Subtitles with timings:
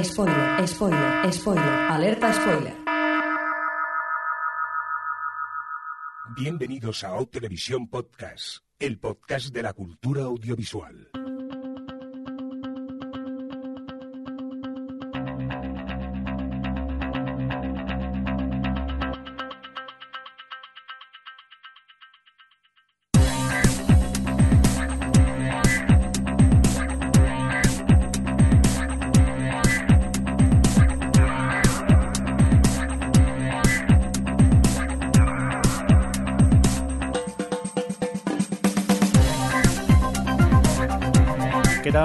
[0.00, 2.74] Spoiler, spoiler, spoiler, alerta spoiler.
[6.34, 11.10] Bienvenidos a O Televisión Podcast, el podcast de la cultura audiovisual.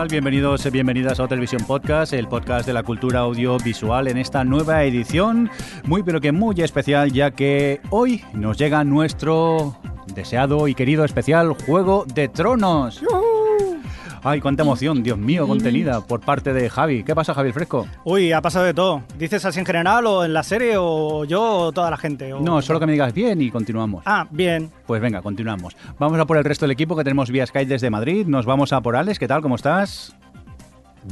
[0.09, 4.83] Bienvenidos y bienvenidas a Televisión Podcast, el podcast de la cultura audiovisual en esta nueva
[4.85, 5.49] edición,
[5.83, 9.75] muy pero que muy especial, ya que hoy nos llega nuestro
[10.13, 13.01] deseado y querido especial Juego de Tronos.
[14.23, 17.03] Ay, cuánta emoción, Dios mío, contenida por parte de Javi.
[17.03, 17.87] ¿Qué pasa, Javi el Fresco?
[18.03, 19.03] Uy, ha pasado de todo.
[19.17, 22.33] ¿Dices así en general o en la serie o yo o toda la gente?
[22.33, 24.03] O- No, solo que me digas bien y continuamos.
[24.05, 24.69] Ah, bien.
[24.85, 25.77] Pues venga, continuamos.
[25.99, 28.25] Vamos a por el resto del equipo que tenemos vía Skype desde Madrid.
[28.27, 29.19] Nos vamos a por Alex.
[29.19, 29.41] ¿Qué tal?
[29.41, 30.13] ¿Cómo estás?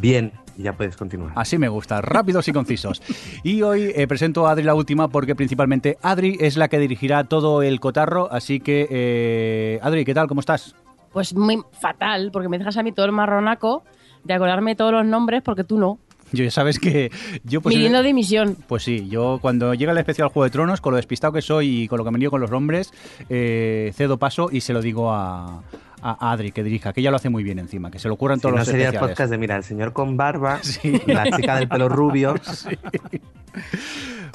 [0.02, 1.32] Bien, ya puedes continuar.
[1.36, 3.02] Así me gusta, rápidos y concisos.
[3.44, 7.24] Y hoy eh, presento a Adri la última porque principalmente Adri es la que dirigirá
[7.24, 8.30] todo el cotarro.
[8.32, 10.28] Así que, eh, Adri, ¿qué tal?
[10.28, 10.76] ¿Cómo estás?
[11.16, 13.86] Pues muy fatal, porque me dejas a mí todo el marronaco
[14.26, 15.98] de acordarme de todos los nombres porque tú no.
[16.34, 17.10] Yo ya sabes que
[17.46, 18.58] yo pues, Pidiendo dimisión.
[18.68, 21.84] pues sí, yo cuando llega el especial Juego de Tronos, con lo despistado que soy
[21.84, 22.92] y con lo que me lío con los nombres,
[23.30, 25.64] eh, cedo paso y se lo digo a,
[26.12, 28.38] a Adri que dirija, que ella lo hace muy bien encima, que se lo ocurran
[28.38, 31.02] Si todos no los sería el podcast de, mira, el señor con barba, Sí.
[31.08, 32.36] la chica del pelo rubio.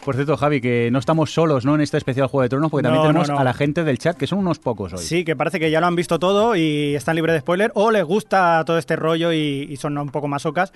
[0.04, 1.74] Por cierto, Javi, que no estamos solos ¿no?
[1.74, 3.40] en este especial Juego de Tronos, porque también No, tenemos no, no.
[3.40, 4.98] a la gente del chat, que son unos pocos hoy.
[5.00, 7.90] Sí, que parece que ya lo han visto todo y están libres de spoiler o
[7.90, 10.72] les gusta todo este rollo y, y son un poco masocas.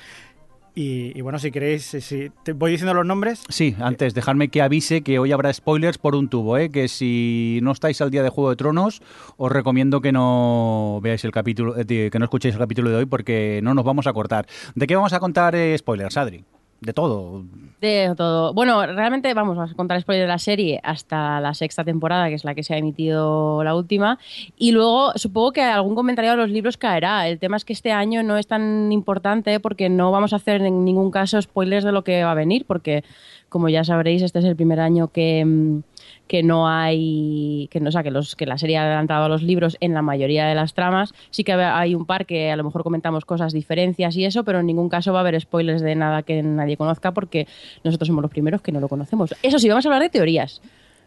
[0.76, 3.44] Y, y bueno, si queréis, si, si- te voy diciendo los nombres.
[3.48, 6.70] Sí, antes, dejarme que avise que hoy habrá spoilers por un tubo, ¿eh?
[6.70, 9.00] que si no estáis al día de Juego de Tronos,
[9.36, 13.06] os recomiendo que no veáis el capítulo, eh, que no escuchéis el capítulo de hoy
[13.06, 14.46] porque no nos vamos a cortar.
[14.74, 16.44] ¿De qué vamos a contar eh, spoilers, Adri?
[16.84, 17.42] De todo.
[17.80, 18.52] De todo.
[18.52, 22.44] Bueno, realmente vamos a contar spoiler de la serie hasta la sexta temporada, que es
[22.44, 24.18] la que se ha emitido la última.
[24.58, 27.26] Y luego supongo que algún comentario de los libros caerá.
[27.26, 30.60] El tema es que este año no es tan importante porque no vamos a hacer
[30.60, 33.02] en ningún caso spoilers de lo que va a venir, porque
[33.48, 35.82] como ya sabréis, este es el primer año que, mm,
[36.26, 39.28] que no hay, que no, o sea, que, los, que la serie ha adelantado a
[39.28, 41.12] los libros en la mayoría de las tramas.
[41.30, 44.60] Sí que hay un par que a lo mejor comentamos cosas, diferencias y eso, pero
[44.60, 47.46] en ningún caso va a haber spoilers de nada que nadie conozca porque
[47.82, 49.34] nosotros somos los primeros que no lo conocemos.
[49.42, 50.62] Eso sí, vamos a hablar de teorías,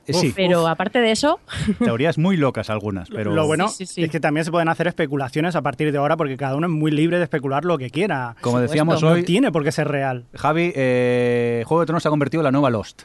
[0.06, 1.40] Eh, sí, pero aparte de eso,
[1.84, 3.34] teorías muy locas algunas, pero...
[3.34, 4.04] Lo bueno Sí, sí, sí.
[4.04, 6.74] es que también se pueden hacer especulaciones a partir de ahora porque cada uno es
[6.74, 8.36] muy libre de especular lo que quiera.
[8.42, 10.26] Como decíamos No hoy, tiene por qué ser real.
[10.36, 13.04] Javi, eh, Juego de Tronos se ha convertido en la nueva Lost.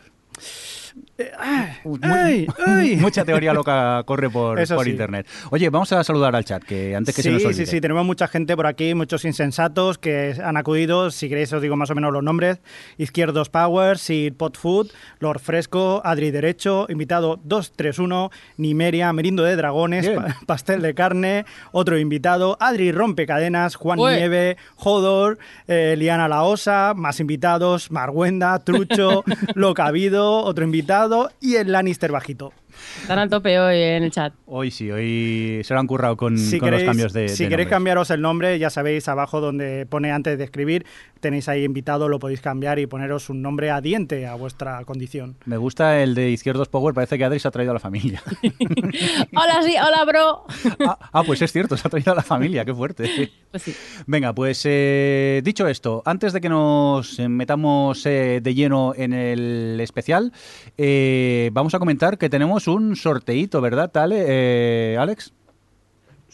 [1.85, 2.47] Muy- ¡Ay!
[2.67, 2.97] ¡Ay!
[3.01, 4.91] Mucha teoría loca corre por, Eso por sí.
[4.93, 5.27] internet.
[5.51, 7.67] Oye, vamos a saludar al chat, que antes que sí, se nos olvide.
[7.67, 11.11] sí, sí, tenemos mucha gente por aquí, muchos insensatos que han acudido.
[11.11, 12.59] Si queréis, os digo más o menos los nombres:
[12.99, 14.89] Izquierdos Power, Sir Potfood,
[15.21, 21.99] Lord Fresco, Adri Derecho, invitado 231, Nimeria, Merindo de Dragones, pa- Pastel de Carne, otro
[21.99, 24.17] invitado, Adri Rompecadenas, Juan Ué.
[24.17, 29.25] Nieve, Jodor, eh, Liana La Osa, más invitados, Marguenda, Trucho,
[29.55, 31.02] Locabido, otro invitado
[31.41, 32.53] y el Lannister bajito.
[33.01, 34.33] Están al tope hoy en el chat.
[34.47, 37.45] Hoy sí, hoy se lo han currado con, si con queréis, los cambios de si
[37.45, 37.77] de queréis nombres.
[37.77, 40.87] cambiaros el nombre, ya sabéis abajo donde pone antes de escribir,
[41.21, 45.37] tenéis ahí invitado, lo podéis cambiar y poneros un nombre adiente a vuestra condición.
[45.45, 48.23] Me gusta el de Izquierdos Power, parece que Adri se ha traído a la familia.
[49.35, 50.45] Hola, sí, hola, bro.
[50.87, 53.31] ah, ah, pues es cierto, se ha traído a la familia, qué fuerte.
[53.51, 53.75] Pues sí.
[54.07, 59.13] Venga, pues eh, dicho esto, antes de que nos eh, metamos eh, de lleno en
[59.13, 60.33] el especial,
[60.79, 65.33] eh, vamos a comentar que tenemos un sorteíto, ¿verdad, Ale, eh, Alex?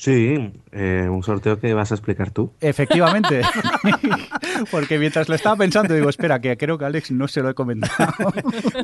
[0.00, 2.53] Sí, eh, un sorteo que vas a explicar tú.
[2.60, 3.42] Efectivamente.
[4.70, 7.54] Porque mientras lo estaba pensando, digo, espera, que creo que Alex no se lo he
[7.54, 8.12] comentado.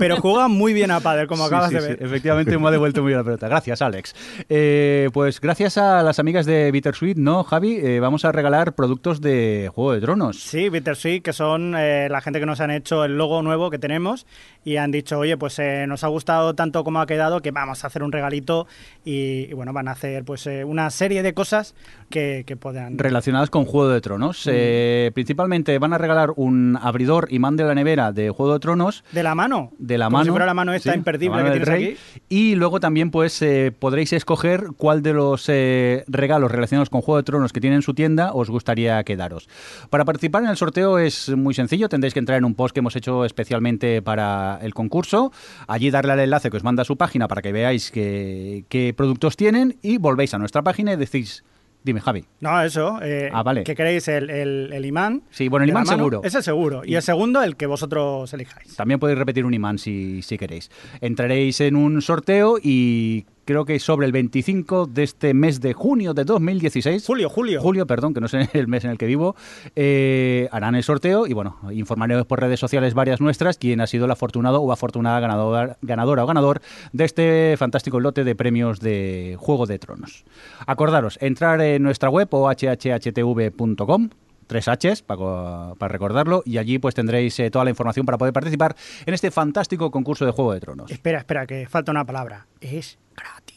[0.01, 2.03] Pero juega muy bien a pádel, como Sí, acabas sí, de sí, ver.
[2.03, 3.47] Efectivamente me ha devuelto muy bien la pelota.
[3.47, 4.13] Gracias, Alex.
[4.49, 7.77] Eh, pues gracias a las amigas de Bittersweet, ¿no, Javi?
[7.77, 10.41] Eh, vamos a regalar productos de Juego de Tronos.
[10.43, 13.79] Sí, Bittersweet, que son eh, la gente que nos han hecho el logo nuevo que
[13.79, 14.27] tenemos
[14.65, 17.85] y han dicho, oye, pues eh, nos ha gustado tanto como ha quedado que vamos
[17.85, 18.67] a hacer un regalito
[19.05, 21.75] y, y bueno, van a hacer pues eh, una serie serie de cosas
[22.09, 22.97] que, que puedan...
[22.97, 24.49] Relacionadas con Juego de Tronos.
[24.51, 29.05] Eh, principalmente van a regalar un abridor imán de la nevera de Juego de Tronos.
[29.13, 29.71] De la mano.
[29.77, 30.25] De la Como mano.
[30.25, 31.85] si fuera la mano esta sí, imperdible mano que tienes rey.
[31.85, 31.99] aquí.
[32.31, 37.19] Y luego también pues eh, podréis escoger cuál de los eh, regalos relacionados con Juego
[37.19, 39.47] de Tronos que tiene en su tienda os gustaría quedaros.
[39.91, 42.79] Para participar en el sorteo es muy sencillo, tendréis que entrar en un post que
[42.81, 45.33] hemos hecho especialmente para el concurso,
[45.69, 48.95] allí darle al enlace que os manda a su página para que veáis qué, qué
[48.97, 51.45] productos tienen y volvéis a nuestra página decís,
[51.83, 52.25] dime Javi.
[52.41, 52.99] No, eso.
[53.03, 53.65] eh, Ah, vale.
[53.65, 55.23] Que queréis el, el- el imán.
[55.31, 55.97] Sí, bueno, el imán mano.
[55.99, 56.21] seguro.
[56.25, 56.83] Ese seguro.
[56.85, 58.75] Y el segundo, el que vosotros elijáis.
[58.77, 60.71] También podéis repetir un imán si, si queréis.
[61.01, 66.15] Entraréis en un sorteo y creo que sobre el 25 de este mes de junio
[66.15, 67.07] de 2016.
[67.07, 67.61] Julio, julio.
[67.61, 69.37] Julio, perdón, que no sé el mes en el que vivo,
[69.77, 74.07] eh, harán el sorteo y bueno, informaremos por redes sociales varias nuestras quién ha sido
[74.07, 76.61] el afortunado o afortunada ganadora, ganadora o ganador
[76.93, 80.25] de este fantástico lote de premios de Juego de Tronos.
[80.67, 84.11] Acordaros, entrar en nuestra web o hhhtv.com
[84.47, 88.33] tres Hs para, para recordarlo y allí pues tendréis eh, toda la información para poder
[88.33, 88.77] participar
[89.07, 90.91] en este fantástico concurso de Juego de Tronos.
[90.91, 92.47] Espera, espera, que falta una palabra.
[92.61, 93.55] Es gratis.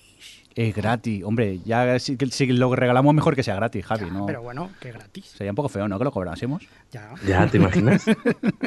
[0.56, 4.26] Es gratis, hombre, ya si, si lo regalamos mejor que sea gratis, Javi, ¿no?
[4.26, 5.26] Pero bueno, que gratis.
[5.38, 6.00] Sería un poco feo, ¿no?
[6.00, 6.64] Que lo cobrásemos.
[6.92, 7.14] Ya.
[7.28, 8.04] Ya, ¿te imaginas?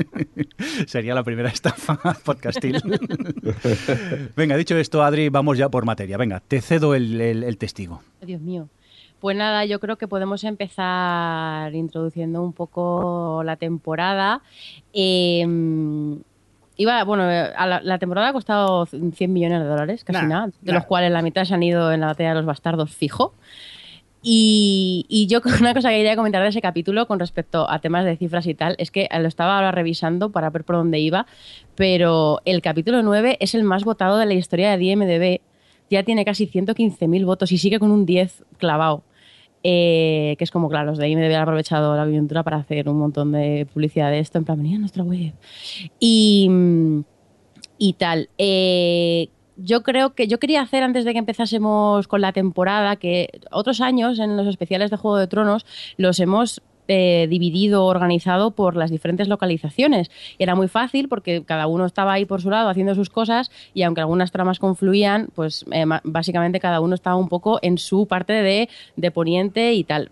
[0.86, 2.80] Sería la primera estafa podcastil.
[4.36, 6.16] Venga, dicho esto, Adri, vamos ya por materia.
[6.16, 8.02] Venga, te cedo el, el- el testigo.
[8.22, 8.68] Dios mío.
[9.20, 14.42] Pues nada, yo creo que podemos empezar introduciendo un poco la temporada.
[14.94, 15.46] Eh,
[16.76, 20.46] iba, bueno, a la, la temporada ha costado 100 millones de dólares, casi Nah, nada,
[20.62, 20.78] de nah.
[20.78, 23.34] los cuales la mitad se han ido en la batalla de los bastardos fijo.
[24.22, 28.06] Y, y yo una cosa que quería comentar de ese capítulo con respecto a temas
[28.06, 31.26] de cifras y tal, es que lo estaba ahora revisando para ver por dónde iba,
[31.74, 35.40] pero el capítulo 9 es el más votado de la historia de IMDB.
[35.90, 39.02] Ya tiene casi 115.000 votos y sigue con un 10 clavado.
[39.62, 42.98] Eh, que es como, claro, los de IMDB han aprovechado la coyuntura para hacer un
[42.98, 45.34] montón de publicidad de esto, en plan, venid a nuestra web.
[45.98, 46.48] Y,
[47.78, 48.30] y tal.
[48.38, 49.28] Eh,
[49.62, 53.80] yo creo que yo quería hacer antes de que empezásemos con la temporada que otros
[53.80, 55.66] años en los especiales de Juego de Tronos
[55.96, 60.10] los hemos eh, dividido, organizado por las diferentes localizaciones.
[60.40, 63.84] Era muy fácil porque cada uno estaba ahí por su lado haciendo sus cosas y
[63.84, 68.32] aunque algunas tramas confluían, pues eh, básicamente cada uno estaba un poco en su parte
[68.32, 70.10] de, de poniente y tal.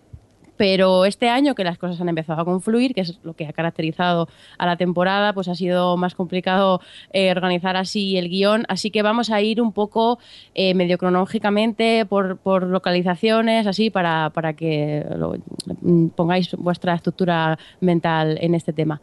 [0.59, 3.53] Pero este año que las cosas han empezado a confluir, que es lo que ha
[3.53, 4.27] caracterizado
[4.57, 6.81] a la temporada, pues ha sido más complicado
[7.13, 8.65] eh, organizar así el guion.
[8.67, 10.19] Así que vamos a ir un poco
[10.53, 15.35] eh, medio cronológicamente por, por localizaciones, así para, para que lo-
[15.81, 18.99] mm, pongáis vuestra estructura mental en este tema.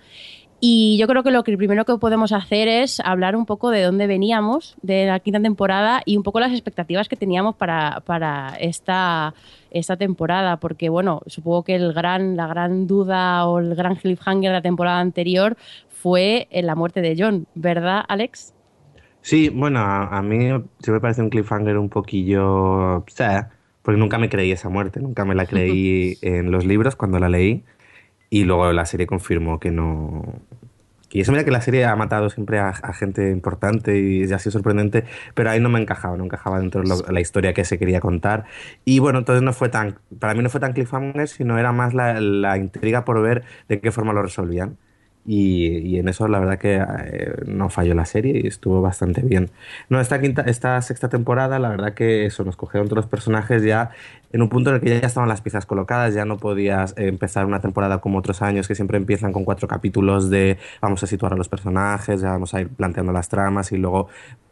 [0.59, 3.83] Y yo creo que lo que primero que podemos hacer es hablar un poco de
[3.83, 8.57] dónde veníamos de la quinta temporada y un poco las expectativas que teníamos para, para
[8.59, 9.35] esta,
[9.71, 10.57] esta temporada.
[10.57, 14.63] Porque, bueno, supongo que el gran, la gran duda o el gran cliffhanger de la
[14.63, 15.57] temporada anterior
[15.89, 18.55] fue en la muerte de John, ¿verdad, Alex?
[19.21, 20.49] Sí, bueno, a, a mí
[20.79, 22.99] sí me parece un cliffhanger un poquillo...
[22.99, 23.51] o sea,
[23.83, 27.29] porque nunca me creí esa muerte, nunca me la creí en los libros cuando la
[27.29, 27.63] leí
[28.31, 30.41] y luego la serie confirmó que no...
[31.11, 34.53] Y eso mira que la serie ha matado siempre a, gente importante y ha sido
[34.53, 38.01] sorprendente, pero ahí no me encajaba, no encajaba dentro de la historia que se quería
[38.01, 38.45] contar.
[38.85, 41.95] Y bueno, entonces no fue tan, para mí no fue tan cliffhanger, sino era más
[41.95, 44.77] la intriga por ver de qué forma lo resolvían.
[45.27, 49.23] Y, y en eso la verdad que eh, no falló la serie y estuvo bastante
[49.23, 49.51] bien.
[49.89, 53.63] No, esta quinta, esta sexta temporada, la verdad que eso, nos cogieron todos los personajes
[53.65, 53.91] ya
[54.33, 57.47] en un punto en el que ya estaban las piezas colocadas, ya no podías empezar
[57.47, 61.33] una temporada como otros años que siempre empiezan con cuatro capítulos de vamos a situar
[61.33, 64.09] a los personajes, ya vamos a ir planteando las tramas y luego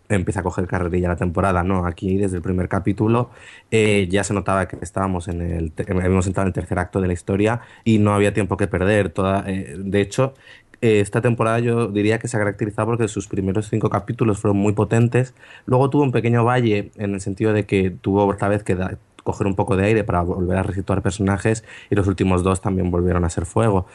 [0.08, 1.86] empieza a coger carrerilla la temporada, ¿no?
[1.86, 3.30] Aquí desde el primer capítulo
[3.70, 7.06] eh, ya se notaba que estábamos en el, habíamos entrado en el tercer acto de
[7.06, 9.10] la historia y no había tiempo que perder.
[9.10, 10.34] Toda, eh, de hecho,
[10.80, 14.72] esta temporada yo diría que se ha caracterizado porque sus primeros cinco capítulos fueron muy
[14.72, 15.34] potentes.
[15.66, 18.76] Luego tuvo un pequeño valle en el sentido de que tuvo otra vez que
[19.22, 22.90] coger un poco de aire para volver a resituar personajes y los últimos dos también
[22.90, 23.86] volvieron a ser fuego.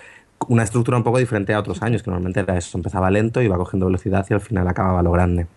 [0.47, 3.57] Una estructura un poco diferente a otros años, que normalmente era eso, empezaba lento, iba
[3.57, 5.47] cogiendo velocidad y al final acababa lo grande.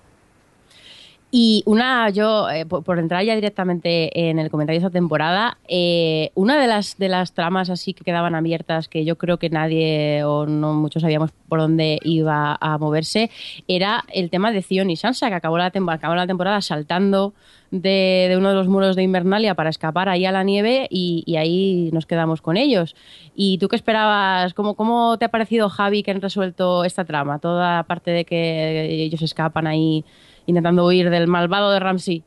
[1.34, 6.30] Y una, yo, eh, por, entrar ya directamente en el comentario de esta temporada, eh,
[6.34, 10.24] una de las, de las tramas así que quedaban abiertas, que yo creo que nadie
[10.24, 13.30] o no muchos sabíamos por dónde iba a moverse,
[13.66, 17.32] era el tema de Theon y Sansa, que acabó la, acabó la temporada saltando
[17.70, 21.24] de, de uno de los muros de Invernalia para escapar ahí a la nieve y,
[21.38, 22.94] ahí nos quedamos con ellos.
[23.34, 24.52] ¿Y tú qué esperabas?
[24.52, 27.38] ¿Cómo, ¿Cómo te ha parecido, Javi, que han resuelto esta trama?
[27.38, 30.04] Toda parte de que ellos escapan ahí
[30.46, 32.24] intentando huir del malvado de Ramsey.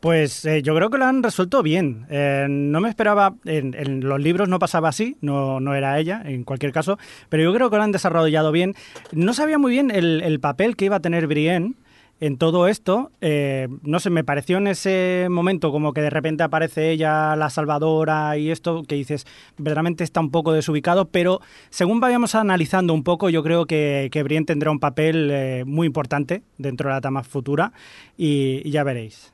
[0.00, 2.06] Pues eh, yo creo que lo han resuelto bien.
[2.10, 6.42] Eh, no me esperaba, en, los libros no pasaba así, no, no era ella, en
[6.42, 8.74] cualquier caso, pero yo creo que lo han desarrollado bien.
[9.12, 11.76] No sabía muy bien el papel que iba a tener Brienne
[12.22, 16.44] en todo esto, eh, no sé, me pareció en ese momento como que de repente
[16.44, 19.26] aparece ella, la salvadora y esto, que dices,
[19.58, 24.22] verdaderamente está un poco desubicado, pero según vayamos analizando un poco, yo creo que, que
[24.22, 27.72] Brienne tendrá un papel eh, muy importante dentro de la trama futura
[28.16, 29.32] y, y ya veréis.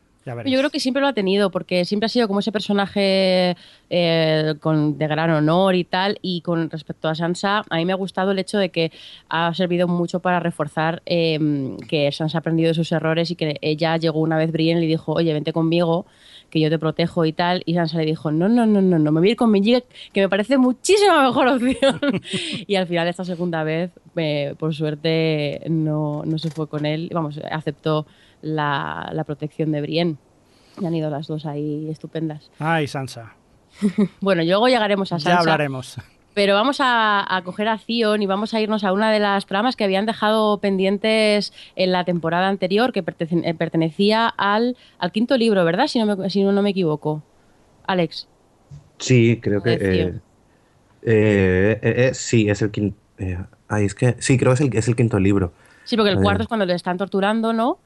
[0.51, 3.57] Yo creo que siempre lo ha tenido, porque siempre ha sido como ese personaje
[3.91, 6.19] eh, con, de gran honor y tal.
[6.23, 8.93] Y con respecto a Sansa, a mí me ha gustado el hecho de que
[9.29, 13.59] ha servido mucho para reforzar eh, que Sansa ha aprendido de sus errores y que
[13.61, 16.07] ella llegó una vez Brienne y le dijo, oye, vente conmigo,
[16.51, 17.63] que yo te protejo y tal.
[17.65, 19.83] Y Sansa le dijo, no, no, no, no, no me voy a ir con Minji,
[20.13, 22.01] que me parece muchísima mejor opción.
[22.67, 27.11] y al final, esta segunda vez, eh, por suerte, no, no se fue con él.
[27.13, 28.07] Vamos, aceptó
[28.43, 30.17] la, la protección de Brienne.
[30.81, 32.51] Y han ido las dos ahí estupendas.
[32.59, 33.35] Ay, Sansa.
[34.21, 35.31] Bueno, luego llegaremos a Sansa.
[35.31, 35.97] Ya hablaremos.
[36.35, 39.47] Pero vamos a, a coger a Theon y vamos a irnos a una de las
[39.47, 45.37] tramas que habían dejado pendientes en la temporada anterior, que eh, pertenecía al, al quinto
[45.37, 45.89] libro, ¿verdad?
[45.89, 47.25] Si no me, si no, no me equivoco.
[47.89, 48.29] Alex.
[48.99, 49.73] Sí, creo que.
[49.73, 50.21] Eh, eh,
[51.03, 52.97] eh, eh, sí, es el quinto.
[53.69, 54.15] ay, es que.
[54.21, 55.53] Sí, creo que es el, es el quinto libro.
[55.85, 57.79] Sí, porque el cuarto es cuando le están torturando, ¿no?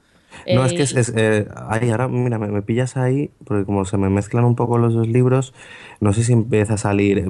[0.49, 0.95] No, Eh, es que es.
[0.97, 4.57] es, eh, ay, ahora, mira, me, me pillas ahí, porque como se me mezclan un
[4.57, 5.55] poco los dos libros,
[6.01, 7.25] no sé si empieza a salir.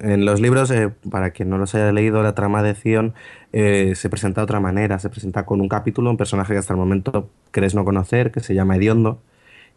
[0.00, 3.14] En los libros, eh, para quien no los haya leído, la trama de Zion
[3.52, 4.98] eh, se presenta de otra manera.
[4.98, 8.40] Se presenta con un capítulo, un personaje que hasta el momento crees no conocer, que
[8.40, 9.20] se llama Hediondo.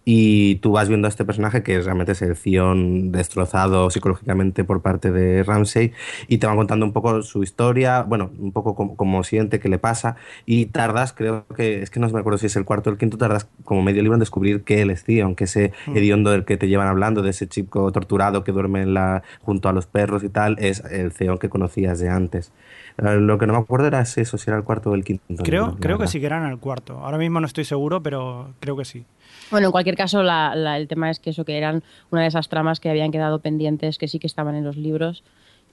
[0.07, 4.83] Y tú vas viendo a este personaje que realmente es el Zion destrozado psicológicamente por
[4.83, 5.93] parte de Ramsey
[6.27, 9.67] y te van contando un poco su historia, bueno, un poco como, como siente que
[9.67, 12.91] le pasa y tardas, creo que, es que no me acuerdo si es el cuarto
[12.91, 15.73] o el quinto, tardas como medio libro en descubrir que él es Zion, que ese
[15.87, 19.69] hediondo del que te llevan hablando, de ese chico torturado que duerme en la, junto
[19.69, 22.51] a los perros y tal, es el Zion que conocías de antes.
[22.97, 25.23] Eh, Lo que no me acuerdo era eso, si era el cuarto o el quinto.
[25.43, 26.99] Creo, creo que sí que eran el cuarto.
[26.99, 29.05] Ahora mismo no estoy seguro, pero creo que sí.
[29.51, 32.27] Bueno, en cualquier caso, la- la- el tema es que eso, que eran una de
[32.27, 35.23] esas tramas que habían quedado pendientes, que sí que estaban en los libros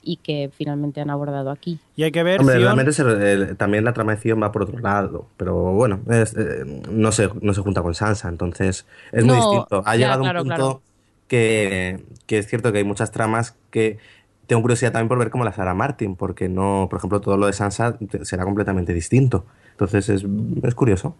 [0.04, 1.78] y que finalmente han abordado aquí.
[1.96, 4.50] Y hay que ver Hombre, Theon- realmente se- el- también la trama de Theon va
[4.52, 8.84] por otro lado, pero bueno, es, eh, no, se, no se junta con Sansa, entonces
[9.12, 9.82] es muy No, distinto.
[9.86, 10.82] Ha ya, llegado claro, un punto claro.
[11.28, 13.98] que, que es cierto que hay muchas tramas que
[14.46, 17.46] tengo curiosidad también por ver cómo las hará Martin, porque no, por ejemplo, todo lo
[17.46, 19.46] de Sansa será completamente distinto.
[19.70, 20.26] Entonces es,
[20.62, 21.14] es curioso.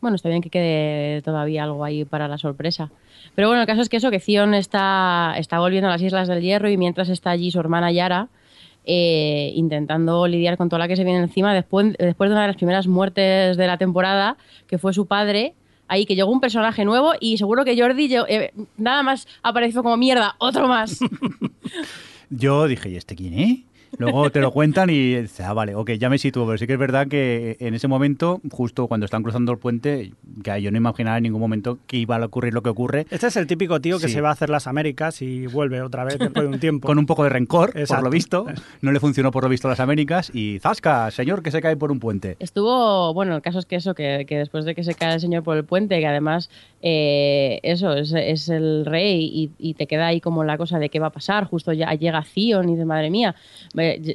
[0.00, 2.90] Bueno, está bien que quede todavía algo ahí para la sorpresa.
[3.34, 6.28] Pero bueno, el caso es que eso, que Zion está, está volviendo a las Islas
[6.28, 8.28] del Hierro y mientras está allí su hermana Yara,
[8.84, 12.46] eh, intentando lidiar con toda la que se viene encima después, después de una de
[12.48, 14.36] las primeras muertes de la temporada,
[14.68, 15.54] que fue su padre.
[15.88, 19.82] Ahí que llegó un personaje nuevo y seguro que Jordi llegó- eh, nada más apareció
[19.82, 21.00] como mierda, otro más.
[22.30, 23.58] Yo dije, ¿y este quién es?
[23.96, 26.74] Luego te lo cuentan y dices, ah, vale, ok, ya me sitúo, pero sí que
[26.74, 30.76] es verdad que en ese momento, justo cuando están cruzando el puente, que yo no
[30.76, 33.80] imaginaba en ningún momento que iba a ocurrir lo que ocurre, Este es el típico
[33.80, 34.14] tío que Sí.
[34.14, 36.86] se va a hacer las Américas y vuelve otra vez después de un tiempo.
[36.86, 38.46] con un poco de rencor, por lo visto.
[38.82, 41.10] No le funcionó por lo visto las Américas y ¡zasca!
[41.10, 42.36] Señor que se cae por un puente.
[42.38, 45.20] Estuvo, bueno, el caso es que eso, que, que después de que se cae el
[45.20, 46.50] señor por el puente, que además
[46.80, 50.88] eh, eso es, es el rey y, y te queda ahí como la cosa de
[50.88, 53.34] qué va a pasar, justo ya llega Zion y de madre mía,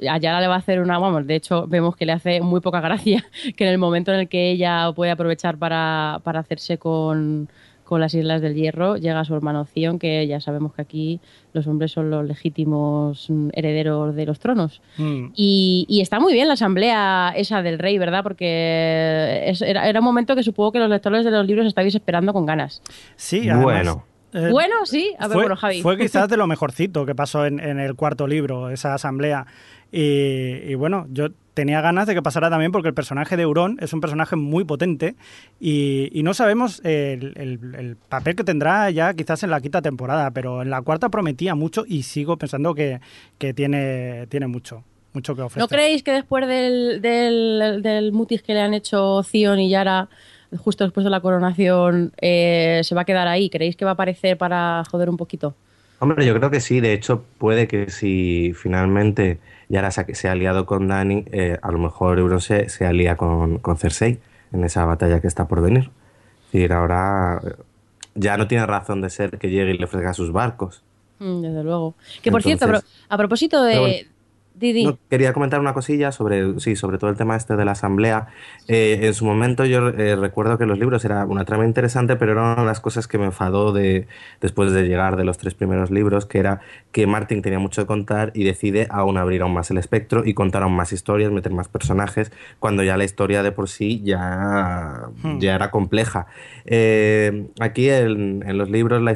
[0.10, 2.62] a Yara le va a hacer una, vamos, de hecho vemos que le hace muy
[2.62, 3.26] poca gracia
[3.58, 7.50] que en el momento en el que ella puede aprovechar para, para hacerse con,
[7.94, 11.20] con las Islas del Hierro, llega su hermano Zion, que ya sabemos que aquí
[11.54, 14.82] los hombres son los legítimos mm, herederos de los tronos.
[14.98, 15.28] Mm.
[15.36, 18.24] Y, y está muy bien la asamblea esa del rey, ¿verdad?
[18.24, 21.94] Porque es- era, era un momento que supongo que los lectores de los libros estabais
[21.94, 22.82] esperando con ganas.
[23.16, 24.04] Sí, además, Bueno.
[24.34, 25.14] Eh, bueno, sí.
[25.20, 25.82] A ver, fue, bueno, Javi.
[25.82, 29.46] fue quizás de lo mejorcito que pasó en, en el cuarto libro, esa asamblea.
[29.92, 33.78] Y, y bueno, yo tenía ganas de que pasara también porque el personaje de Euron
[33.80, 35.16] es un personaje muy potente
[35.60, 39.84] y, y no sabemos el, el- el papel que tendrá ya quizás en la quinta
[39.84, 43.02] temporada, pero en la cuarta prometía mucho y sigo pensando que,
[43.38, 45.62] que tiene, tiene mucho, mucho que ofrecer.
[45.62, 50.10] ¿No creéis que después del, del, del mutis que le han hecho Zion y Yara,
[50.58, 53.50] justo después de la coronación, eh, se va a quedar ahí?
[53.50, 55.56] ¿Creéis que va a aparecer para joder un poquito?
[56.00, 56.80] Hombre, yo creo que sí.
[56.82, 61.78] De hecho, puede que si finalmente Yara se, ha aliado con Dani, eh, a lo
[61.80, 64.20] mejor Euron se, se alía con, con Cersei
[64.52, 65.90] en esa batalla que está por venir.
[66.48, 67.54] Es decir, ahora eh,
[68.16, 70.84] ya no tiene razón de ser que llegue y le ofrezca sus barcos.
[71.20, 71.96] Mm, Desde luego.
[72.22, 73.96] Que por cierto, Entonces- a pro- a propósito de, bueno.
[74.64, 74.86] Didi.
[74.86, 78.28] No, quería comentar una cosilla sobre, sí, sobre todo el tema este de la asamblea.
[78.68, 82.32] Eh, en su momento yo eh, recuerdo que los libros era una trama interesante, pero
[82.32, 84.08] era una de las cosas que me enfadó de,
[84.42, 87.88] después de llegar de los tres primeros libros, que era que Martin tenía mucho que
[87.88, 91.52] contar y decide aún abrir aún más el espectro y contar aún más historias, meter
[91.52, 95.40] más personajes, cuando ya la historia de por sí ya, Hmm.
[95.40, 96.28] ya era compleja.
[96.66, 99.14] Eh, aquí en, en los libros la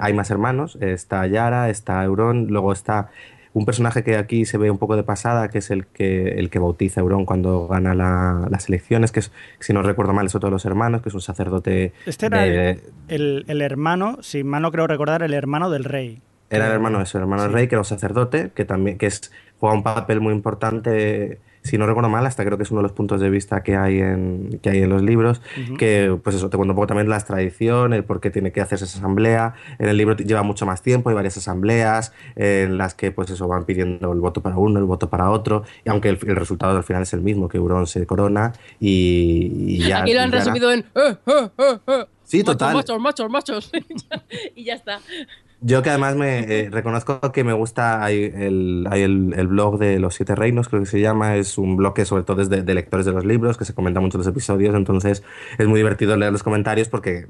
[0.00, 3.10] hay más hermanos, está Yara, está Euron, luego está
[3.54, 6.50] un personaje que aquí se ve un poco de pasada, que es el que, el
[6.50, 10.26] que bautiza a Euron cuando gana la- las elecciones, que es, si no recuerdo mal,
[10.26, 13.62] es otro de los hermanos, que es un sacerdote Este era de- el, el- el
[13.62, 16.20] hermano, si mal no creo recordar, el hermano del rey.
[16.50, 17.48] Era el hermano de su hermano sí.
[17.50, 21.78] rey, que era un sacerdote, que también que es, juega un papel muy importante, si
[21.78, 24.00] no recuerdo mal, hasta creo que es uno de los puntos de vista que hay
[24.00, 25.76] en, que hay en los libros, Ujú.
[25.76, 28.60] que pues eso, te cuenta un poco también las tradiciones, el por qué tiene que
[28.60, 29.54] hacerse esa asamblea.
[29.78, 33.30] En el libro lleva mucho más tiempo, hay varias asambleas eh, en las que pues
[33.30, 36.36] eso van pidiendo el voto para uno, el voto para otro, y aunque el, el
[36.36, 40.02] resultado al final es el mismo, que Euron se corona y, y ya...
[40.02, 40.80] Aquí lo han resumido en.
[40.94, 42.04] "Eh, eh, eh, eh".
[42.24, 42.74] Sí, Machos, total.
[42.74, 43.70] Machos, machos, machos.
[44.54, 45.00] y ya está.
[45.60, 49.78] Yo que además me eh, reconozco que me gusta hay el, hay el, el blog
[49.78, 52.48] de los siete reinos, creo que se llama, es un blog que sobre todo es
[52.48, 55.24] de, lectores de los libros, que se comenta mucho los episodios, entonces
[55.58, 57.26] es muy divertido leer los comentarios porque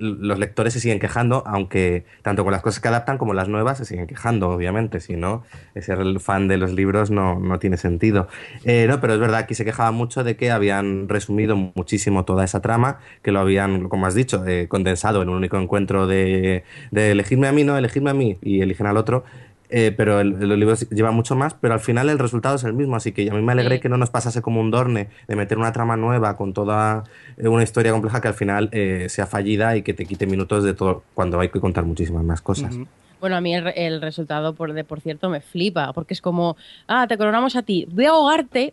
[0.00, 3.78] los lectores se siguen quejando, aunque tanto con las cosas que adaptan como las nuevas
[3.78, 5.44] se siguen quejando, obviamente, si no,
[5.80, 8.28] ser fan de los libros no, no tiene sentido.
[8.64, 12.44] Eh, no, pero es verdad, aquí se quejaba mucho de que habían resumido muchísimo toda
[12.44, 16.64] esa trama, que lo habían, como has dicho, eh, condensado en un único encuentro de,
[16.90, 19.24] de elegirme a mí, no, elegirme a mí y eligen al otro.
[19.70, 22.72] Eh, pero el, los libros llevan mucho más, pero al final el resultado es el
[22.74, 23.82] mismo, así que a mí me alegré Sí.
[23.82, 27.04] que no nos pasase como un dorne de meter una trama nueva con toda
[27.36, 30.64] eh, una historia compleja que al final eh, sea fallida y que te quite minutos
[30.64, 32.76] de todo cuando hay que contar muchísimas más cosas.
[33.20, 36.22] Bueno, a mí el, re- el resultado, por, de, por cierto, me flipa, porque es
[36.22, 36.56] como,
[36.88, 38.72] ah, te coronamos a ti, voy a ahogarte,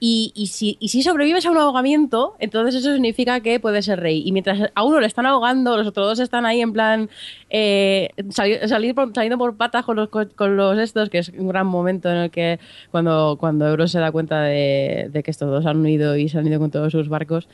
[0.00, 4.00] y, y si, y si sobrevives a un ahogamiento, entonces eso significa que puedes ser
[4.00, 4.22] rey.
[4.24, 7.10] Y mientras a uno le están ahogando, los otros dos están ahí en plan
[7.50, 11.30] eh, sali- salir por- saliendo por patas con los, co- con los estos, que es
[11.30, 12.58] un gran momento en el que
[12.90, 16.38] cuando, cuando Euron se da cuenta de, de que estos dos han unido y se
[16.38, 17.48] han ido con todos sus barcos,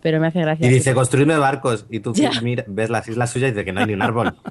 [0.00, 0.66] pero me hace gracia.
[0.66, 1.84] Y dice, construirme barcos.
[1.90, 4.34] Y tú mira, ves las islas suyas y dice que no hay ni un árbol.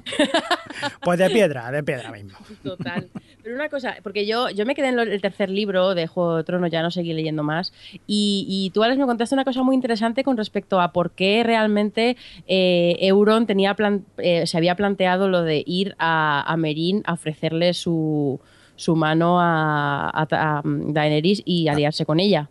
[1.02, 2.38] Pues de piedra, de piedra mismo.
[2.62, 3.08] Total.
[3.50, 6.44] Pero una cosa, porque yo, yo me quedé en el tercer libro de Juego de
[6.44, 7.72] Tronos, ya no seguí leyendo más,
[8.06, 11.42] y, y tú, Alex, me contaste una cosa muy interesante con respecto a por qué
[11.42, 17.02] realmente eh, Euron tenía plan- eh, se había planteado lo de ir a, a Meereen
[17.06, 18.38] a ofrecerle su,
[18.76, 22.50] su mano a, a, a Daenerys y aliarse con ella.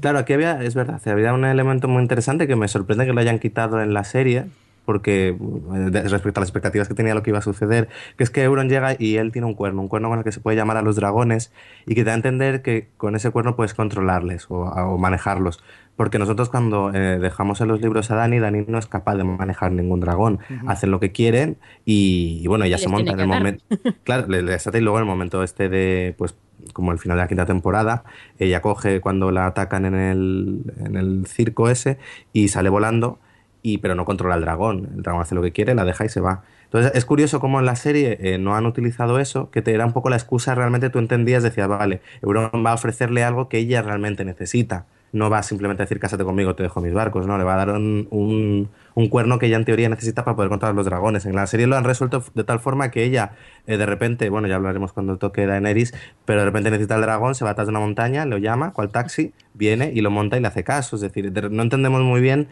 [0.00, 3.20] Claro, aquí había, es verdad, había un elemento muy interesante que me sorprende que lo
[3.22, 4.44] hayan quitado en la serie,
[4.88, 8.30] porque de- respecto a las expectativas que tenía lo que iba a suceder, que es
[8.30, 10.56] que Euron llega y él tiene un cuerno, un cuerno con el que se puede
[10.56, 11.52] llamar a los dragones
[11.86, 15.62] y que te da a entender que con ese cuerno puedes controlarles o, o manejarlos.
[15.96, 19.24] Porque nosotros cuando eh, dejamos en los libros a Dani, Dani no es capaz de
[19.24, 20.38] manejar ningún dragón.
[20.64, 23.64] Hacen lo que quieren y, y bueno, ella Y se les monta en el momento.
[24.04, 26.34] Claro, le, le ata y luego en el momento este de, pues,
[26.72, 28.04] como el final de la quinta temporada,
[28.38, 31.98] ella coge cuando la atacan en el, en el circo ese
[32.32, 33.18] y sale volando,
[33.62, 34.88] y, pero no controla el dragón.
[34.96, 36.42] El dragón hace lo que quiere, la deja y se va.
[36.64, 39.86] Entonces es curioso cómo en la serie eh, no han utilizado eso, que te era
[39.86, 43.58] un poco la excusa, realmente tú entendías, decías, vale, Euron va a ofrecerle algo que
[43.58, 44.86] ella realmente necesita.
[45.10, 47.56] No va simplemente a decir, cásate conmigo, te dejo mis barcos, no, le va a
[47.56, 51.24] dar un, un, cuerno que ella en teoría necesita para poder controlar los dragones.
[51.24, 53.32] En la serie lo han resuelto de tal forma que ella,
[53.66, 55.94] eh, de repente, bueno, ya hablaremos cuando toque Daenerys,
[56.26, 58.90] pero de repente necesita el dragón, se va atrás de una montaña, lo llama, cual
[58.90, 60.96] taxi, viene y lo monta y le hace caso.
[60.96, 62.48] Es decir, de- no entendemos muy bien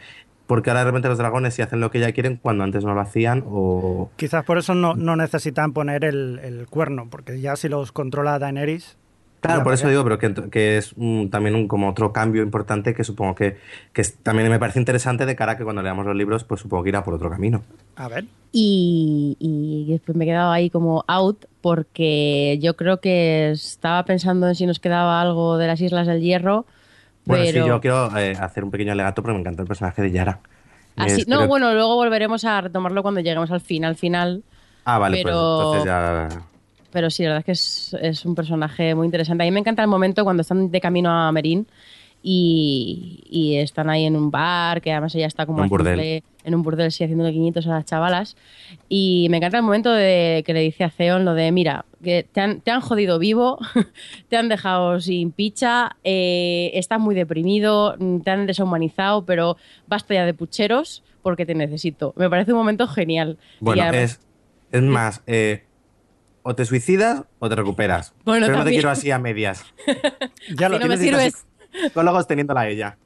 [0.46, 2.84] por qué ahora de repente los dragones sí hacen lo que ella quieren cuando antes
[2.84, 4.10] no lo hacían o...
[4.16, 8.38] Quizás por eso no, no necesitan poner el, el cuerno, porque ya si los controla
[8.38, 8.96] Daenerys.
[9.40, 12.42] Claro, ya por eso digo, pero que, que es mm, también un, como otro cambio
[12.42, 13.58] importante que supongo que,
[13.92, 16.62] que es- también me parece interesante de cara a que cuando leamos los libros, pues
[16.62, 17.62] supongo que irá por otro camino.
[17.96, 18.24] A ver.
[18.52, 24.48] Y, y después me he quedado ahí como out porque yo creo que estaba pensando
[24.48, 26.64] en si nos quedaba algo de las Islas del Hierro.
[27.26, 27.62] Bueno, pero...
[27.64, 30.40] sí, yo quiero eh, hacer un pequeño alegato porque me encanta el personaje de Yara.
[30.96, 34.42] Así- Es- no, bueno, luego volveremos a retomarlo cuando lleguemos al final, final.
[34.84, 36.28] Ah, vale, pero- pues entonces ya...
[36.92, 39.42] Pero sí, la verdad es que es, es un personaje muy interesante.
[39.42, 41.66] A mí me encanta el momento cuando están de camino a Merín
[42.28, 46.24] y, y están ahí en un bar, que además ella está como Un burdel.
[46.42, 48.36] en un burdel, sí, haciéndole guiñitos a las chavalas.
[48.88, 52.26] Y me encanta el momento de que le dice a Theon lo de, mira, que
[52.30, 53.58] te han, te han jodido vivo,
[54.28, 60.26] te han dejado sin picha, eh, estás muy deprimido, te han deshumanizado, pero basta ya
[60.26, 62.12] de pucheros porque te necesito.
[62.16, 63.38] Me parece un momento genial.
[63.60, 64.18] Bueno, además-
[64.72, 65.62] es, es más, eh,
[66.42, 68.14] o te suicidas o te recuperas.
[68.24, 68.80] Bueno, Pero no te también.
[68.80, 69.64] quiero así a medias.
[70.56, 71.46] Ya lo no me sirves.
[71.82, 72.96] Psicólogos teniéndola ella.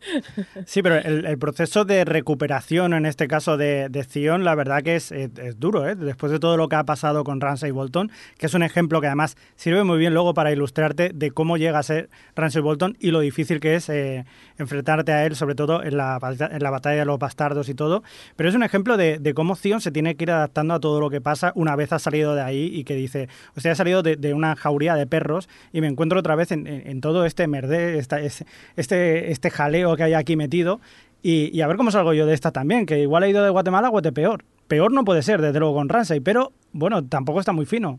[0.66, 4.96] Sí, pero el, proceso de recuperación, en este caso de, de Zion, la verdad que
[4.96, 5.94] es, es- es duro, ¿eh?
[5.96, 9.06] Después de todo lo que ha pasado con Ramsay Bolton, que es un ejemplo que
[9.06, 13.10] además sirve muy bien luego para ilustrarte de cómo llega a ser Ramsay Bolton y
[13.10, 14.24] lo difícil que es eh,
[14.58, 16.18] enfrentarte a él, sobre todo en la,
[16.50, 18.02] en la batalla de los bastardos y todo.
[18.36, 21.10] Pero es un ejemplo de, cómo Zion se tiene que ir adaptando a todo lo
[21.10, 24.02] que pasa una vez ha salido de ahí y que dice, o sea, he salido
[24.02, 28.20] de, una jauría de perros y me encuentro otra vez en, todo este merde, esta,
[28.20, 28.44] es-
[28.76, 30.80] este, este jaleo que hay aquí metido.
[31.22, 33.50] Y, y a ver cómo salgo yo de esta también, que igual he ido de
[33.50, 34.42] Guatemala a Guatepeor.
[34.68, 37.98] Peor no puede ser, desde luego, con Ramsay, pero bueno, tampoco está muy fino.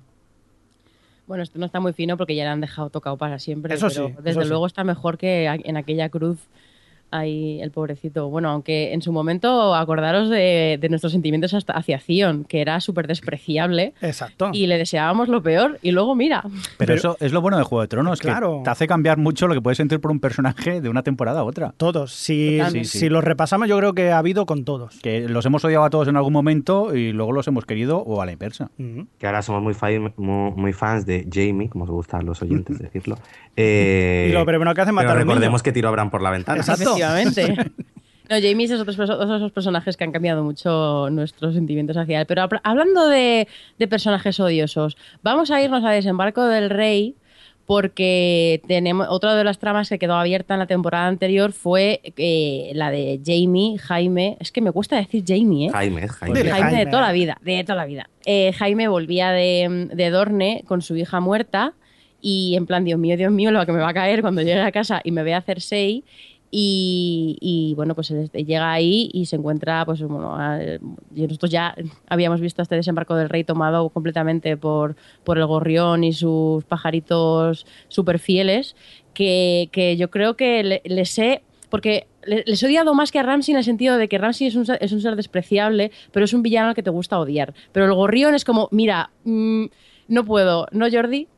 [1.28, 3.74] Bueno, esto no está muy fino porque ya le han dejado tocado para siempre.
[3.76, 4.50] Eso pero sí, Desde sí.
[4.50, 6.40] luego está mejor que en aquella cruz
[7.12, 8.30] ahí el pobrecito.
[8.30, 12.80] Bueno, aunque en su momento acordaros de, de nuestros sentimientos hasta hacia Zion, que era
[12.82, 14.50] súper despreciable Exacto.
[14.54, 15.80] y le deseábamos lo peor.
[15.82, 18.60] Y luego mira, Pero, Pero- eso es lo bueno de Juego de Tronos, Claro.
[18.60, 21.42] que te hace cambiar mucho lo que puedes sentir por un personaje de una temporada
[21.42, 21.74] a otra.
[21.78, 22.14] Todos.
[22.14, 22.86] Si, Totalmente.
[22.86, 23.00] Sí, sí.
[23.00, 25.00] si los repasamos, yo creo que ha habido con todos.
[25.02, 28.22] Que los hemos odiado a todos en algún momento y luego los hemos querido o
[28.22, 28.72] a la inversa.
[29.18, 32.42] Que ahora somos muy, fa- muy, muy fans de Jamie, como os gusta a los
[32.42, 33.18] oyentes decirlo.
[33.58, 36.32] Eh, Y lo primero que hace matar pero recordemos que tiró a Bran por la
[36.32, 36.60] ventana.
[36.60, 36.96] Exacto.
[37.02, 37.72] Efectivamente.
[38.30, 42.22] No, Jamie es otros, perso- otros esos personajes que han cambiado mucho nuestros sentimientos hacia
[42.22, 42.26] él.
[42.28, 43.46] Pero habl- hablando de,
[43.78, 47.16] de personajes odiosos, vamos a irnos a Desembarco del Rey
[47.66, 52.72] porque tenemos otra de las tramas que quedó abierta en la temporada anterior fue eh,
[52.74, 54.38] la de Jamie, Jaime.
[54.40, 55.72] Es que me cuesta decir Jamie, ¿eh?
[55.72, 56.44] Jaime, Jaime.
[56.50, 58.10] Jaime, de toda la vida, de toda la vida.
[58.26, 61.74] Eh, Jaime volvía de, de Dorne con su hija muerta
[62.22, 64.62] y en plan, Dios mío, Dios mío, lo que me va a caer cuando llegue
[64.62, 66.04] a casa y me vea hacer Cersei.
[66.54, 70.38] Y, bueno, pues él llega ahí y se encuentra, pues bueno,
[71.16, 71.74] y nosotros ya
[72.10, 77.66] habíamos visto este desembarco del rey tomado completamente por, por el gorrión y sus pajaritos
[77.88, 78.76] súper fieles,
[79.14, 83.20] que, que yo creo que le- les he porque le- les he odiado más que
[83.20, 86.26] a Ramsey en el sentido de que Ramsey es un, es un ser despreciable, pero
[86.26, 87.54] es un villano al que te gusta odiar.
[87.72, 89.66] Pero el gorrión es como, mira, mm,
[90.10, 91.30] no puedo, ¿no, Jordi?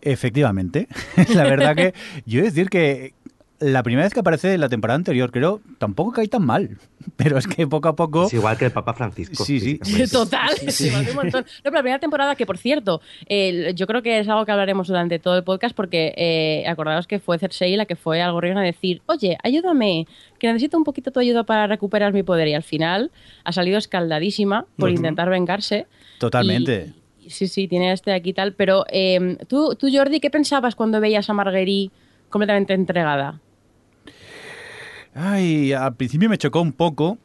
[0.00, 0.86] Efectivamente.
[1.34, 1.94] la verdad que
[2.26, 3.14] yo he de decir que
[3.60, 6.76] la primera vez que aparece en la temporada anterior, creo, tampoco cae tan mal.
[7.16, 8.26] Pero es que poco a poco...
[8.26, 9.44] Es igual que el Papa Francisco.
[9.44, 9.78] Sí, sí.
[10.10, 11.42] Total, se hace un montón.
[11.42, 14.52] No, pero la primera temporada, que por cierto, eh, yo creo que es algo que
[14.52, 18.32] hablaremos durante todo el podcast, porque eh, acordaos que fue Cersei la que fue al
[18.32, 20.06] gorrión a decir, oye, ayúdame,
[20.38, 22.48] que necesito un poquito tu ayuda para recuperar mi poder.
[22.48, 23.10] Y al final
[23.44, 25.86] ha salido escaldadísima por intentar vengarse.
[26.18, 26.92] Totalmente.
[27.20, 28.54] Y- sí, sí, tiene este aquí y tal.
[28.54, 31.94] Pero eh, ¿tú, tú, Jordi, ¿qué pensabas cuando veías a Marguerite
[32.30, 33.40] completamente entregada?
[35.14, 37.18] Ay, al principio me chocó un poco.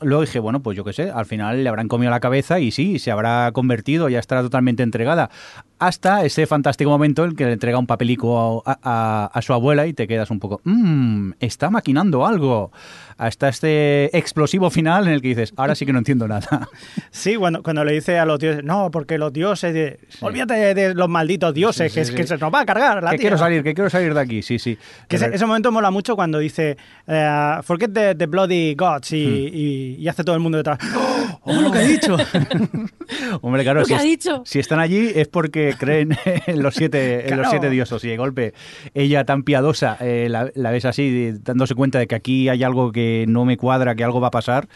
[0.00, 2.72] Luego dije, bueno, pues yo qué sé, al final le habrán comido la cabeza y
[2.72, 5.30] sí, se habrá convertido, ya estará totalmente entregada.
[5.78, 9.92] Hasta ese fantástico momento en que le entrega un papelico a- a su abuela y
[9.94, 12.72] te quedas un poco, mmm, está maquinando algo.
[13.16, 16.68] Hasta este explosivo final en el que dices, ahora sí que no entiendo nada.
[17.10, 20.74] Sí, cuando, cuando le dice a los dioses, no, porque los dioses, de- olvídate de,
[20.74, 22.28] de los malditos dioses, Sí, que, sí, que sí.
[22.30, 23.22] se nos va a cargar la que tía.
[23.24, 24.76] quiero salir, que quiero salir de aquí, sí, sí.
[25.08, 29.24] Que ese, ese momento mola mucho cuando dice, eh, forget the, the bloody gods, y,
[29.24, 29.56] Hmm.
[29.56, 30.78] y- y hace todo el mundo detrás,
[31.42, 32.16] ¡oh, lo que ha dicho!
[33.42, 34.42] Hombre, claro, Lo si, que ha es- dicho.
[34.44, 37.50] si están allí es porque creen en los siete, en los Claro.
[37.50, 38.54] siete dioses y de golpe
[38.94, 42.90] ella tan piadosa eh, la, la ves así, dándose cuenta de que aquí hay algo
[42.92, 44.66] que no me cuadra, que algo va a pasar.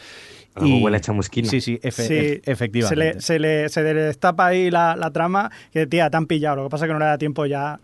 [0.54, 1.48] Algo huele a chamusquina.
[1.48, 3.20] Sí, sí, efe- Sí, ef- efectivamente.
[3.20, 6.26] Se le, se le, se le destapa ahí la, la trama, que tía, te han
[6.26, 7.78] pillado, lo que pasa es que no le da tiempo ya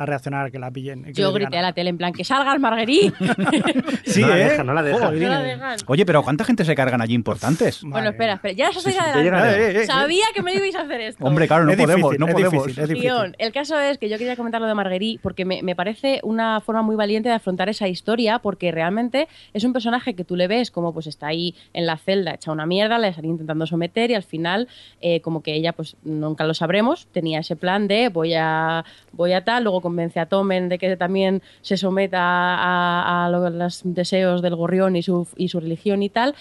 [0.00, 1.04] a reaccionar, que la pillen.
[1.04, 3.12] que Yo grité a la tele en plan, que salgas, Marguerite.
[4.04, 4.44] Sí, No la ¿eh?
[4.44, 5.00] dejan, no la dejan.
[5.02, 5.22] Joder.
[5.22, 5.76] No la dejan.
[5.86, 7.82] Oye, pero ¿cuánta gente se cargan allí importantes?
[7.82, 8.54] Bueno, espera, espera.
[8.54, 8.86] Ya os.
[8.86, 9.86] Eh, eh, eh.
[9.86, 11.24] Sabía que me ibais a hacer esto.
[11.24, 12.52] Hombre, claro, no Es podemos, difícil, no es podemos.
[12.66, 13.36] difícil, es difícil.
[13.38, 16.60] El caso es que yo quería comentar lo de Marguerite porque me, me parece una
[16.60, 20.48] forma muy valiente de afrontar esa historia porque realmente es un personaje que tú le
[20.48, 24.10] ves como pues está ahí en la celda hecha una mierda, la están intentando someter
[24.10, 24.66] y al final
[25.02, 29.32] eh, como que ella pues nunca lo sabremos, tenía ese plan de voy a voy
[29.34, 33.80] a tal, luego convence a Tomen de que también se someta a, a lo- los
[33.84, 36.34] deseos del gorrión y su, y su religión y tal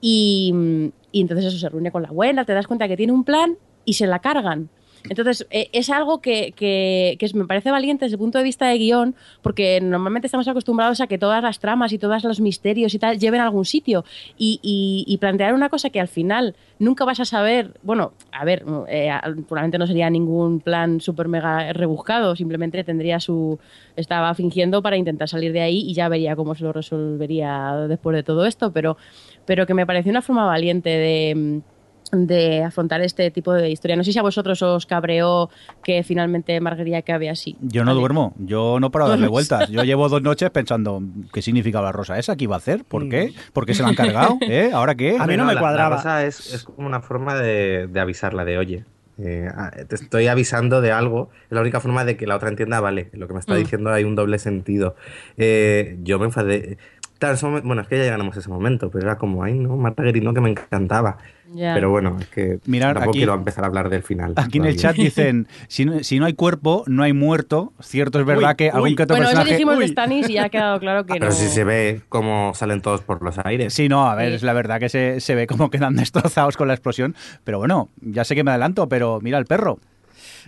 [0.00, 0.52] y,
[1.12, 3.56] y entonces eso se reúne con la abuela, te das cuenta que tiene un plan
[3.84, 4.68] y se la cargan.
[5.08, 8.78] Entonces, eh, es algo que, que- me parece valiente desde el punto de vista de
[8.78, 12.98] guion, porque normalmente estamos acostumbrados a que todas las tramas y todos los misterios y
[12.98, 14.04] tal lleven a algún sitio.
[14.36, 18.44] Y, y- y plantear una cosa que al final nunca vas a saber, bueno, a
[18.44, 19.10] ver, eh,
[19.48, 23.58] probablemente no sería ningún plan súper mega rebuscado, simplemente tendría su...
[23.96, 28.14] estaba fingiendo para intentar salir de ahí y ya vería cómo se lo resolvería después
[28.16, 28.96] de todo esto, pero,
[29.44, 31.60] pero que me pareció una forma valiente de
[32.12, 33.96] de afrontar este tipo de historia.
[33.96, 35.50] No sé si a vosotros os cabreó
[35.82, 37.56] que finalmente Marguerite acabe así.
[37.60, 38.00] Yo no Vale.
[38.00, 39.68] duermo, yo no paro de darle vueltas.
[39.70, 42.36] Yo llevo dos noches pensando, ¿qué significa la rosa esa?
[42.36, 42.84] ¿Qué iba a hacer?
[42.84, 43.32] ¿Por qué?
[43.52, 44.38] ¿Por qué se la han cargado?
[44.48, 44.70] ¿Eh?
[44.72, 45.16] ¿Ahora qué?
[45.18, 45.90] A mí no me la- cuadraba.
[45.90, 48.84] La rosa es, es como una forma de, de avisarla de, oye,
[49.20, 51.30] eh, ah, te estoy avisando de algo.
[51.46, 53.58] Es la única forma de que la otra entienda, vale, lo que me está Mm.
[53.58, 54.94] diciendo hay un doble sentido.
[55.36, 56.78] Eh, yo me enfadé.
[57.18, 59.54] Claro, ese momen- bueno, es que ya llegamos a ese momento, pero era como, ay,
[59.58, 61.18] no, Marguerite, no, que me encantaba.
[61.52, 64.34] Pero bueno, es que Mirar, tampoco aquí- quiero empezar a hablar del final.
[64.36, 67.72] Aquí en el chat dicen, si no, si no hay cuerpo, no hay muerto.
[67.80, 68.94] Cierto es verdad Uy, que algún uy.
[68.96, 69.54] que otro Bueno, eso personaje...
[69.54, 69.88] dijimos de Uy.
[69.90, 71.20] Stannis y ya ha quedado claro que no.
[71.20, 73.72] Pero si se ve cómo salen todos por los aires.
[73.72, 74.34] Sí, no, a ver, Sí.
[74.36, 77.14] es la verdad que se, se ve como quedan destrozados con la explosión.
[77.44, 79.78] Pero bueno, ya sé que me adelanto, pero mira el perro.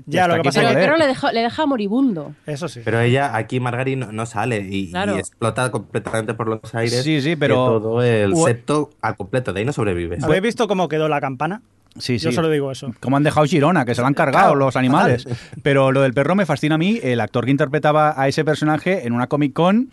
[0.06, 0.98] Ya, lo que pasa Pero perro ver.
[1.00, 2.34] le deja, le deja moribundo.
[2.46, 2.80] Eso sí.
[2.84, 7.02] Pero ella, aquí Margaret no, no sale y, explota completamente por los aires.
[7.02, 10.22] Sí, sí, que pero- todo el u- septo al completo, de ahí no sobrevives.
[10.24, 11.62] ¿Habéis visto cómo quedó la campana?
[11.98, 12.26] Sí, sí.
[12.26, 12.94] Yo solo digo eso.
[13.00, 15.26] Como han dejado Girona, que se lo han cargado Claro, los animales.
[15.62, 17.00] Pero lo del perro me fascina a mí.
[17.02, 19.90] El actor que interpretaba a ese personaje en una Comic Con,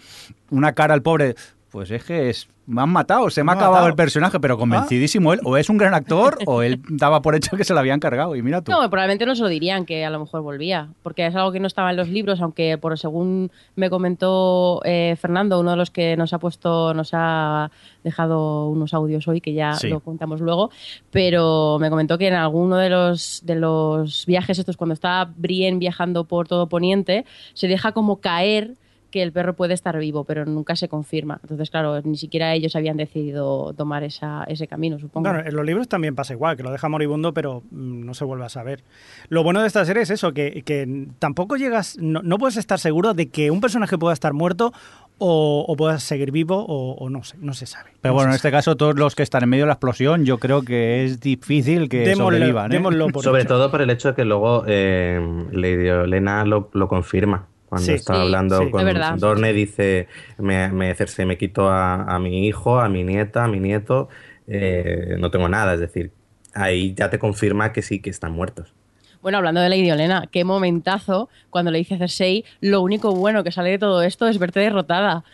[0.51, 1.33] una cara al pobre.
[1.71, 3.87] Pues es que es, me han matado, se me ha Me acabado matado.
[3.89, 5.41] el personaje, pero convencidísimo él.
[5.43, 8.35] O es un gran actor o él daba por hecho que se lo habían cargado.
[8.37, 8.71] Y mira tú.
[8.71, 11.59] No, probablemente no se lo dirían que a lo mejor volvía, porque es algo que
[11.59, 15.91] no estaba en los libros, aunque por según me comentó eh, Fernando, uno de los
[15.91, 17.69] que nos ha puesto, nos ha
[18.03, 19.89] dejado unos audios hoy que ya Sí.
[19.89, 20.71] lo contamos luego,
[21.11, 25.79] pero me comentó que en alguno de los de los viajes estos cuando está Brienne
[25.79, 28.75] viajando por todo Poniente, se deja como caer
[29.11, 31.39] que el perro puede estar vivo, pero nunca se confirma.
[31.41, 35.29] Entonces, claro, ni siquiera ellos habían decidido tomar esa, ese camino, supongo.
[35.29, 38.25] Bueno, en los libros también pasa igual, que lo deja moribundo, pero mm, no se
[38.25, 38.83] vuelve a saber.
[39.29, 42.79] Lo bueno de esta serie es eso, que, que tampoco llegas, no, no puedes estar
[42.79, 44.73] seguro de que un personaje pueda estar muerto
[45.19, 47.91] o, o pueda seguir vivo o, o no sé, no se sabe.
[48.01, 50.25] Pero No bueno, en este caso, todos los que están en medio de la explosión,
[50.25, 52.15] yo creo que es difícil que sabe.
[52.15, 52.71] Démoslo- sobrevivan.
[52.71, 52.75] ¿eh?
[52.75, 53.47] démoslo por Sobre hecho.
[53.49, 55.19] todo por el hecho de que luego eh,
[55.51, 57.47] Lady Olena lo, lo confirma.
[57.69, 57.93] Cuando Sí.
[57.93, 58.69] está Sí, hablando sí.
[58.71, 59.19] con.
[59.19, 63.47] Dorne, dice: Me, me, Cersei me quito a, a mi hijo, a mi nieta, a
[63.47, 64.07] mi nieto,
[64.47, 65.73] eh, no tengo nada.
[65.73, 66.11] Es decir,
[66.53, 68.73] ahí ya te confirma que sí que están muertos.
[69.21, 73.43] Bueno, hablando de Lady Olena, qué momentazo cuando le dice a Cersei, lo único bueno
[73.43, 75.25] que sale de todo esto es verte derrotada.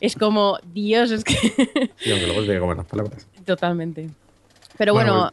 [0.00, 1.34] Es como, Dios, es que...
[2.04, 3.26] Y aunque luego se comer las palabras.
[3.44, 4.10] Totalmente.
[4.76, 5.32] Pero Bueno, bueno,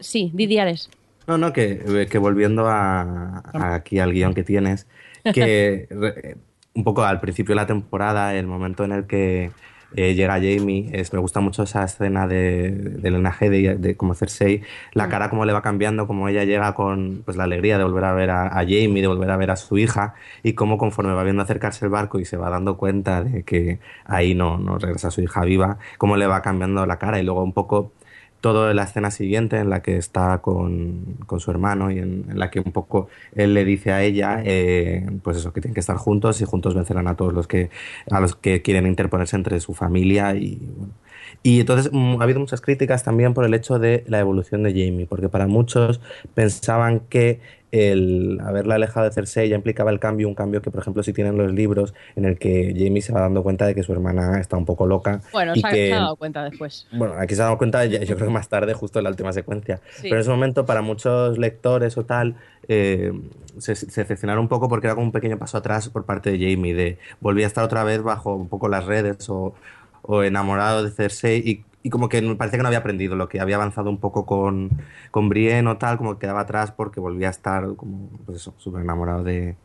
[0.00, 0.90] sí, Didiares.
[1.26, 4.86] No, no, que, que volviendo a, a aquí al guion que tienes,
[5.32, 6.36] que re-
[6.74, 9.52] un poco al principio de la temporada, el momento en el que
[9.96, 14.14] eh, llega Jamie, es, me gusta mucho esa escena de, de Lena Headey, de como
[14.14, 17.84] Cersei, la cara como le va cambiando, como ella llega con pues, la alegría de
[17.84, 20.78] volver a ver a, a Jamie, de volver a ver a su hija, y cómo
[20.78, 24.58] conforme va viendo acercarse el barco y se va dando cuenta de que ahí no,
[24.58, 27.92] no regresa su hija viva, cómo le va cambiando la cara y luego un poco
[28.44, 32.50] toda la escena siguiente en la que está con, con su hermano y en, la
[32.50, 35.96] que un poco él le dice a ella eh, pues eso que tienen que estar
[35.96, 37.70] juntos y juntos vencerán a todos los que
[38.10, 40.92] a los que quieren interponerse entre su familia y bueno.
[41.42, 44.70] Y entonces mm, ha habido muchas críticas también por el hecho de la evolución de
[44.70, 46.00] Jamie porque para muchos
[46.34, 47.40] pensaban que
[47.74, 51.12] el haberla alejado de Cersei ya implicaba el cambio, un cambio que por ejemplo si
[51.12, 54.38] tienen los libros en el que Jamie se va dando cuenta de que su hermana
[54.38, 56.86] está un poco loca Bueno, y se ha, que se ha dado cuenta después.
[56.92, 59.32] bueno, aquí se ha dado cuenta, yo creo que más tarde, justo en la última
[59.32, 59.80] secuencia.
[59.96, 60.02] Sí.
[60.02, 62.36] Pero en ese momento, para muchos lectores o tal,
[62.68, 63.12] eh,
[63.58, 66.38] se, se decepcionaron un poco porque era como un pequeño paso atrás por parte de
[66.38, 69.54] Jamie, de volvía a estar otra vez bajo un poco las redes o,
[70.06, 73.40] o enamorado de Cersei y, y como que parece que no había aprendido lo que
[73.40, 74.70] había avanzado un poco con,
[75.10, 78.82] con Brienne o tal, como que quedaba atrás porque volvía a estar como, pues súper
[78.82, 79.56] enamorado de,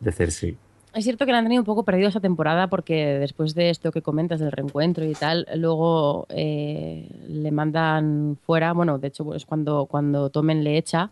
[0.00, 0.56] de Cersei.
[0.92, 3.92] Es cierto que la han tenido un poco perdido esta temporada porque después de esto
[3.92, 8.72] que comentas del reencuentro y tal, luego eh, le mandan fuera.
[8.72, 11.10] Bueno, de hecho, pues cuando, cuando Tomen le echa,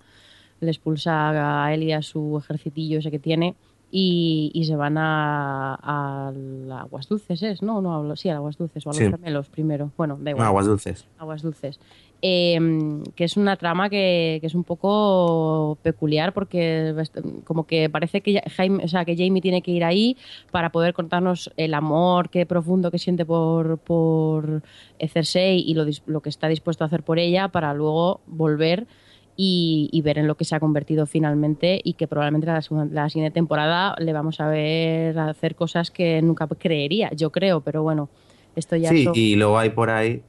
[0.61, 3.55] le expulsa a él y a su ejercitillo ese que tiene
[3.91, 6.33] y, y se van a, a
[6.81, 7.63] Aguas Dulces, ¿es?
[7.63, 9.11] No, no, a- sí, a las Aguas Dulces o a los Sí.
[9.11, 9.91] gemelos primero.
[9.97, 10.45] Bueno, da igual.
[10.45, 11.07] No, aguas dulces.
[11.19, 11.81] Aguas Dulces.
[12.21, 12.59] Eh,
[13.15, 16.93] que es una trama que, que es un poco peculiar porque
[17.45, 20.17] como que parece que Jaime, o sea, que Jamie tiene que ir ahí
[20.51, 24.63] para poder contarnos el amor que profundo que siente por, por
[25.13, 28.89] Cersei y lo, lo que está dispuesto a hacer por ella para luego volver
[29.41, 32.49] y, y ver en lo que se ha convertido finalmente y que probablemente
[32.91, 37.85] la, siguiente temporada le vamos a ver hacer cosas que nunca creería, yo creo, pero
[37.85, 38.09] bueno,
[38.57, 40.23] esto ya Sí, y luego hay por ahí,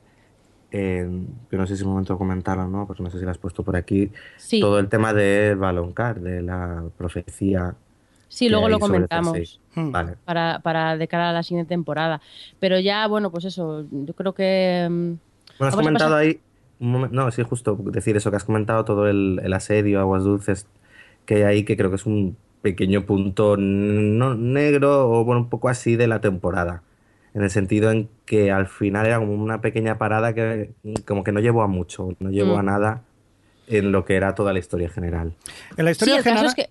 [0.72, 1.10] eh,
[1.50, 2.86] que no sé si es momento de comentarlo, ¿no?
[2.86, 4.60] Porque no sé si lo has puesto por aquí, Sí.
[4.60, 7.74] todo el tema del Baloncar, de la profecía.
[8.28, 9.60] Sí, luego lo comentamos.
[9.74, 9.92] Hmm.
[9.92, 10.18] Vale.
[10.24, 12.22] para, para de cara a la siguiente temporada.
[12.60, 14.88] Pero ya, bueno, pues eso, yo creo que...
[14.88, 15.14] mm,
[15.58, 16.40] Bueno, has comentado pasar- ahí
[16.80, 20.68] no, sí, justo decir eso que has comentado, todo el, el asedio, aguas dulces
[21.26, 25.50] que hay ahí, que creo que es un pequeño punto no negro o bueno, un
[25.50, 26.84] poco así de la temporada.
[27.34, 30.72] En el sentido en que al final era como una pequeña parada que
[31.06, 32.60] como que no llevó a mucho, no llevó Mm.
[32.60, 33.02] a nada
[33.68, 35.36] en lo que era toda la historia general.
[35.78, 36.68] En la historia general, es que...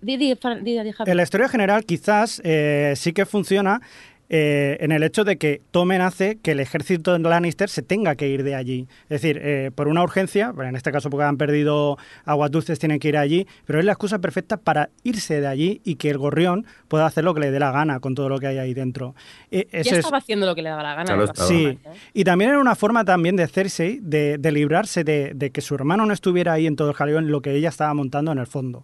[1.05, 3.81] En la historia general quizás eh, sí que funciona
[4.29, 8.15] eh, en el hecho de que Tomen hace que el ejército de Lannister se tenga
[8.15, 8.87] que ir de allí.
[9.09, 12.77] Es decir, eh, por una urgencia, bueno, en este caso porque han perdido aguas dulces,
[12.79, 16.09] tienen que ir allí, pero es la excusa perfecta para irse de allí y que
[16.11, 18.57] el gorrión pueda hacer lo que le dé la gana con todo lo que hay
[18.59, 19.15] ahí dentro.
[19.51, 21.25] Eh, ya ese es- estaba haciendo lo que le daba la gana.
[21.25, 21.33] Ya.
[21.45, 21.77] Sí, ¿eh?
[22.13, 25.73] y también era una forma también de Cersei de, de librarse de, de que su
[25.75, 28.37] hermano no estuviera ahí en todo el jaleo en lo que ella estaba montando en
[28.37, 28.83] el fondo.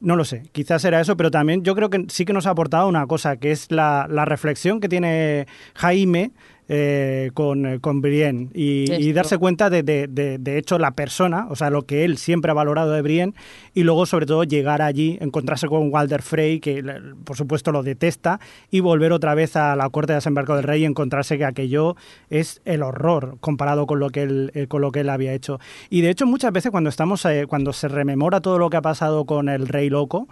[0.00, 2.50] No lo sé, quizás era eso, pero también yo creo que sí que nos ha
[2.50, 6.30] aportado una cosa, que es la, la reflexión que tiene Jaime
[6.68, 11.46] eh, con, eh, con Brienne y, darse cuenta de, de, de, de hecho, la persona,
[11.50, 13.34] o sea, lo que él siempre ha valorado de Brienne
[13.74, 16.84] y luego, sobre todo, llegar allí, encontrarse con Walder Frey, que
[17.24, 18.38] por supuesto lo detesta,
[18.70, 21.96] y volver otra vez a la corte de desembarco del rey y encontrarse que aquello
[22.30, 25.58] es el horror comparado con lo que él, eh, con lo que él había hecho.
[25.90, 28.82] Y de hecho, muchas veces cuando estamos, eh, cuando se rememora todo lo que ha
[28.82, 30.28] pasado con el rey loco,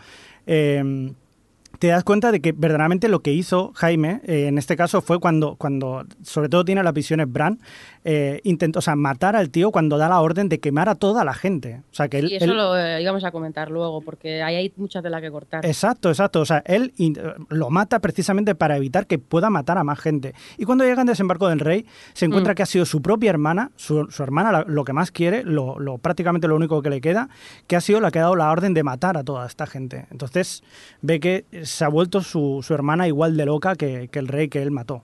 [0.46, 1.12] eh,
[1.78, 5.18] te das cuenta de que verdaderamente lo que hizo Jaime eh, en este caso fue
[5.20, 7.58] cuando, cuando sobre todo tiene las visiones Bran,
[8.04, 11.24] eh, intentó, o sea, matar al tío cuando da la orden de quemar a toda
[11.24, 11.82] la gente.
[11.90, 14.54] O sea, que él, Y eso él- lo eh, íbamos a comentar luego, porque ahí
[14.56, 15.66] hay mucha tela que cortar.
[15.66, 16.40] Exacto, exacto.
[16.40, 16.92] O sea, él
[17.48, 20.34] lo mata precisamente para evitar que pueda matar a más gente.
[20.58, 22.56] Y cuando llega en desembarco del rey, se encuentra Mm.
[22.56, 25.78] que ha sido su propia hermana, su, su hermana la- lo que más quiere, lo,
[25.78, 27.28] lo- prácticamente lo único que le queda,
[27.66, 30.06] que ha sido la que ha dado la orden de matar a toda esta gente.
[30.10, 30.62] Entonces
[31.02, 34.48] ve que se ha vuelto su, su hermana igual de loca que, que el rey
[34.48, 35.02] que él mató.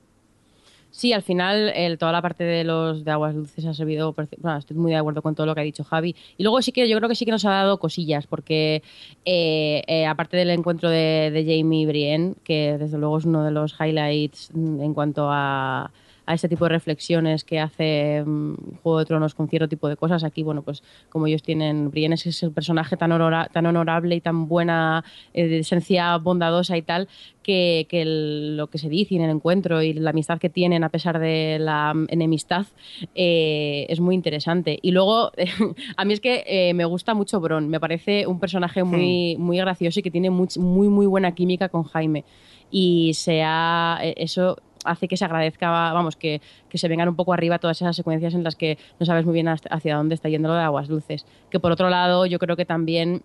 [0.93, 4.15] Sí, al final toda la parte de los de aguas dulces ha servido.
[4.39, 6.15] Bueno, estoy muy de acuerdo con todo lo que ha dicho Javi.
[6.37, 8.83] Y luego sí que yo creo que sí que nos ha dado cosillas, porque
[9.25, 13.51] eh, eh, aparte del encuentro de, Jamie y Brienne, que desde luego es uno de
[13.51, 15.91] los highlights en cuanto a,
[16.27, 19.97] a este tipo de reflexiones que hace mm, Juego de Tronos con cierto tipo de
[19.97, 20.25] cosas.
[20.25, 24.21] Aquí, bueno, pues como ellos tienen, Brienne es ese personaje tan, honora- tan honorable y
[24.21, 25.05] tan buena,
[25.35, 27.09] eh, de esencia bondadosa y tal,
[27.43, 30.85] que, que el- lo que se dice en el encuentro y la amistad que tienen
[30.85, 32.67] a pesar de la mm, enemistad
[33.15, 34.79] eh, es muy interesante.
[34.83, 35.33] Y luego,
[35.97, 39.57] a mí es que eh, me gusta mucho Bron, me parece un personaje muy, muy
[39.59, 42.25] gracioso y que tiene much- muy, muy buena química con Jaime.
[42.71, 47.17] Y se ha- eh, eso hace que se agradezca, vamos, que, que se vengan un
[47.17, 50.29] poco arriba todas esas secuencias en las que no sabes muy bien hacia dónde está
[50.29, 51.27] yendo lo de Aguas Dulces.
[51.51, 53.23] Que por otro lado, yo creo que también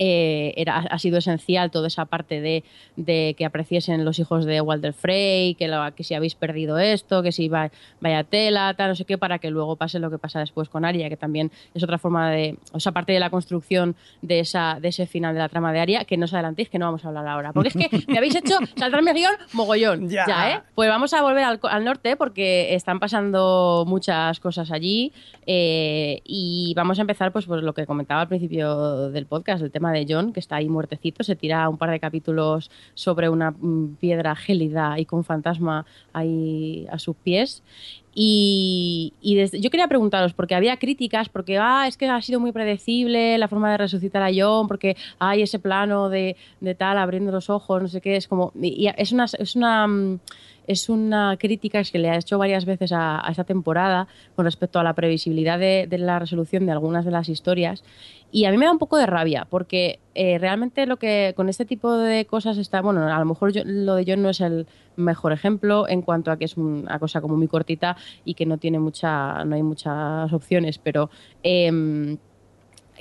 [0.00, 2.62] eh, era, ha sido esencial toda esa parte de,
[2.96, 7.22] de que apreciesen los hijos de Walter Frey, que, lo- que si habéis perdido esto,
[7.22, 10.18] que si va, vaya tela, tal, no sé qué, para que luego pase lo que
[10.18, 13.30] pasa después con Aria, que también es otra forma de, o sea, parte de la
[13.30, 16.68] construcción de, esa, de ese final de la trama de Aria, que no os adelantéis,
[16.68, 19.32] que no vamos a hablar ahora, porque es que me habéis hecho saltarme el guion
[19.52, 20.24] mogollón, Ya.
[20.28, 20.60] ya, ¿eh?
[20.74, 25.12] Pues vamos a volver al, al norte porque están pasando muchas cosas allí
[25.46, 29.70] eh, y vamos a empezar pues por lo que comentaba al principio del podcast, el
[29.70, 33.50] tema de John, que está ahí muertecito, se tira un par de capítulos sobre una
[33.50, 37.62] mm, piedra gélida y con fantasma ahí a sus pies.
[38.20, 42.50] Y, desde- yo quería preguntaros, porque había críticas, porque ah, es que ha sido muy
[42.50, 47.30] predecible la forma de resucitar a John, porque hay ese plano de, de tal abriendo
[47.30, 48.52] los ojos, no sé qué, es como.
[48.60, 49.26] Y es una.
[49.38, 50.18] Es una mm,
[50.66, 54.82] es una crítica que le ha hecho varias veces a, esta temporada con respecto a
[54.82, 57.82] la previsibilidad de la resolución de algunas de las historias.
[58.30, 61.48] Y a mí me da un poco de rabia, porque eh, realmente lo que con
[61.48, 64.40] este tipo de cosas está, bueno, a lo mejor yo- lo de John no es
[64.40, 68.44] el mejor ejemplo en cuanto a que es una cosa como muy cortita y que
[68.44, 71.08] no tiene mucha, no hay muchas opciones, pero
[71.42, 72.18] em,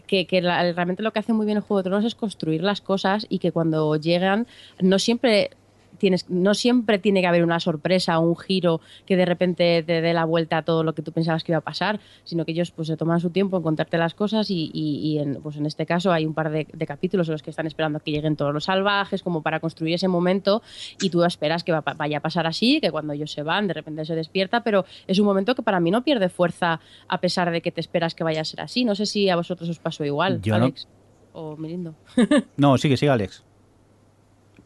[0.07, 3.25] que, realmente lo que hace muy bien el Juego de Tronos es construir las cosas
[3.29, 4.47] y que cuando llegan
[4.79, 5.51] no siempre
[5.97, 10.01] tienes no siempre tiene que haber una sorpresa o un giro que de repente te
[10.01, 12.51] dé la vuelta a todo lo que tú pensabas que iba a pasar, sino que
[12.51, 15.57] ellos pues se toman su tiempo en contarte las cosas y, y- y en, pues
[15.57, 18.01] en este caso hay un par de, de capítulos en los que están esperando a
[18.01, 20.61] que lleguen todos los salvajes como para construir ese momento
[21.01, 23.73] y tú esperas que va- vaya a pasar así, que cuando ellos se van de
[23.73, 27.51] repente se despierta, pero es un momento que para mí no pierde fuerza a pesar
[27.51, 28.85] de que te esperas que vaya a ser así.
[28.85, 30.65] No sé si a vosotros os pasó igual, Yo no.
[30.65, 30.87] Alex
[31.33, 31.95] o Mirindo.
[32.57, 33.43] No, sigue, sigue, Alex.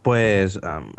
[0.01, 0.91] Pues, am-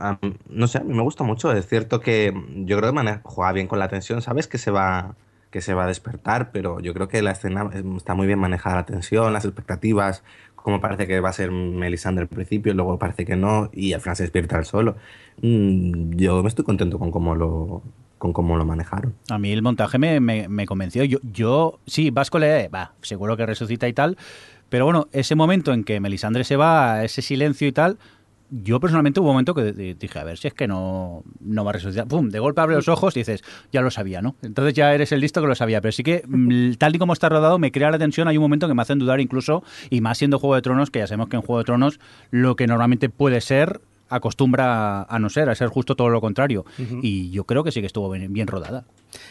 [0.48, 1.52] no sé, a mí me gusta mucho.
[1.52, 2.32] Es cierto que
[2.64, 4.22] yo creo que juega bien con la tensión.
[4.22, 5.16] Sabes que se va,
[5.50, 8.38] que se va a despertar, pero yo creo que la escena eh, está muy bien
[8.38, 10.22] manejada la tensión, las expectativas,
[10.54, 14.00] como parece que va a ser Melisandre al principio, luego parece que no, y al
[14.00, 14.96] final se despierta él solo.
[15.42, 17.82] Mm, yo me estoy contento con cómo lo,
[18.18, 19.14] con cómo lo manejaron.
[19.30, 21.02] A mí el montaje me, me, me convenció.
[21.02, 24.16] Yo, yo sí, Vasco le va, seguro que resucita y tal.
[24.68, 27.98] Pero bueno, ese momento en que Melisandre se va, ese silencio y tal,
[28.52, 31.70] yo personalmente hubo un momento que dije, a ver si es que no, no va
[31.70, 32.06] a resucitar.
[32.06, 32.28] ¡Pum!
[32.28, 33.42] De golpe abre los ojos y dices,
[33.72, 34.36] ya lo sabía, ¿no?
[34.42, 35.80] Entonces ya eres el listo que lo sabía.
[35.80, 38.28] Pero sí que, mm, tal y como está rodado, me crea la tensión.
[38.28, 40.98] Hay un momento que me hacen dudar incluso, y más siendo Juego de Tronos, que
[40.98, 41.98] ya sabemos que en Juego de Tronos
[42.30, 43.80] lo que normalmente puede ser
[44.10, 46.66] acostumbra a no ser, a ser justo todo lo contrario.
[47.00, 48.84] Y yo creo que sí que estuvo bien, bien rodada.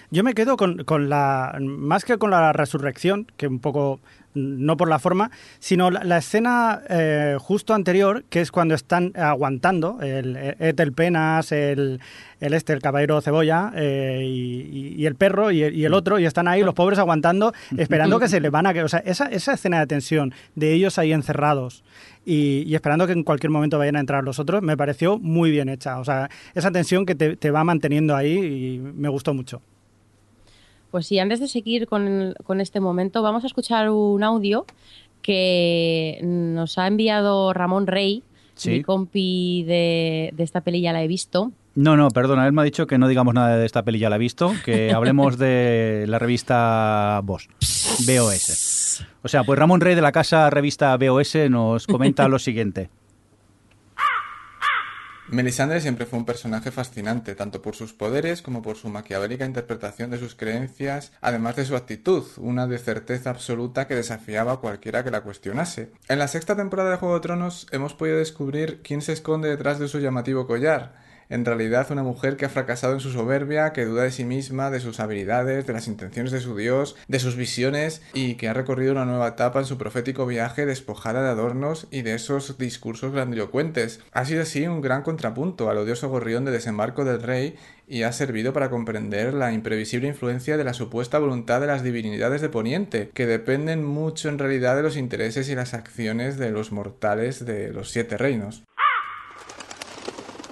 [0.10, 4.00] Yo me quedo con, con, la, más que con la resurrección, que un poco
[4.34, 10.00] no por la forma, sino la, escena eh, justo anterior, que es cuando están aguantando
[10.02, 12.00] el Ethel Penas, el,
[12.40, 16.62] el este, el caballero cebolla eh, y, el perro y, el otro, y están ahí
[16.62, 18.72] los pobres aguantando, esperando que se le van a...
[18.84, 21.84] O sea, esa, esa escena de tensión de ellos ahí encerrados
[22.26, 25.52] y, y, esperando que en cualquier momento vayan a entrar los otros, me pareció muy
[25.52, 26.00] bien hecha.
[26.00, 29.62] O sea, esa tensión que te, te va manteniendo ahí y me gustó mucho.
[30.92, 34.66] Pues sí, antes de seguir con, con, este momento, vamos a escuchar un audio
[35.22, 38.24] que nos ha enviado Ramón Rey,
[38.56, 38.72] ¿Sí?
[38.72, 41.52] mi compi de, de, esta peli ya la he visto.
[41.74, 44.10] No, no, perdona, él me ha dicho que no digamos nada de esta peli ya
[44.10, 47.48] la he visto, que hablemos de la revista Boss,
[48.06, 49.06] BOS.
[49.24, 52.90] O sea, pues Ramón Rey de la casa revista BOS nos comenta lo siguiente.
[55.32, 60.12] Melisandre siempre fue un personaje fascinante, tanto por sus poderes como por su maquiavélica interpretación
[60.12, 65.06] de sus creencias, además de su actitud, una de certeza absoluta que desafiaba a cualquiera
[65.06, 65.94] que la cuestionase.
[66.10, 69.80] En la sexta temporada de Juego de Tronos hemos podido descubrir quién se esconde detrás
[69.80, 70.96] de su llamativo collar,
[71.32, 74.70] en realidad una mujer que ha fracasado en su soberbia, que duda de sí misma,
[74.70, 78.54] de sus habilidades, de las intenciones de su Dios, de sus visiones y que ha
[78.54, 83.14] recorrido una nueva etapa en su profético viaje despojada de adornos y de esos discursos
[83.14, 84.02] grandilocuentes.
[84.12, 87.56] Ha sido así un gran contrapunto al odioso gorrión de desembarco del rey
[87.88, 92.40] y ha servido para comprender la imprevisible influencia de la supuesta voluntad de las divinidades
[92.42, 96.72] de Poniente, que dependen mucho en realidad de los intereses y las acciones de los
[96.72, 98.64] mortales de los siete reinos.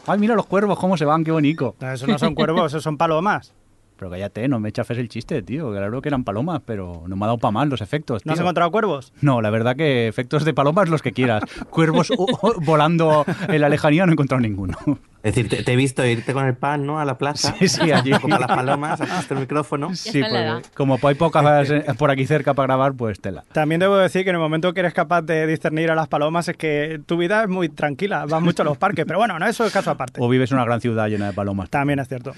[0.09, 1.75] Ay, mira los cuervos, cómo se van, qué bonito.
[1.79, 3.53] Eso no son cuervos, eso son palomas.
[3.99, 5.71] Pero cállate, no me chafes el chiste, tío.
[5.71, 8.23] Claro que eran palomas, pero no me ha dado para mal los efectos.
[8.23, 8.29] Tío.
[8.29, 9.11] ¿No has encontrado cuervos?
[9.19, 11.43] No, la verdad que efectos de palomas los que quieras.
[11.69, 12.09] Cuervos
[12.61, 14.77] volando en la lejanía no he encontrado ninguno.
[15.21, 16.97] Es decir, te, te, he visto irte con el pan, ¿no?
[16.97, 17.53] A la plaza.
[17.59, 18.11] Sí, sí, allí.
[18.21, 19.93] Como las palomas, has el micrófono.
[19.93, 23.43] Sí, pues, como hay pocas por aquí cerca para grabar, pues tela.
[23.51, 26.47] También debo decir que en el momento que eres capaz de discernir a las palomas
[26.47, 29.45] es que tu vida es muy tranquila, vas mucho a los parques, pero bueno, no,
[29.45, 30.21] eso es caso aparte.
[30.23, 31.69] O vives en una gran ciudad llena de palomas.
[31.69, 32.31] También es cierto.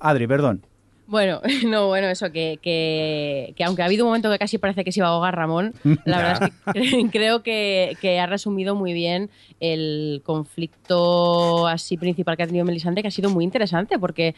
[0.00, 0.62] Adri, perdón.
[1.06, 4.84] Bueno, no, bueno, eso, que, que, que, aunque ha habido un momento que casi parece
[4.84, 5.74] que se iba a ahogar Ramón,
[6.04, 9.30] la verdad es que creo que, que, ha resumido muy bien
[9.60, 14.34] el conflicto así principal que ha tenido Melisandre, que ha sido muy interesante, porque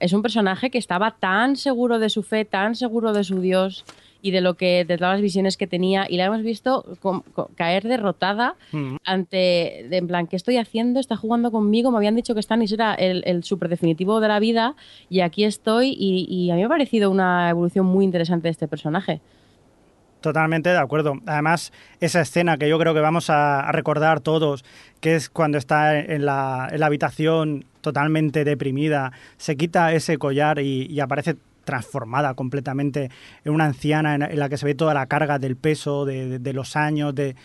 [0.00, 3.84] es un personaje que estaba tan seguro de su fe, tan seguro de su Dios
[4.22, 7.20] y de lo que de todas las visiones que tenía y la hemos visto con,
[7.20, 8.96] con, caer derrotada mm.
[9.04, 12.72] ante de, en plan qué estoy haciendo está jugando conmigo me habían dicho que Stannis
[12.72, 14.74] era el, el super definitivo de la vida
[15.08, 18.52] y aquí estoy y, y, a mí me ha parecido una evolución muy interesante de
[18.52, 19.20] este personaje
[20.20, 21.14] Totalmente de acuerdo.
[21.26, 24.64] Además, esa escena que yo creo que vamos a, a recordar todos,
[25.00, 30.58] que es cuando está en la, en la, habitación totalmente deprimida, se quita ese collar
[30.58, 31.36] y, y aparece
[31.68, 33.10] transformada completamente
[33.44, 36.76] en una anciana en, la que se ve toda la carga del peso, de, los
[36.76, 37.36] años, de,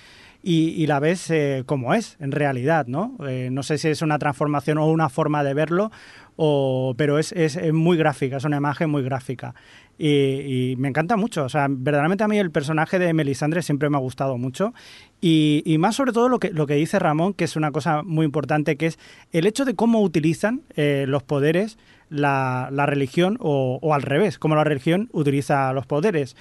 [0.41, 3.17] y, la ves eh, como es en realidad, ¿no?
[3.27, 5.91] Eh, no sé si es una transformación o una forma de verlo,
[6.37, 9.55] o, pero es, es, muy gráfica, es una imagen muy gráfica.
[9.99, 13.97] Y, me encanta mucho, o sea, verdaderamente a mí el personaje de Melisandre siempre me
[13.97, 14.73] ha gustado mucho.
[15.19, 18.03] Y, y, más sobre todo lo que, lo que dice Ramón, que es una cosa
[18.03, 18.99] muy importante, que es
[19.33, 21.77] el hecho de cómo utilizan eh, los poderes
[22.13, 26.35] la, la religión o, o, al revés, cómo la religión utiliza los poderes.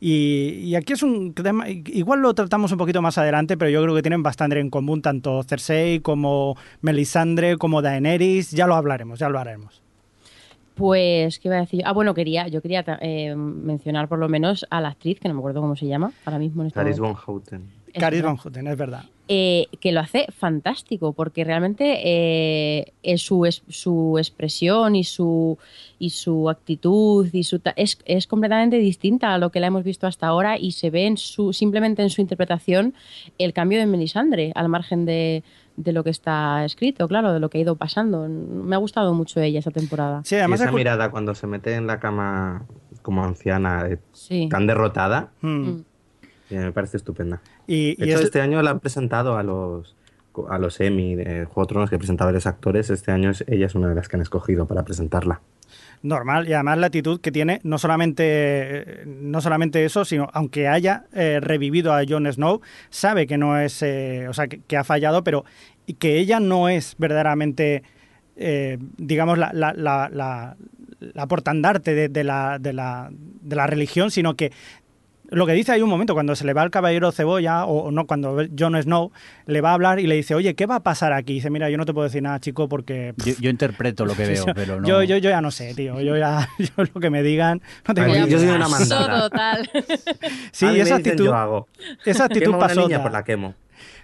[0.00, 3.82] Y, y, aquí es un tema, igual lo tratamos un poquito más adelante, pero yo
[3.82, 9.18] creo que tienen bastante en común tanto Cersei como Melisandre, como Daenerys, ya lo hablaremos,
[9.18, 9.82] ya lo haremos.
[10.76, 11.82] Pues, ¿qué iba a decir?
[11.84, 15.34] Ah, bueno, quería, yo quería eh, mencionar por lo menos a la actriz, que no
[15.34, 16.62] me acuerdo cómo se llama ahora mismo.
[16.62, 17.68] En este Caris Von Houten.
[17.98, 19.02] Caris Von Houten, es verdad.
[19.30, 25.58] Eh, que lo hace fantástico, porque realmente eh, es su, es, su expresión y su,
[25.98, 30.06] y su actitud y su es, es, completamente distinta a lo que la hemos visto
[30.06, 32.94] hasta ahora y se ve en su, simplemente en su interpretación
[33.36, 35.42] el cambio de Melisandre, al margen de,
[35.78, 38.28] de lo que está escrito, claro, de lo que ha ido pasando.
[38.28, 40.22] Me ha gustado mucho ella esa temporada.
[40.24, 42.66] Sí, además esa mirada cuando se mete en la cama
[43.02, 44.48] como anciana, eh, sí.
[44.50, 45.76] tan derrotada, mm.
[46.56, 47.40] Me parece estupenda.
[47.66, 48.24] Y, de hecho, este...
[48.24, 49.94] este año la han presentado a los
[50.48, 53.66] a los Emmy de Juego de Tronos que presenta varios actores, este año es- ella
[53.66, 55.40] es una de las que han escogido para presentarla.
[56.02, 60.68] Normal, y además la actitud que tiene, no solamente, eh, no solamente eso, sino aunque
[60.68, 64.76] haya eh, revivido a Jon Snow, sabe que no es, eh, o sea, que, que
[64.76, 65.44] ha fallado, pero
[65.98, 67.82] que ella no es verdaderamente,
[68.36, 70.56] eh, digamos, la, la, la, la,
[71.00, 74.52] la portandarte de, de la, de, la, de la religión, sino que
[75.30, 77.90] lo que dice hay un momento, cuando se le va al caballero cebolla, o, o
[77.90, 79.12] no, cuando Jon Snow
[79.46, 81.32] le va a hablar y le dice, oye, ¿qué va a pasar aquí?
[81.32, 83.14] Y dice, mira, yo no te puedo decir nada, chico, porque...
[83.24, 84.88] Yo, yo interpreto lo que veo, yo, pero no.
[84.88, 86.00] yo, yo, yo ya no sé, tío.
[86.00, 89.20] Yo ya, yo lo que me digan, no tengo Ay, yo soy una mandada.
[89.28, 89.70] total.
[90.52, 91.68] Sí, esa actitud, yo hago.
[92.04, 92.80] esa actitud Quemo a una pasó.
[92.88, 93.54] niña, pues la quemo.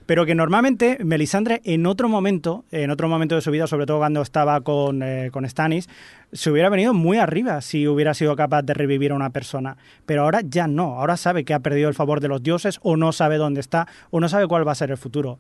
[0.07, 3.99] Pero que normalmente Melisandre en otro momento, en otro momento de su vida, sobre todo
[3.99, 5.89] cuando estaba con, eh, con Stannis,
[6.33, 9.77] se hubiera venido muy arriba si hubiera sido capaz de revivir a una persona.
[10.05, 10.99] Pero ahora ya no.
[10.99, 13.89] Ahora sabe que ha perdido el favor de los dioses o no sabe dónde está
[14.11, 15.39] o no sabe cuál va a ser el futuro.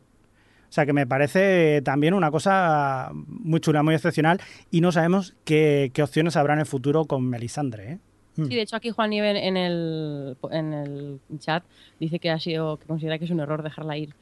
[0.68, 4.40] O sea que me parece también una cosa muy chula, muy excepcional
[4.70, 7.92] y no sabemos qué, qué opciones habrá en el futuro con Melisandre.
[7.92, 7.98] ¿eh?
[8.34, 11.62] Sí, de hecho aquí Juan Nieve en el, en el chat
[12.00, 14.14] dice que ha sido, que considera que es un error dejarla ir.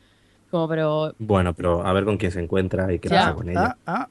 [0.52, 3.20] Como, pero Bueno, pero a ver con quién se encuentra y qué Ya.
[3.22, 3.76] pasa con ella.
[3.86, 4.08] Ah, ah.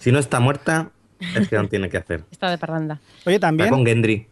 [0.00, 0.90] Si no está muerta,
[1.36, 2.24] es que no tiene que hacer.
[2.30, 2.98] está de parranda.
[3.24, 4.26] Oye, Está también con Gendry.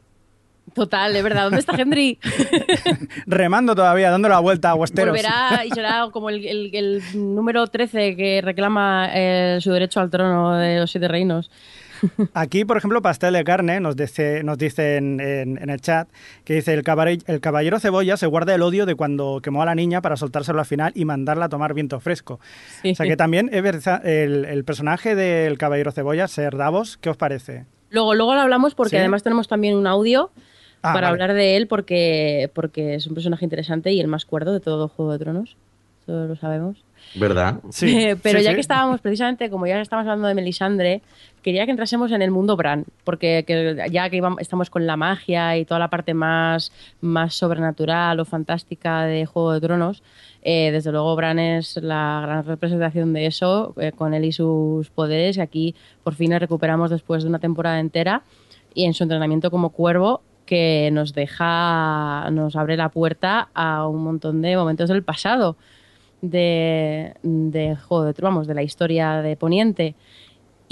[0.74, 1.44] Total, de verdad.
[1.44, 2.18] ¿Dónde está Henry?
[3.26, 5.10] remando todavía, dando la vuelta a Westeros.
[5.10, 10.10] Volverá y será como el, el- el número 13 que reclama eh, su derecho al
[10.10, 11.50] trono de los siete reinos.
[12.34, 16.08] Aquí, por ejemplo, Pastel de Carne nos dice, nos dice en, en- en el chat
[16.44, 20.00] que dice el, caballero cebolla se guarda el odio de cuando quemó a la niña
[20.02, 22.40] para soltárselo al final y mandarla a tomar viento fresco.
[22.82, 22.92] Sí.
[22.92, 27.10] O sea que también es verdad, el, el personaje del caballero cebolla, Ser Davos, ¿qué
[27.10, 27.66] os parece?
[27.90, 28.96] Luego, luego lo hablamos porque ¿Sí?
[28.96, 30.30] además tenemos también un audio
[30.84, 31.22] Ah, para vale.
[31.22, 34.88] hablar de él porque, porque es un personaje interesante y el más cuerdo de todo
[34.88, 35.56] Juego de Tronos.
[36.02, 36.82] Eso lo sabemos.
[37.14, 37.60] ¿Verdad?
[37.70, 38.54] Sí, Eh, Pero sí, ya sí.
[38.56, 41.00] que estábamos, precisamente, como ya estamos hablando de Melisandre,
[41.42, 44.96] quería que entrásemos en el mundo Bran, porque que ya que íbam- estamos con la
[44.96, 50.02] magia y toda la parte más, más sobrenatural o fantástica de Juego de Tronos,
[50.42, 54.90] eh, desde luego Bran es la gran representación de eso, eh, con él y sus
[54.90, 58.22] poderes, y aquí por fin le recuperamos después de una temporada entera,
[58.74, 64.02] y en su entrenamiento como cuervo, que nos deja, nos abre la puerta a un
[64.02, 65.56] montón de momentos del pasado
[66.20, 69.94] de, de Tronos, vamos, de la historia de Poniente.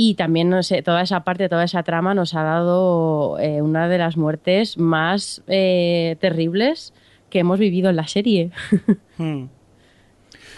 [0.03, 3.87] Y también, no sé, toda esa parte, toda esa trama nos ha dado eh, una
[3.87, 6.95] de las muertes más eh, terribles
[7.29, 8.51] que hemos vivido en la serie.
[9.19, 9.49] Hmm.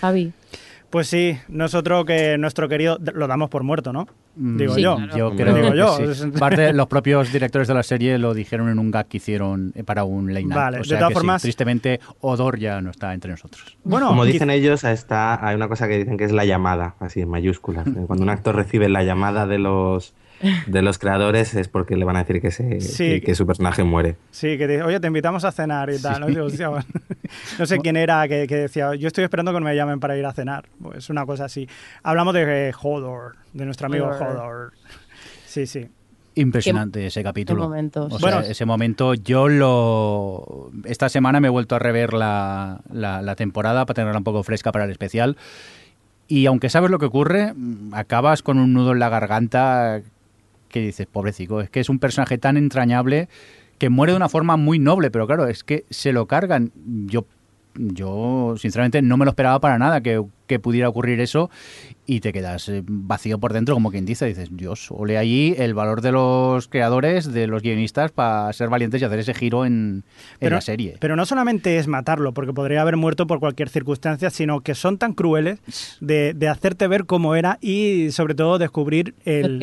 [0.00, 0.32] Javi.
[0.92, 4.06] Pues sí, nosotros que nuestro querido lo damos por muerto, ¿no?
[4.36, 4.96] Mm, Digo Sí, yo.
[4.96, 5.16] claro.
[5.16, 6.14] Yo creo Digo que yo.
[6.14, 6.30] sí.
[6.36, 9.84] Aparte, los propios directores de la serie lo dijeron en un gag que hicieron eh,
[9.84, 10.54] para un late night.
[10.54, 13.78] Vale, o de todas que sí, formas- tristemente, Odor ya no está entre nosotros.
[13.84, 17.22] Bueno, Como dicen ellos, está, hay una cosa que dicen que es la llamada, así
[17.22, 17.86] en mayúsculas.
[18.06, 20.12] Cuando un actor recibe la llamada de los,
[20.66, 23.04] de los creadores es porque le van a decir que, se, Sí.
[23.04, 24.16] que, que su personaje muere.
[24.30, 26.20] Sí, que te, oye, te invitamos a cenar y tal.
[26.20, 26.26] ¿no?
[26.26, 26.84] Digo, hostia, bueno.
[27.58, 30.26] no sé quién era que, que decía, yo estoy esperando que me llamen para ir
[30.26, 30.64] a cenar.
[30.82, 31.68] Pues una cosa así.
[32.02, 34.22] Hablamos de eh, Hodor, de nuestro amigo Hodor.
[34.36, 34.72] Hodor.
[35.46, 35.88] Sí, sí.
[36.34, 37.60] Impresionante ese capítulo.
[37.60, 38.16] qué momento, O sí.
[38.18, 38.46] sea, Bueno.
[38.50, 40.70] ese momento yo lo...
[40.84, 44.42] Esta semana me he vuelto a rever la, la- la temporada para tenerla un poco
[44.42, 45.36] fresca para el especial.
[46.28, 50.00] Y aunque sabes lo que ocurre, mm, acabas con un nudo en la garganta
[50.72, 53.28] que dices, pobrecito, es que es un personaje tan entrañable
[53.78, 56.72] que muere de una forma muy noble, pero claro, es que se lo cargan.
[57.06, 57.26] Yo,
[57.74, 61.50] yo sinceramente, no me lo esperaba para nada que, que pudiera ocurrir eso
[62.06, 64.26] y te quedas eh, vacío por dentro, como quien dice.
[64.26, 69.00] Dices, Dios, ole allí el valor de los creadores, de los guionistas, para ser valientes
[69.00, 70.04] y hacer ese giro en,
[70.40, 70.96] la serie.
[70.98, 74.98] pero no solamente es matarlo, porque podría haber muerto por cualquier circunstancia, sino que son
[74.98, 75.60] tan crueles
[76.00, 79.62] de, de hacerte ver cómo era y sobre todo descubrir el,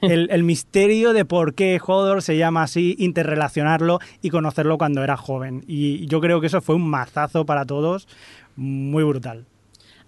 [0.00, 5.64] el misterio de por qué Hodor se llama así, interrelacionarlo y conocerlo cuando era joven.
[5.66, 8.08] Y yo creo que eso fue un mazazo para todos,
[8.56, 9.46] muy brutal.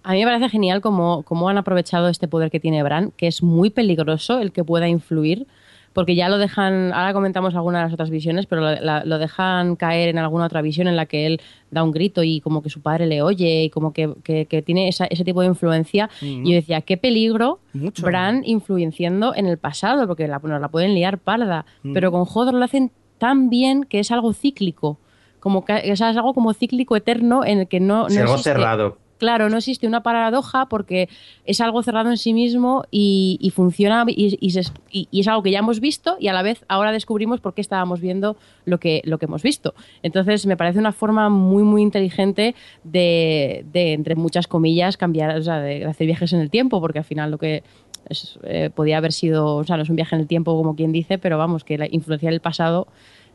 [0.05, 3.27] A mí me parece genial cómo, cómo han aprovechado este poder que tiene Bran, que
[3.27, 5.47] es muy peligroso el que pueda influir,
[5.93, 9.17] porque ya lo dejan, ahora comentamos algunas de las otras visiones, pero lo, la- lo
[9.17, 11.41] dejan caer en alguna otra visión en la que él
[11.71, 14.61] da un grito y como que su padre le oye y como que, que- que
[14.61, 16.09] tiene esa- ese tipo de influencia.
[16.21, 18.05] Y yo decía, qué peligro Mucho.
[18.05, 22.53] Bran influenciando en el pasado, porque la, nos la pueden liar parda, pero con Hodor
[22.55, 24.99] lo hacen tan bien que es algo cíclico.
[25.39, 28.21] Como que, o sea, es algo como cíclico eterno en el que no, Es no
[28.21, 28.97] algo existe- cerrado.
[29.17, 31.07] Claro, no existe una paradoja porque
[31.45, 36.17] es algo cerrado en sí mismo y, funciona y, es algo que ya hemos visto
[36.19, 38.35] y a la vez ahora descubrimos por qué estábamos viendo
[38.65, 39.73] lo que, lo que hemos visto.
[40.03, 45.41] Entonces me parece una forma muy, muy inteligente de, de, entre muchas comillas, cambiar, o
[45.41, 47.63] sea, de hacer viajes en el tiempo, porque al final lo que
[48.09, 50.75] es, eh, podía haber sido, o sea, no es un viaje en el tiempo como
[50.75, 52.87] quien dice, pero vamos, que la, influenciar el pasado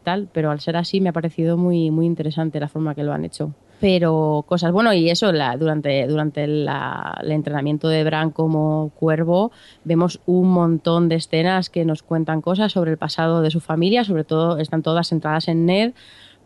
[0.04, 3.12] tal, pero al ser así me ha parecido muy, muy interesante la forma que lo
[3.12, 3.54] han hecho.
[3.80, 9.52] Pero cosas, bueno, y eso, durante, durante la- el entrenamiento de Bran como cuervo,
[9.84, 14.04] vemos un montón de escenas que nos cuentan cosas sobre el pasado de su familia,
[14.04, 15.92] sobre todo están todas centradas en Ned,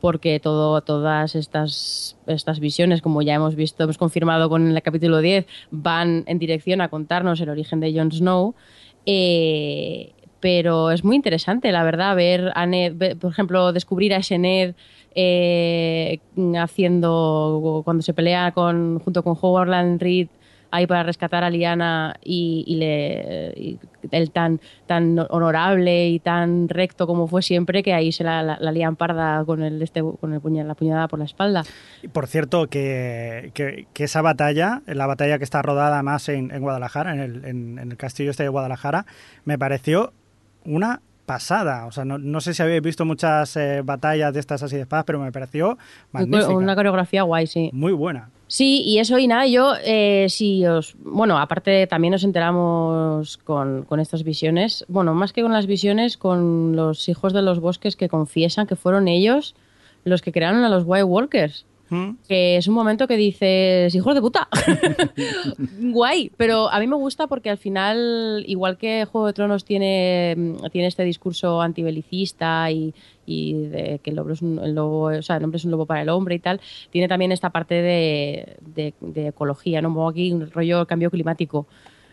[0.00, 5.18] porque todo, todas estas, estas visiones, como ya hemos visto, hemos confirmado con el capítulo
[5.20, 8.54] 10, van en dirección a contarnos el origen de Jon Snow.
[9.06, 14.38] Eh, pero es muy interesante, la verdad, ver a Ned, por ejemplo, descubrir a ese
[14.38, 14.74] Ned
[15.14, 16.18] eh,
[16.58, 20.28] haciendo, cuando se pelea con, junto con Howard Reed
[20.74, 23.78] ahí para rescatar a Liana y, le
[24.10, 28.72] él tan tan honorable y tan recto como fue siempre que ahí se la, la,
[28.72, 31.62] lían parda con el este con el puñal, la puñalada por la espalda.
[32.12, 37.14] Por cierto, que, que- esa batalla, la batalla que está rodada más en, en Guadalajara,
[37.14, 39.06] en el, en el castillo este de Guadalajara,
[39.44, 40.12] me pareció
[40.66, 41.86] una pasada.
[41.86, 44.82] O sea, no, no sé si habéis visto muchas eh, batallas de estas así de
[44.82, 45.78] espadas, pero me pareció
[46.12, 46.50] magnífica.
[46.50, 48.30] una coreografía guay sí Muy buena.
[48.46, 50.94] Sí, y eso y nada, yo eh, si os...
[50.98, 56.18] Bueno, aparte también nos enteramos con, con estas visiones, bueno, más que con las visiones,
[56.18, 59.54] con los hijos de los bosques que confiesan que fueron ellos
[60.04, 61.64] los que crearon a los White Walkers.
[61.90, 62.10] ¿Mm?
[62.26, 64.48] Que es un momento que dices, hijos de puta.
[65.80, 70.34] Guay, pero a mí me gusta porque al final, igual que Juego de Tronos tiene,
[70.36, 72.94] mm, tiene este discurso antibelicista y,
[73.26, 75.70] y de que el lobo, es un, el lobo- o sea, el hombre es un
[75.70, 76.60] lobo para el hombre y tal,
[76.90, 80.08] tiene también esta parte de, de- de ecología, ¿no?
[80.08, 81.66] Aquí un rollo cambio climático.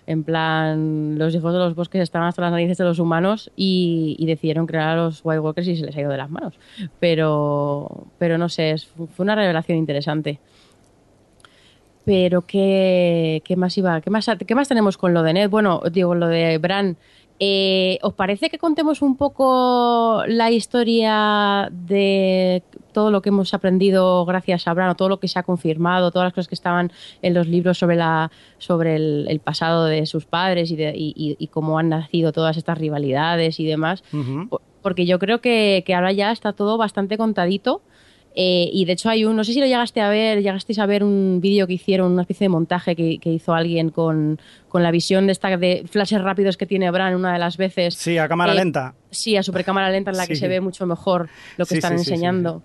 [0.08, 4.24] En plan, los hijos de los bosques estaban hasta las narices de los humanos y,
[4.26, 6.56] decidieron crear a los White Walkers y se les ha ido de las manos.
[7.00, 10.40] Pero, pero no sé, fue una revelación interesante.
[12.04, 14.02] Pero ¿qué, qué más iba?
[14.02, 15.50] ¿Qué más, ¿Qué más tenemos con lo de Ned?
[15.50, 16.98] Bueno, digo, lo de Bran.
[17.44, 22.62] Eh, ¿Os parece que contemos un poco la historia de
[22.92, 26.12] todo lo que hemos aprendido gracias a Bran, o todo lo que se ha confirmado,
[26.12, 30.06] todas las cosas que estaban en los libros sobre, la, sobre el, el pasado de
[30.06, 34.04] sus padres y, de, y, y- y cómo han nacido todas estas rivalidades y demás?
[34.82, 37.82] Porque yo creo que, que ahora ya está todo bastante contadito.
[38.36, 40.86] Eh, y de hecho hay un, no sé si lo llegaste a ver, llegasteis a
[40.86, 44.84] ver un vídeo que hicieron, una especie de montaje que, que hizo alguien con, con
[44.84, 47.96] la visión de esta de flashes rápidos que tiene Bran una de las veces.
[47.96, 48.96] Sí, a cámara Eh, lenta.
[49.10, 52.00] Sí, a supercámara lenta en la que se ve mucho mejor lo que Sí, están
[52.00, 52.64] sí, enseñando.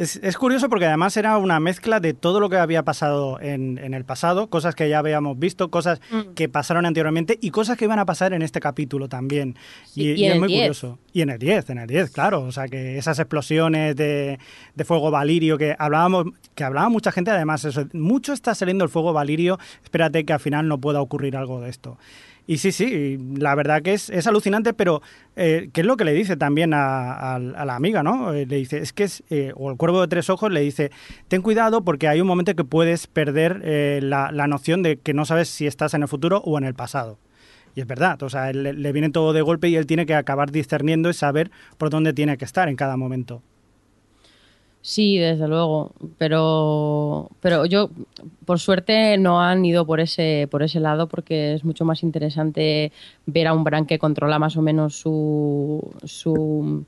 [0.00, 3.76] Es, es curioso porque además era una mezcla de todo lo que había pasado en,
[3.76, 6.32] en el pasado, cosas que ya habíamos visto, cosas Mm.
[6.34, 9.56] que pasaron anteriormente y cosas que iban a pasar en este capítulo también.
[9.84, 10.60] Sí, y, y y en es muy 10.
[10.60, 10.98] curioso.
[11.12, 12.42] Y en el 10, en el 10, claro.
[12.44, 14.38] O sea, que esas explosiones de,
[14.74, 18.90] de fuego valirio que hablábamos, que hablaba mucha gente, además, eso, mucho está saliendo el
[18.90, 21.98] fuego valirio, espérate que al final no pueda ocurrir algo de esto.
[22.46, 25.02] Y sí, sí, la verdad que es, es alucinante, pero
[25.36, 28.32] eh, ¿qué es lo que le dice también a, a- la amiga, no?
[28.32, 30.90] Eh, le dice, es que es, eh, o el cuervo de tres ojos le dice,
[31.28, 35.14] ten cuidado porque hay un momento que puedes perder eh, la, la noción de que
[35.14, 37.18] no sabes si estás en el futuro o en el pasado.
[37.76, 40.14] Y es verdad, o sea, le, le viene todo de golpe y él tiene que
[40.16, 43.42] acabar discerniendo y saber por dónde tiene que estar en cada momento.
[44.82, 47.90] Sí, desde luego, pero pero yo
[48.46, 52.90] por suerte no han ido por ese por ese lado porque es mucho más interesante
[53.26, 56.86] ver a un Bran que controla más o menos su su,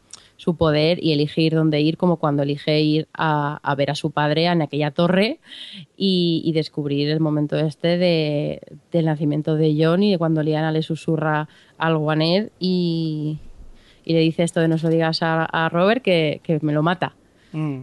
[0.57, 4.47] poder y elegir dónde ir como cuando elige ir a, a ver a su padre
[4.47, 5.38] en aquella torre
[5.97, 10.72] y, y descubrir el momento este de, del nacimiento de Jon y de cuando Lyanna
[10.72, 13.38] le susurra algo a Ned y,
[14.05, 16.72] y le dice esto de no se lo digas a, a Robert que, que me
[16.72, 17.14] lo mata.
[17.53, 17.82] Mm.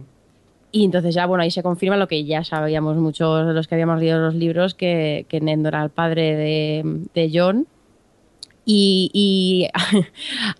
[0.72, 3.74] Y entonces ya, bueno, ahí se confirma lo que ya sabíamos muchos de los que
[3.74, 7.66] habíamos leído los libros, que, que era el padre de, de John.
[8.64, 9.68] Y, y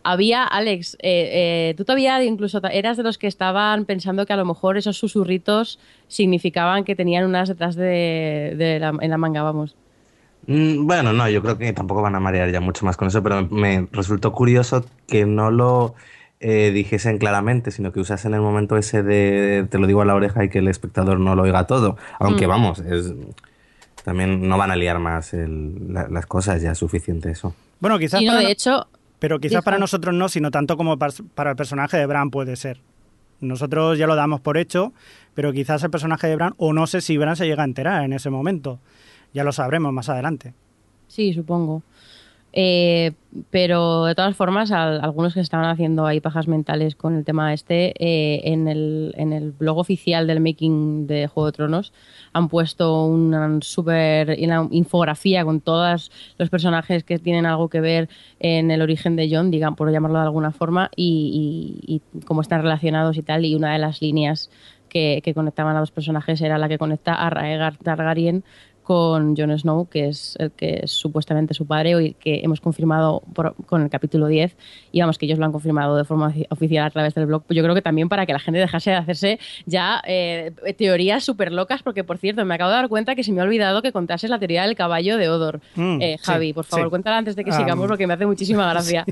[0.02, 4.36] había, Alex, eh, eh, tú todavía incluso eras de los que estaban pensando que a
[4.36, 9.42] lo mejor esos susurritos significaban que tenían unas detrás de, de la, en la manga,
[9.42, 9.76] vamos.
[10.46, 13.22] Mm, Bueno, no, yo creo que tampoco van a marear ya mucho más con eso,
[13.22, 15.94] pero me resultó curioso que no lo
[16.40, 20.14] eh, dijesen claramente, sino que usasen el momento ese de te lo digo a la
[20.14, 21.96] oreja y que el espectador no lo oiga todo.
[22.18, 22.50] Aunque Mm.
[22.50, 23.12] vamos, es
[24.04, 27.54] también no van a liar más el- la- las cosas, ya es suficiente eso.
[27.80, 28.86] Bueno, quizás Y no, para de no- hecho,
[29.18, 32.30] pero quizás Dijo- para nosotros no, sino tanto como par- para el personaje de Bran
[32.30, 32.80] puede ser.
[33.42, 34.92] nosotros ya lo damos por hecho,
[35.32, 38.04] pero quizás el personaje de Bran, o no sé si Bran se llega a enterar
[38.04, 38.78] en ese momento.
[39.32, 40.52] Ya lo sabremos más adelante.
[41.08, 41.82] Sí, supongo.
[42.52, 43.12] Eh,
[43.50, 47.52] pero de todas formas, al- algunos que estaban haciendo ahí pajas mentales con el tema
[47.54, 51.92] este, eh, en, el, en el blog oficial del making de Juego de Tronos
[52.32, 58.08] han puesto una super una infografía con todos los personajes que tienen algo que ver
[58.40, 62.40] en el origen de John, digan por llamarlo de alguna forma, y, y- y cómo
[62.40, 63.44] están relacionados y tal.
[63.44, 64.50] Y una de las líneas
[64.88, 68.42] que, que conectaban a los personajes era la que conecta a Raegar Targaryen
[68.94, 73.22] con Jon Snow, que es el que es supuestamente su padre y que hemos confirmado
[73.34, 74.56] por- con el capítulo 10
[74.90, 77.44] y vamos que ellos lo han confirmado de forma ofi- oficial a través del blog.
[77.50, 81.52] Yo creo que también para que la gente dejase de hacerse ya eh, teorías súper
[81.52, 83.92] locas, porque por cierto, me acabo de dar cuenta que se me ha olvidado que
[83.92, 85.60] contases la teoría del caballo de Odor.
[85.76, 86.90] Mm, Eh, sí, Javi, por favor, sí.
[86.90, 89.04] cuéntala antes de que Ah, sigamos porque me hace muchísima gracia.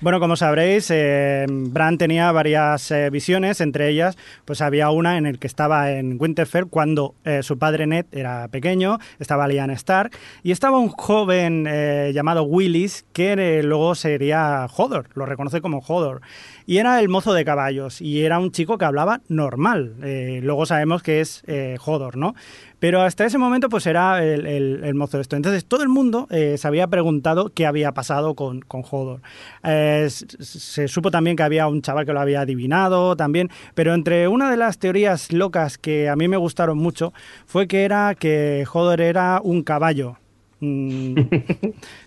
[0.00, 4.16] Bueno, como sabréis, eh, Bran tenía varias eh, visiones, entre ellas,
[4.46, 8.48] pues había una en el que estaba en Winterfell cuando eh, su padre Ned era
[8.48, 14.66] pequeño, estaba Lyanna Stark, y estaba un joven eh, llamado Willis que eh, luego sería
[14.76, 16.20] Hodor, lo reconoce como Hodor,
[16.68, 20.66] y era el mozo de caballos, y era un chico que hablaba normal, eh, luego
[20.66, 22.34] sabemos que es eh, Hodor, ¿no?
[22.78, 25.34] Pero hasta ese momento, pues era el, mozo de esto.
[25.34, 29.22] Entonces, todo el mundo eh, se había preguntado qué había pasado con, con Hodor.
[29.64, 33.48] Eh, se supo también que había un chaval que lo había adivinado también.
[33.74, 37.14] Pero entre una de las teorías locas que a mí me gustaron mucho
[37.46, 40.18] fue que era que Hodor era un caballo.
[40.60, 41.14] Mm,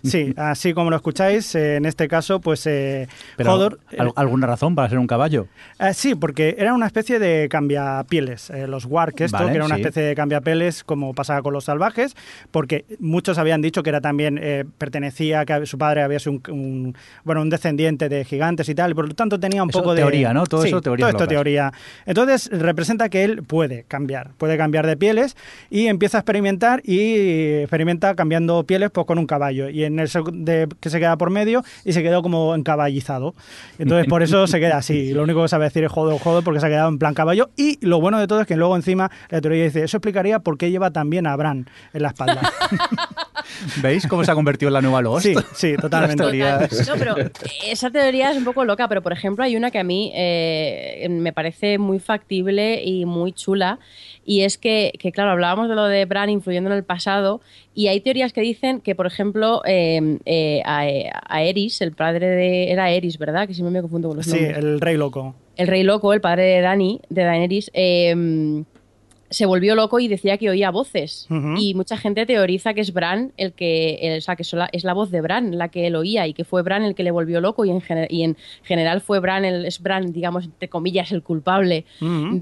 [0.02, 3.80] sí, así como lo escucháis, eh, en este caso, pues eh, Pero, Hodor.
[3.98, 5.46] ¿al- ¿Alguna razón para ser un caballo?
[5.78, 8.50] Eh, sí, porque era una especie de cambiapieles.
[8.50, 9.80] eh, los wark, esto, Vale, que era una sí.
[9.82, 12.14] especie de cambiapieles como pasaba con los salvajes,
[12.50, 16.42] porque muchos habían dicho que era también, eh, pertenecía, que su padre había sido un,
[16.52, 19.78] un- bueno, un descendiente de gigantes y tal, y por lo tanto tenía un Eso
[19.78, 20.00] poco de...
[20.02, 20.46] teoría, ¿no?
[20.46, 21.28] Todo Sí, eso teorías todo esto locas.
[21.34, 21.72] teoría.
[22.06, 25.36] Entonces representa que él puede cambiar, puede cambiar de pieles
[25.70, 30.08] y empieza a experimentar y experimenta cambiando pieles pues con un caballo y en el
[30.32, 33.34] de, que se queda por medio y se quedó como encaballizado.
[33.78, 35.12] Entonces por eso se queda así.
[35.12, 37.50] Lo único que sabe decir es joder, joder porque se ha quedado en plan caballo
[37.56, 40.58] y lo bueno de todo es que luego encima la teoría dice, eso explicaría por
[40.58, 42.40] qué lleva también a Bran en la espalda.
[43.82, 45.26] ¿Veis cómo se ha convertido en la nueva Lost?
[45.26, 46.22] sí, sí, totalmente.
[46.22, 46.88] Teorías.
[46.92, 47.14] No, pero
[47.66, 51.06] esa teoría es un poco loca, pero por ejemplo hay una que a mí eh,
[51.10, 53.78] me parece muy factible y muy chula,
[54.24, 57.40] y es que, que, claro, hablábamos de lo de Bran influyendo en el pasado,
[57.74, 60.84] y hay teorías que dicen que, por ejemplo, eh, eh, a,
[61.28, 62.70] a Eris, el padre de...
[62.70, 63.46] Era Eris, ¿verdad?
[63.48, 64.58] Que siempre me confundo con los Sí, nombres.
[64.58, 65.34] el rey loco.
[65.56, 68.62] El rey loco, el padre de Dani, de Daenerys, eh,
[69.32, 71.26] se volvió loco y decía que oía voces.
[71.58, 74.84] Y mucha gente teoriza que es Bran el que, el- o sea, que sola- es
[74.84, 77.10] la voz de Bran la que él oía y que fue Bran el que le
[77.10, 80.68] volvió loco y en, gener- y en general fue Bran, el, es Bran, digamos, entre
[80.68, 81.84] comillas, el culpable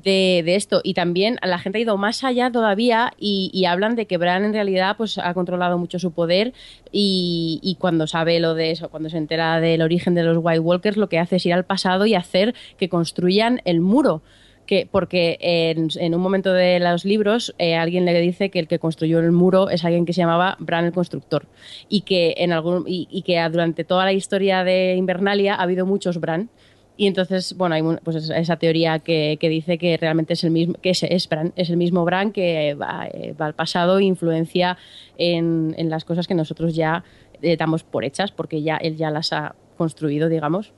[0.02, 0.80] de, de esto.
[0.84, 4.44] Y también la gente ha ido más allá todavía y, y hablan de que Bran
[4.44, 6.52] en realidad pues, ha controlado mucho su poder
[6.92, 10.60] y, y cuando sabe lo de eso, cuando se entera del origen de los White
[10.60, 14.22] Walkers, lo que hace es ir al pasado y hacer que construyan el muro.
[14.70, 18.68] Que, porque en, en un momento de los libros eh, alguien le dice que el
[18.68, 21.48] que construyó el muro es alguien que se llamaba Bran el Constructor
[21.88, 25.86] y que, en algún, y, y que durante toda la historia de Invernalia ha habido
[25.86, 26.50] muchos Bran
[26.96, 30.52] y entonces, bueno, hay pues esa- esa teoría que, que dice que realmente es el
[30.52, 33.98] mismo, que es, es, Bran, es el mismo Bran que va, eh, va al pasado
[33.98, 34.78] e influencia
[35.18, 37.02] en, en las cosas que nosotros ya
[37.42, 40.72] eh, damos por hechas, porque ya él ya las ha construido, digamos.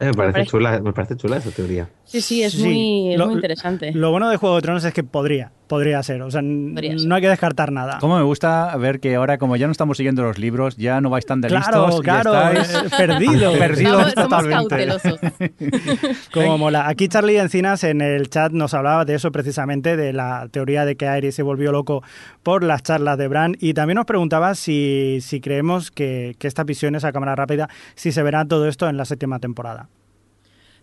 [0.00, 1.88] Eh, me, parece parece- chula, me parece chula esa teoría.
[2.04, 3.92] Sí, sí, es, Sí, muy, es muy interesante.
[3.92, 6.22] Lo bueno de Juego de Tronos es que podría, podría ser.
[6.22, 7.06] O sea, Podría ser.
[7.08, 7.98] no hay que descartar nada.
[8.00, 11.10] Cómo me gusta ver que ahora, como ya no estamos siguiendo los libros, ya no
[11.10, 13.52] vais tan de Claro, listos claro, estáis eh, perdido.
[13.68, 14.76] Estamos- somos totalmente.
[14.76, 15.20] cautelosos.
[16.32, 16.88] Como mola.
[16.88, 20.96] Aquí Charlie Encinas en el chat nos hablaba de eso precisamente, de la teoría de
[20.96, 22.02] que Aerys se volvió loco
[22.42, 23.56] por las charlas de Bran.
[23.60, 28.12] Y también nos preguntaba si, si creemos que, que estas visiones a cámara rápida, si
[28.12, 29.88] se verá todo esto en la séptima temporada.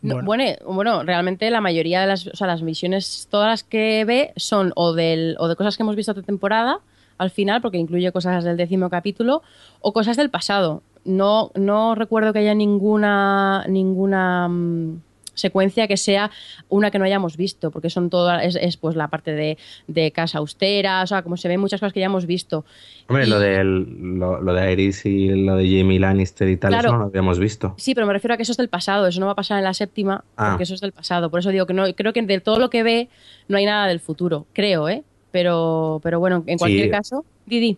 [0.06, 0.56] No, Bueno.
[0.66, 1.04] bueno.
[1.04, 4.94] realmente la mayoría de las, o sea, las misiones, todas las que ve son o,
[4.94, 6.80] del, o de cosas que hemos visto esta temporada
[7.18, 9.42] al final, porque incluye cosas del décimo capítulo,
[9.82, 10.82] o cosas del pasado.
[11.06, 15.02] No, no recuerdo que haya ninguna, ninguna mm,
[15.36, 16.32] secuencia que sea
[16.70, 19.58] una que no hayamos visto, porque son todas, es, es, pues la parte de,
[19.88, 22.66] de casa austera, o sea, como se ven muchas cosas que ya hemos visto.
[23.08, 26.70] Hombre, Y- lo, del, lo, lo de Aerys y lo de Jamie Lannister y tal,
[26.72, 26.88] Claro.
[26.90, 27.76] eso no lo habíamos visto.
[27.78, 29.60] Sí, pero me refiero a que eso es del pasado, eso no va a pasar
[29.60, 30.50] en la séptima, Ah.
[30.52, 31.30] porque eso es del pasado.
[31.30, 33.10] Por eso digo que no, creo que de todo lo que ve
[33.48, 35.04] no hay nada del futuro, creo, ¿eh?
[35.32, 36.90] Pero, pero bueno, en cualquier Sí.
[36.92, 37.78] caso, Didi.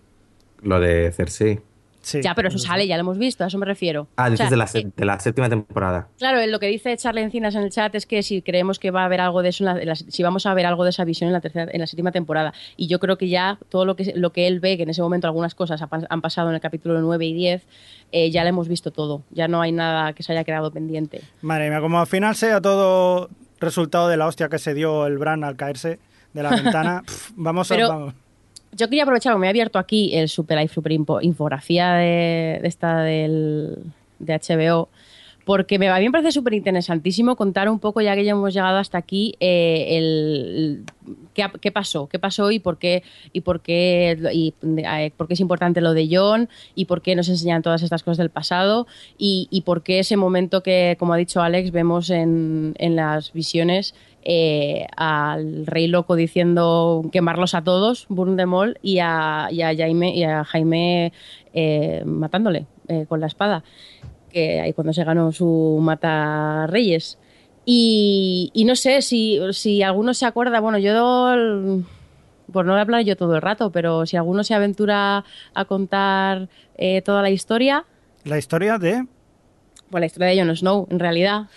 [0.62, 1.60] Lo de Cersei.
[2.08, 4.08] Sí, ya, pero eso sale, ya lo hemos visto, a eso me refiero.
[4.16, 6.08] Ah, O dices sea, de, la, eh, de la séptima temporada.
[6.18, 9.02] Claro, lo que dice Charlie Encinas en el chat es que si creemos que va
[9.02, 10.92] a haber algo de eso, en la- en la- si vamos a ver algo de
[10.92, 12.54] esa visión en la tercera, en la séptima temporada.
[12.78, 15.02] Y yo creo que ya todo lo que lo que él ve, que en ese
[15.02, 17.66] momento algunas cosas ha pas- han pasado en el capítulo 9 y 10,
[18.14, 19.24] eh, ya lo hemos visto todo.
[19.32, 21.20] Ya no hay nada que se haya quedado pendiente.
[21.42, 23.30] Madre mía, como al final sea todo
[23.60, 26.00] resultado de la hostia que se dio el Bran al caerse
[26.34, 26.50] de la
[26.86, 27.04] ventana,
[27.36, 27.76] vamos a...
[27.76, 28.14] Pero- vamos.
[28.72, 32.68] Yo quería aprovechar, me he abierto aquí el super, hay super info- infografía de, de
[32.68, 33.78] esta del,
[34.20, 34.90] de HBO,
[35.48, 38.80] porque me, a mí parece súper interesantísimo contar un poco, ya que ya hemos llegado
[38.80, 40.84] hasta aquí, eh, el,
[41.34, 45.40] qué, pasó, qué pasó y por qué, y por qué, y, eh, por qué es
[45.40, 48.88] importante lo de John y por qué nos enseñan todas estas cosas del pasado
[49.18, 53.96] y, por qué ese momento que, como ha dicho Alex, vemos en, en las visiones
[54.26, 60.26] eh, al rey loco diciendo quemarlos a todos, all, y a, y a Jaime, y
[60.26, 61.14] a Jaime
[62.04, 62.66] matándole
[63.08, 63.64] con la espada,
[64.38, 67.18] que ahí cuando se ganó su mata reyes.
[67.66, 70.94] Y, y no sé si, si alguno se acuerda, bueno, yo,
[72.54, 75.26] por no hablar yo todo el rato, pero si alguno se aventura
[75.56, 77.86] a contar eh, toda la historia,
[78.26, 79.08] La historia de...
[79.90, 81.48] pues la historia de Jon Snow, en realidad.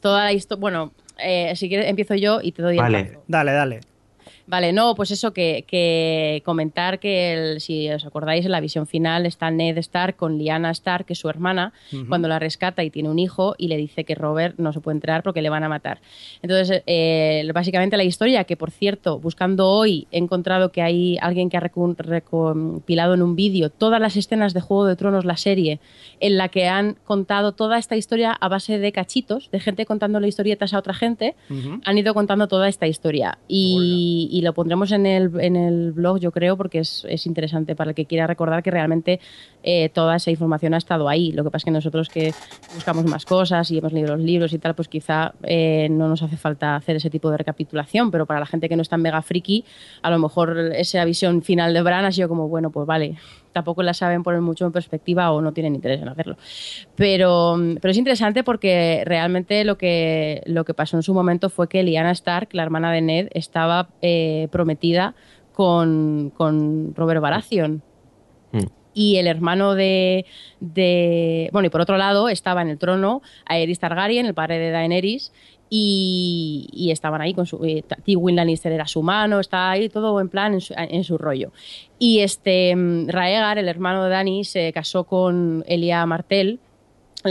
[0.00, 3.18] Toda la historia, bueno, eh, si quieres empiezo yo y te doy el Vale.
[3.26, 3.80] Dale, dale.
[4.46, 8.86] Vale, no, pues eso, que, que comentar que, el- si os acordáis, en la visión
[8.86, 11.72] final está Ned Stark con Lyanna Stark, que es su hermana,
[12.08, 14.96] cuando la rescata y tiene un hijo y le dice que Robert no se puede
[14.96, 16.00] entrar porque le van a matar.
[16.42, 21.48] Entonces, eh, básicamente la historia, que por cierto, buscando hoy, he encontrado que hay alguien
[21.48, 25.80] que ha recopilado en un vídeo todas las escenas de Juego de Tronos, la serie,
[26.20, 30.28] en la que han contado toda esta historia a base de cachitos, de gente contándole
[30.28, 31.34] historietas a otra gente,
[31.84, 33.38] han ido contando toda esta historia.
[33.48, 37.76] Y, y lo pondremos en el, en el blog, yo creo, porque es, es interesante
[37.76, 39.20] para el que quiera recordar que realmente
[39.62, 41.30] eh, toda esa información ha estado ahí.
[41.30, 42.34] Lo que pasa es que nosotros que
[42.74, 46.20] buscamos más cosas y hemos leído los libros y tal, pues quizá eh, no nos
[46.20, 49.02] hace falta hacer ese tipo de recapitulación, pero para la gente que no es tan
[49.02, 49.64] mega friki,
[50.02, 53.14] a lo mejor esa visión final de Bran ha sido como, bueno, pues vale,
[53.54, 56.36] tampoco la saben poner mucho en perspectiva o no tienen interés en hacerlo.
[56.96, 61.68] Pero, pero es interesante porque realmente lo que, lo que pasó en su momento fue
[61.68, 65.14] que Lyanna Stark, la hermana de Ned, estaba eh, prometida
[65.54, 67.82] con, con Robert Baratheon.
[68.52, 68.58] Mm.
[68.96, 70.24] Y el hermano de,
[70.60, 74.70] de- Bueno, y por otro lado estaba en el trono Aerys Targaryen, el padre de
[74.70, 75.32] Daenerys,
[75.76, 77.64] y, y estaban ahí con su.
[77.64, 81.50] eh, Tywin Lannister era su mano, estaba ahí todo en plan en su, rollo.
[81.98, 86.60] Y este mm, Raegar, el hermano de Dany, se casó con Elia Martell,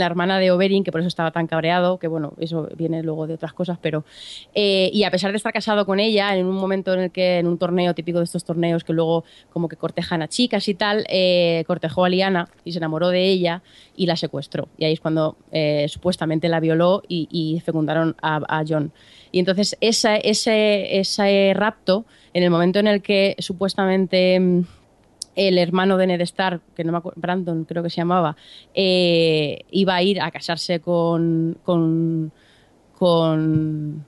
[0.00, 3.26] la hermana de Oberyn, que por eso estaba tan cabreado, que bueno, eso viene luego
[3.26, 4.04] de otras cosas, pero...
[4.54, 7.38] eh, y a pesar de estar casado con ella, en un momento en el que,
[7.38, 10.74] en un torneo típico de estos torneos que luego como que cortejan a chicas y
[10.74, 13.62] tal, eh, cortejó a Liana y se enamoró de ella
[13.96, 14.68] y la secuestró.
[14.78, 18.92] Y ahí es cuando eh, supuestamente la violó y, y fecundaron a, a John.
[19.32, 24.64] Y entonces esa- ese, ese rapto, en el momento en el que supuestamente...
[25.36, 28.36] el hermano de Ned Stark, que no me acuerdo, Brandon creo que se llamaba,
[28.74, 32.32] eh, iba a ir a casarse con con
[32.94, 34.04] con,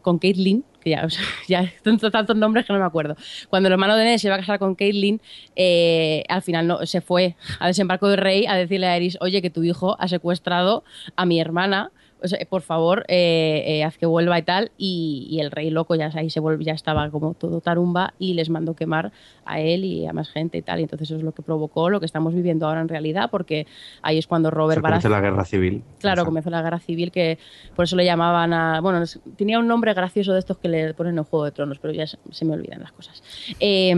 [0.00, 1.08] con que ya, o
[1.48, 3.16] ya tantos, nombres que no me acuerdo.
[3.48, 5.20] Cuando el hermano de Ned se iba a casar con Caitlyn,
[5.56, 9.42] eh, al final no, se fue al desembarco del rey a decirle a Eris, oye,
[9.42, 10.84] que tu hijo ha secuestrado
[11.16, 11.92] a mi hermana,
[12.22, 14.70] o sea, por favor, eh, eh, haz que vuelva y tal.
[14.76, 18.34] Y, y el rey loco ya ahí se volv- ya estaba como todo tarumba y
[18.34, 19.12] les mandó quemar
[19.44, 20.80] a él y a más gente y tal.
[20.80, 23.66] Y entonces eso es lo que provocó lo que estamos viviendo ahora en realidad, porque
[24.02, 25.82] ahí es cuando Robert Se comenzó Baratheon- la guerra civil.
[26.00, 27.38] Claro, comenzó la guerra civil, que
[27.76, 28.80] por eso le llamaban a.
[28.80, 29.02] Bueno,
[29.36, 32.06] tenía un nombre gracioso de estos que le ponen en Juego de Tronos, pero ya
[32.06, 33.22] se, se me olvidan las cosas.
[33.60, 33.94] Eh,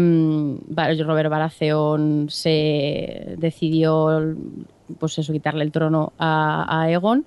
[1.04, 4.34] Robert Baratheon se decidió,
[4.98, 7.24] pues eso, quitarle el trono a, a Aegon.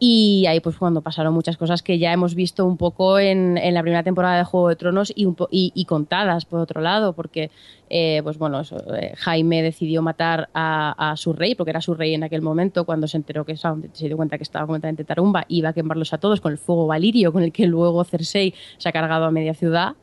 [0.00, 3.74] Y ahí pues cuando pasaron muchas cosas que ya hemos visto un poco en, en
[3.74, 6.80] la primera temporada de Juego de Tronos y, un po- y, y contadas por otro
[6.80, 7.50] lado, porque
[7.90, 11.94] eh, pues bueno, eso, eh, Jaime decidió matar a, a su rey, porque era su
[11.94, 15.44] rey en aquel momento, cuando se enteró que se dio cuenta que estaba completamente tarumba,
[15.48, 18.88] iba a quemarlos a todos con el fuego valirio, con el que luego Cersei se
[18.88, 19.94] ha cargado a media ciudad.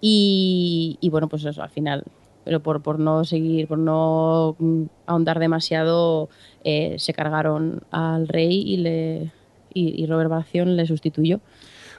[0.00, 2.04] Y, y bueno, pues eso, al final,
[2.44, 6.28] pero por, por no seguir, por no mm, ahondar demasiado,
[6.64, 9.30] eh, se cargaron al rey y le
[9.72, 11.40] y, y Robert Baratheon le sustituyó.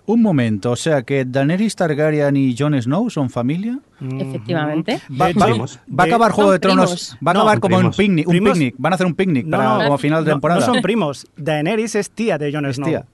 [0.07, 3.79] Un momento, o sea que Daenerys Targaryen y Jon Snow son familia.
[4.19, 5.01] Efectivamente.
[5.19, 5.79] Va, De va- primos.
[5.89, 7.97] va a acabar De- Juego de Tronos, va a No, acabar como un primos.
[7.97, 10.35] picnic, un picnic, van a hacer un picnic No, para, no, como final de no,
[10.35, 10.59] temporada.
[10.59, 11.27] No son primos.
[11.37, 12.87] Daenerys es tía de Jon Es Snow.
[12.89, 13.05] tía.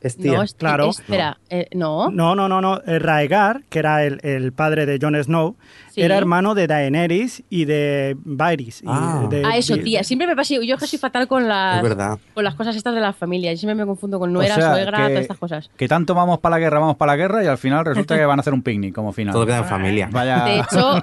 [0.00, 0.32] Es tía.
[0.34, 0.90] No, es- Claro.
[0.90, 2.10] Espera, eh, no.
[2.10, 2.80] No, no, no, no.
[2.86, 5.56] Eh, Raegar, que era el, el padre de Jon Snow,
[5.98, 6.04] Sí.
[6.04, 8.82] era hermano de Daenerys y de Varys.
[8.82, 9.26] y Ah.
[9.30, 10.02] de- Ah, eso, tía.
[10.04, 10.54] Siempre me pasa.
[10.62, 11.82] Yo soy fatal con las,
[12.34, 13.52] con las cosas estas de la familia.
[13.52, 15.70] Yo siempre me confundo con nuera, O sea, suegra, que- todas estas cosas.
[15.76, 18.24] Que tanto vamos para la guerra, vamos para la guerra y al final resulta que
[18.24, 19.32] van a hacer un picnic como final.
[19.32, 20.08] Todo queda en familia.
[20.12, 20.44] Vaya.
[20.44, 21.02] De hecho,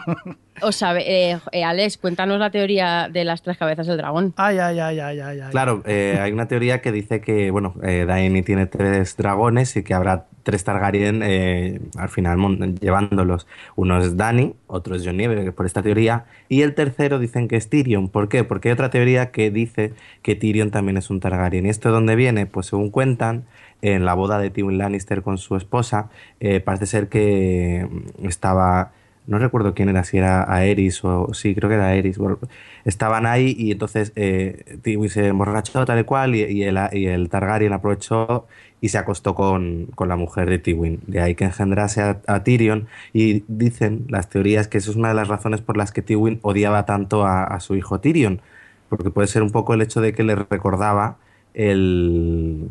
[0.62, 4.34] o sabe, eh, eh, Alex, cuéntanos la teoría de las tres cabezas del dragón.
[4.38, 5.52] Ay, ay, ay, ay, ay, ay.
[5.52, 9.84] Claro, eh, hay una teoría que dice que, bueno, eh, Daini tiene tres dragones y
[9.84, 12.38] que habrá tres Targaryen eh, al final
[12.80, 13.48] llevándolos.
[13.76, 17.58] Uno es Dani, otro es Jon Nieve, por esta teoría, y el tercero dicen que
[17.58, 18.10] es Tyrion.
[18.10, 18.44] ¿Por qué?
[18.44, 21.66] Porque hay otra teoría que dice que Tyrion también es un Targaryen.
[21.66, 22.46] ¿Y esto de dónde viene?
[22.46, 23.46] Pues según cuentan,
[23.82, 27.88] en la boda de Tywin Lannister con su esposa, eh, parece ser que
[28.24, 28.92] estaba
[29.28, 32.18] no recuerdo quién era, si era Aerys o sí, creo que era Aerys.
[32.18, 32.40] Bueno,
[32.86, 37.08] estaban ahí y entonces eh, Tywin se emborrachó tal y cual y, y el, y
[37.08, 38.48] el Targaryen aprovechó
[38.82, 41.02] y se acostó con, con la mujer de Tywin.
[41.08, 45.10] De ahí que engendrase a, a Tyrion y dicen las teorías que eso es una
[45.10, 48.42] de las razones por las que Tywin odiaba tanto a, a su hijo Tyrion.
[48.90, 51.18] Porque puede ser un poco el hecho de que le recordaba
[51.54, 52.70] el,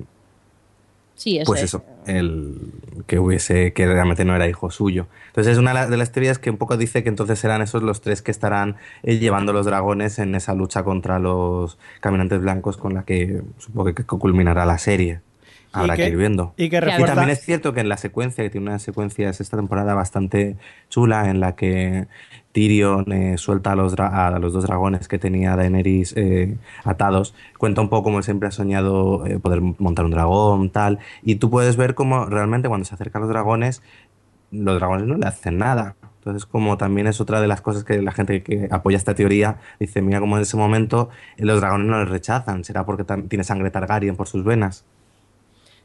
[1.14, 1.70] Sí, eso pues es.
[1.70, 2.58] eso, el
[3.06, 5.06] que hubiese, que realmente no era hijo suyo.
[5.28, 7.62] Entonces es una de la- de las teorías que un poco dice que entonces serán
[7.62, 12.40] esos los tres que estarán eh, llevando los dragones en esa lucha contra los caminantes
[12.40, 15.20] blancos con la que supongo que culminará la serie.
[15.72, 16.54] Habrá que, que- ir viendo.
[16.56, 19.56] Y que Y también es cierto que en la secuencia, que tiene unas secuencias esta
[19.56, 20.56] temporada bastante
[20.88, 22.06] chula, en la que
[22.54, 27.80] Tyrion eh, suelta a los, a los dos dragones que tenía Daenerys eh, atados, cuenta
[27.80, 31.50] un poco cómo él siempre ha soñado eh, poder montar un dragón, tal, y tú
[31.50, 33.82] puedes ver cómo realmente cuando se acercan los dragones,
[34.52, 35.96] los dragones no le hacen nada.
[36.18, 39.58] Entonces, como también es otra de las cosas que la gente que apoya esta teoría
[39.80, 43.70] dice, mira cómo en ese momento los dragones no les rechazan, será porque tiene sangre
[43.72, 44.84] Targaryen por sus venas.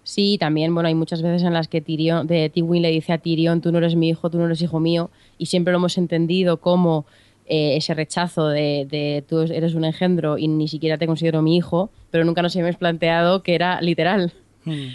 [0.10, 3.20] Sí, también, bueno, hay muchas veces en las que Tyrion, de Tywin le dice a
[3.20, 6.00] Tyrion, tú no eres mi hijo, tú no eres hijo mío, y siempre lo hemos
[6.00, 7.06] entendido como
[7.46, 11.56] eh, ese rechazo de, de tú eres un engendro y ni siquiera te considero mi
[11.56, 14.34] hijo, pero nunca nos habíamos planteado que era literal.
[14.66, 14.88] Mm.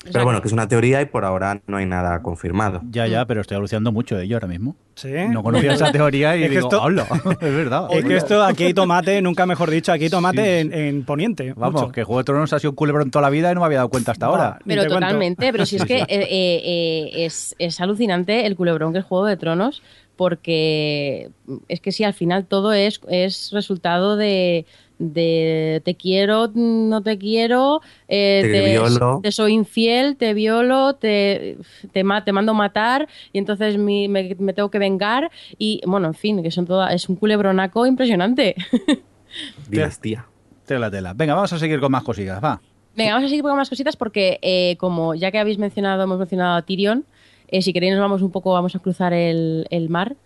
[0.00, 2.80] O sea, Pero bueno, que es una teoría y por ahora no hay nada confirmado.
[2.90, 4.74] Ya, ya, pero estoy alucinando mucho de ello ahora mismo.
[4.94, 5.12] Sí.
[5.28, 7.06] No conocía esa teoría y Es que digo, esto- "Hola",
[7.40, 7.86] es verdad.
[7.90, 11.04] Es que esto, aquí hay tomate, nunca mejor dicho, aquí hay tomate Sí, En, en
[11.04, 11.52] Poniente.
[11.54, 11.92] Vamos, mucho.
[11.92, 13.78] que Juego de Tronos ha sido un culebrón toda la vida y no me había
[13.78, 14.58] dado cuenta hasta ahora.
[14.66, 14.94] Pero cuento.
[15.00, 16.26] totalmente, pero si es que eh, eh,
[16.64, 19.82] eh, es, es alucinante el culebrón que es Juego de Tronos,
[20.16, 21.30] porque
[21.68, 24.64] es que sí, al final todo es, es resultado de,
[25.00, 29.20] de te quiero, no te quiero, eh, Te violo.
[29.22, 31.56] te soy infiel, te violo, te,
[31.92, 36.14] te, te mando matar y entonces mi- me, me tengo que vengar y bueno, en
[36.14, 38.54] fin, que son toda, es un culebronaco impresionante.
[39.68, 40.26] Dinastía.
[40.66, 41.14] Tela, tela.
[41.14, 42.60] Venga, vamos a seguir con más cosillas, va.
[42.94, 46.18] Venga, vamos a seguir con más cositas porque eh, como ya que habéis mencionado, hemos
[46.18, 47.04] mencionado a Tyrion,
[47.48, 50.16] eh, si queréis nos vamos un poco, vamos a cruzar el, el mar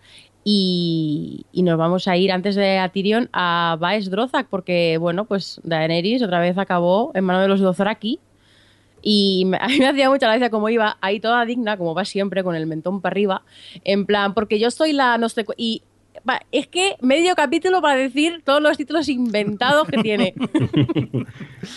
[0.47, 5.59] y, nos vamos a ir antes de a Tyrion a Baes Drozak porque, bueno, pues
[5.63, 8.19] Daenerys otra vez acabó en manos de los Dothraki
[9.01, 12.43] y a mí me hacía mucha gracia cómo iba ahí toda digna, como va siempre,
[12.43, 13.41] con el mentón para arriba,
[13.83, 15.81] en plan, porque yo soy la no sé y
[16.51, 20.33] es que medio capítulo para decir todos los títulos inventados que tiene.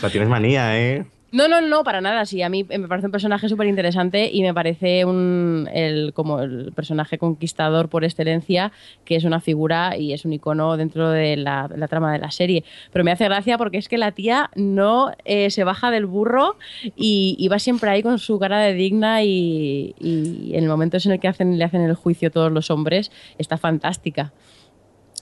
[0.03, 1.07] La tienes manía, ¿eh?
[1.31, 2.25] No, no, no, para nada.
[2.25, 6.41] Sí, a mí me parece un personaje súper interesante y me parece un, el, como
[6.41, 8.73] el personaje conquistador por excelencia,
[9.05, 12.31] que es una figura y es un icono dentro de la, la trama de la
[12.31, 12.65] serie.
[12.93, 16.57] Pero me hace gracia porque es que la tía no eh, se baja del burro
[16.97, 20.97] y, y va siempre ahí con su cara de digna y, y en el momento
[21.05, 24.33] en el que hacen, le hacen el juicio todos los hombres, está fantástica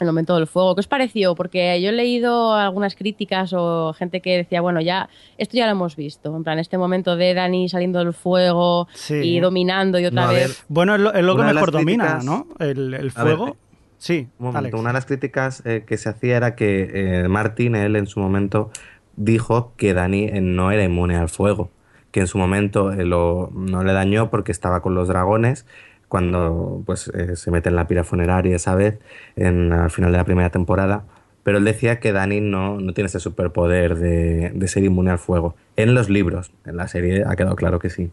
[0.05, 0.75] el momento del fuego.
[0.75, 1.35] ¿Qué os pareció?
[1.35, 5.73] Porque yo he leído algunas críticas o gente que decía, bueno, ya, esto ya lo
[5.73, 6.37] hemos visto.
[6.37, 9.15] En plan, este momento de Dani saliendo del fuego Sí.
[9.15, 10.65] y dominando y otra No, vez.
[10.69, 12.47] Bueno, es lo, es lo que mejor domina, críticas- ¿no?
[12.59, 13.49] El, el fuego.
[13.49, 13.55] eh,
[13.99, 14.75] sí, Un momento, Alex.
[14.81, 16.91] una de las críticas eh, que se hacía era que
[17.25, 18.71] eh, Martin, él en su momento,
[19.17, 21.71] dijo que Dani eh, no era inmune al fuego,
[22.11, 25.67] que en su momento eh, lo, no le dañó porque estaba con los dragones
[26.09, 28.99] cuando pues eh, se mete en la pira funeraria esa vez,
[29.37, 31.05] en, al final de la primera temporada.
[31.43, 35.19] Pero él decía que Dani no, no tiene ese superpoder de, de ser inmune al
[35.19, 35.55] fuego.
[35.77, 38.11] En los libros, en la serie ha quedado claro que sí.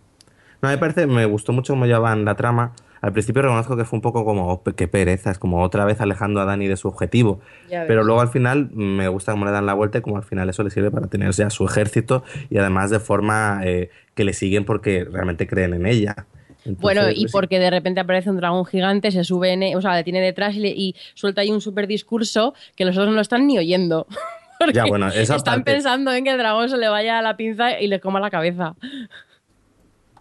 [0.61, 2.73] No, me parece, me gustó mucho cómo llevaban la trama.
[3.01, 5.99] Al principio reconozco que fue un poco como, "Oh, qué pereza, es como otra vez
[5.99, 7.41] alejando a Dani de su objetivo.
[7.87, 10.47] Pero luego al final me gusta cómo le dan la vuelta y como al final
[10.49, 14.31] eso le sirve para tener ya su ejército y además de forma eh, que le
[14.33, 16.27] siguen porque realmente creen en ella.
[16.65, 19.75] Entonces, Bueno, y pues, porque de repente aparece un dragón gigante, se sube, en, e-
[19.75, 22.95] o sea, le tiene detrás y, le- y suelta ahí un súper discurso que los
[22.95, 24.07] otros no lo están ni oyendo.
[24.59, 27.21] Porque Ya, bueno, esa están parte- pensando en que el dragón se le vaya a
[27.21, 28.75] la pinza y le coma la cabeza.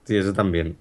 [0.04, 0.76] Sí, eso también.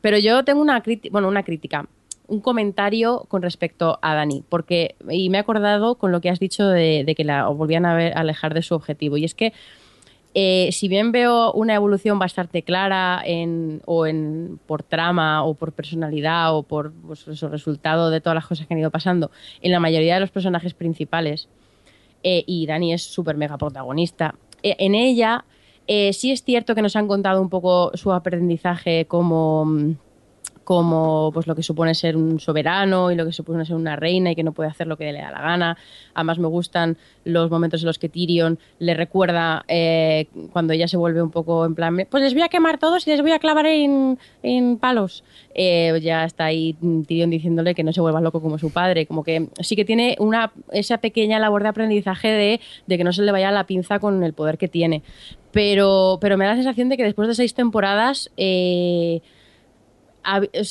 [0.00, 1.86] Pero yo tengo una crítica, bueno, una crítica,
[2.26, 6.40] un comentario con respecto a Dani, porque y me he acordado con lo que has
[6.40, 9.16] dicho de, de que la volvían a, ver- a alejar de su objetivo.
[9.16, 9.52] Y es que
[10.38, 13.22] eh, si bien veo una evolución bastante clara
[13.86, 18.46] o en, por trama o por personalidad o por pues, eso, resultado de todas las
[18.46, 19.30] cosas que han ido pasando
[19.62, 21.48] en la mayoría de los personajes principales,
[22.22, 25.46] eh, y Dani es súper mega protagonista, eh, en ella
[25.88, 29.94] sí es cierto que nos han contado un poco su aprendizaje como, mm,
[30.66, 34.32] como pues, lo que supone ser un soberano y lo que supone ser una reina
[34.32, 35.78] y que no puede hacer lo que le da la gana.
[36.12, 40.96] Además me gustan los momentos en los que Tyrion le recuerda eh, cuando ella se
[40.96, 43.38] vuelve un poco en plan, pues les voy a quemar todos y les voy a
[43.38, 45.22] clavar en, en palos.
[45.54, 46.74] Eh, ya está ahí
[47.06, 49.06] Tyrion diciéndole que no se vuelva loco como su padre.
[49.06, 53.12] Como que sí que tiene una, esa pequeña labor de aprendizaje de, de que no
[53.12, 55.04] se le vaya la pinza con el poder que tiene.
[55.52, 58.32] Pero, pero me da la sensación de que después de seis temporadas...
[58.36, 59.22] eh,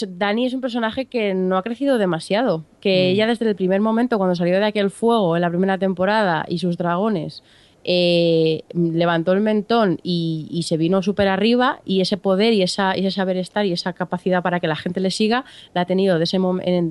[0.08, 2.66] Dani es un personaje que no ha crecido demasiado.
[2.82, 6.45] Que ella desde el primer momento, cuando salió de aquel fuego en la primera temporada
[6.47, 7.43] y sus dragones,
[7.88, 12.97] eh, levantó el mentón y, y se vino súper arriba y ese poder y, esa,
[12.97, 15.45] y ese saber estar y esa capacidad para que la gente le siga
[15.76, 16.39] la ha tenido de ese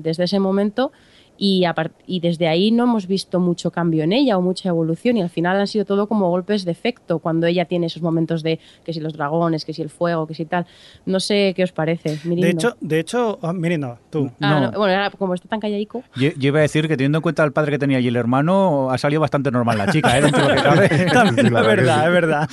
[0.01, 0.93] desde ese momento
[1.37, 5.17] y, apart- y desde ahí no hemos visto mucho cambio en ella o mucha evolución
[5.17, 8.41] y al final han sido todo como golpes de efecto cuando ella tiene esos momentos
[8.43, 10.65] de que si los dragones, que si el fuego, que si tal.
[11.05, 12.17] No sé qué os parece.
[12.23, 12.41] Mirindo.
[12.41, 14.31] De hecho, de hecho, ah, Mirindo, tú.
[14.39, 14.59] Ah, No.
[14.71, 16.03] no, bueno, ahora, como está tan callaico.
[16.15, 18.15] Yo, yo iba a decir que teniendo en cuenta el padre que tenía y el
[18.15, 20.21] hermano, ha salido bastante normal la chica, ¿eh?
[21.13, 22.05] También es la verdad que verdad, sí.
[22.05, 22.49] es verdad.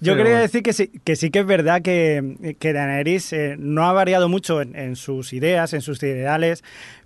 [0.00, 0.42] Yo Pero quería bueno.
[0.42, 4.28] decir que sí, que sí que es verdad que, que Daenerys eh, no ha variado
[4.28, 6.62] mucho en, en sus ideas, en sus ideales,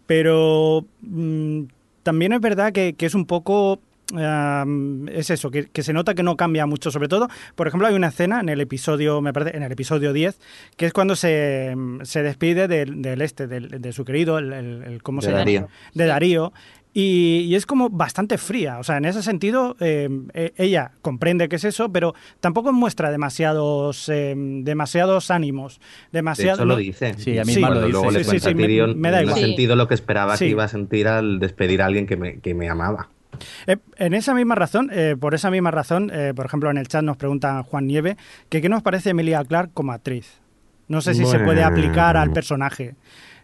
[0.08, 1.64] pero mm,
[2.02, 3.78] también es verdad que, que es un poco...
[4.16, 6.90] am, es eso, que, que se nota que no cambia mucho.
[6.90, 10.14] Sobre todo, por ejemplo, hay una escena en el episodio, me parece, en el episodio
[10.14, 10.40] 10,
[10.78, 14.82] que es cuando se, se despide del, del este, del- de su querido, el, el-
[14.84, 15.40] el- ¿cómo De se llama?
[15.40, 15.68] Darío.
[15.94, 16.52] de Darío.
[16.94, 18.78] Y, y es como bastante fría.
[18.78, 23.10] O sea, en ese sentido, eh, eh, ella comprende que es eso, pero tampoco muestra
[23.10, 25.80] demasiados, eh, demasiados ánimos.
[26.10, 27.14] De Demasiado, hecho, lo dice.
[27.18, 27.60] Sí, a mí Sí.
[27.60, 27.92] lo Cuando dice.
[27.92, 29.38] luego Sí, le sí, sí, a me- Tyrion, me da no igual.
[29.38, 30.46] ha sentido lo que esperaba Sí.
[30.46, 33.10] que iba a sentir al despedir a alguien que me, que me amaba.
[33.66, 36.88] Eh, en esa misma razón, eh, por esa misma razón, eh, por ejemplo, en el
[36.88, 38.16] chat nos pregunta Juan Nieve
[38.48, 40.40] que qué nos parece Emilia Clark como actriz.
[40.88, 42.94] No sé si se puede aplicar al personaje.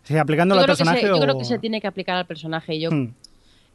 [0.02, 1.20] Si aplicándolo Yo al creo, que se, personaje yo o...
[1.20, 2.78] creo que se tiene que aplicar al personaje.
[2.80, 3.12] Yo, Hmm.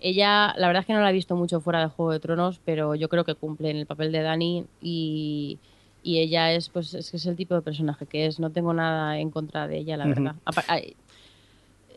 [0.02, 2.62] Ella, la verdad es que no la he visto mucho fuera de Juego de Tronos,
[2.64, 5.60] pero yo creo que cumple en el papel de Dani y,
[6.04, 8.40] y ella es, pues, es que es el tipo de personaje que es.
[8.40, 10.36] No tengo nada en contra de ella, la verdad.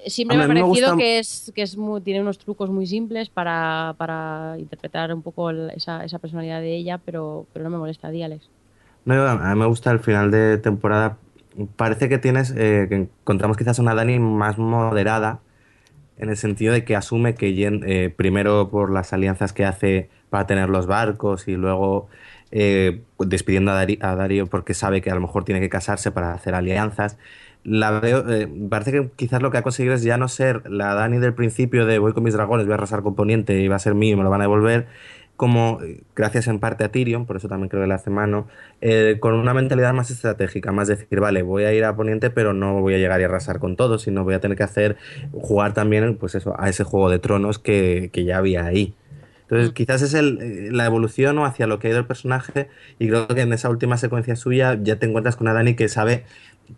[0.07, 2.87] Siempre me ha me parecido gusta- que, es, que es muy- tiene unos trucos muy
[2.87, 7.71] simples para, para interpretar un poco el- esa, esa personalidad de ella, pero, pero no
[7.71, 8.49] me molesta, di, Alex.
[9.05, 11.19] No, a mí me gusta el final de temporada.
[11.77, 15.41] Parece que tienes, eh, que encontramos quizás una Dani más moderada,
[16.19, 17.49] en el sentido de que asume que
[17.87, 22.09] eh, primero por las alianzas que hace para tener los barcos y luego
[22.51, 26.11] eh, despidiendo a, Dari- a Darío porque sabe que a lo mejor tiene que casarse
[26.11, 27.19] para hacer alianzas.
[27.65, 30.95] La veo, eh, parece que quizás lo que ha conseguido es ya no ser la
[30.95, 33.77] Dani del principio de voy con mis dragones, voy a arrasar con Poniente y va
[33.77, 34.89] a ser mío y me lo van a devolver,
[35.37, 38.49] como eh, gracias en parte a Tyrion, por eso también creo que le hace mano,
[38.81, 42.53] eh, con una mentalidad más estratégica, más decir, vale, voy a ir a Poniente, pero
[42.55, 44.97] no voy a llegar y arrasar con todo, sino voy a tener que hacer,
[45.33, 48.97] jugar también, pues eso, a ese juego de tronos que, que ya había ahí.
[49.43, 49.75] Entonces, Mm.
[49.75, 52.69] quizás es el, eh, la evolución o hacia lo que ha ido el personaje,
[52.99, 55.89] y creo que en esa última secuencia suya ya te encuentras con una Dani que
[55.89, 56.25] sabe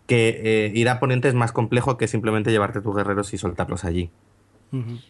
[0.07, 3.85] que eh, ir a Poniente es más complejo que simplemente llevarte tus guerreros y soltarlos
[3.85, 4.11] allí.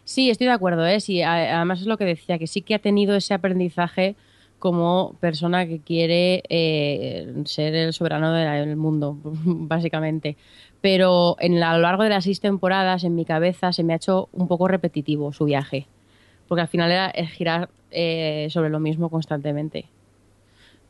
[0.04, 1.00] Sí, estoy de acuerdo, ¿eh?
[1.00, 4.16] Sí, además es lo que decía, que sí que ha tenido ese aprendizaje
[4.60, 10.38] como persona que quiere eh, ser el soberano de- del mundo, básicamente.
[10.82, 13.94] Pero en la- a lo largo de las seis temporadas, en mi cabeza, se me
[13.94, 15.88] ha hecho un poco repetitivo su viaje.
[16.48, 19.86] Porque al final era el girar eh, sobre lo mismo constantemente.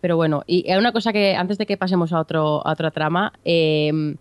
[0.02, 2.92] Pero bueno, y hay una cosa que antes de que pasemos a, otro, a otra
[2.92, 4.16] trama, eh,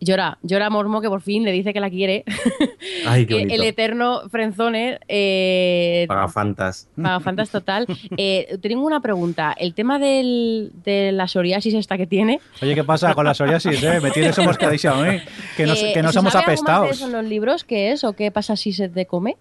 [0.00, 2.24] llora, llora Mormo que por fin le dice que la quiere.
[3.06, 3.54] Ay, qué el, bonito.
[3.62, 4.98] el eterno Frenzone.
[5.08, 6.88] Eh, Pagafantas.
[7.00, 7.86] Pagafantas total.
[8.18, 9.54] Eh, tengo una pregunta.
[9.58, 12.40] El tema del, de la psoriasis esta que tiene.
[12.62, 13.82] Oye, ¿qué pasa con la psoriasis?
[13.82, 14.00] Eh?
[14.00, 15.18] Me tienes moscadísimo a mí.
[15.56, 16.96] Que, nos, eh, que no ¿se somos sabe algo más de apestados.
[16.96, 17.64] eso en los libros?
[17.64, 18.04] ¿Qué es?
[18.04, 19.36] ¿O qué pasa si se te come?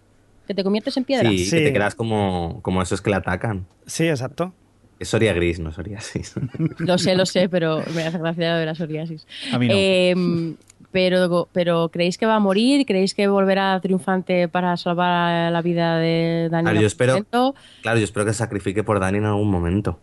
[0.47, 1.29] ¿Que te conviertes en piedra?
[1.29, 1.57] Sí, Sí.
[1.57, 3.65] que te quedas como, como esos que le atacan.
[3.87, 4.53] Sí, exacto.
[4.99, 6.35] Es psoriagris, no psoriasis.
[6.79, 9.27] Lo sé, lo sé, pero me hace gracia lo de la psoriasis.
[9.51, 9.73] A mí no.
[9.75, 10.55] Eh,
[10.91, 12.85] pero, pero ¿creéis que va a morir?
[12.85, 16.63] ¿Creéis que volverá triunfante para salvar la vida de Dani?
[16.63, 17.55] Claro, en yo algún espero- momento?
[17.81, 19.99] Claro, yo espero que se sacrifique por Dani en algún momento.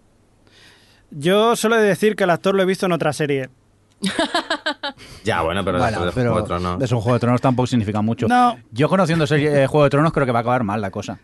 [1.11, 3.49] Yo suelo decir que el actor lo he visto en otra serie.
[5.25, 7.67] Ya, bueno, pero Bueno, de pero Juego de Tronos- es un Juego de Tronos tampoco
[7.69, 8.27] significa mucho.
[8.27, 8.57] No.
[8.73, 11.21] Yo conociendo serie, eh, Juego de Tronos creo que va a acabar mal la cosa.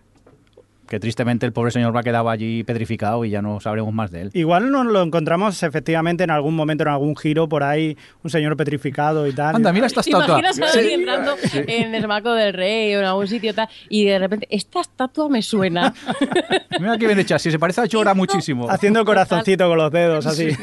[0.89, 4.11] Que tristemente el pobre señor va a quedar allí petrificado y ya no sabremos más
[4.11, 4.31] de él.
[4.33, 8.57] Igual nos lo encontramos efectivamente en algún momento, en algún giro por ahí, un señor
[8.57, 9.57] petrificado y tal.
[9.57, 10.39] Anda, mira esta ¿Te estatua.
[10.41, 10.79] imaginas a Sí.
[10.79, 14.47] alguien entrando en el marco del rey o en algún sitio tal y de repente,
[14.51, 15.93] esta estatua me suena?
[16.81, 18.71] Mira qué bien hecha, sí, se parece a Chora muchísimo.
[18.71, 20.49] Haciendo corazoncito con los dedos, así.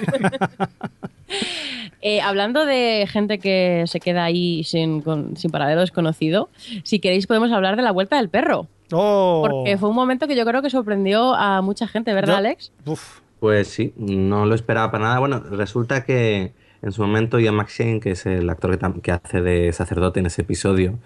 [2.01, 6.49] Eh, hablando de gente que se queda ahí sin, con- sin paradero desconocido,
[6.83, 8.67] si queréis podemos hablar de la vuelta del perro.
[8.91, 9.45] Oh.
[9.49, 12.71] Porque fue un momento que yo creo que sorprendió a mucha gente, ¿verdad, Yo- Alex?
[12.85, 13.19] Uf.
[13.39, 15.19] Pues sí, no lo esperaba para nada.
[15.19, 19.71] Bueno, resulta que en su momento Ian McShane, que es el actor que, hace de
[19.73, 20.97] sacerdote en ese episodio,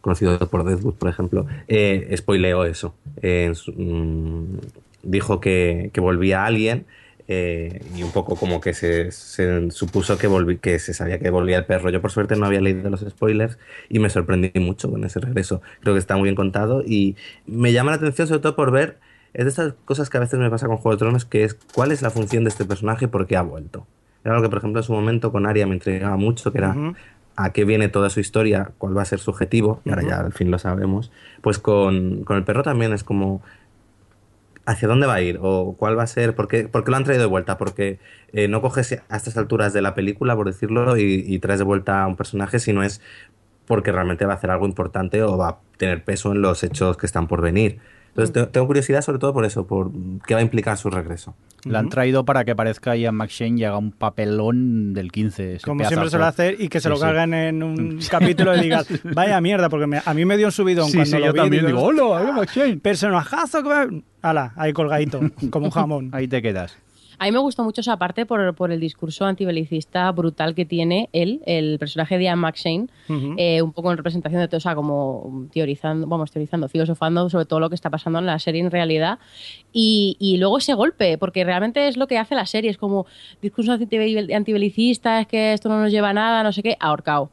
[0.00, 2.94] conocido por Deadwood, por ejemplo, eh, spoileó eso.
[3.22, 4.58] Eh, su- mm,
[5.02, 6.86] dijo que, que volvía alguien
[7.28, 11.30] eh, y un poco como que se, se supuso que, volví, que se sabía que
[11.30, 11.90] volvía el perro.
[11.90, 15.62] Yo por suerte no había leído los spoilers y me sorprendí mucho con ese regreso.
[15.80, 18.98] Creo que está muy bien contado y me llama la atención sobre todo por ver
[19.34, 21.54] es de estas cosas que a veces me pasa con Juego de Tronos, que es
[21.74, 23.84] cuál es la función de este personaje y por qué ha vuelto.
[24.24, 26.76] Era algo que, por ejemplo, en su momento con Arya me intrigaba mucho, que era
[27.36, 30.20] a qué viene toda su historia, cuál va a ser su objetivo, y ahora ya
[30.20, 31.10] al fin lo sabemos.
[31.42, 33.42] Pues con, con el perro también es como
[34.66, 36.96] hacia dónde va a ir o cuál va a ser, por qué, por qué lo
[36.96, 37.98] han traído de vuelta, porque
[38.32, 41.64] eh, no coges a estas alturas de la película, por decirlo, y, y traes de
[41.64, 43.00] vuelta a un personaje si no es
[43.66, 46.96] porque realmente va a hacer algo importante o va a tener peso en los hechos
[46.96, 47.78] que están por venir.
[48.08, 49.90] Entonces te- tengo curiosidad sobre todo por eso, por
[50.26, 51.34] qué va a implicar su regreso.
[51.64, 55.54] La han traído para que parezca Ian McShane y haga un papelón del 15.
[55.56, 57.02] ese Como pedazo siempre suele hacer y que se Sí, lo sí.
[57.02, 60.52] cargan en un capítulo y digas, vaya mierda, porque me- a mí me dio un
[60.52, 61.38] subidón Sí, cuando sí, lo yo vi.
[61.40, 62.76] también digo, hola, Ian McShane.
[62.78, 63.86] Personajazo que va...
[64.24, 65.20] Ala, ahí colgadito,
[65.50, 66.10] como un jamón.
[66.12, 66.76] Ahí te quedas.
[67.16, 71.08] A mí me gustó mucho esa parte por, por el discurso antibelicista brutal que tiene
[71.12, 72.88] él, el personaje de Ian McShane,
[73.38, 77.44] eh, un poco en representación de todo, o sea, como teorizando, vamos, teorizando, filosofando sobre
[77.46, 79.20] todo lo que está pasando en la serie en realidad.
[79.72, 83.06] Y, y luego ese golpe, porque realmente es lo que hace la serie, es como
[83.40, 87.30] discurso anti- antibelicista, es que esto no nos lleva a nada, no sé qué, ahorcado.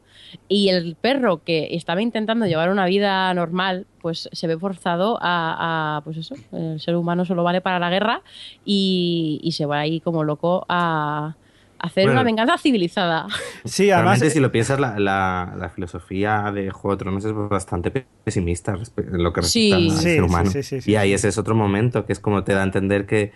[0.47, 5.97] Y el perro que estaba intentando llevar una vida normal, pues se ve forzado a,
[5.97, 8.21] a, pues eso, el ser humano solo vale para la guerra
[8.63, 11.37] y, y se va ahí como loco a
[11.79, 12.13] hacer Bueno.
[12.21, 13.27] una venganza civilizada.
[13.65, 14.19] Sí, además...
[14.19, 17.91] Realmente, si lo piensas, la, la- la filosofía de Juego de Tronos es bastante
[18.23, 19.71] pesimista en lo que Sí.
[19.71, 20.51] respecta al Sí, ser sí, humano.
[20.51, 22.63] sí, sí, sí, y ahí ese es otro momento que es como te da a
[22.65, 23.31] entender que,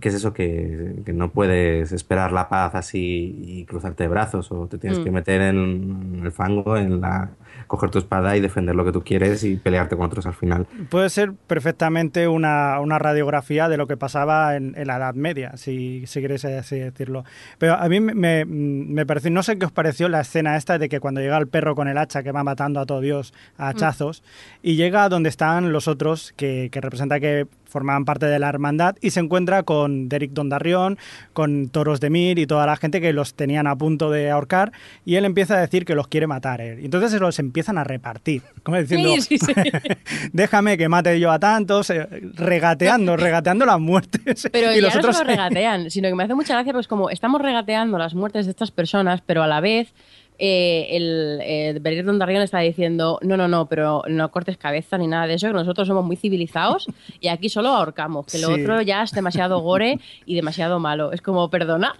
[0.00, 4.50] que es eso, que, que no puedes esperar la paz así y cruzarte de brazos
[4.52, 5.04] o te tienes Mm.
[5.04, 7.30] que meter en el fango, en la
[7.66, 10.66] coger tu espada y defender lo que tú quieres y pelearte con otros al final.
[10.88, 15.56] Puede ser perfectamente una, una radiografía de lo que pasaba en, en la Edad Media,
[15.56, 17.24] si, si queréis así decirlo.
[17.58, 20.88] Pero a mí me, me, pareció, no sé qué os pareció la escena esta de
[20.88, 23.68] que cuando llega el perro con el hacha que va matando a todo Dios a
[23.68, 24.22] hachazos
[24.62, 28.48] y llega a donde están los otros que, que representa que formaban parte de la
[28.48, 30.98] hermandad y se encuentra con Derek Dondarrión,
[31.32, 34.72] con Toros de Mir y toda la gente que los tenían a punto de ahorcar
[35.04, 36.60] y él empieza a decir que los quiere matar.
[36.60, 39.52] Y entonces se los empiezan a repartir, como diciendo, Sí, sí, sí.
[40.32, 44.48] déjame que mate yo a tantos, eh, regateando, regateando las muertes.
[44.52, 46.88] Pero y ya los no otros solo regatean, sino que me hace mucha gracia, pues
[46.88, 49.92] como estamos regateando las muertes de estas personas, pero a la vez
[50.38, 55.06] eh, el eh, Berir Dondarrión está diciendo, no, no, no, pero no cortes cabeza ni
[55.06, 56.86] nada de eso, que nosotros somos muy civilizados
[57.20, 58.60] y aquí solo ahorcamos, que lo Sí.
[58.62, 61.12] otro ya es demasiado gore y demasiado malo.
[61.12, 61.94] Es como, perdona,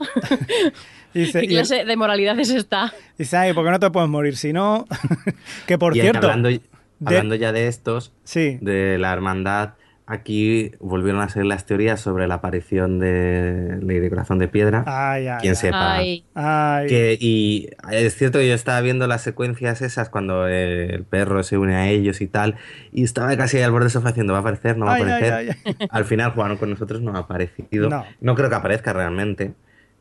[1.14, 2.92] Y dice, ¿qué y- clase de moralidad es esta?
[3.18, 4.36] dice, ay, ¿por qué no te puedes morir?
[4.36, 4.86] Si no,
[5.66, 6.48] que por y cierto, hablando,
[7.04, 9.70] hablando ya de estos, sí, de la hermandad,
[10.06, 14.84] aquí volvieron a salir las teorías sobre la aparición de Lady Corazón de Piedra.
[14.86, 16.24] ay, ay, Quién ay.
[16.32, 16.86] sepa.
[16.86, 21.58] Que, y es cierto que yo estaba viendo las secuencias esas cuando el perro se
[21.58, 22.54] une a ellos y tal,
[22.92, 24.78] y estaba casi al borde del sofá haciendo, ¿va a aparecer?
[24.78, 25.56] ¿No va a Ay, ay, aparecer?
[25.64, 27.90] ay, Al final jugaron con nosotros, no ha aparecido.
[28.20, 28.34] No.
[28.36, 29.54] creo que aparezca realmente,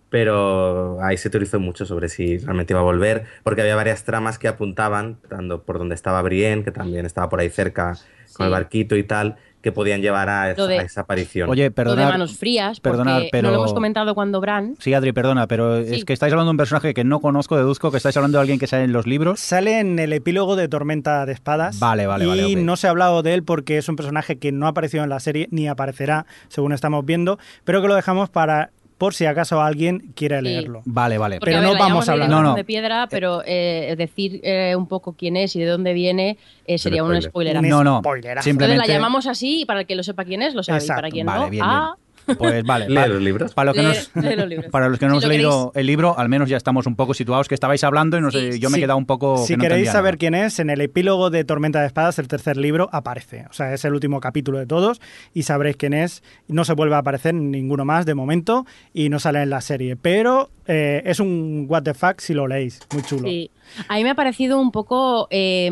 [0.09, 4.37] pero ahí se teorizó mucho sobre si realmente iba a volver, porque había varias tramas
[4.39, 7.97] que apuntaban, tanto por donde estaba Brienne, que también estaba por ahí cerca
[8.33, 11.49] con el barquito y tal, que podían llevar a esa, Lo de- a esa aparición.
[11.49, 12.09] Oye, Lo de perdonad.
[12.09, 14.75] manos frías, perdonad, porque pero- no lo hemos comentado cuando Bran...
[14.79, 15.95] Sí, Adri, perdona, pero Sí.
[15.95, 18.41] es que estáis hablando de un personaje que no conozco, deduzco que estáis hablando de
[18.41, 19.39] alguien que sale en los libros.
[19.39, 21.79] Sale en el epílogo de Tormenta de Espadas.
[21.79, 22.57] Vale, vale, y vale, ok.
[22.61, 25.09] no se ha hablado de él porque es un personaje que no ha aparecido en
[25.09, 29.61] la serie ni aparecerá, según estamos viendo, pero que lo dejamos para por si acaso
[29.61, 30.43] alguien quiere Sí.
[30.45, 30.81] leerlo.
[30.85, 31.39] Vale, vale.
[31.39, 32.29] Porque, Pero a ver, no vamos a hablar.
[32.29, 32.55] De No, no.
[32.65, 37.03] Piedra, pero eh, decir eh, un poco quién es y de dónde viene eh, sería
[37.03, 37.29] un spoiler.
[37.29, 37.57] spoiler.
[37.59, 37.99] Un No, no.
[37.99, 38.43] spoilerazo.
[38.45, 38.75] Simplemente.
[38.75, 40.83] Entonces la llamamos así y para el que lo sepa quién es, lo sabe.
[40.83, 41.95] Y para quien Vale, no, bien, ah,
[42.37, 42.85] Pues vale.
[42.89, 43.53] Lee pa- los libros.
[43.53, 44.71] Para los que, Lee- no, lee los libros.
[44.71, 45.81] para los que no Si hemos lo leído queréis.
[45.81, 48.53] el libro, al menos ya estamos un poco situados, que estabais hablando y no sé,
[48.53, 48.59] Sí.
[48.59, 49.37] yo me he quedado un poco.
[49.45, 50.17] Si que no queréis saber nada.
[50.19, 53.45] quién es, en el epílogo de Tormenta de Espadas, el tercer libro, aparece.
[53.49, 55.01] O sea, es el último capítulo de todos
[55.33, 56.23] y sabréis quién es.
[56.47, 59.95] No se vuelve a aparecer ninguno más de momento y no sale en la serie.
[59.95, 62.79] Pero eh, es un what the fuck si lo leéis.
[62.93, 63.27] Muy chulo.
[63.27, 63.51] Sí.
[63.87, 65.27] A mí me ha parecido un poco.
[65.31, 65.69] eh,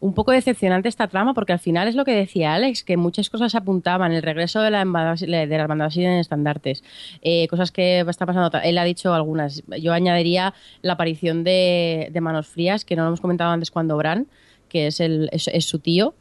[0.00, 3.30] un poco decepcionante esta trama porque al final es lo que decía Alex, que muchas
[3.30, 6.84] cosas apuntaban, el regreso de la, de la sin estandartes,
[7.22, 12.48] eh, cosas que está pasando, él ha dicho algunas, yo añadiría la aparición de, Manos
[12.48, 14.26] Frías, que no lo hemos comentado antes cuando Bran,
[14.68, 15.30] que es, el,
[15.60, 16.14] su tío,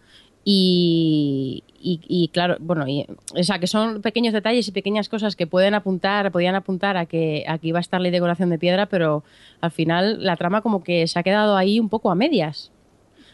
[0.50, 2.86] y, claro, bueno,
[3.36, 7.06] o sea, que son pequeños detalles y pequeñas cosas que pueden apuntar, podían apuntar a
[7.06, 9.26] que aquí va a estar la decoración de piedra, pero
[9.60, 12.72] al final la trama como que se ha quedado ahí un poco a medias.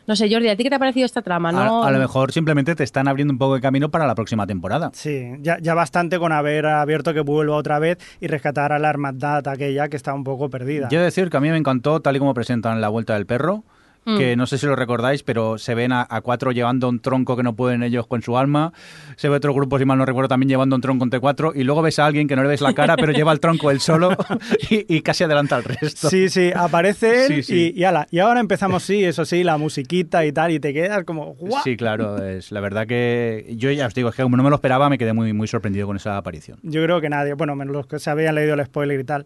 [0.05, 1.51] No sé, Jordi, ¿a ti qué te ha parecido esta trama?
[1.51, 4.15] No, A, a lo mejor simplemente te están abriendo un poco de camino para la
[4.15, 4.91] próxima temporada.
[4.93, 8.89] Sí, ya, ya bastante con haber abierto que vuelva otra vez y rescatar a la
[8.89, 10.87] hermandad aquella que está un poco perdida.
[10.89, 13.63] Quiero decir que a mí me encantó, tal y como presentan la vuelta del perro,
[14.05, 14.17] Mm.
[14.17, 17.37] que no sé si lo recordáis, pero se ven a, a cuatro llevando un tronco
[17.37, 18.73] que no pueden ellos con su alma.
[19.15, 21.53] Se ve otro grupo, si mal no recuerdo, también llevando un tronco entre cuatro.
[21.55, 23.71] Y luego ves a alguien que no le ves la cara, pero lleva el tronco
[23.71, 24.15] él solo
[24.69, 26.09] y, y casi adelanta al resto.
[26.09, 27.73] Sí, sí, aparece él Sí, sí.
[27.75, 28.07] Y, y ala.
[28.11, 31.63] Y ahora empezamos, sí, eso sí, la musiquita y tal, y te quedas como, ¡guau!
[31.63, 34.49] Sí, claro, es la verdad que yo ya os digo, es que como no me
[34.49, 36.59] lo esperaba, me quedé muy, muy sorprendido con esa aparición.
[36.63, 39.25] Yo creo que nadie, bueno, menos los que se habían leído el spoiler y tal.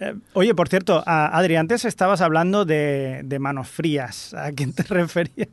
[0.00, 4.34] Eh, oye, por cierto, Adri, antes estabas hablando de, de manos frías.
[4.34, 5.48] ¿A quién te referías?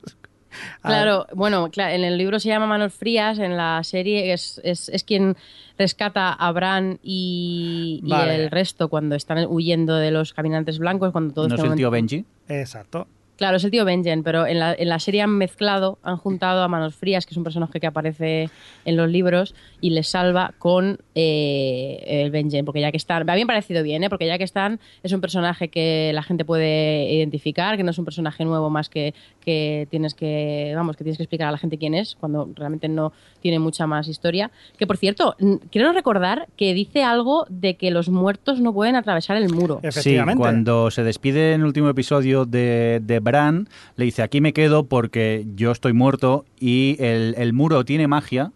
[0.84, 4.88] A- Claro, bueno, en el libro se llama Manos Frías, en la serie es, es,
[4.90, 5.36] es quien
[5.80, 11.48] rescata a Bran y, el resto cuando están huyendo de los caminantes blancos, cuando todos
[11.50, 12.26] ¿No es están- el tío Benji?
[12.50, 13.08] Exacto.
[13.44, 16.64] Claro, es el tío Benjen, pero en la, en la serie han mezclado, han juntado
[16.64, 18.50] a Manos Frías, que es un personaje que aparece
[18.86, 23.34] en los libros, y les salva con eh, el Benjen, porque ya que están, me
[23.34, 24.10] habían parecido bien, ¿eh?
[24.10, 27.98] porque ya que están, es un personaje que la gente puede identificar, que no es
[27.98, 31.58] un personaje nuevo más que, que tienes que, vamos, que tienes que explicar a la
[31.58, 33.12] gente quién es, cuando realmente no
[33.42, 34.52] tiene mucha más historia.
[34.78, 35.36] Que por cierto,
[35.70, 39.82] quiero recordar que dice algo de que los muertos no pueden atravesar el muro.
[39.84, 40.38] Efectivamente.
[40.38, 44.54] Sí, cuando se despide en el último episodio de, de Bran, le dice, aquí me
[44.54, 48.52] quedo porque yo estoy muerto y el, el muro tiene magia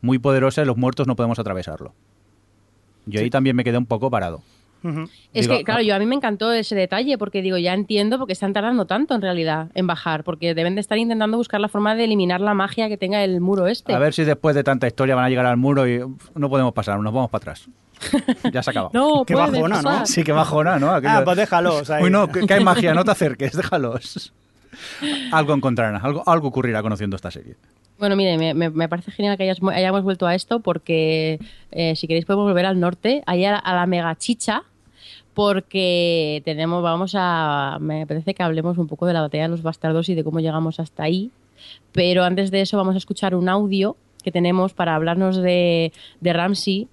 [0.00, 1.92] muy poderosa y los muertos no podemos atravesarlo.
[3.04, 4.40] Yo ahí también me quedé un poco parado.
[5.32, 8.18] Es Digo, que, claro, yo a mí me encantó ese detalle porque digo, ya entiendo
[8.18, 11.68] porque están tardando tanto en realidad en bajar, porque deben de estar intentando buscar la
[11.68, 13.94] forma de eliminar la magia que tenga el muro este.
[13.94, 16.00] A ver si después de tanta historia van a llegar al muro y
[16.34, 17.66] no podemos pasar, nos vamos para atrás.
[18.52, 18.90] Ya se acaba.
[18.92, 19.82] no, Qué bajona, ¿no?
[19.90, 20.06] pasar.
[20.06, 20.90] Sí, que bajona, ¿no?
[20.90, 22.04] Aquello- Ah, pues déjalos ahí.
[22.04, 24.32] Uy, no, que, que hay magia, no te acerques, déjalos.
[25.32, 27.54] Algo encontrarán, algo, algo ocurrirá conociendo esta serie.
[27.98, 31.38] Bueno, mire, me, me- me parece genial que hayas- hayamos vuelto a esto porque
[31.70, 34.64] eh, si queréis podemos volver al norte, allá a la mega chicha,
[35.34, 39.62] porque tenemos, vamos a, me parece que hablemos un poco de la batalla de los
[39.62, 41.30] bastardos y de cómo llegamos hasta ahí.
[41.92, 46.32] Pero antes de eso vamos a escuchar un audio que tenemos para hablarnos de, de
[46.32, 46.88] Ramsey,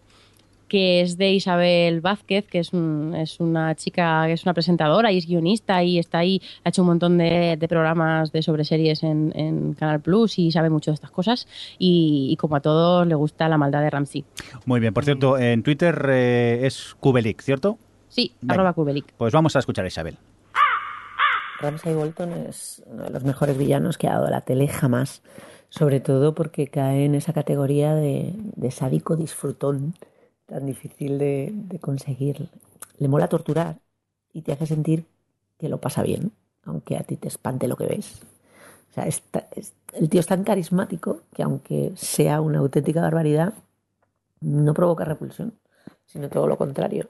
[0.67, 5.17] que es de Isabel Vázquez, que es, un- una chica, que es una presentadora y
[5.17, 9.75] es guionista y está ahí, ha hecho un montón de, programas de sobre series en,
[9.77, 11.45] Canal Plus y sabe mucho de estas cosas.
[11.77, 14.23] Y, y como a todos le gusta la maldad de Ramsey.
[14.65, 17.77] Muy bien, por cierto, en Twitter eh, es Kubelik, ¿cierto?
[18.11, 18.55] Sí, Venga.
[18.55, 19.13] arroba Kubelik.
[19.17, 20.17] Pues vamos a escuchar a Isabel.
[21.59, 25.21] Ramsay Bolton es uno de los mejores villanos que ha dado la tele jamás,
[25.69, 29.93] sobre todo porque cae en esa categoría de, de sádico disfrutón
[30.47, 32.49] tan difícil de, de conseguir.
[32.97, 33.77] Le mola torturar
[34.33, 35.05] y te hace sentir
[35.59, 36.31] que lo pasa bien,
[36.65, 38.21] aunque a ti te espante lo que ves.
[38.89, 39.23] O sea, es-
[39.93, 43.53] el tío es tan carismático que aunque sea una auténtica barbaridad,
[44.41, 45.53] no provoca repulsión,
[46.05, 47.07] sino todo lo contrario.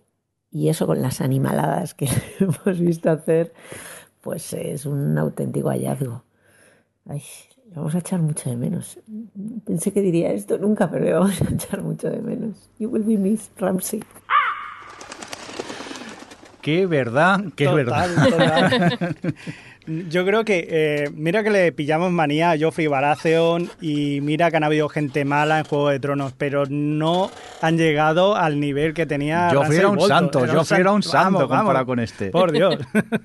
[0.51, 2.09] Y eso con las animaladas que
[2.39, 3.53] hemos visto hacer,
[4.21, 6.23] pues es un auténtico hallazgo.
[7.07, 7.23] Ay,
[7.69, 8.99] le vamos a echar mucho de menos.
[9.65, 12.69] Pensé que diría esto nunca, pero le vamos a echar mucho de menos.
[12.79, 14.03] You will be missed, Ramsey.
[16.61, 18.89] Qué verdad, qué Total, verdad.
[18.99, 19.35] total.
[20.09, 24.57] Yo creo que, eh, mira que le pillamos manía a Joffrey Baratheon y mira que
[24.57, 27.29] han habido gente mala en Juego de Tronos, pero no
[27.61, 30.17] han llegado al nivel que tenía Joffrey era un Bolton.
[30.17, 31.85] santo, Era Joffrey era un san- santo vamos, comparado vamos.
[31.85, 32.29] con este.
[32.31, 32.75] Por Dios.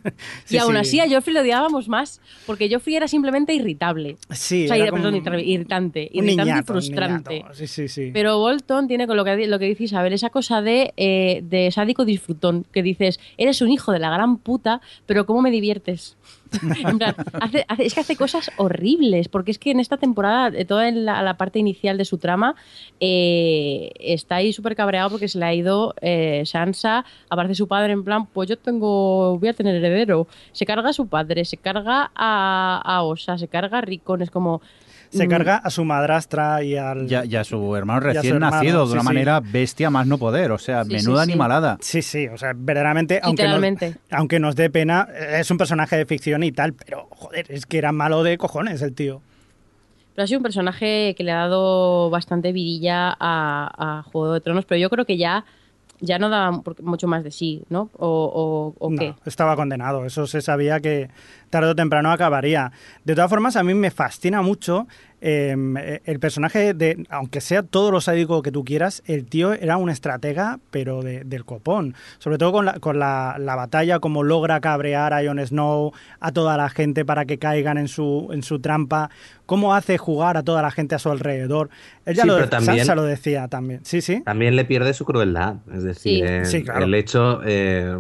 [0.51, 4.17] y aún así a Joffrey lo odiábamos más, porque Joffrey era simplemente irritable.
[4.31, 6.11] Sí, o sea, era perdón, irritante.
[6.13, 7.45] un Irritante niñato, y frustrante.
[7.53, 8.11] Sí, sí, sí.
[8.13, 11.71] Pero Bolton tiene con lo que, lo que dice Isabel, esa cosa de, eh, de
[11.71, 16.17] sádico disfrutón, que dices, eres un hijo de la gran puta, pero ¿cómo me diviertes?
[16.87, 17.15] En plan,
[17.79, 21.59] es que hace cosas horribles, porque es que en esta temporada, eh, toda la, parte
[21.59, 22.55] inicial de su trama,
[23.01, 27.93] eh, está ahí súper cabreado porque se le ha ido eh, Sansa, aparece su padre
[27.93, 30.27] en plan, pues yo tengo, voy a tener heredero.
[30.53, 34.31] Se carga a su padre, se carga a, a Osa, se carga a Rickon, es
[34.31, 34.61] como...
[35.11, 37.07] Se mm, carga a su madrastra y al...
[37.09, 39.05] Ya, ya su hermano Y a su recién hermano, nacido, de sí, una sí.
[39.07, 40.53] manera bestia más no poder.
[40.53, 41.33] O sea, Sí, menuda sí, sí.
[41.33, 41.79] animalada.
[41.81, 43.95] Sí, sí, o sea, verdaderamente, aunque nos, Literalmente.
[44.11, 45.09] aunque nos dé pena,
[45.39, 48.83] es un personaje de ficción y tal, pero joder, es que era malo de cojones
[48.83, 49.21] el tío.
[50.15, 54.41] Pero ha sido un personaje que le ha dado bastante vidilla a, a Juego de
[54.41, 55.45] Tronos, pero yo creo que ya,
[56.01, 57.91] ya no da por- mucho más de sí, ¿no?
[57.99, 59.15] ¿O, o- o No, qué?
[59.27, 61.11] estaba condenado, eso se sabía que
[61.51, 62.73] tarde o temprano acabaría.
[63.05, 64.87] De todas formas, a mí me fascina mucho
[65.23, 69.77] eh, el personaje de, aunque sea todo lo sádico que tú quieras, el tío era
[69.79, 71.95] un estratega, pero de- del copón.
[72.19, 76.33] Sobre todo con, la, con la, la batalla, cómo logra cabrear a Jon Snow, a
[76.33, 79.11] toda la gente para que caigan en su, en su trampa,
[79.47, 81.71] cómo hace jugar a toda la gente a su alrededor.
[82.05, 83.81] Ella Sí, lo, también- Sansa lo decía también.
[83.85, 84.23] Sí, sí.
[84.23, 85.57] También le pierde su crueldad.
[85.73, 86.33] Es decir, Sí.
[86.33, 86.85] eh, Sí, claro.
[86.85, 87.41] el hecho.
[87.45, 87.97] eh,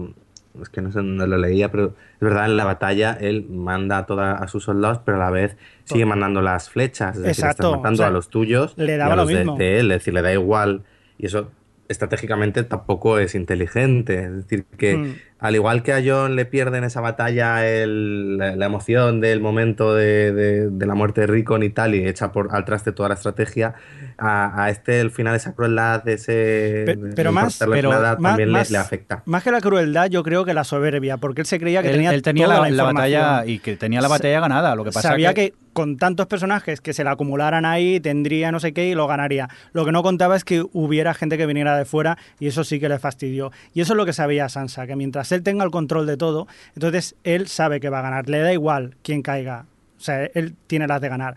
[0.62, 3.98] es que no sé dónde lo leía, pero es verdad, en la batalla él manda
[3.98, 7.16] a, toda, a sus soldados, pero a la vez sigue mandando las flechas.
[7.16, 9.22] Es decir, Exacto, estás matando o sea, a los tuyos le y daba a lo
[9.22, 9.56] los de- mismo.
[9.56, 9.90] De, él.
[9.92, 10.82] Es decir, le da igual.
[11.18, 11.50] Y eso
[11.88, 14.24] estratégicamente tampoco es inteligente.
[14.24, 15.14] Es decir, que Mm.
[15.38, 19.40] Al igual que a John le pierde en esa batalla el- la, la emoción del
[19.40, 22.92] momento de, de- de la muerte de Rickon y tal, y echa por, al traste
[22.92, 23.74] toda la estrategia,
[24.18, 26.32] a, a este el final esa crueldad, ese...
[26.32, 29.22] De- pero de más- pero crueldad más- también le- más- le, afecta.
[29.26, 31.94] Más que la crueldad, yo creo que la soberbia, porque él se creía que Él,
[31.94, 34.74] tenía, él tenía toda la, la, la batalla y que tenía la batalla ganada.
[34.74, 38.50] Lo que pasa Sabía que, que con tantos personajes que se la acumularan ahí, tendría
[38.50, 39.50] no sé qué y lo ganaría.
[39.74, 42.80] Lo que no contaba es que hubiera gente que viniera de fuera y eso sí
[42.80, 43.52] que le fastidió.
[43.74, 46.46] Y eso es lo que sabía Sansa, que mientras él tenga el control de todo,
[46.74, 48.28] entonces él sabe que va a ganar.
[48.28, 49.66] Le da igual quién caiga.
[49.98, 51.36] O sea, él tiene las de ganar.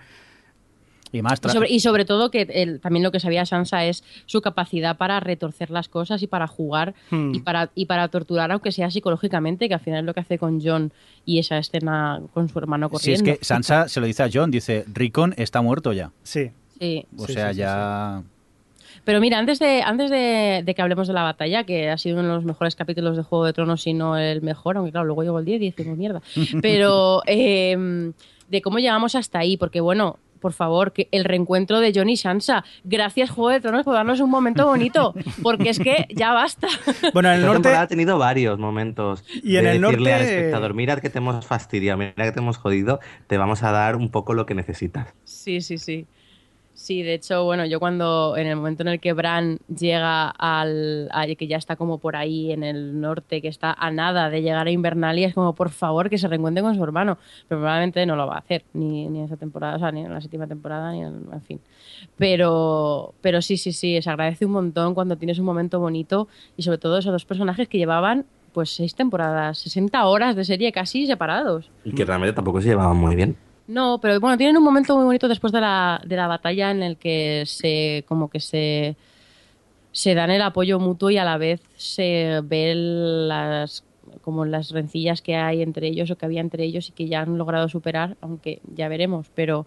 [1.11, 4.03] y más Y sobre, y sobre todo que él- también lo que sabía Sansa es
[4.27, 7.33] su capacidad para retorcer las cosas y para jugar Hmm.
[7.33, 10.37] y, para, y para torturar, aunque sea psicológicamente, que al final es lo que hace
[10.37, 10.93] con John
[11.25, 13.39] y esa escena con su hermano Si es corriendo.
[13.39, 16.11] que Sansa se lo dice a John, dice, Rickon está muerto ya.
[16.21, 16.51] Sí.
[16.79, 17.07] Sí.
[17.17, 18.21] O Sí, sea, sí, sí, ya...
[19.09, 22.19] Pero mira, antes de, antes de, de que hablemos de la batalla, que ha sido
[22.19, 25.07] uno de los mejores capítulos de Juego de Tronos, si no el mejor, aunque claro,
[25.07, 26.21] luego llegó el 10 y decimos mierda.
[26.61, 28.11] Pero eh,
[28.49, 32.17] de cómo llegamos hasta ahí, porque bueno, por favor, que el reencuentro de John y
[32.17, 32.63] Sansa.
[32.83, 36.67] Gracias, Juego de Tronos, por darnos un momento bonito, porque es que ya basta.
[37.13, 37.61] Bueno, en el Esta norte...
[37.63, 41.09] temporada ha tenido varios momentos Y en de el decirle al norte- espectador, mira que
[41.09, 44.45] te hemos fastidiado, mira que te hemos jodido, te vamos a dar un poco lo
[44.45, 45.07] que necesitas.
[45.23, 46.05] Sí, sí, sí.
[46.79, 51.09] Sí, de hecho, bueno, yo cuando en el momento en el que Bran llega al,
[51.37, 54.65] que ya está como por ahí en el norte, que está a nada de llegar
[54.65, 57.17] a Invernalia, es como por favor que se reencuentre con su hermano,
[57.49, 60.05] pero probablemente no lo va a hacer ni, ni en esa temporada, o sea, ni
[60.05, 61.59] en la séptima temporada, ni en, en fin.
[62.17, 66.63] Pero, pero sí, sí, sí, se agradece un montón cuando tienes un momento bonito y
[66.63, 71.05] sobre todo esos dos personajes que llevaban pues seis temporadas, 60 horas de serie casi
[71.05, 71.69] separados.
[71.83, 73.35] Y que realmente tampoco se llevaban muy bien.
[73.69, 76.81] No, pero bueno, tienen un momento muy bonito después de la, de la batalla en
[76.81, 78.95] el que se como que se
[79.91, 83.83] se dan el apoyo mutuo y a la vez se ven las
[84.21, 87.21] como las rencillas que hay entre ellos o que había entre ellos y que ya
[87.21, 89.65] han logrado superar, aunque ya veremos, pero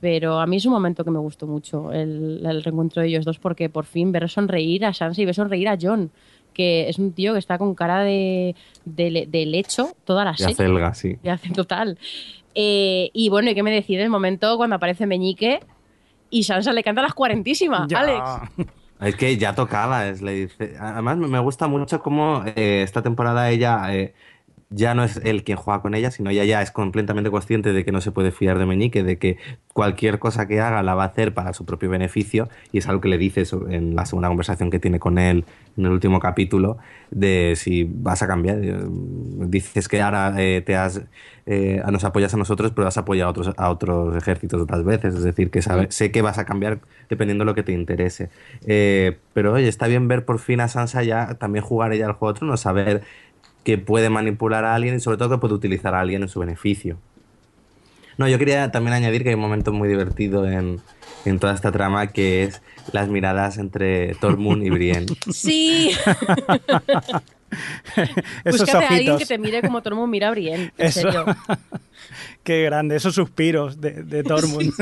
[0.00, 3.24] pero a mí es un momento que me gustó mucho el, el reencuentro de ellos
[3.24, 6.10] dos porque por fin ver sonreír a Sansa y ver sonreír a John,
[6.54, 8.54] que es un tío que está con cara de,
[8.84, 10.52] de, de lecho toda la Y serie.
[10.52, 11.16] acelga, sí.
[11.28, 11.98] Hace total.
[12.54, 15.60] Eh, y bueno, ¿y qué me decide el momento cuando aparece Meñique
[16.30, 18.00] y Sansa le canta las cuarentísimas, Ya.
[18.00, 18.22] Alex?
[19.00, 20.74] Es que ya tocaba, es, le dice.
[20.80, 24.12] Además, me me gusta mucho cómo eh, esta temporada ella eh,
[24.70, 27.84] ya no es él quien juega con ella, sino ella ya es completamente consciente de
[27.84, 29.38] que no se puede fiar de Meñique, de que
[29.72, 33.00] cualquier cosa que haga la va a hacer para su propio beneficio, y es algo
[33.00, 35.44] que le dice eso en la segunda conversación que tiene con él
[35.76, 36.78] en el último capítulo,
[37.10, 38.58] de si vas a cambiar.
[38.62, 38.76] eh,
[39.48, 41.02] Dices que ahora eh, te has,
[41.46, 45.14] eh, nos apoyas a nosotros, pero has apoyado a otros, a otros ejércitos otras veces,
[45.14, 48.28] es decir, que sabe- sé que vas a cambiar dependiendo de lo que te interese.
[48.66, 52.12] Eh, pero oye, está bien ver por fin a Sansa ya también jugar ella al
[52.12, 53.02] juego de tronos, saber
[53.68, 56.40] que puede manipular a alguien y sobre todo que puede utilizar a alguien en su
[56.40, 56.96] beneficio.
[58.16, 60.80] No, yo quería también añadir que hay un momento muy divertido en,
[61.26, 62.62] en toda esta trama que es
[62.92, 65.08] las miradas entre Tormund y Brienne.
[65.30, 65.90] Sí.
[68.44, 70.72] Esos Búscate a alguien que te mire como mundo mira a Brienne.
[70.76, 71.00] En Eso.
[71.00, 71.24] serio.
[72.42, 74.72] Qué grande, esos suspiros de, de Tormund.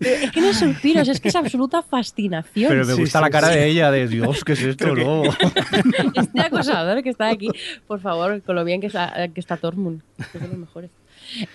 [0.00, 2.68] Es que no es suspiros, es que es absoluta fascinación.
[2.68, 3.54] Pero me gusta sí, la cara sí.
[3.54, 4.94] de ella, de Dios, ¿qué es esto?
[4.94, 5.22] No.
[6.14, 7.48] Este acosador que está aquí,
[7.86, 10.02] por favor, con lo bien que está, que está Tormund,
[10.32, 10.90] que es de los mejores.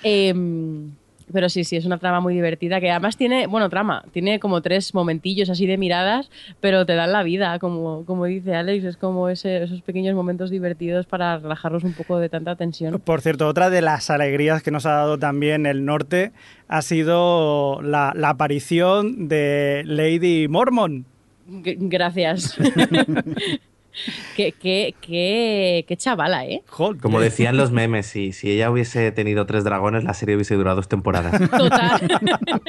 [0.01, 0.91] Em,
[1.31, 4.61] pero sí, sí, es una trama muy divertida que además tiene, bueno, trama, tiene como
[4.61, 6.29] tres momentillos así de miradas,
[6.59, 10.49] pero te dan la vida, como, como dice Alex, es como ese- esos pequeños momentos
[10.49, 12.99] divertidos para relajarnos un poco de tanta tensión.
[12.99, 16.31] Por cierto, otra de las alegrías que nos ha dado también el norte
[16.67, 21.05] ha sido la, la aparición de Lady Mormon.
[21.49, 22.55] G- Gracias.
[24.35, 26.63] qué, qué, qué, qué chavala, ¿eh?
[26.67, 30.77] Como decían los memes, si, si ella hubiese tenido tres dragones, la serie hubiese durado
[30.77, 31.39] dos temporadas.
[31.49, 32.19] Total.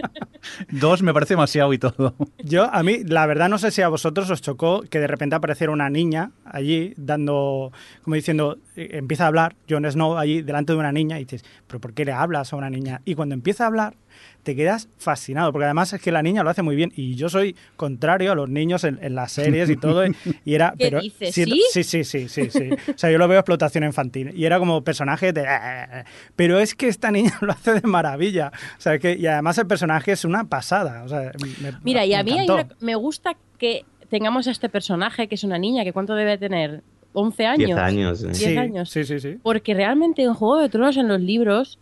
[0.70, 2.14] Dos me parece demasiado y todo.
[2.42, 5.36] Yo, a mí, la verdad, no sé si a vosotros os chocó que de repente
[5.36, 7.72] apareciera una niña allí, dando,
[8.02, 11.44] como diciendo, eh, empieza a hablar, Jon Snow allí delante de una niña, y dices,
[11.66, 13.02] ¿pero por qué le hablas a una niña?
[13.04, 13.94] Y cuando empieza a hablar,
[14.42, 17.28] te quedas fascinado, porque además es que la niña lo hace muy bien, y yo
[17.28, 20.02] soy contrario a los niños en, en las series y todo,
[20.44, 20.70] y era...
[20.78, 21.34] ¿Qué pero, dices?
[21.34, 21.62] sí, ¿Sí?
[21.70, 22.70] sí, sí, sí, sí, sí.
[22.94, 25.42] O sea, yo lo veo explotación infantil, y era como personaje de...
[25.42, 26.04] "Eh",
[26.36, 29.66] Pero es que esta niña lo hace de maravilla, o sea, que, y además el
[29.66, 31.32] personaje es una pasada, o sea,
[31.62, 35.44] me- Mira, y a mí una- me gusta que tengamos a este personaje, que es
[35.44, 36.82] una niña, que ¿cuánto debe tener?
[37.12, 37.66] ¿11 años?
[37.66, 38.22] Diez años.
[38.22, 38.26] ¿eh?
[38.26, 38.90] Diez Sí, años.
[38.90, 39.36] Sí, sí, sí.
[39.42, 41.78] Porque realmente en Juego de Tronos, en los libros,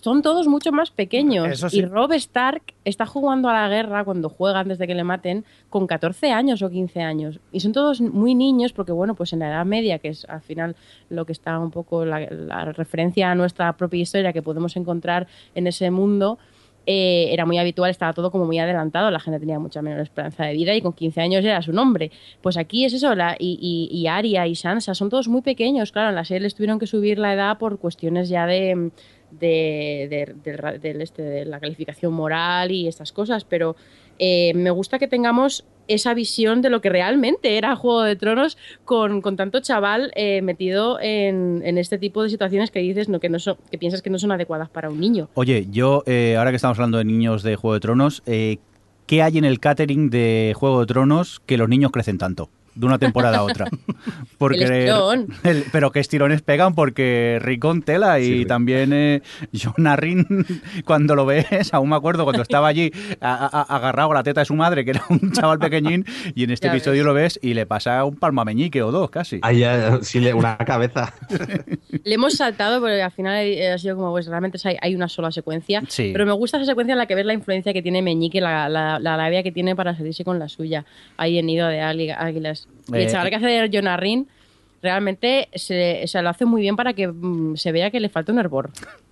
[0.00, 1.60] son todos mucho más pequeños.
[1.60, 1.78] Sí.
[1.78, 5.44] Y Rob Stark está jugando a la guerra cuando juega antes de que le maten
[5.70, 7.40] con 14 años o 15 años.
[7.52, 10.42] Y son todos muy niños porque, bueno, pues en la Edad Media, que es al
[10.42, 10.76] final
[11.08, 15.26] lo que está un poco la, la referencia a nuestra propia historia que podemos encontrar
[15.54, 16.38] en ese mundo,
[16.86, 20.44] eh, era muy habitual, estaba todo como muy adelantado, la gente tenía mucha menor esperanza
[20.44, 22.12] de vida y con 15 años era su nombre.
[22.40, 25.90] Pues aquí es eso, la, y, y, y Arya y Sansa son todos muy pequeños,
[25.90, 28.92] claro, en la serie les tuvieron que subir la edad por cuestiones ya de,
[29.30, 33.76] de, de- este, de la calificación moral y estas cosas, pero
[34.18, 38.58] eh, me gusta que tengamos esa visión de lo que realmente era Juego de Tronos
[38.84, 43.20] con, con tanto chaval eh, metido en, en este tipo de situaciones que dices no,
[43.20, 45.28] que, no son, que piensas que no son adecuadas para un niño.
[45.34, 48.56] Oye, yo, eh, ahora que estamos hablando de niños de Juego de Tronos, eh,
[49.06, 52.48] ¿qué hay en el catering de Juego de Tronos que los niños crecen tanto?
[52.76, 53.66] De una temporada a otra.
[54.38, 55.26] Porque, El estirón.
[55.44, 59.22] el- pero que estirones pegan porque Ricón tela y Sí, también eh,
[59.58, 60.26] John Arryn,
[60.84, 64.40] cuando lo ves, aún me acuerdo cuando estaba allí a- a- agarrado a la teta
[64.42, 66.04] de su madre, que era un chaval pequeñín,
[66.34, 67.06] y en este Ya episodio ves.
[67.06, 69.38] lo ves y le pasa un palmameñique o dos casi.
[69.42, 69.64] Ahí
[70.02, 71.14] sí, le- una cabeza.
[72.04, 75.08] Le hemos saltado porque al final eh, ha sido como, pues realmente hay, hay una
[75.08, 75.82] sola secuencia.
[75.88, 76.10] Sí.
[76.12, 78.68] Pero me gusta esa secuencia en la que ves la influencia que tiene Meñique, la,
[78.68, 80.84] la, la labia que tiene para salirse con la suya,
[81.16, 84.28] ahí en Nido de Águi- Y Eh, el chaval que hace de John Arryn
[84.82, 88.32] realmente se, se lo hace muy bien para que mm, se vea que le falta
[88.32, 88.70] un hervor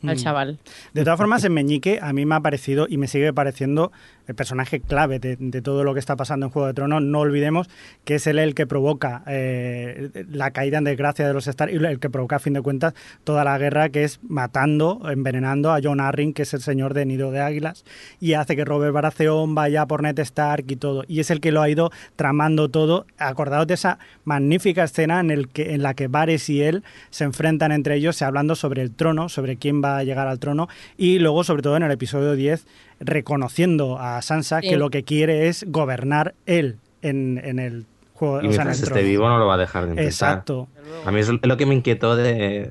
[0.09, 0.59] al chaval.
[0.93, 3.93] De todas formas, en Meñique a mí me ha parecido y me sigue pareciendo
[4.27, 7.03] el personaje clave de, de todo lo que está pasando en Juego de Tronos.
[7.03, 7.69] No olvidemos
[8.05, 11.77] que es él el que provoca eh, la caída en desgracia de los Stark y
[11.77, 12.95] el que provoca, a fin de cuentas,
[13.25, 17.07] toda la guerra que es matando, envenenando a John Arryn, que es el señor de
[17.07, 17.85] Nido de Águilas,
[18.21, 21.05] y hace que Robert Baratheon vaya por Ned Stark y todo.
[21.09, 23.07] Y es el que lo ha ido tramando todo.
[23.19, 27.25] Acordaos de esa magnífica escena en, el que, en la que Varys y él se
[27.25, 31.19] enfrentan entre ellos, se hablando sobre el trono, sobre quién va llegar al trono, y
[31.21, 32.67] luego, sobre todo en el episodio 10,
[33.01, 34.71] reconociendo a Sansa Sí.
[34.71, 37.85] que lo que quiere es gobernar él en, en el
[38.15, 38.43] juego.
[38.43, 39.09] Y o sea, en mientras el esté trono.
[39.09, 40.13] vivo no lo va a dejar de intentar.
[40.13, 40.69] Exacto.
[41.05, 42.71] A mí es lo que me inquietó de...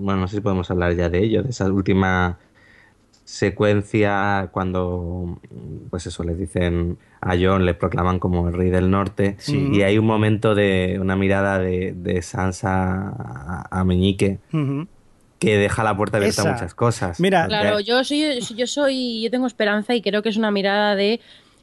[0.00, 2.38] Bueno, no sé si podemos hablar ya de ello, de esa última
[3.24, 5.38] secuencia cuando,
[5.90, 9.98] pues eso, le dicen a John, le proclaman como el rey del norte, y hay
[9.98, 14.86] un momento de una mirada de, de Sansa a, a Meñique Ujú.
[15.38, 16.50] Que deja la puerta abierta Esa.
[16.50, 17.20] a muchas cosas.
[17.20, 20.50] Mira, Porque- Claro, yo soy, yo soy, yo tengo esperanza y creo que es una
[20.50, 21.20] mirada de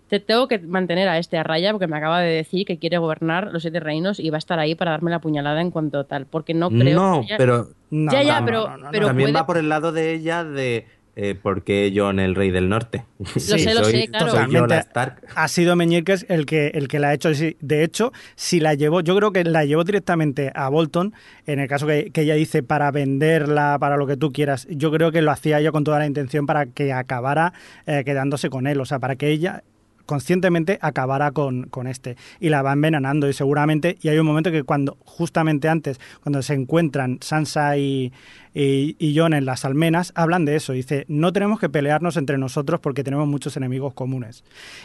[0.08, 3.00] te tengo que mantener a este a raya porque me acaba de decir que quiere
[3.00, 6.04] gobernar los siete reinos y va a estar ahí para darme la puñalada en cuanto
[6.06, 6.96] tal, porque no creo.
[7.00, 9.46] no, que pero No, Ya, ya, no, pero- no, no, no, pero- también puede- va
[9.48, 10.86] por el lado de ella de
[11.16, 13.06] eh, por qué John el rey del norte.
[13.20, 14.32] Lo sé, lo sé, claro.
[14.32, 14.76] Soy yo Totalmente.
[14.76, 15.22] la Stark.
[15.36, 17.30] ha sido Meñiques el que, el que la ha hecho.
[17.60, 21.14] De hecho, si la llevó, yo creo que la llevó directamente a Bolton,
[21.46, 24.92] en el caso que, que ella dice para venderla, para lo que tú quieras, yo
[24.92, 27.54] creo que lo hacía ella con toda la intención para que acabara
[27.86, 29.64] eh, quedándose con él, o sea, para que ella
[30.06, 32.18] conscientemente acabará con, con este.
[32.40, 36.42] Y la va envenenando y seguramente y hay un momento que cuando justamente antes cuando
[36.42, 38.14] se encuentran Sansa y,
[38.54, 40.74] y, y Jon en las almenas hablan de eso.
[40.74, 44.44] Dice no tenemos que pelearnos entre nosotros porque tenemos muchos enemigos comunes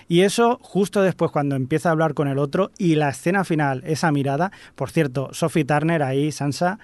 [0.09, 3.83] y eso justo después cuando empieza a hablar con el otro y la escena final
[3.87, 6.79] esa mirada por cierto Sophie Turner ahí Sansa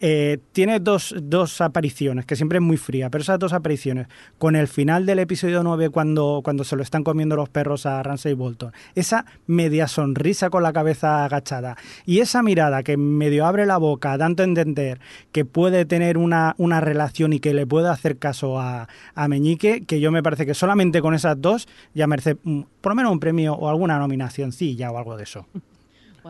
[0.00, 4.08] eh, tiene dos, dos apariciones, que siempre es muy fría, pero esas dos apariciones,
[4.38, 8.02] con el final del episodio 9 cuando, cuando se lo están comiendo los perros a
[8.02, 13.66] Ramsay Bolton, esa media sonrisa con la cabeza agachada y esa mirada que medio abre
[13.66, 15.00] la boca, dando a entender
[15.32, 19.84] que puede tener una, una relación y que le puede hacer caso a, a Meñique,
[19.86, 23.12] que yo me parece que solamente con esas dos ya merece mm, por lo menos
[23.12, 25.46] un premio o alguna nominación, o algo de eso.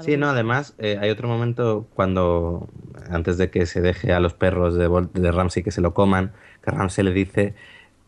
[0.00, 2.68] Sí, no, además eh, hay otro momento cuando,
[3.10, 5.92] antes de que se deje a los perros de, Vol- de Ramsey que se lo
[5.94, 7.54] coman, que Ramsey le dice,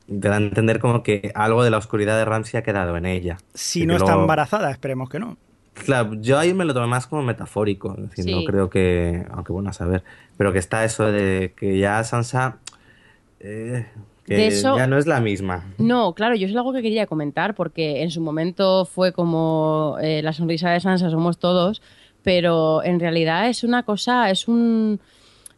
[0.06, 3.06] te da a entender como que algo de la oscuridad de Ramsey ha quedado en
[3.06, 3.38] ella.
[3.54, 5.36] Si Y no está luego- embarazada, esperemos que no.
[5.74, 8.46] Claro, yo ahí me lo tomé más como metafórico, es decir, no Sí.
[8.46, 10.04] creo que, aunque bueno, a saber,
[10.36, 12.58] pero que está eso de que ya Sansa,
[13.40, 13.86] eh,
[14.24, 15.64] que De eso- ya no es la misma.
[15.78, 20.22] No, claro, yo es algo que quería comentar porque en su momento fue como eh,
[20.22, 21.82] la sonrisa de Sansa somos todos,
[22.22, 25.00] pero en realidad es una cosa, es un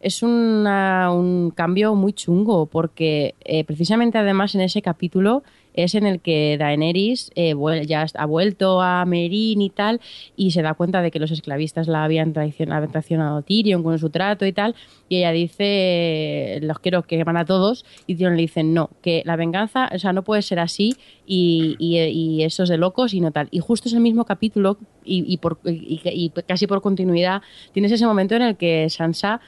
[0.00, 5.42] es una- un cambio muy chungo porque eh, precisamente además en ese capítulo
[5.74, 7.54] es en el que Daenerys eh,
[7.86, 10.00] ya ha vuelto a Meereen y tal
[10.36, 14.10] y se da cuenta de que los esclavistas la habían traicionado, traicionado Tyrion con su
[14.10, 14.74] trato y tal
[15.08, 19.22] y ella dice los quiero que van a todos y Tyrion le dice no, que
[19.24, 20.96] la venganza, o sea, no puede ser así
[21.26, 23.48] y, y, eso es de locos y no tal.
[23.50, 27.42] Y justo es el mismo capítulo y- y casi por continuidad
[27.72, 29.40] tienes ese momento en el que Sansa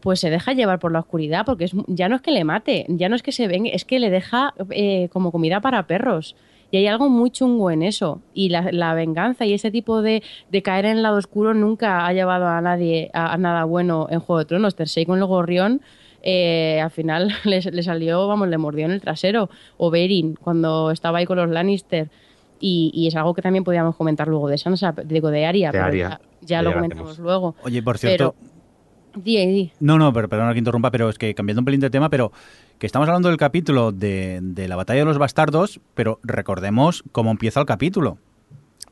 [0.00, 2.86] pues se deja llevar por la oscuridad, porque es, ya no es que le mate,
[2.88, 6.36] ya no es que se venga, es que le deja eh, como comida para perros.
[6.70, 8.20] Y hay algo muy chungo en eso.
[8.34, 12.06] Y la, la venganza y ese tipo de, de caer en el lado oscuro nunca
[12.06, 14.74] ha llevado a nadie a, a nada bueno en Juego de Tronos.
[14.76, 15.80] Cersei con el gorrión,
[16.22, 19.48] eh, al final le, le salió, vamos, le mordió en el trasero.
[19.78, 22.10] O Beren, cuando estaba ahí con los Lannister.
[22.60, 25.72] Y, y es algo que también podíamos comentar luego de Sansa, digo, de Arya, De
[25.72, 26.20] pero Arya.
[26.42, 27.54] ya, lo comentamos luego.
[27.62, 28.34] Oye, por cierto,
[29.24, 29.72] Di, di.
[29.80, 32.32] No, no, pero perdona que interrumpa, pero es que cambiando un pelín de tema, pero
[32.78, 37.30] que estamos hablando del capítulo de, de la batalla de los bastardos, pero recordemos cómo
[37.30, 38.18] empieza el capítulo.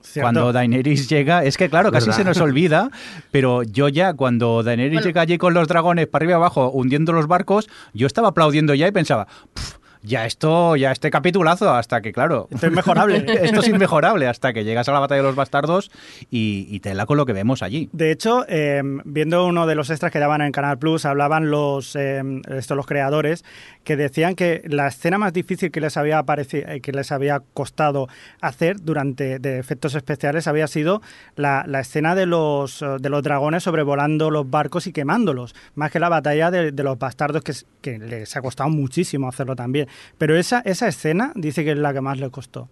[0.00, 0.24] ¿Cierto?
[0.24, 2.18] Cuando Daenerys llega, es que claro, casi ¿Verdad?
[2.18, 2.90] se nos olvida,
[3.32, 5.06] pero yo ya cuando Daenerys Bueno.
[5.06, 8.72] llega allí con los dragones para arriba y abajo hundiendo los barcos, yo estaba aplaudiendo
[8.74, 13.16] ya y pensaba, "Pf, ya esto, ya este capitulazo, hasta que claro, Esto es mejorable.
[13.42, 15.90] esto es inmejorable, hasta que llegas a la batalla de los bastardos
[16.30, 17.88] y, y tela con lo que vemos allí.
[17.92, 21.96] De hecho, eh, viendo uno de los extras que daban en Canal Plus, hablaban los,
[21.96, 23.44] eh, estos, los creadores
[23.84, 27.42] que decían que la escena más difícil que les había apareci- eh, que les había
[27.54, 28.08] costado
[28.40, 31.02] hacer durante de efectos especiales había sido
[31.34, 35.98] la, la escena de los, de los dragones sobrevolando los barcos y quemándolos, más que
[36.00, 39.88] la batalla de, de los bastardos que, que les ha costado muchísimo hacerlo también.
[40.18, 42.68] Pero esa, esa escena dice que es la que más le costó.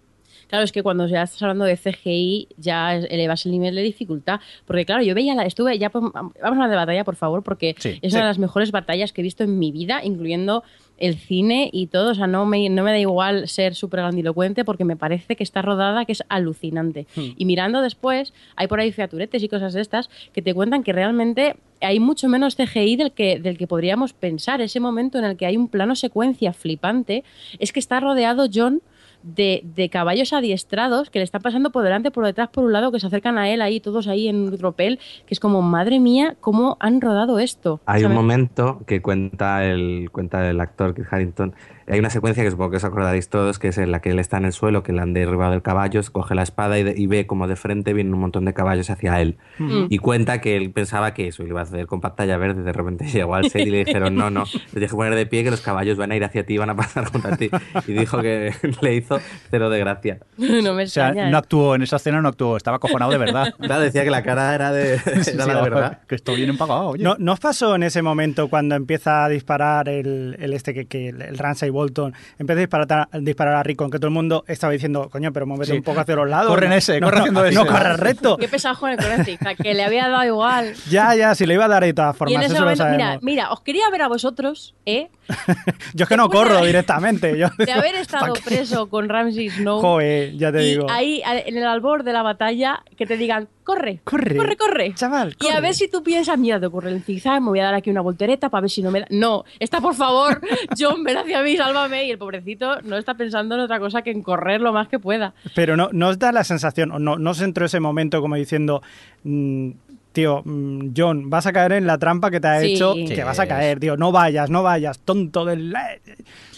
[0.47, 4.39] Claro, es que cuando ya estás hablando de CGI ya elevas el nivel de dificultad.
[4.65, 7.75] Porque claro, yo veía la, estuve ya, vamos a hablar de batalla, por favor, porque
[7.79, 8.17] Sí, es sí.
[8.17, 10.63] una de las mejores batallas que he visto en mi vida, incluyendo
[10.97, 12.11] el cine y todo.
[12.11, 15.43] O sea, no me, no me da igual ser súper grandilocuente porque me parece que
[15.43, 17.05] está rodada, que es alucinante.
[17.15, 20.93] Y mirando después, hay por ahí featuretes y cosas de estas que te cuentan que
[20.93, 24.61] realmente hay mucho menos CGI del que, del que podríamos pensar.
[24.61, 27.23] Ese momento en el que hay un plano secuencia flipante
[27.59, 28.81] es que está rodeado John
[29.25, 32.91] de, de caballos adiestrados que le están pasando por delante, por detrás, por un lado,
[32.91, 35.99] que se acercan a él ahí, todos ahí en un tropel, que es como, madre
[35.99, 37.81] mía, ¿cómo han rodado esto?
[37.87, 41.53] Hay O sea, un me- momento que cuenta el, cuenta el actor Kit Harington.
[41.87, 44.19] Hay una secuencia que supongo que os acordaréis todos, que es en la que él
[44.19, 46.95] está en el suelo, que le han derribado el caballo, coge la espada y, de-
[46.97, 49.37] y ve como de frente vienen un montón de caballos hacia él.
[49.59, 49.85] Mm.
[49.89, 52.63] Y cuenta que él pensaba que eso, y lo iba a hacer con pantalla verde,
[52.63, 55.43] de repente llegó al set y le dijeron, no, no, te que poner de pie
[55.43, 57.49] que los caballos van a ir hacia ti y van a pasar junto a ti.
[57.87, 58.51] Y dijo que
[58.81, 59.19] le hizo
[59.51, 60.19] cero de gracia.
[60.37, 61.29] no me O sea, extraña.
[61.29, 61.39] no ¿eh?
[61.39, 63.53] actuó en esa escena, no actuó, estaba acojonado de verdad.
[63.59, 65.99] Claro, decía que la cara era de, Sí, era sí, la de verdad.
[66.07, 67.03] Que esto viene pagado, oye.
[67.03, 70.85] ¿No, ¿No os pasó en ese momento cuando empieza a disparar el, el este que,
[70.87, 74.13] que el, el Ramsay Bolton empieza a disparar, a disparar a Rickon que todo el
[74.13, 75.77] mundo estaba diciendo coño pero muévete Sí.
[75.77, 77.55] un poco hacia los lados Corre en no, ese, no, corre no, haciendo no, ese.
[77.55, 80.73] no corre recto Qué pesado con el Corentic, que le había dado igual.
[80.89, 82.61] ya ya si le iba a dar de todas Y formas en ese eso lo
[82.71, 85.09] momento, mira, sabemos mira, os quería ver a vosotros, ¿eh?
[85.93, 89.81] yo es que no de- corro directamente yo De haber estado preso con Ramsey Snow.
[89.81, 90.87] Joder, ya te y digo.
[90.89, 94.93] ahí, en el albor de la batalla, que te digan, corre, Corre, corre, corre.
[94.95, 95.61] chaval, Y a corre.
[95.61, 97.99] ver si tú piensas, mira, te ocurre el zigzag, me voy a dar aquí una
[98.01, 99.07] voltereta para ver si no me da.
[99.09, 100.39] No, está por favor,
[100.79, 102.05] John, ven hacia mí, sálvame.
[102.05, 104.99] Y el pobrecito no está pensando en otra cosa que en correr lo más que
[104.99, 105.33] pueda.
[105.55, 108.35] Pero no, no os da la sensación, o no, no os entró ese momento como
[108.35, 108.81] diciendo,
[109.23, 109.71] mm,
[110.11, 112.73] tío, mm, John, vas a caer en la trampa que te ha Sí.
[112.73, 115.73] hecho, que vas a caer, tío, no vayas, no vayas, tonto del...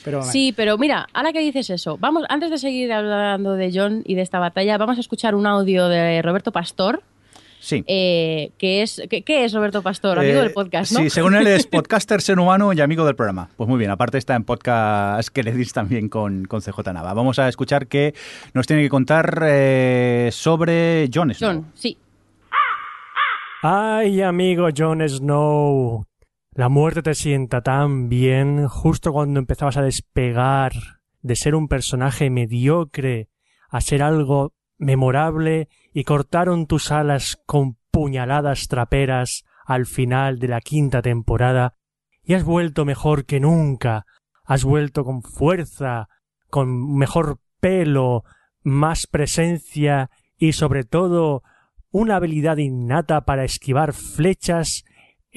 [0.08, 4.04] Pero Sí, pero mira, ahora que dices eso, vamos, antes de seguir hablando de John
[4.06, 7.04] y de esta batalla, vamos a escuchar un audio de Roberto Pastor.
[7.60, 7.84] Sí.
[7.88, 10.20] eh, que es, ¿Qué es Roberto Pastor?
[10.20, 11.00] Amigo Eh, del podcast, ¿no?
[11.00, 13.50] Sí, según él es podcaster, ser humano y amigo del programa.
[13.58, 17.14] Pues muy bien, aparte está en podcast que le dis también con, con CJ Nava.
[17.14, 18.14] Vamos a escuchar que
[18.54, 21.50] nos tiene que contar eh, sobre Jon Snow.
[21.52, 21.98] John, sí.
[23.64, 26.06] Ay, amigo Jon Snow.
[26.58, 30.74] La muerte te sienta tan bien justo cuando empezabas a despegar
[31.22, 33.30] de ser un personaje mediocre
[33.70, 40.60] a ser algo memorable y cortaron tus alas con puñaladas traperas al final de la
[40.60, 41.76] quinta temporada
[42.24, 44.08] y has vuelto mejor que nunca.
[44.44, 46.10] Has vuelto con fuerza,
[46.50, 48.24] con mejor pelo,
[48.64, 50.10] más presencia
[50.40, 51.44] y sobre todo
[51.92, 54.86] una habilidad innata para esquivar flechas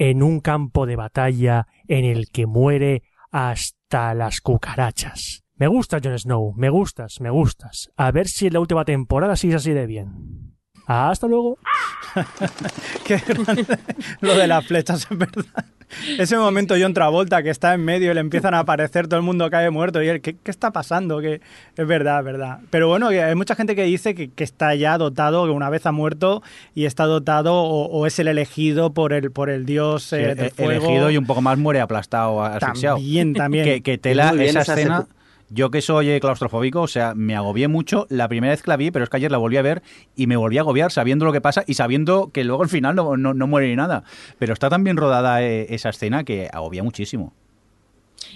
[0.01, 5.43] en un campo de batalla en el que muere hasta las cucarachas.
[5.57, 7.91] Me gusta Jon Snow, me gustas, me gustas.
[7.97, 10.55] A ver si en la última temporada sigues así de bien.
[10.87, 11.59] Hasta luego.
[13.05, 13.77] Qué grande.
[14.21, 15.65] Lo de las flechas, es verdad.
[16.17, 19.25] Ese momento John Travolta que está en medio y le empiezan a aparecer, todo el
[19.25, 21.19] mundo cae muerto y él, ¿qué, qué está pasando?
[21.19, 21.41] Que
[21.75, 22.59] es verdad, es verdad.
[22.69, 25.85] Pero bueno, hay mucha gente que dice que, que está ya dotado, que una vez
[25.85, 26.41] ha muerto
[26.75, 30.35] y está dotado o, o es el elegido por el, por el dios Sí, eh,
[30.35, 30.71] del fuego.
[30.71, 32.97] elegido y un poco más muere aplastado, asfixiado.
[32.97, 33.65] También, también.
[33.65, 35.01] Que, que tela esa esa escena.
[35.01, 35.07] secu-
[35.53, 38.77] Yo que soy eh, claustrofóbico, o sea, me agobié mucho la primera vez que la
[38.77, 39.83] vi, pero es que ayer la volví a ver
[40.15, 42.95] y me volví a agobiar sabiendo lo que pasa y sabiendo que luego al final
[42.95, 44.05] no, no, no muere ni nada.
[44.39, 47.33] Pero está tan bien rodada eh, esa escena que agobia muchísimo.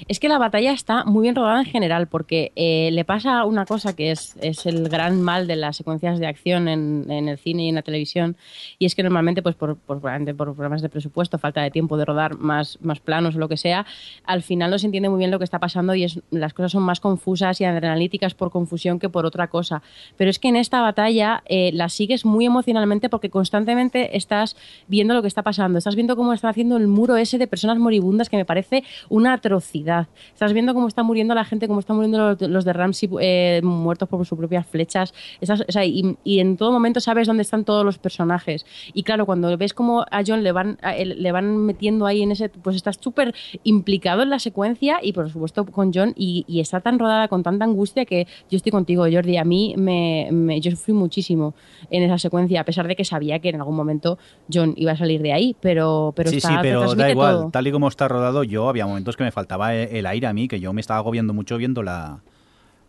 [0.07, 3.65] Es que la batalla está muy bien rodada en general, porque eh, le pasa una
[3.65, 7.38] cosa que es, es el gran mal de las secuencias de acción en, en el
[7.38, 8.38] cine y en la televisión,
[8.80, 12.05] y es que normalmente, pues por, por, por problemas de presupuesto, falta de tiempo de
[12.05, 13.85] rodar más, más planos o lo que sea,
[14.26, 16.84] al final no se entiende muy bien lo que está pasando y las cosas son
[16.84, 19.81] más confusas y adrenalíticas por confusión que por otra cosa.
[20.17, 24.55] Pero es que en esta batalla eh, la sigues muy emocionalmente porque constantemente estás
[24.88, 27.77] viendo lo que está pasando, estás viendo cómo están haciendo el muro ese de personas
[27.77, 29.85] moribundas que me parece una atrocidad.
[30.34, 33.62] Estás viendo cómo está muriendo la gente, cómo están muriendo los, los de Ramsey eh,
[33.64, 35.14] muertos por sus propias flechas.
[35.41, 38.66] Estás- o sea, y, y en todo momento sabes dónde están todos los personajes.
[38.94, 42.32] Y claro, cuando ves cómo a John le van, a le van metiendo ahí en
[42.32, 43.34] ese, pues estás súper
[43.64, 47.44] implicado en la secuencia y por supuesto con John y, y está tan rodada con
[47.44, 49.38] tanta angustia que yo estoy contigo, Jordi.
[49.38, 51.53] A mí me, me- yo sufrí muchísimo
[51.90, 54.18] en esa secuencia, a pesar de que sabía que en algún momento
[54.52, 57.36] John iba a salir de ahí, pero, pero sí, está, sí, pero da igual.
[57.36, 57.49] todo.
[57.52, 60.47] Tal y como está rodado, yo había momentos que me faltaba el aire a mí,
[60.47, 62.19] que yo me estaba agobiando mucho viendo la,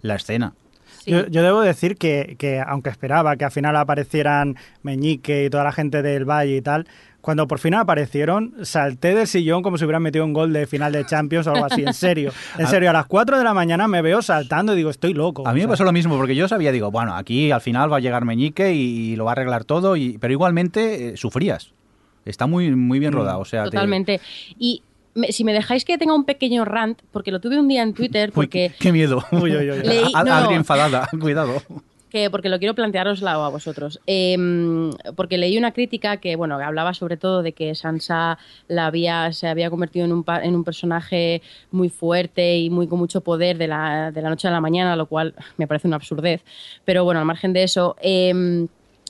[0.03, 0.55] la escena.
[0.99, 1.11] Sí.
[1.11, 5.65] Yo, yo debo decir que, que, aunque esperaba que al final aparecieran Meñique y toda
[5.65, 6.87] la gente del Valle y tal,
[7.27, 10.93] cuando por fin aparecieron, salté del sillón como si hubieran metido un gol de final
[10.93, 12.31] de Champions o algo así, en serio.
[12.59, 15.43] En serio, a las 4 de la mañana me veo saltando y digo, estoy loco.
[15.47, 17.93] A mí me sea, pasó lo mismo, porque yo sabía, digo, bueno, aquí al final
[17.93, 21.73] va a llegar Meñique y, lo va a arreglar todo, y, pero igualmente eh, sufrías.
[22.25, 23.41] Está muy, muy bien rodado.
[23.41, 24.21] O sea, te- Totalmente.
[24.57, 24.83] Y
[25.17, 27.93] me- si me dejáis que tenga un pequeño rant, porque lo tuve un día en
[27.95, 29.25] Twitter, Uy, porque, qué miedo.
[29.33, 29.79] Uy, uy, uy.
[29.83, 30.33] Leí- A- no.
[30.35, 31.61] Adri enfadada, cuidado.
[32.09, 34.01] que porque lo quiero plantearosla a vosotros.
[34.07, 38.39] Em, porque leí una crítica que, bueno, que hablaba sobre todo de que Sansa
[38.69, 42.99] la había, se había convertido en un, en un personaje muy fuerte y muy con
[43.01, 45.97] mucho poder de la, de la noche a la mañana, lo cual me parece una
[45.97, 46.43] absurdez.
[46.85, 48.69] Pero bueno, al margen de eso, em,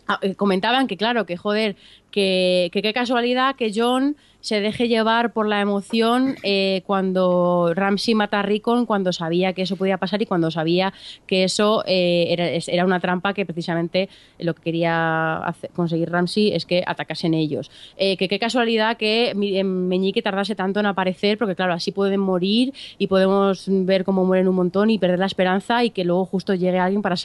[0.09, 1.77] ah, eh, comentaban que, claro, que joder,
[2.11, 8.39] que qué casualidad que John se deje llevar por la emoción eh, cuando Ramsey mata
[8.39, 10.93] a Rickon, cuando sabía que eso podía pasar y cuando sabía
[11.27, 14.09] que eso eh, era, es- una trampa que precisamente
[14.39, 17.73] lo que quería conseguir Ramsey es que atacasen ellos.
[17.97, 22.73] Eh, que qué casualidad que Meñique tardase tanto en aparecer, porque claro, así pueden morir
[22.99, 26.55] y podemos ver cómo mueren un montón y perder la esperanza y que luego justo
[26.55, 27.17] llegue alguien para,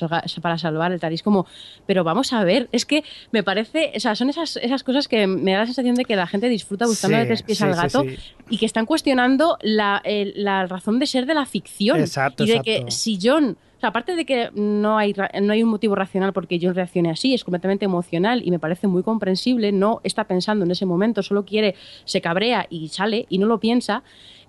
[0.42, 1.22] para salvar el Taris.
[1.22, 1.46] Como,
[1.86, 5.28] pero vamos a ver, es que me parece, o sea, son esas, esas cosas que
[5.28, 7.64] me da la sensación de que la gente disfruta buscando Sí, de tres pies sí,
[7.64, 8.16] al gato sí.
[8.50, 10.02] y que están cuestionando la,
[10.36, 12.00] la razón de ser de la ficción.
[12.00, 12.86] Exacto, y de exacto.
[12.86, 16.34] que si John, o sea, aparte de que no hay, no hay un motivo racional
[16.34, 20.66] porque John reaccione así, es completamente emocional y me parece muy comprensible, no está pensando
[20.66, 21.76] en ese momento, solo quiere,
[22.06, 24.04] se cabrea y sale y no lo piensa.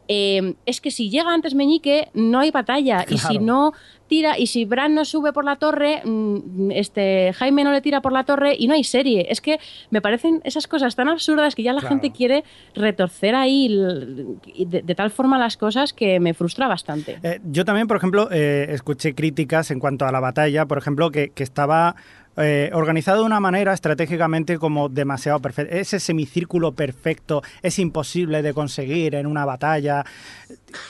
[0.08, 3.06] eh, es que si llega antes Meñique, no hay batalla.
[3.08, 3.72] Y si no
[4.12, 8.02] tira, y si Bran no sube por la torre, mm, este Jaime no le tira
[8.02, 9.26] por la torre y no hay serie.
[9.30, 9.59] Es que
[9.90, 11.94] me parecen esas cosas tan absurdas que ya la Claro.
[11.94, 12.44] gente quiere
[12.74, 17.18] retorcer ahí de, de tal forma las cosas que me frustra bastante.
[17.22, 21.10] Eh, yo también, por ejemplo, eh, escuché críticas en cuanto a la batalla, por ejemplo,
[21.10, 21.97] que, que estaba
[22.36, 25.76] eh, organizado de una manera estratégicamente como demasiado perfecta.
[25.76, 30.05] Ese semicírculo perfecto es imposible de conseguir en una batalla.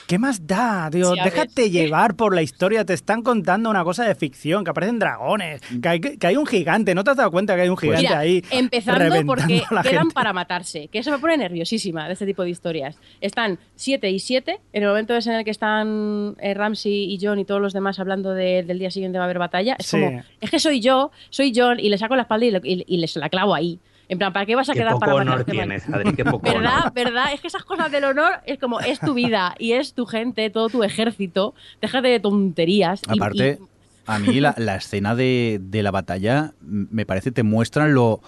[0.07, 1.13] ¿Qué más da, tío?
[1.13, 2.85] Sí, a Déjate llevar por la historia.
[2.85, 6.45] Te están contando una cosa de ficción, que aparecen dragones, que hay, que hay un
[6.45, 6.93] gigante.
[6.95, 8.43] ¿No te has dado cuenta que hay un Pues gigante Mira, ahí?
[8.51, 10.13] empezando porque a la quedan gente?
[10.13, 12.97] para matarse, que eso me pone nerviosísima de este tipo de historias.
[13.21, 17.39] Están 7 y 7, en el momento en el que están eh, Ramsey y John
[17.39, 19.99] y todos los demás hablando de- del día siguiente va a haber batalla, es Sí.
[19.99, 22.83] como, es que soy yo, soy John, y le saco la espalda y, le- y-
[22.87, 23.79] y les la clavo ahí.
[24.13, 26.45] En plan, ¿para qué vas a Qué quedar poco para honor tienes, Adri, qué poco
[26.49, 26.79] ¿Verdad?
[26.79, 26.93] honor.
[26.93, 27.25] ¿Verdad?
[27.33, 30.49] Es que esas cosas del honor es como, es tu vida y es tu gente,
[30.49, 31.53] todo tu ejército.
[31.81, 33.01] Déjate de tonterías.
[33.07, 33.65] Aparte, y-
[34.05, 38.21] a mí la, la escena de, de la batalla me parece te muestran lo,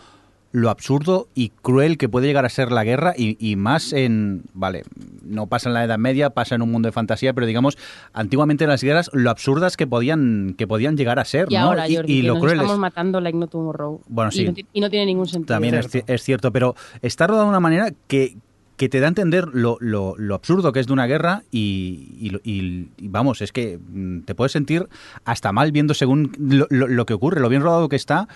[0.56, 4.44] lo absurdo y cruel que puede llegar a ser la guerra y, y más en,
[4.54, 4.84] vale,
[5.26, 7.78] no pasa en la Edad Media, pasa en un mundo de fantasía, pero digamos,
[8.14, 11.62] antiguamente las guerras, lo absurdas que podían, que podían llegar a ser, y ¿no?
[11.62, 12.62] ahora, y, Jordi, y que lo nos crueles.
[12.62, 14.00] estamos matando like no tomorrow.
[14.08, 14.66] Bueno, y sí.
[14.72, 15.56] y no tiene ningún sentido.
[15.56, 18.38] También es, es cierto, pero está rodado de una manera que,
[18.78, 22.10] que te da a entender lo, lo- lo absurdo que es de una guerra y,
[22.20, 24.88] y lo- y- y vamos, es que mm, te puedes sentir
[25.24, 28.28] hasta mal viendo según lo, lo- lo que ocurre, lo bien rodado que está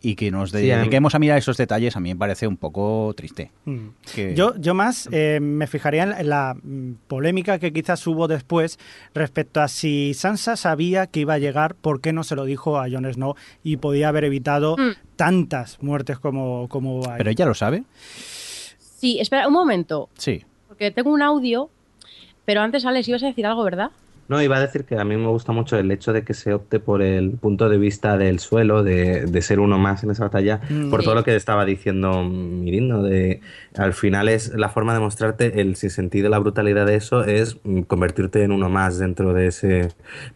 [0.00, 3.12] y que nos Sí, a dediquemos mirar esos detalles a mí me parece un poco
[3.16, 3.50] triste.
[3.64, 3.78] Mm.
[4.14, 8.06] Que- Yo, yo más eh, me fijaría en la, en la, mm, polémica que quizás
[8.06, 8.78] hubo después
[9.14, 12.78] respecto a si Sansa sabía que iba a llegar, por qué no se lo dijo
[12.78, 13.34] a Jon Snow
[13.64, 14.92] y podía haber evitado Mm.
[15.16, 17.18] tantas muertes como, como hay.
[17.18, 17.82] Pero ella lo sabe,
[18.98, 20.42] Sí, espera, un momento, sí.
[20.66, 21.70] porque tengo un audio,
[22.44, 23.92] pero antes, Alex, ibas a decir algo, ¿verdad?
[24.28, 26.52] No, iba a decir que a mí me gusta mucho el hecho de que se
[26.52, 30.24] opte por el punto de vista del suelo, de, de ser uno más en esa
[30.24, 30.90] batalla, Mm.
[30.90, 33.40] por todo lo que estaba diciendo Mirindo, de
[33.76, 38.42] al final es la forma de mostrarte el sinsentido la brutalidad de eso es convertirte
[38.42, 39.88] en uno más dentro de ese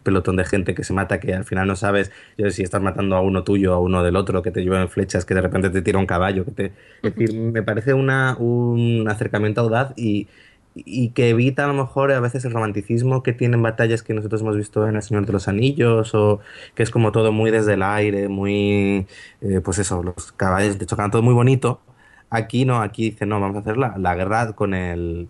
[0.03, 3.15] pelotón de gente que se mata, que al final no sabes yo, si estás matando
[3.15, 5.81] a uno tuyo, a uno del otro, que te llevan flechas, que de repente te
[5.81, 6.65] tira un caballo, que te...
[7.01, 10.27] Es decir, me parece una, un acercamiento audaz y,
[10.75, 14.41] y que evita a lo mejor a veces el romanticismo que tienen batallas que nosotros
[14.41, 16.39] hemos visto en El Señor de los Anillos o
[16.75, 19.07] que es como todo muy desde el aire, muy,
[19.41, 21.81] eh, pues eso, los caballos de chocan todo muy bonito.
[22.29, 25.29] Aquí no, aquí dice, no, vamos a hacer la, la guerra con el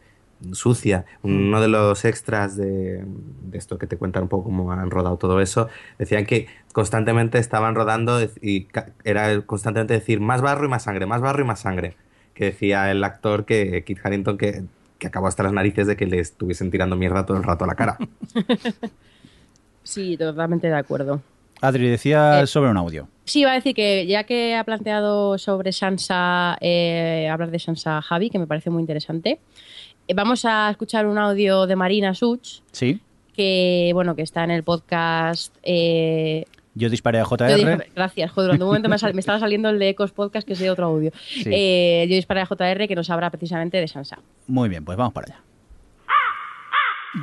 [0.51, 1.05] sucia.
[1.21, 5.17] Uno de los extras de, de esto que te cuentan un poco cómo han rodado
[5.17, 8.67] todo eso, decían que constantemente estaban rodando y
[9.03, 11.95] era constantemente decir más barro y más sangre, más barro y más sangre.
[12.33, 14.63] Que decía el actor que Kit Harington que,
[15.03, 17.67] que acabó hasta las narices de que le estuviesen tirando mierda todo el rato a
[17.67, 17.97] la cara.
[19.83, 21.21] Sí, totalmente de acuerdo.
[21.59, 23.09] Adri, decía Eh, sobre un audio.
[23.25, 28.01] Sí, iba a decir que ya que ha planteado sobre Sansa, eh, hablar de Sansa
[28.01, 29.39] Javi, que me parece muy interesante,
[30.07, 33.01] eh, vamos a escuchar un audio de Marina Such, Sí,
[33.35, 35.53] que bueno, que está en el podcast.
[36.75, 37.55] Yo disparé a JR.
[37.55, 40.45] dije- gracias, joder, durante un momento me, sal- me estaba saliendo el de Ecos Podcast,
[40.47, 41.11] que es de otro audio.
[41.27, 41.43] Sí.
[41.51, 44.19] Eh, yo disparé a JR, que nos habla precisamente de Sansa.
[44.47, 45.43] Muy bien, pues vamos para allá.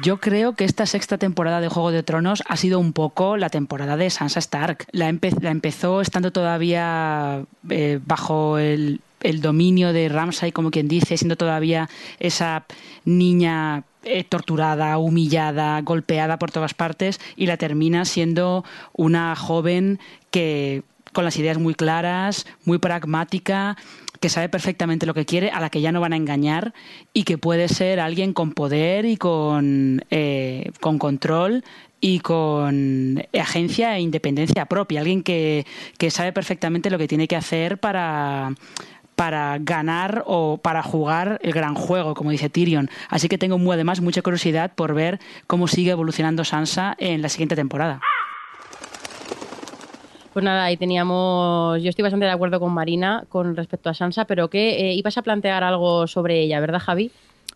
[0.05, 3.49] Yo creo que esta sexta temporada de Juego de Tronos ha sido un poco la
[3.51, 4.87] temporada de Sansa Stark.
[4.93, 10.87] La, empe- la empezó estando todavía eh, bajo el, el dominio de Ramsay, como quien
[10.87, 11.89] dice, siendo todavía
[12.21, 12.67] esa
[13.05, 19.99] niña eh, torturada, humillada, golpeada por todas partes, y la termina siendo una joven
[20.31, 20.83] que
[21.13, 23.77] con las ideas muy claras, muy pragmática,
[24.21, 26.75] que sabe perfectamente lo que quiere, a la que ya no van a engañar
[27.13, 31.65] y que puede ser alguien con poder y con, eh, con control
[32.01, 35.67] y con agencia e independencia propia, alguien que,
[35.99, 38.55] que sabe perfectamente lo que tiene que hacer para
[39.21, 42.89] para ganar o para jugar el gran juego, como dice Tyrion.
[43.11, 47.29] Así que tengo muy, además mucha curiosidad por ver cómo sigue evolucionando Sansa en la
[47.29, 48.01] siguiente temporada.
[50.33, 51.83] Pues nada, ahí teníamos.
[51.83, 55.19] Yo estoy bastante de acuerdo con Marina con respecto a Sansa, pero que eh, ibas
[55.19, 57.11] a plantear algo sobre ella, ¿verdad, Javi?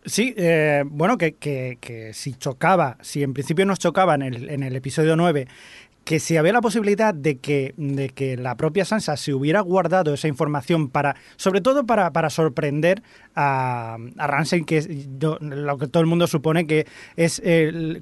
[0.07, 4.51] Sí, eh, bueno, que, que- que si chocaba, si en principio nos chocaba en el,
[4.51, 5.49] en el episodio 9,
[6.05, 10.15] que si había la posibilidad de que, de que la propia Sansa se hubiera guardado
[10.15, 13.03] esa información para, sobre todo para, para sorprender
[13.35, 14.89] a, a Ramsay, que es
[15.41, 16.87] lo que todo el mundo supone que
[17.17, 17.43] es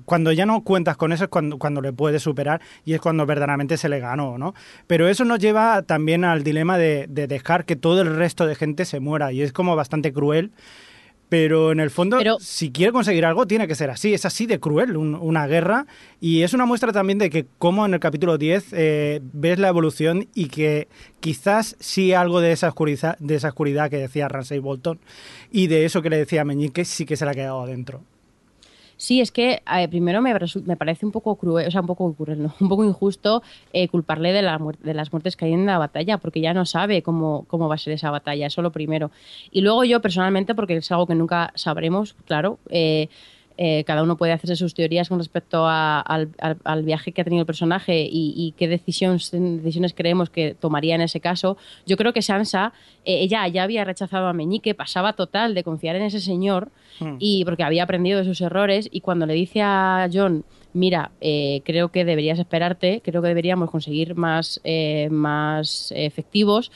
[0.04, 3.24] cuando ya no cuentas con eso es cuando, cuando le puedes superar y es cuando
[3.24, 4.54] verdaderamente se le ganó, ¿no?
[4.86, 8.56] Pero eso nos lleva también al dilema de, de dejar que todo el resto de
[8.56, 10.52] gente se muera y es como bastante cruel
[11.32, 14.12] Pero en el fondo, Pero- si quiere conseguir algo, tiene que ser así.
[14.12, 15.86] Es así de cruel un- una guerra.
[16.20, 19.68] Y es una muestra también de que, como en el capítulo 10, eh, ves la
[19.68, 20.88] evolución y que
[21.20, 24.98] quizás sí algo de esa oscuridad, de esa oscuridad que decía Ramsay Bolton
[25.50, 28.02] y de eso que le decía Meñique, sí que se le ha quedado adentro.
[29.02, 30.32] Sí, es que eh, primero me,
[30.76, 33.42] parece un poco cruel, o sea, un poco cruel, no, un poco injusto
[33.72, 34.42] eh, culparle de,
[34.80, 37.74] de las muertes que hay en la batalla, porque ya no sabe cómo, cómo va
[37.74, 39.10] a ser esa batalla, eso lo primero.
[39.50, 43.08] Y luego yo personalmente, porque es algo que nunca sabremos, claro, eh,
[43.58, 47.40] eh, cada uno puede hacerse sus teorías con respecto a- al, viaje que ha tenido
[47.42, 51.56] el personaje y, y qué decisiones, decisiones creemos que tomaría en ese caso.
[51.86, 52.72] Yo creo que Sansa,
[53.04, 56.70] eh, ella ya había rechazado a Meñique, pasaba total de confiar en ese señor
[57.00, 57.16] Hmm.
[57.18, 61.62] y porque había aprendido de sus errores y cuando le dice a John mira eh,
[61.64, 66.70] creo que deberías esperarte creo que deberíamos conseguir más eh, más efectivos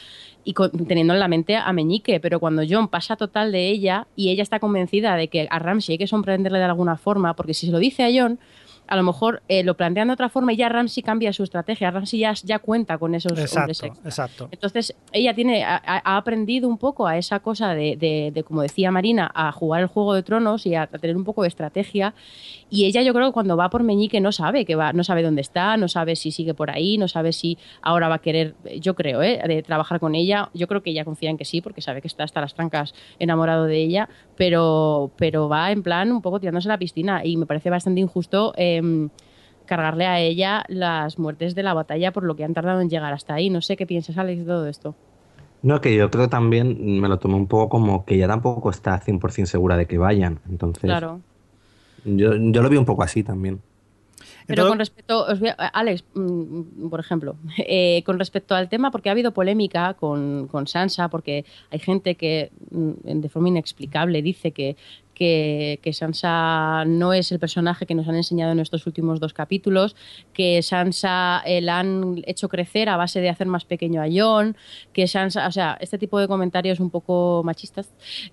[0.47, 4.07] y con- teniendo en la mente a Meñique pero cuando John pasa total de ella
[4.17, 7.53] y ella está convencida de que a Ramsey hay que sorprenderle de alguna forma porque
[7.53, 8.39] si se lo dice a John
[8.89, 11.91] a lo mejor eh, lo plantean de otra forma y ya Ramsey cambia su estrategia
[11.91, 14.09] Ramsey ya, ya cuenta con esos hombres Exacto, extra.
[14.09, 14.49] exacto.
[14.53, 18.63] Entonces, ella tiene, ha, ha aprendido un poco a esa cosa de, de- de, como
[18.63, 21.49] decía Marina, a jugar el Juego de Tronos y a, a tener un poco de
[21.49, 22.15] estrategia.
[22.69, 25.23] Y ella, yo creo que cuando va por Meñique no sabe que va, no sabe
[25.23, 28.55] dónde está, no sabe si sigue por ahí, no sabe si ahora va a querer,
[28.81, 29.41] yo creo, ¿eh?
[29.47, 30.51] de trabajar con ella.
[30.55, 32.95] Yo creo que ella confía en que sí, porque sabe que está hasta las trancas
[33.19, 37.37] enamorado de ella, pero, pero va en plan un poco tirándose a la piscina y
[37.37, 38.53] me parece bastante injusto.
[38.77, 39.09] Em,
[39.67, 43.13] cargarle a ella las muertes de la batalla por lo que han tardado en llegar
[43.13, 43.51] hasta ahí.
[43.51, 44.95] No sé qué piensas, Alex, de todo esto.
[45.63, 49.01] No, que yo creo también me lo tomo un poco como que ella tampoco está
[49.01, 50.39] 100% segura de que vayan.
[50.49, 51.21] Entonces, Claro.
[52.05, 53.61] yo, yo lo vi un poco así también.
[54.47, 57.35] Pero Entonces- con respecto, os voy a- Alex, mm, por ejemplo,
[57.67, 62.15] eh, con respecto al tema, porque ha habido polémica con, con Sansa, porque hay gente
[62.15, 64.77] que mm, de forma inexplicable dice que,
[65.17, 69.97] que, Sansa no es el personaje que nos han enseñado en estos últimos dos capítulos,
[70.35, 74.57] que Sansa eh, la han hecho crecer a base de hacer más pequeño a Jon,
[74.93, 77.89] que Sansa, o sea, este tipo de comentarios un poco machistas,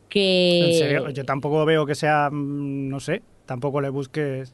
[0.09, 0.71] que...
[0.71, 4.53] En serio, yo tampoco veo que sea, mm, no sé, tampoco le busques...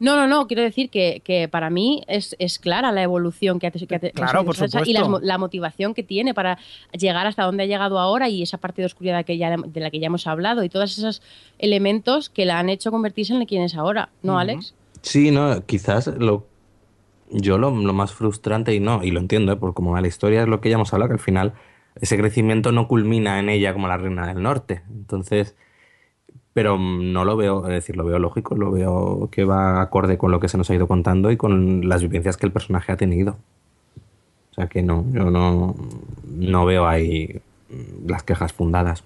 [0.00, 3.66] No, no, no, quiero decir que, que para mí es, es clara la evolución que
[3.66, 5.08] ha, que ha- Claro, por y supuesto.
[5.08, 6.58] mo- la motivación que tiene para
[6.92, 9.90] llegar hasta donde ha llegado ahora y esa parte de oscuridad que ya, de la
[9.90, 11.22] que ya hemos hablado y todos esos
[11.58, 14.38] elementos que la han hecho convertirse en quien es ahora, ¿no.
[14.38, 14.74] Alex?
[15.02, 16.46] Sí, no, quizás lo
[17.30, 19.56] yo lo, lo más frustrante y no, y lo entiendo, ¿eh?
[19.56, 21.52] por como va la historia es lo que ya hemos hablado, que al final
[22.00, 24.82] ese crecimiento no culmina en ella como la reina del norte.
[24.88, 25.54] Entonces,
[26.58, 30.32] pero no lo veo, es decir, lo veo lógico, lo veo que va acorde con
[30.32, 32.96] lo que se nos ha ido contando y con las vivencias que el personaje ha
[32.96, 33.36] tenido.
[34.50, 35.76] O sea que no, yo no,
[36.26, 37.40] no veo ahí
[38.04, 39.04] las quejas fundadas.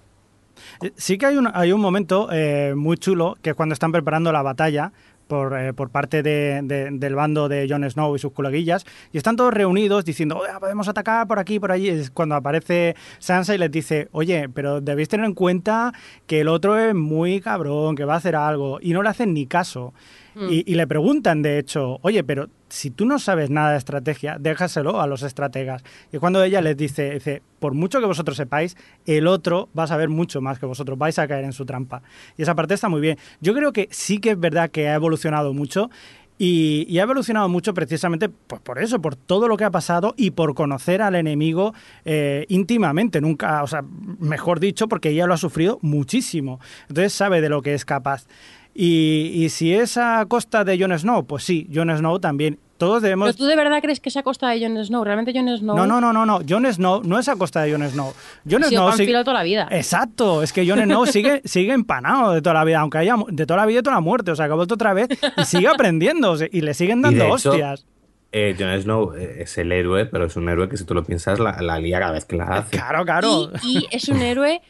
[0.97, 4.33] Sí que hay un, hay un momento eh, muy chulo que es cuando están preparando
[4.33, 4.93] la batalla
[5.33, 8.85] por, eh, por parte de- de- del bando de Jon Snow y sus coleguillas
[9.15, 11.89] y están todos reunidos diciendo, "Oye, podemos atacar por aquí, por allí.
[11.89, 15.95] Es cuando aparece Sansa y les dice, oye, pero debéis tener en cuenta
[16.27, 19.33] que el otro es muy cabrón, que va a hacer algo y no le hacen
[19.33, 19.95] ni caso.
[20.35, 24.39] Y, y le preguntan, de hecho, oye, pero si tú no sabes nada de estrategia,
[24.41, 25.85] déjaselo a los estrategas.
[26.11, 29.87] Y cuando ella les dice, dice, por mucho que vosotros sepáis, el otro va a
[29.87, 32.03] saber mucho más que vosotros, vais a caer en su trampa.
[32.39, 33.19] Y esa parte está muy bien.
[33.43, 35.91] Yo creo que sí que es verdad que ha evolucionado mucho.
[36.39, 40.15] Y, y ha evolucionado mucho precisamente pues, por eso, por todo lo que ha pasado
[40.17, 41.73] y por conocer al enemigo
[42.05, 43.85] eh, íntimamente, nunca, o sea,
[44.19, 46.59] mejor dicho, porque ella lo ha sufrido muchísimo.
[46.89, 48.27] Entonces sabe de lo que es capaz.
[48.75, 52.59] Y, y si es a costa de Jon Snow, pues sí, Jon Snow también.
[52.79, 53.29] Todos debemos...
[53.29, 55.05] ¿Pero tú de verdad crees que es a costa de Jon Snow?
[55.05, 56.41] ¿Realmente Jon Snow No, no, no, no, no.
[56.49, 58.13] Jon Snow no es a costa de Jon Snow.
[58.51, 59.69] Jon ha sido Snow sigue- toda la vida?
[59.71, 63.47] Exacto, es que Jon Snow sigue, sigue empanado de toda la vida, aunque haya de
[63.47, 64.33] toda la vida y toda la muerte.
[64.33, 67.25] O sea, que ha vuelto otra vez y sigue aprendiendo y le siguen Y dando
[67.37, 67.87] hecho, hostias.
[68.33, 71.05] Eh, Jon Snow eh, es el héroe, pero es un héroe que si tú lo
[71.05, 72.71] piensas la, la lía cada vez que la hace.
[72.79, 73.51] Claro, claro.
[73.63, 74.61] Y, y es un héroe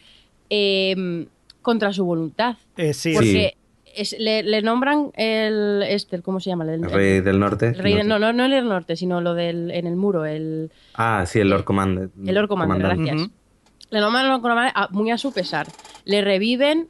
[0.50, 1.26] eh,
[1.62, 2.56] contra su voluntad.
[2.76, 3.56] Eh, sí, Porque
[3.94, 6.64] es- le, le nombran el, este, el- ¿cómo se llama?
[6.64, 7.68] El, El rey del norte.
[7.68, 10.70] el rey no, no, no el del norte, sino lo del en el muro, el,
[10.94, 12.10] Ah, sí, el Lord Commander.
[12.26, 13.28] el Lord Commander, gracias.
[13.90, 15.66] Le nombran Lord Commander a- muy a su pesar.
[16.04, 16.88] Le reviven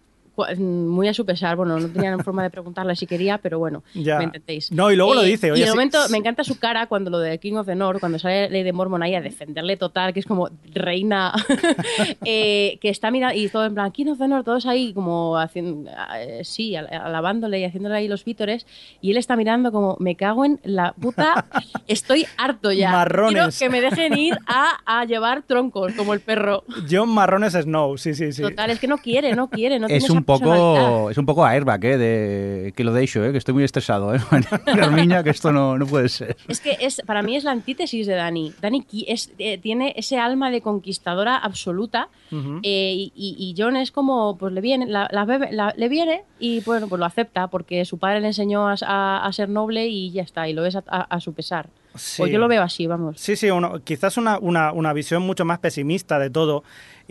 [0.58, 1.56] muy a su pesar.
[1.56, 4.18] Bueno, no tenían forma de preguntarle si quería, pero bueno, Ya.
[4.18, 4.70] me ententéis.
[4.72, 7.10] No, y luego lo dice, Y oye, de sí- momento me encanta su cara cuando
[7.10, 10.20] lo de King of the North, cuando sale Lady Mormon ahí a defenderle total, que
[10.20, 11.32] es como reina,
[12.24, 15.36] eh, que está mirando, y todo en plan, King of the North, todos ahí como
[15.38, 18.66] haciendo, eh, sí, al- alabándole y haciéndole ahí los vítores,
[19.00, 21.46] y él está mirando como, me cago en la puta,
[21.88, 22.90] estoy harto ya.
[22.90, 23.32] Marrones.
[23.32, 26.64] Quiero que me dejen ir a, a llevar troncos, como el perro.
[26.90, 28.42] John Marrones Snow, sí, sí, sí.
[28.42, 30.26] Total, es que no quiere, no quiere, no es tiene un esa.
[30.40, 33.64] Poco es un poco airbag eh, de que lo de hecho, eh, que estoy muy
[33.64, 34.20] estresado, eh.
[34.66, 36.36] Carmiña, que esto no, no puede ser.
[36.48, 38.52] Es que es, para mí es la antítesis de Dani.
[38.60, 42.08] Dani es, eh, tiene ese alma de conquistadora absoluta
[42.62, 46.60] eh, y, John es como, pues le viene, la, la bebe- la- le viene y
[46.60, 50.10] bueno, pues lo acepta porque su padre le enseñó a, a- a ser noble y
[50.10, 51.68] ya está, y lo es a, a- a su pesar.
[51.94, 52.22] Sí.
[52.22, 53.20] O yo lo veo así, vamos.
[53.20, 56.64] Sí, sí, uno- quizás una, una, una visión mucho más pesimista de todo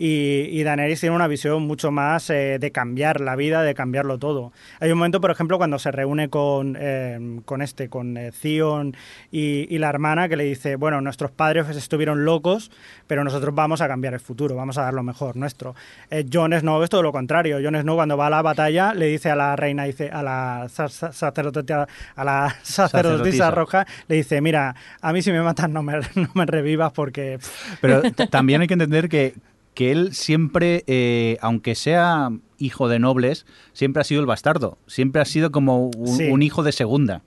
[0.04, 4.18] y, y Daenerys tiene una visión mucho más eh, de cambiar la vida, de cambiarlo
[4.18, 4.52] todo.
[4.80, 8.96] Hay un momento, por ejemplo, cuando se reúne con, eh, con este, con eh, Theon
[9.30, 12.72] y, y la hermana que le dice, bueno, nuestros padres estuvieron locos,
[13.06, 15.76] pero nosotros vamos a cambiar el futuro, vamos a dar lo mejor nuestro.
[16.10, 17.58] Eh, Jon Snow es todo lo contrario.
[17.62, 20.66] Jon Snow cuando va a la batalla le dice a la reina, dice a la
[20.68, 25.70] sa- sa- sacerdotisa, a la sacerdotisa roja, le dice, mira, a mí si me matas
[25.70, 27.38] no me, no me revivas porque...
[27.80, 29.34] Pero también hay que entender que,
[29.74, 34.78] que él siempre, eh, aunque sea hijo de nobles, siempre ha sido el bastardo.
[34.86, 36.28] Siempre ha sido como un, Sí.
[36.30, 37.22] un hijo de segunda.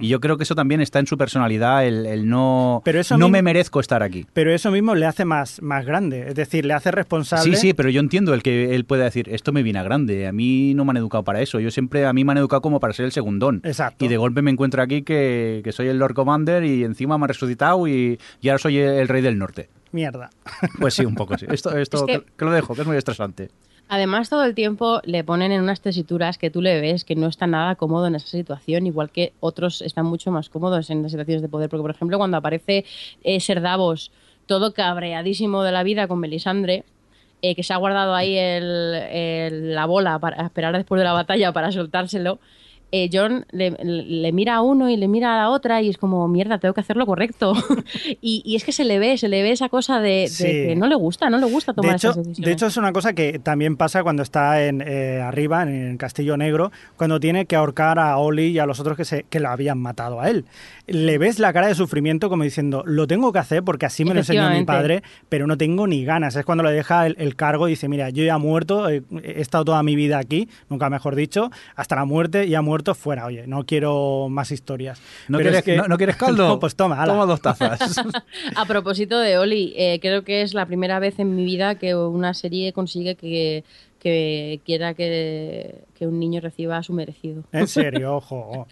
[0.00, 3.16] Y yo creo que eso también está en su personalidad, el, el no, Pero eso
[3.16, 4.26] no mismo- me merezco estar aquí.
[4.32, 7.54] Pero eso mismo le hace más, más grande, es decir, le hace responsable...
[7.54, 10.26] Sí, sí, pero yo entiendo el que él pueda decir, esto me viene a grande,
[10.26, 12.60] a mí no me han educado para eso, yo siempre, a mí me han educado
[12.60, 13.60] como para ser el segundón.
[13.62, 14.04] Exacto.
[14.04, 17.26] Y de golpe me encuentro aquí que, que soy el Lord Commander y encima me
[17.26, 19.68] han resucitado y, y ahora soy el rey del norte.
[19.92, 20.30] Mierda.
[20.78, 21.46] Pues sí, un poco sí.
[21.50, 23.50] Esto, esto Es que- lo dejo, que es muy estresante.
[23.90, 27.26] Además, todo el tiempo le ponen en unas tesituras que tú le ves que no
[27.26, 31.10] está nada cómodo en esa situación, igual que otros están mucho más cómodos en las
[31.12, 31.70] situaciones de poder.
[31.70, 32.84] Porque, por ejemplo, cuando aparece
[33.24, 34.12] eh, Ser Davos
[34.46, 36.84] todo cabreadísimo de la vida con Melisandre,
[37.40, 41.12] eh, que se ha guardado ahí el- el- la bola para esperar después de la
[41.14, 42.40] batalla para soltárselo,
[42.92, 45.98] eh, John le, le mira a uno y le mira a la otra y es
[45.98, 47.52] como, mierda, tengo que hacer lo correcto.
[48.20, 50.44] y, y es que se le ve, se le ve esa cosa de, de Sí.
[50.44, 52.46] que no le gusta, no le gusta De tomar hecho, esas decisiones.
[52.46, 55.96] de hecho, es una cosa que también pasa cuando está en, eh, arriba, en el
[55.98, 59.40] Castillo Negro, cuando tiene que ahorcar a Oli y a los otros que, se, que
[59.40, 60.44] lo habían matado a él.
[60.86, 64.14] Le ves la cara de sufrimiento como diciendo, lo tengo que hacer porque así me
[64.14, 66.36] lo enseñó mi padre, pero no tengo ni ganas.
[66.36, 69.02] Es cuando le deja el, el cargo y dice, mira, yo ya he muerto, he,
[69.22, 73.26] he estado toda mi vida aquí, nunca mejor dicho, hasta la muerte, ya muerto, fuera.
[73.26, 75.00] Oye, no quiero más historias.
[75.28, 76.48] ¿No, Pero quieres, es que- no, no quieres caldo?
[76.48, 77.12] No, pues toma, ala.
[77.12, 77.96] Toma dos tazas.
[78.56, 81.94] A propósito de Oli, eh, creo que es la primera vez en mi vida que
[81.94, 83.64] una serie consigue que,
[83.98, 87.44] que quiera que, que un niño reciba su merecido.
[87.52, 88.66] En serio, ojo.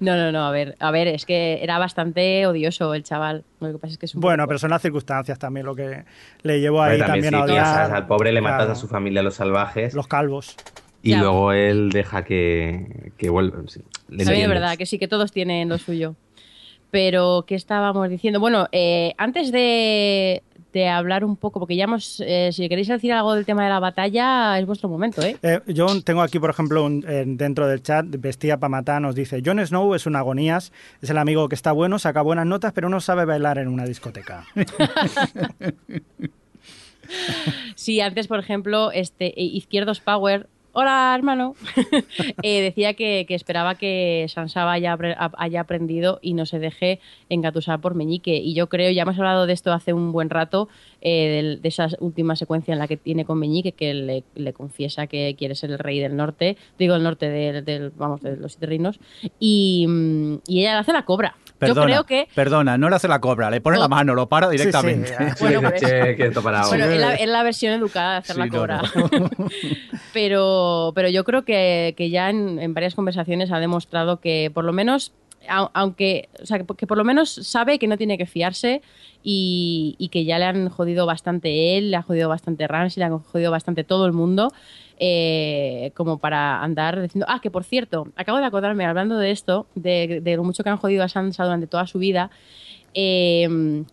[0.00, 3.44] No, no, no, a ver, a ver, es que era bastante odioso el chaval.
[3.60, 5.74] Lo que pasa es que es un Bueno, poco- pero son las circunstancias también lo
[5.74, 6.04] que
[6.42, 7.54] le llevó ahí también, sí, a odiar.
[7.64, 8.72] piensas, al pobre le matas Claro.
[8.72, 10.56] a su familia, a los salvajes, Los calvos.
[11.04, 11.20] Y Ya.
[11.20, 13.58] luego él deja que, que vuelva.
[13.68, 14.48] sí, le También es entiendes.
[14.48, 16.16] verdad que sí, que todos tienen lo suyo.
[16.90, 18.38] Pero, ¿qué estábamos diciendo?
[18.40, 23.12] Bueno, eh, antes de, de hablar un poco, porque ya hemos, eh, si queréis decir
[23.12, 25.36] algo del tema de la batalla, es vuestro momento, ¿eh?
[25.42, 29.16] Eh, yo tengo aquí, por ejemplo, un- en- dentro del chat, Vestía para matar, nos
[29.16, 30.72] dice, Jon Snow es un agonías,
[31.02, 33.84] es el amigo que está bueno, saca buenas notas, pero no sabe bailar en una
[33.86, 34.46] discoteca.
[37.74, 41.54] Sí, antes, por ejemplo, este eh, Izquierdos Power, hola hermano,
[42.42, 44.98] eh, decía que, esperaba que Sansa haya,
[45.38, 48.36] haya aprendido y no se deje engatusar por Meñique.
[48.36, 50.68] Y yo creo, ya hemos hablado de esto hace un buen rato,
[51.00, 55.34] eh, de esa última secuencia en la que tiene con Meñique, que le, confiesa que
[55.38, 58.74] quiere ser el rey del norte, digo el norte del, del- vamos, de los siete
[59.38, 61.36] y, mm, y ella le hace la cobra.
[61.66, 63.82] Perdona, Yo creo que perdona, no le hace la cobra, le pone No.
[63.82, 65.10] la mano, lo para Sí, sí, directamente.
[65.10, 65.34] ya.
[65.40, 66.68] Bueno, Sí, pues- che, quieto parado.
[66.68, 68.82] Bueno, es la, es la versión educada de hacer Sí, la cobra.
[68.94, 69.30] no.
[70.12, 74.64] pero, pero yo creo que, que ya en, en varias conversaciones ha demostrado que por
[74.64, 75.12] lo menos,
[75.48, 78.82] au- aunque, o sea, que, por lo menos sabe que no tiene que fiarse
[79.22, 83.06] y, y que ya le han jodido bastante él, le ha jodido bastante Ramsey, le
[83.06, 84.52] han jodido bastante todo el mundo.
[84.98, 89.66] Eh, como para andar diciendo, ah, que por cierto, acabo de acordarme, hablando de esto,
[89.74, 92.30] de, lo mucho que han jodido a Sansa durante toda su vida,
[92.94, 93.84] eh,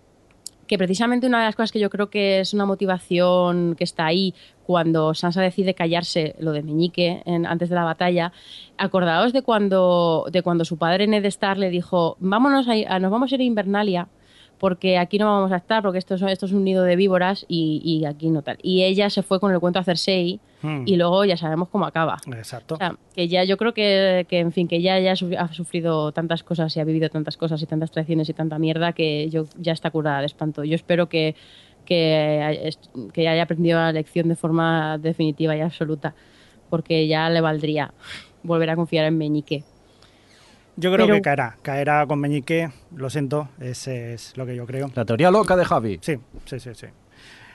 [0.68, 4.06] que precisamente una de las cosas que yo creo que es una motivación que está
[4.06, 4.34] ahí
[4.66, 8.32] cuando Sansa decide callarse lo de Meñique en- antes de la batalla,
[8.78, 13.12] acordaos de cuando, de cuando su padre Ned Stark le dijo, vámonos a, a- nos
[13.12, 14.08] vamos a ir a Invernalia
[14.62, 17.46] porque aquí no vamos a estar, porque esto es, esto es un nido de víboras
[17.50, 18.58] y, y aquí no tal.
[18.62, 20.84] Y ella se fue con el cuento a Cersei Hmm.
[20.86, 22.18] y luego ya sabemos cómo acaba.
[22.28, 22.76] Exacto.
[22.76, 26.12] O sea, que ya yo creo que, que, en fin, que ya, ya ha sufrido
[26.12, 29.46] tantas cosas y ha vivido tantas cosas y tantas traiciones y tanta mierda que yo
[29.58, 30.64] ya está curada de espanto.
[30.64, 31.36] Yo espero que,
[31.86, 32.70] que,
[33.12, 36.14] que haya aprendido la lección de forma definitiva y absoluta,
[36.70, 37.94] porque ya le valdría
[38.44, 39.64] volver a confiar en Meñique.
[40.78, 41.58] Yo creo Pero- que caerá.
[41.62, 44.90] Caerá con Meñique, lo siento, ese es lo que yo creo.
[44.96, 46.00] La teoría loca de Javi.
[46.02, 46.88] Sí, sí, sí, sí.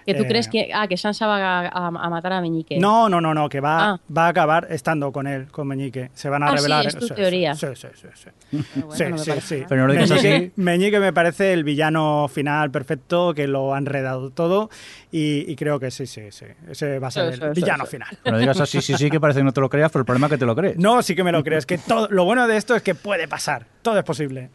[0.06, 2.78] ¿Que tú Eh, crees que, ah, que Sansa va a, a- a matar a Meñique?
[2.78, 4.00] No, no, no, no, que va, Ah.
[4.16, 6.10] va a acabar estando con él, con Meñique.
[6.14, 6.86] Se van a Ah, sí, revelar.
[6.86, 7.54] es tu Sí, teoría.
[7.56, 8.08] Sí, sí, sí.
[8.14, 8.30] sí.
[8.76, 9.64] Bueno, Sí, no sí, sí.
[9.68, 10.52] Pero no lo digas Meñique, así.
[10.56, 14.70] Meñique me parece el villano final perfecto, que lo ha enredado todo
[15.10, 16.46] y, y creo que sí, sí, sí.
[16.70, 17.90] Ese va a ser Eso, el eso, villano eso.
[17.90, 18.08] final.
[18.24, 20.28] No digas así, sí, sí, que parece que no te lo creas, pero el problema
[20.28, 20.76] es que te lo crees.
[20.78, 21.66] No, sí que me lo crees.
[21.66, 23.66] Que todo, lo bueno de esto es que puede pasar.
[23.82, 24.50] Todo es posible.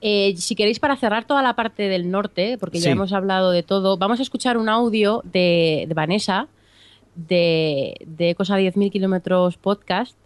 [0.00, 2.84] Eh, si queréis, para cerrar toda la parte del norte, porque Sí.
[2.84, 6.48] ya hemos hablado de todo, vamos a escuchar un audio de, de Vanessa,
[7.14, 10.16] de, de Ecos a 10.000 kilómetros podcast,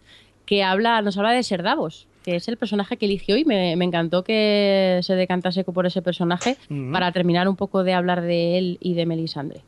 [0.45, 3.75] que habla, nos habla de Ser Davos, que es el personaje que eligió y me,
[3.77, 6.57] me encantó que se decantase por ese personaje
[6.91, 9.61] para terminar un poco de hablar de él y de Melisandre.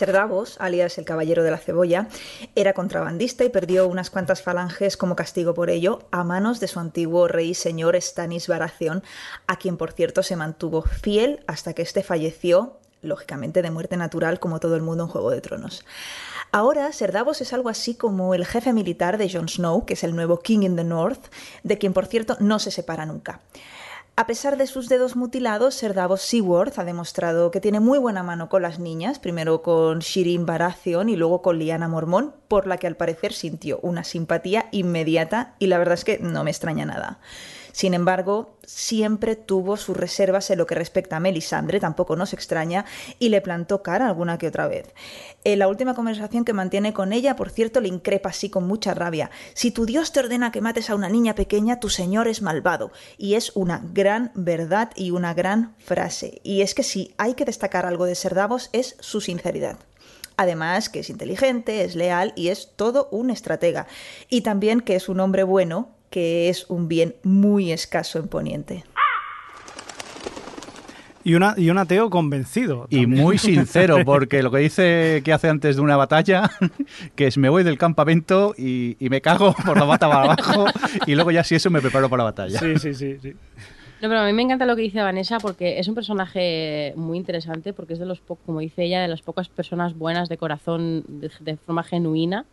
[0.00, 2.08] Ser Davos, alias el Caballero de la Cebolla,
[2.54, 6.80] era contrabandista y perdió unas cuantas falanges como castigo por ello a manos de su
[6.80, 7.98] antiguo rey señor
[8.48, 9.02] Baratheon,
[9.46, 14.40] a quien por cierto se mantuvo fiel hasta que éste falleció, lógicamente de muerte natural
[14.40, 15.84] como todo el mundo en Juego de Tronos.
[16.50, 20.02] Ahora, Ser Davos es algo así como el jefe militar de Jon Snow, que es
[20.02, 21.26] el nuevo King in the North,
[21.62, 23.40] de quien por cierto no se separa nunca.
[24.16, 28.22] A pesar de sus dedos mutilados, Ser Davos Seaworth ha demostrado que tiene muy buena
[28.22, 32.76] mano con las niñas, primero con Shirin Baratheon y luego con Lyanna Mormont, por la
[32.76, 36.84] que al parecer sintió una simpatía inmediata y la verdad es que no me extraña
[36.84, 37.18] nada.
[37.72, 42.84] Sin embargo, siempre tuvo sus reservas en lo que respecta a Melisandre, tampoco nos extraña,
[43.18, 44.92] y le plantó cara alguna que otra vez.
[45.44, 48.94] En la última conversación que mantiene con ella, por cierto, le increpa así con mucha
[48.94, 49.30] rabia.
[49.54, 52.92] Si tu Dios te ordena que mates a una niña pequeña, tu Señor es malvado.
[53.18, 56.40] Y es una gran verdad y una gran frase.
[56.42, 59.78] Y es que si hay que destacar algo de Ser Davos es su sinceridad.
[60.36, 63.86] Además, que es inteligente, es leal y es todo un estratega.
[64.30, 68.84] Y también que es un hombre bueno, que es un bien muy escaso en Poniente.
[71.22, 72.86] Y, una, y un ateo convencido.
[72.88, 76.50] Y muy sincero, porque lo que dice que hace antes de una batalla,
[77.14, 80.64] que es me voy del campamento y, y me cago por la bata para abajo
[81.06, 82.58] y luego ya si eso me preparo para la batalla.
[82.58, 83.18] Sí, sí, sí.
[83.20, 83.34] sí.
[84.00, 87.18] No, pero a mí me encanta lo que dice Vanessa porque es un personaje muy
[87.18, 91.04] interesante porque es de los, como dice ella, de las pocas personas buenas de corazón
[91.06, 92.46] de, de forma genuina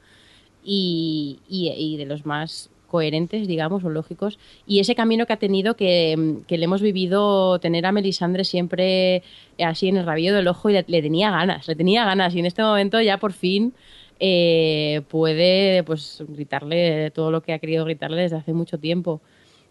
[0.61, 4.39] y, y- y de los más coherentes, digamos, o lógicos.
[4.65, 9.23] Y ese camino que ha tenido, que, que le hemos vivido tener a Melisandre siempre
[9.59, 12.33] así en el rabillo del ojo y le, le tenía ganas, le tenía ganas.
[12.35, 13.73] Y en este momento ya por fin
[14.19, 19.21] eh, puede pues gritarle todo lo que ha querido gritarle desde hace mucho tiempo.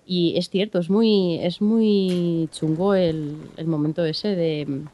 [0.06, 4.84] Y es cierto, es muy, es muy chungo el, el momento ese de,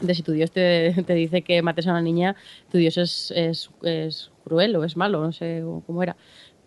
[0.00, 2.34] de si tu Dios te, te dice que mates a una niña,
[2.70, 6.16] tu Dios es, es, es cruel o es malo, no sé cómo era.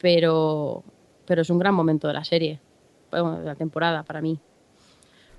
[0.02, 0.84] Pero,
[1.26, 2.60] pero es un gran momento de la serie,
[3.12, 4.40] bueno, de la temporada para mí.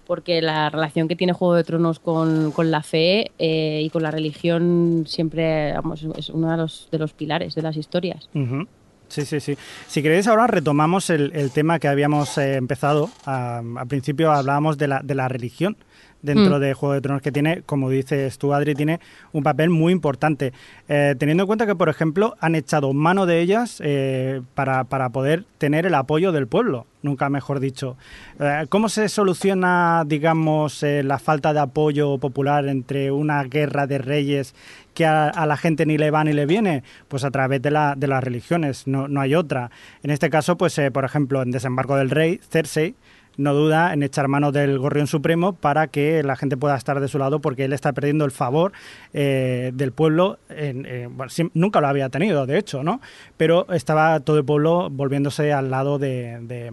[0.06, 4.02] Porque la relación que tiene Juego de Tronos con, con la fe eh, y con
[4.02, 8.28] la religión siempre vamos, es uno de los, de los pilares de las historias.
[8.34, 8.66] Ujú.
[9.08, 9.56] Sí, sí, sí.
[9.86, 13.10] Si queréis, ahora retomamos el, el tema que habíamos eh, empezado.
[13.26, 15.76] Ah, al principio hablábamos de la, de la religión
[16.22, 16.60] dentro Mm.
[16.60, 19.00] de Juego de Tronos, que tiene, como dices tú, Adri, tiene
[19.32, 20.52] un papel muy importante.
[20.88, 25.10] Eh, teniendo en cuenta que, por ejemplo, han echado mano de ellas eh, para, para
[25.10, 27.96] poder tener el apoyo del pueblo, nunca mejor dicho.
[28.40, 33.98] Eh, ¿Cómo se soluciona, digamos, eh, la falta de apoyo popular entre una guerra de
[33.98, 34.54] reyes
[34.94, 36.82] que a, a la gente ni le va ni le viene?
[37.08, 39.70] Pues a través de, la, de las religiones, no, no hay otra.
[40.02, 42.94] En este caso, pues, por ejemplo, en Desembarco del Rey, Cersei
[43.36, 47.08] no duda en echar mano del Gorrión Supremo para que la gente pueda estar de
[47.08, 48.72] su lado porque él está perdiendo el favor
[49.12, 50.38] eh, del pueblo.
[50.50, 51.08] Eh,
[51.54, 53.00] nunca lo había tenido, de hecho, ¿no?
[53.36, 56.70] Pero estaba todo el pueblo volviéndose al lado de, de.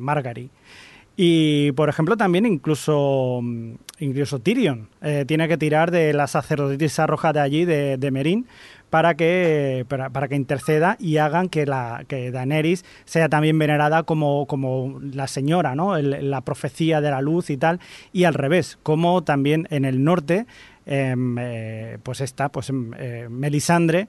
[1.22, 7.08] Y, por ejemplo, también incluso, mm, incluso Tyrion eh, tiene que tirar de la sacerdotisa
[7.08, 8.48] roja de allí, de, de Merín,
[8.90, 14.46] para que, para, que interceda y hagan que, la, que Daenerys sea también venerada como,
[14.48, 15.96] como la señora, ¿no?
[15.98, 17.80] El- la profecía de la luz y tal.
[18.14, 20.46] Y al revés, como también en el norte,
[20.86, 24.08] em, eh, pues está, pues em, eh, Melisandre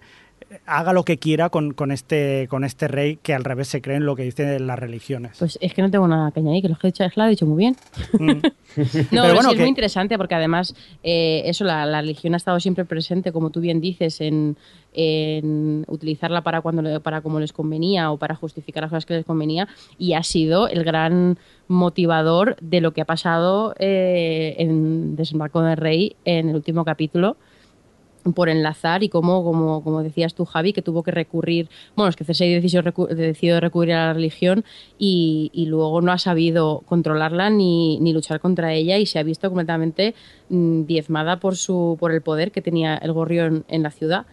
[0.67, 3.97] haga lo que quiera con, con, este, con este rey que al revés se cree
[3.97, 5.37] en lo que dicen las religiones.
[5.39, 7.29] Pues es que no tengo nada que añadir, que lo que he dicho, lo ha
[7.29, 7.77] dicho muy bien.
[8.19, 8.27] Mm.
[8.31, 8.43] no,
[9.23, 12.59] pero, bueno, sí, es muy interesante porque además eh, eso, la, la, religión ha estado
[12.59, 14.57] siempre presente, como tú bien dices, en,
[14.93, 19.25] en utilizarla para, cuando, para como les convenía o para justificar las cosas que les
[19.25, 19.69] convenía
[19.99, 25.77] y ha sido el gran motivador de lo que ha pasado eh, en Desembarco del
[25.77, 27.37] Rey en el último capítulo
[28.35, 32.17] por enlazar y como, como, como decías tú, Javi, que tuvo que recurrir, bueno, es
[32.17, 34.65] que Cersei decidió, decidió recurrir a la religión
[34.99, 39.23] y, y, luego no ha sabido controlarla ni, ni, luchar contra ella y se ha
[39.23, 40.15] visto completamente
[40.49, 44.27] mmm, diezmada por, su, por el poder que tenía el gorrión en la ciudad.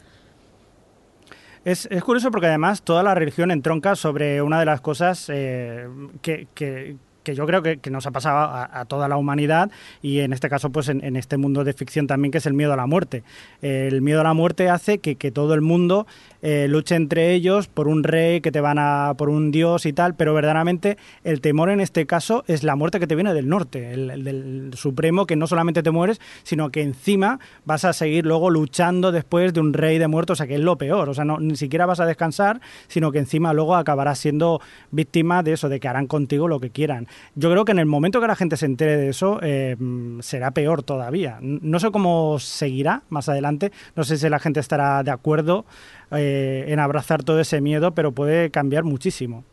[1.67, 5.85] Es, es, curioso porque además toda la religión entronca sobre una de las cosas eh,
[6.21, 6.95] que,
[7.27, 9.69] que yo creo que, que nos ha pasado a, toda la humanidad
[10.01, 12.53] y en este caso pues en, en, este mundo de ficción también que es el
[12.53, 13.23] miedo a la muerte.
[13.61, 16.07] El miedo a la muerte hace que, que todo el mundo
[16.41, 19.93] eh, luche entre ellos por un rey que te van a por un dios y
[19.93, 23.47] tal, pero verdaderamente el temor en este caso es la muerte que te viene del
[23.47, 27.93] norte, el, el del supremo que no solamente te mueres, sino que encima vas a
[27.93, 31.09] seguir luego luchando después de un rey de muertos, o sea que es lo peor,
[31.09, 34.61] o sea, no, ni siquiera vas a descansar, sino que encima luego acabarás siendo
[34.91, 36.87] víctima de eso, de que harán contigo lo que quieran
[37.35, 39.75] yo creo que en el momento que la gente se entere de eso, eh,
[40.21, 41.39] será peor todavía.
[41.41, 45.65] No sé cómo seguirá más adelante, no sé si la gente estará de acuerdo
[46.11, 49.43] eh, en abrazar todo ese miedo, pero puede cambiar muchísimo.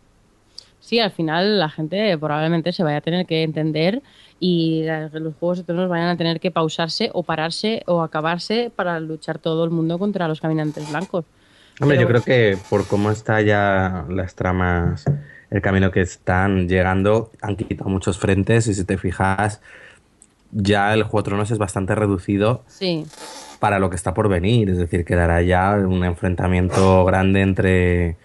[0.80, 4.02] Sí, al final la gente probablemente se vaya a tener que entender
[4.38, 9.38] y los Juegos Eternos vayan a tener que pausarse o pararse o acabarse para luchar
[9.38, 11.24] todo el mundo contra los caminantes blancos.
[11.80, 12.02] Hombre, Pero...
[12.02, 15.06] yo creo que por cómo está ya las tramas
[15.50, 19.62] el camino que están llegando, han quitado muchos frentes y si te fijas,
[20.50, 23.06] ya el Juego de Tronos es bastante reducido sí.
[23.64, 28.18] Para lo que está por venir, es decir, quedará ya un enfrentamiento grande entre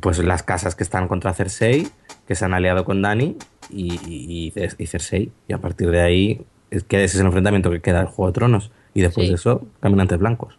[0.00, 1.86] pues las casas que están contra Cersei,
[2.26, 3.36] que se han aliado con Dani
[3.70, 6.40] y, y, y Cersei, y a partir de ahí
[6.72, 9.30] es que ese es el enfrentamiento que queda el Juego de Tronos y después sí.
[9.30, 10.58] de eso, caminantes blancos.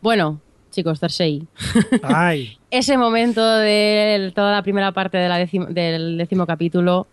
[0.00, 0.40] Bueno,
[0.70, 1.46] chicos, Cersei.
[2.02, 2.56] Ay.
[2.70, 7.08] Ese momento de toda la primera parte de la décimo, del décimo capítulo,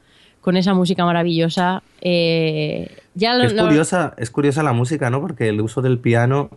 [0.45, 1.81] con esa música maravillosa.
[2.01, 5.19] Eh, ya lo, es, curiosa, es curiosa la música, ¿no?
[5.19, 6.51] Porque el uso del piano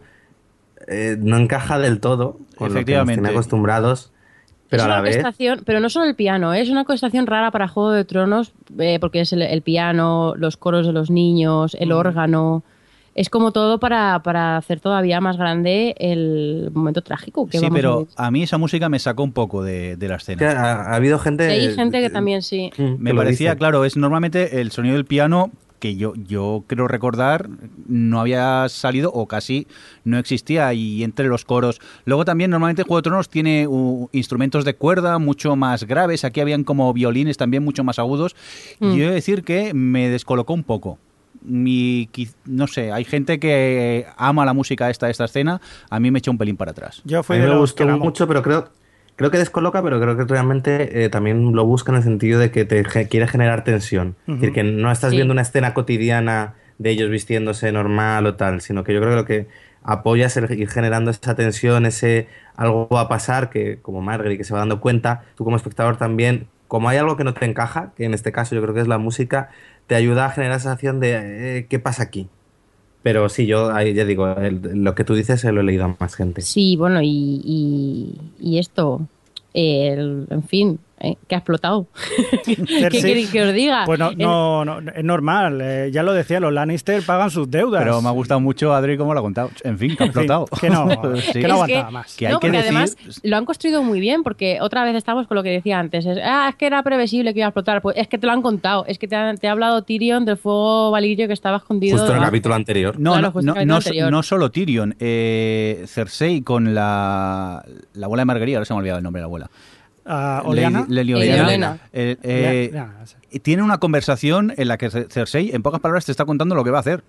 [0.86, 4.12] eh, no encaja del todo con lo que nos tiene acostumbrados.
[4.68, 5.24] Pero es a la vez.
[5.64, 6.60] Pero no solo el piano, ¿eh?
[6.60, 10.58] es una coestación rara para Juego de Tronos, eh, porque es el, el, piano, los
[10.58, 11.92] coros de los niños, el mm.
[11.92, 12.64] órgano
[13.18, 17.46] es como todo para, para, hacer todavía más grande el momento trágico.
[17.46, 20.08] Que sí, vamos pero a, a, mí esa música me sacó un poco de, de
[20.08, 20.52] la escena.
[20.52, 21.50] Ha, ha, habido gente...
[21.50, 22.70] Sí, hay gente que también sí.
[22.78, 25.50] Me parecía, claro, es normalmente el sonido del piano
[25.80, 27.48] que yo, yo creo recordar
[27.88, 29.66] no había salido o casi
[30.04, 31.80] no existía y entre los coros.
[32.04, 36.40] Luego también normalmente Juego de Tronos tiene uh, instrumentos de cuerda mucho más graves, aquí
[36.40, 38.36] habían como violines también mucho más agudos
[38.78, 38.92] mm.
[38.92, 40.98] y yo he de decir que me descolocó un poco
[41.48, 42.08] mi,
[42.44, 45.60] no sé, hay gente que ama la música esta esta escena,
[45.90, 47.02] a mí me echa un pelín para atrás.
[47.04, 48.68] Yo fui a mí de me gustó que mucho, pero creo
[49.16, 52.52] creo que descoloca, pero creo que realmente eh, también lo busca en el sentido de
[52.52, 54.14] que te quiere generar tensión.
[54.26, 54.34] Uh -huh.
[54.34, 55.16] Es decir, que no estás sí.
[55.16, 59.16] viendo una escena cotidiana de ellos vistiéndose normal o tal, sino que yo creo que
[59.16, 59.48] lo que
[59.82, 64.38] apoya es el ir generando esa tensión, ese algo va a pasar, que como Margaret
[64.38, 67.44] que se va dando cuenta, tú como espectador también, como hay algo que no te
[67.46, 69.50] encaja, que en este caso yo creo que es la música,
[69.88, 72.28] te ayuda a generar esa sensación de eh, qué pasa aquí.
[73.02, 75.96] Pero sí, yo ya digo, el, lo que tú dices se lo he leído a
[75.98, 76.42] más gente.
[76.42, 79.00] Sí, bueno, y, y, y esto,
[79.54, 81.16] el, en fin, ¿eh?
[81.26, 81.88] que ha explotado.
[82.44, 83.84] ¿Qué queréis que os diga?
[83.86, 85.60] Pues no, no, no es normal.
[85.62, 87.82] Eh, ya lo decía, los Lannister pagan sus deudas.
[87.82, 89.50] Pero me ha gustado mucho, Adri, cómo lo ha contado.
[89.64, 90.46] En fin, que ha explotado.
[90.60, 91.32] que no, sí.
[91.40, 92.16] que no aguantaba que, más.
[92.16, 92.76] Que hay no, porque decir...
[92.76, 96.06] además lo han construido muy bien, porque otra vez estamos con lo que decía antes.
[96.06, 97.82] Es, ah, es que era previsible que iba a explotar.
[97.82, 98.84] Pues es que te lo han contado.
[98.86, 101.96] Es que te ha, te ha hablado Tyrion del fuego valirio que estaba escondido.
[101.96, 102.98] Justo en el capítulo anterior.
[102.98, 104.10] No, Claro, no, no, capítulo no, anterior.
[104.10, 104.96] no solo Tyrion.
[104.98, 107.64] Eh, Cersei con la,
[107.94, 109.50] la abuela de Margarita, ahora se me ha olvidado el nombre de la abuela.
[110.08, 110.86] Uh, Oleana.
[110.88, 111.44] Lady, Lady Lady Oleana.
[111.44, 111.78] Olenna.
[111.92, 116.54] Eh, eh, tiene una conversación en la que Cersei, en pocas palabras, te está contando
[116.54, 117.04] lo que va a hacer.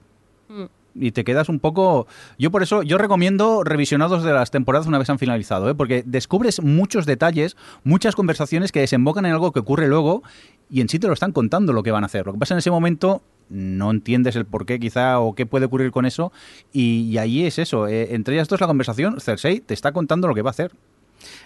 [0.49, 0.65] Mm.
[0.95, 2.07] Y te quedas un poco...
[2.38, 5.76] Yo por eso, yo recomiendo revisionados de las temporadas una vez han finalizado, ¿eh?
[5.76, 10.23] porque descubres muchos detalles, muchas conversaciones que desembocan en algo que ocurre luego
[10.69, 12.26] y en sí te lo están contando lo que van a hacer.
[12.26, 15.67] Lo que pasa en ese momento no entiendes el por qué quizá o qué puede
[15.67, 16.34] ocurrir con eso
[16.73, 17.88] y, y ahí es eso.
[17.88, 20.71] Eh, entre ellas dos la conversación, Cersei te está contando lo que va a hacer.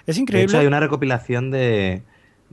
[0.06, 0.46] Es De increíble.
[0.52, 2.02] hecho, hay una recopilación de,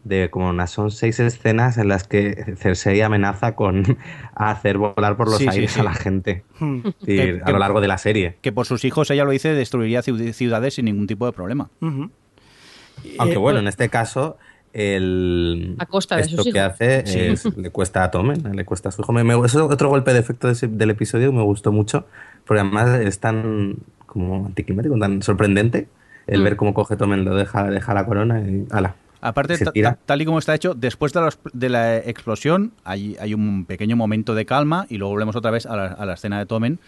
[0.05, 3.83] de como unas son seis escenas en las que Cersei amenaza con
[4.35, 5.81] hacer volar por los Sí, aires sí.
[5.81, 6.81] a la gente Hmm.
[7.05, 8.37] Que- a lo largo de la serie.
[8.43, 11.69] Que por sus hijos, ella lo dice, destruiría ciu- ciudades sin ningún tipo de problema.
[11.81, 14.37] Aunque Eh, bueno, en este caso,
[14.73, 16.71] el A costa de esto sus que hijos.
[16.73, 17.19] hace Sí.
[17.21, 19.13] es- le cuesta a Tommen, le cuesta a su hijo.
[19.13, 21.73] Me, me- eso es otro golpe de efecto de ese- del episodio que me gustó
[21.73, 22.07] mucho,
[22.47, 23.77] porque además es tan
[24.07, 25.89] como anticlimático, tan sorprendente
[26.27, 26.45] el Mm.
[26.45, 28.95] ver cómo coge Tommen, lo deja, deja la corona y ala.
[29.23, 29.59] Aparte,
[30.07, 33.95] tal y como está hecho, después de la, de la explosión hay, hay un pequeño
[33.95, 36.79] momento de calma y luego volvemos otra vez a la, a la escena de Tomen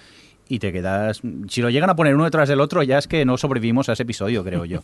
[0.48, 1.22] y te quedas...
[1.48, 3.94] Si lo llegan a poner uno detrás del otro, ya es que no sobrevivimos a
[3.94, 4.80] ese episodio, creo yo.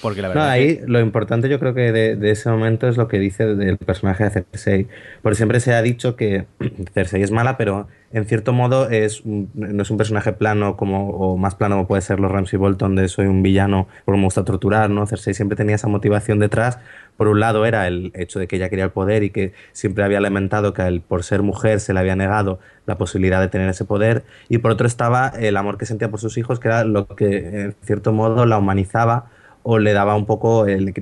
[0.00, 0.50] Porque la No, verdad...
[0.50, 3.46] ahí que- lo importante yo creo que de, de ese momento es lo que dice
[3.54, 4.88] del personaje de Cersei.
[5.22, 6.46] Porque siempre se ha dicho que
[6.94, 11.36] Cersei es mala, pero en cierto modo es no es un personaje plano como o
[11.38, 14.44] más plano como puede ser los Ramsay Bolton de soy un villano porque me gusta
[14.44, 15.06] torturar, ¿no?
[15.06, 16.78] Cersei siempre tenía esa motivación detrás.
[17.22, 20.02] Por un lado era el hecho de que ella quería el poder y que siempre
[20.02, 23.68] había lamentado que él, por ser mujer se le había negado la posibilidad de tener
[23.68, 26.82] ese poder y por otro estaba el amor que sentía por sus hijos que era
[26.82, 27.36] lo que
[27.66, 29.26] en cierto modo la humanizaba
[29.62, 30.92] o le daba un poco el,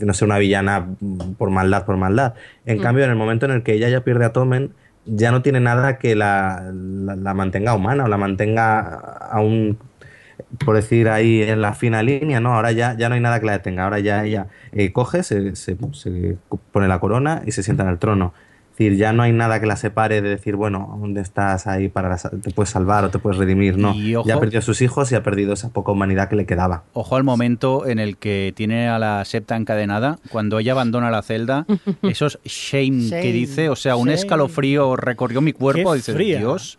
[0.00, 0.86] no ser una villana
[1.36, 2.32] por maldad, por maldad.
[2.64, 2.80] En Mm.
[2.80, 4.70] cambio, en el momento en el que ella ya pierde a Tommen,
[5.04, 8.80] ya no tiene nada que la, la- la mantenga humana o la mantenga
[9.30, 9.76] aún,
[10.64, 12.54] por decir ahí en la fina línea, ¿no?
[12.54, 13.84] Ahora ya, ya no hay nada que la detenga.
[13.84, 16.36] Ahora ya ella eh, coge, se, se- se
[16.72, 18.32] pone la corona y se sienta en el trono.
[18.72, 21.88] Es decir, ya no hay nada que la separe de decir, bueno, ¿dónde estás ahí
[21.88, 23.76] para la te puedes salvar o te puedes redimir?
[23.76, 26.28] No, Y ojo- ya ha perdido a sus hijos y ha perdido esa poca humanidad
[26.28, 26.84] que le quedaba.
[26.92, 31.22] Ojo al momento en el que tiene a la septa encadenada, cuando ella abandona la
[31.22, 31.66] celda,
[32.02, 34.14] esos shame, que Shame, dice, o sea, un shame.
[34.14, 36.38] escalofrío recorrió mi cuerpo, fría.
[36.38, 36.78] Dios.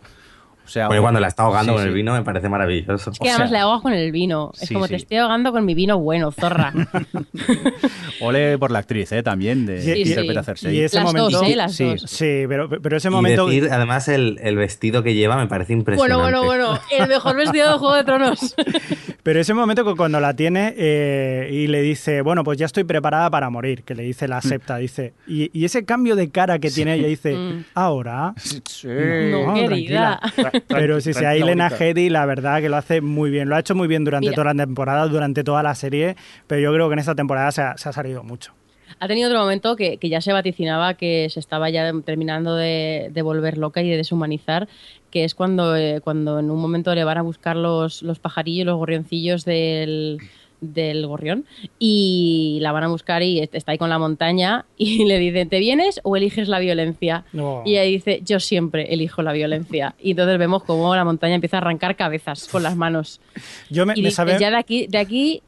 [0.70, 3.10] O sea, cuando la está ahogando sí, con el vino me parece maravilloso.
[3.12, 4.52] Es que además sea, le ahogas con el vino.
[4.54, 4.91] Es sí, como sí.
[4.91, 6.72] te estoy ahogando con mi vino bueno, zorra.
[8.22, 9.24] Ole por la actriz, ¿eh?
[9.24, 10.02] También, de sí.
[10.02, 10.76] interpreta Cersei.
[10.76, 11.30] Y ese Las momento.
[11.40, 11.56] dos, ¿eh?
[11.56, 12.02] Las Sí, dos.
[12.02, 13.48] Sí, pero, pero ese Y momento.
[13.48, 16.22] decir, además, el, el vestido que lleva me parece impresionante.
[16.22, 16.80] Bueno, bueno, bueno.
[16.91, 18.56] El mejor vestido de Juego de Tronos.
[19.24, 22.86] Pero ese momento que cuando la tiene eh, y le dice, bueno, pues ya estoy
[22.86, 24.30] preparada para morir, que le dice Mm.
[24.30, 25.14] la septa, dice.
[25.28, 27.66] Y, y ese cambio de cara que tiene ella dice, Mm.
[27.76, 28.34] ahora.
[28.38, 28.88] Sí.
[28.88, 30.20] No, querida.
[30.36, 30.59] tranquila.
[30.68, 31.69] Pero sí, sí, ahí Lena.
[31.69, 33.49] Headey, la verdad que lo hace muy bien.
[33.49, 34.36] Lo ha hecho muy bien durante Mira.
[34.36, 36.15] toda la temporada, durante toda la serie,
[36.48, 38.53] pero yo creo que en esta temporada se ha, se ha salido mucho.
[38.99, 43.10] Ha tenido otro momento que, que ya se vaticinaba que se estaba ya terminando de,
[43.14, 44.68] de volver loca y de deshumanizar,
[45.11, 48.65] que es cuando, eh, cuando en un momento le van a buscar los, los pajarillos,
[48.65, 50.18] los gorrioncillos del,
[50.61, 51.45] del gorrión
[51.77, 55.60] y la van a buscar y está ahí con la montaña y le dicen, ¿te
[55.60, 57.23] vienes o eliges la violencia?
[57.34, 57.64] No.
[57.65, 59.95] Y ella dice, yo siempre elijo la violencia.
[60.02, 63.22] Y entonces vemos cómo la montaña empieza a arrancar cabezas con las manos.
[63.69, 65.41] Yo me, Y me sabe- ya de aquí, de aquí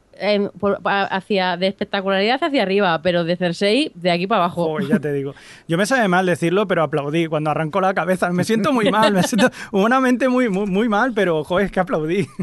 [0.59, 4.63] por- hacia, de espectacularidad hacia arriba, pero de Cersei de aquí para abajo.
[4.65, 5.33] Joder, ya te digo.
[5.67, 8.29] Yo me sabe mal decirlo, pero aplaudí cuando arrancó la cabeza.
[8.31, 11.79] Me siento muy mal, me siento humanamente muy, muy, muy mal, pero joder, es que
[11.79, 12.27] aplaudí.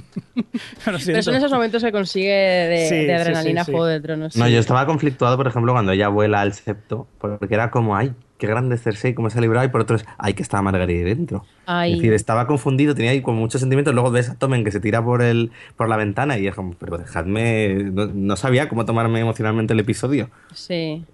[0.85, 3.73] Pero son esos momentos que consigue de, Sí, de sí, adrenalina sí, sí.
[3.73, 4.37] Juego de Tronos.
[4.37, 8.13] No, yo estaba conflictuado, por ejemplo, cuando ella vuela al septo, porque era como, ay,
[8.39, 10.63] qué grande es Cersei, cómo se ha librado, y por otro es, ay, que estaba
[10.63, 11.45] Margaery dentro.
[11.67, 11.93] Ay.
[11.93, 14.81] Es decir, estaba confundido, tenía ahí como muchos sentimientos, luego ves a Tommen que se
[14.81, 18.85] tira por el por la ventana y es como, pero dejadme, no, no sabía cómo
[18.85, 20.31] tomarme emocionalmente el episodio.
[20.55, 21.05] Sí.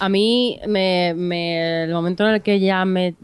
[0.00, 1.10] A mí, me,
[1.84, 3.14] el momento en el que ya me,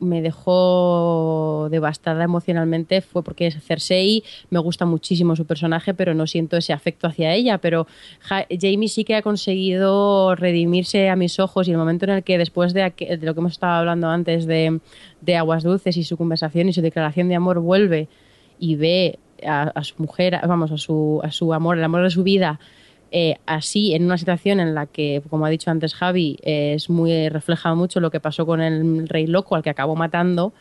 [0.00, 6.72] dejó devastada emocionalmente fue porque Cersei me gusta muchísimo su personaje, pero no siento ese
[6.72, 7.58] afecto hacia ella.
[7.58, 7.86] Pero
[8.20, 12.22] Ja- Jamie sí que ha conseguido redimirse a mis ojos y el momento en el
[12.24, 14.80] que después de lo que hemos estado hablando antes de,
[15.20, 18.08] de Aguas Dulces y su conversación y su declaración de amor vuelve
[18.58, 22.10] y ve a, a su mujer, vamos, a su, a su amor, el amor de
[22.10, 22.58] su vida,
[23.18, 26.90] eh, así en una situación en la que, como ha dicho antes Javi, eh, es
[26.90, 30.52] muy refleja mucho lo que pasó con el rey loco al que acabó matando,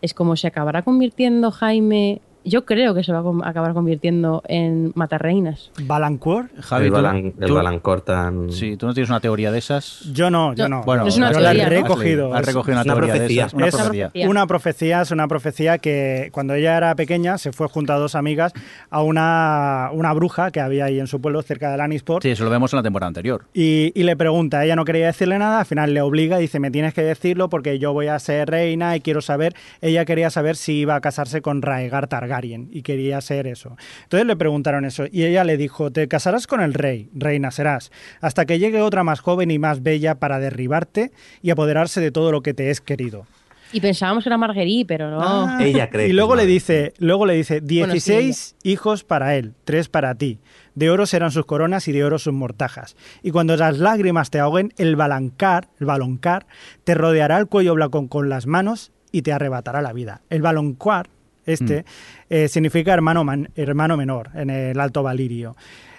[0.00, 4.92] es como se acabará convirtiendo Jaime, yo creo que se va a acabar convirtiendo en
[4.94, 5.70] matarreinas.
[5.82, 6.50] ¿Balancourt?
[6.60, 8.52] Javi, el tú- balan, el tú- Balancor tan...
[8.52, 10.00] Sí, tú no tienes una teoría de esas.
[10.12, 10.74] Yo no, yo no.
[10.78, 11.86] No, Bueno, no es una yo la he teoría, ¿no?
[11.86, 12.34] recogido.
[12.34, 13.42] Has recogido una, Es una teoría de profecía.
[13.44, 14.10] esas, una es profecía.
[14.28, 18.14] una profecía, es una profecía que cuando ella era pequeña se fue junto a dos
[18.14, 18.52] amigas
[18.90, 22.44] a una, una bruja que había ahí en su pueblo cerca de Lannisport Sí, eso
[22.44, 23.44] lo vemos en la temporada anterior.
[23.54, 26.60] y, y le pregunta, ella no quería decirle nada, al final le obliga y dice,
[26.60, 30.30] me tienes que decirlo porque yo voy a ser reina y quiero saber, ella quería
[30.30, 33.76] saber si iba a casarse con Raegar Targaryen y quería ser eso.
[34.04, 37.92] Entonces le preguntaron eso y ella le dijo, te casarás con el rey, reina serás,
[38.20, 41.12] hasta que llegue otra más joven y más bella para derribarte
[41.42, 43.26] y apoderarse de todo lo que te es querido.
[43.72, 45.20] Y pensábamos que era Marguerite, pero no.
[45.20, 49.34] Ah, Ella cree Y luego le dice, luego le dice Bueno, sí, 16 hijos para
[49.34, 50.38] él, tres para ti.
[50.76, 52.96] De oro serán sus coronas y de oro sus mortajas.
[53.22, 56.46] Y cuando las lágrimas te ahoguen, el balancar, el baloncar,
[56.84, 60.22] te rodeará el cuello blanco con las manos y te arrebatará la vida.
[60.30, 61.08] El baloncar,
[61.46, 61.84] este,
[62.30, 65.56] eh, significa hermano, man- hermano menor en el Alto Valirio.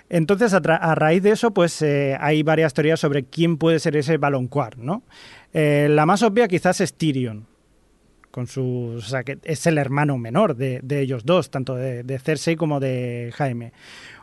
[0.10, 4.18] Entonces, a, raíz de eso, pues eh, hay varias teorías sobre quién puede ser ese
[4.18, 5.04] baloncuar, ¿no?
[5.54, 7.48] Eh, la más obvia quizás es Tyrion,
[8.30, 12.04] con su, o sea, que es el hermano menor de, de ellos dos, tanto de,
[12.04, 13.72] de Cersei como de Jaime.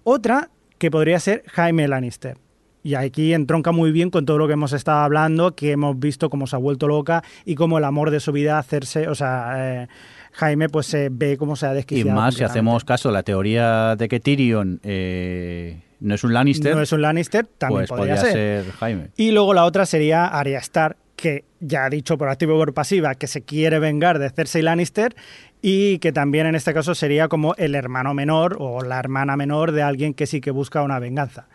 [0.05, 2.37] Otra que podría ser Jaime Lannister.
[2.85, 6.29] Y aquí entronca muy bien con todo lo que hemos estado hablando, que hemos visto
[6.29, 9.83] cómo se ha vuelto loca y cómo el amor de su vida hacerse, o sea,
[9.85, 9.89] eh,
[10.33, 12.13] Jaime pues se ve cómo se ha Y desquiciado.
[12.19, 16.75] más si hacemos caso a la teoría de que Tyrion eh, no es un Lannister,
[16.75, 18.65] No es un Lannister, también pues podría podría ser.
[18.65, 19.09] ser Jaime.
[19.17, 22.75] Y luego la otra sería Arya Stark, que ya ha dicho por activo y por
[22.75, 25.15] pasiva que se quiere vengar de Cersei Lannister
[25.61, 29.71] y que también en este caso sería como el hermano menor o la hermana menor
[29.71, 31.47] de alguien que sí que busca una venganza.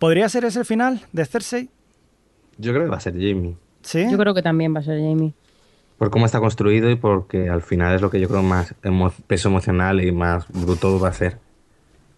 [0.00, 1.68] ¿Podría ser ese el final de Cersei?
[2.58, 3.54] Yo creo que va a ser Jamie.
[3.82, 4.06] Sí.
[4.10, 5.34] Yo creo que también va a ser Jamie.
[6.04, 9.10] Por cómo está construido y porque al final es lo que yo creo más emo-
[9.26, 11.38] peso emocional y más bruto va a ser.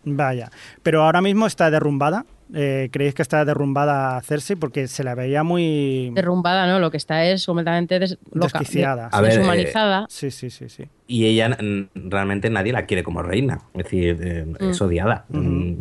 [0.04, 0.50] Vaya.
[0.82, 2.26] Pero ahora mismo está derrumbada.
[2.52, 4.56] Eh, ¿Creéis que está derrumbada Cersei?
[4.56, 6.80] Porque se la veía muy Derrumbada, ¿no?
[6.80, 9.06] Lo que está es completamente des- loca, desquiciada.
[9.12, 10.06] A ver, eh, deshumanizada.
[10.08, 10.88] Sí, sí, sí, sí.
[11.06, 11.56] Y ella
[11.94, 13.60] realmente nadie la quiere como reina.
[13.74, 14.84] Es decir, eh, es Mm.
[14.84, 15.26] odiada.
[15.28, 15.74] Mm.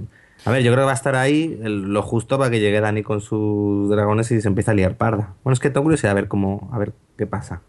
[0.46, 2.80] A ver, yo creo que va a estar ahí el- lo justo para que llegue
[2.82, 5.34] Dani con sus dragones y se empiece a liar parda.
[5.44, 7.62] Bueno, es que tengo curiosidad a ver cómo, a ver qué pasa.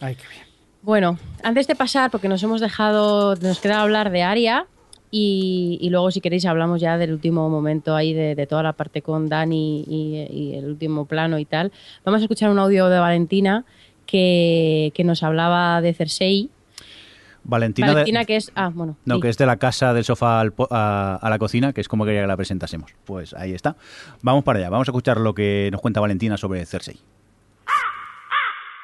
[0.00, 0.44] Ay, qué bien.
[0.82, 4.66] Bueno, antes de pasar, porque nos hemos dejado, nos queda hablar de Aria
[5.10, 8.72] y, y luego si queréis hablamos ya del último momento ahí de, de toda la
[8.72, 11.72] parte con Dani y, y el último plano y tal.
[12.04, 13.64] Vamos a escuchar un audio de Valentina
[14.04, 16.50] que, que nos hablaba de Cersei.
[17.42, 18.52] Valentina, de- Valentina que es...
[18.54, 18.96] Ah, bueno.
[19.04, 19.20] no, sí.
[19.22, 22.04] que es de la casa del sofá al a, a la cocina, que es como
[22.04, 22.92] quería que la presentásemos.
[23.04, 23.76] Pues ahí está.
[24.22, 26.98] Vamos para allá, vamos a escuchar lo que nos cuenta Valentina sobre Cersei.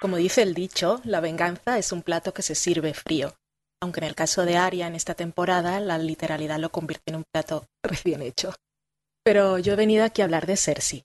[0.02, 3.36] Como dice el dicho, la venganza es un plato que se sirve frío,
[3.80, 7.24] aunque en el caso de Arya en esta temporada la literalidad lo convierte en un
[7.32, 8.52] plato recién hecho.
[9.22, 11.04] Pero yo he venido aquí a hablar de Cersei.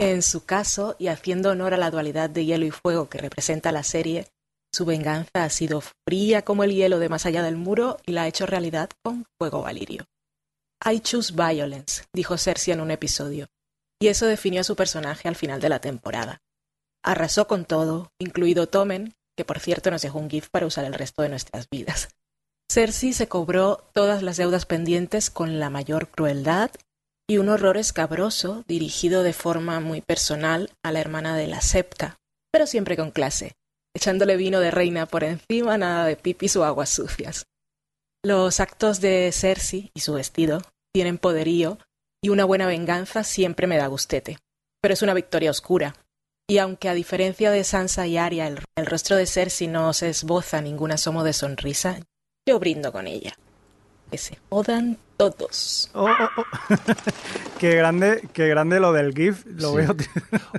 [0.00, 3.70] En su caso, y haciendo honor a la dualidad de hielo y fuego que representa
[3.70, 4.26] la serie,
[4.74, 8.22] su venganza ha sido fría como el hielo de más allá del muro y la
[8.22, 10.06] ha hecho realidad con fuego valirio.
[10.84, 13.46] I choose violence, dijo Cersei en un episodio,
[14.00, 16.40] y eso definió a su personaje al final de la temporada.
[17.04, 20.94] Arrasó con todo, incluido Tomen, que por cierto nos dejó un GIF para usar el
[20.94, 22.08] resto de nuestras vidas.
[22.70, 26.70] Cersei se cobró todas las deudas pendientes con la mayor crueldad
[27.28, 32.18] y un horror escabroso dirigido de forma muy personal a la hermana de la Septa,
[32.50, 33.56] pero siempre con clase,
[33.94, 37.46] echándole vino de reina por encima, nada de pipis o aguas sucias.
[38.24, 40.62] Los actos de Cersei y su vestido
[40.94, 41.78] tienen poderío
[42.22, 44.38] y una buena venganza siempre me da gustete,
[44.80, 45.94] pero es una victoria oscura,
[46.48, 50.08] y aunque a diferencia de Sansa y Arya el, el rostro de Cersei no se
[50.10, 51.98] esboza ningún asomo de sonrisa,
[52.46, 53.32] yo brindo con ella.
[54.10, 55.88] Que se jodan todos.
[55.94, 56.44] Oh, oh, oh.
[57.58, 59.46] qué grande, qué grande lo del GIF.
[59.46, 59.76] Lo Sí.
[59.76, 59.96] veo.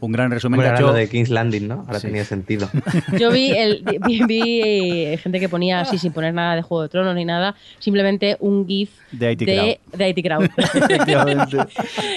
[0.01, 0.87] Un gran resumen Bueno, hecho...
[0.87, 1.83] lo de King's Landing, ¿no?
[1.85, 2.07] Ahora Sí.
[2.07, 2.67] tenía sentido.
[3.19, 6.81] Yo vi, el, vi, vi, eh, gente que ponía así sin poner nada de Juego
[6.81, 10.45] de Tronos ni nada, simplemente un GIF De IT de, de IT Crowd.
[10.57, 11.57] Efectivamente.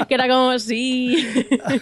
[0.09, 1.27] que era como, sí.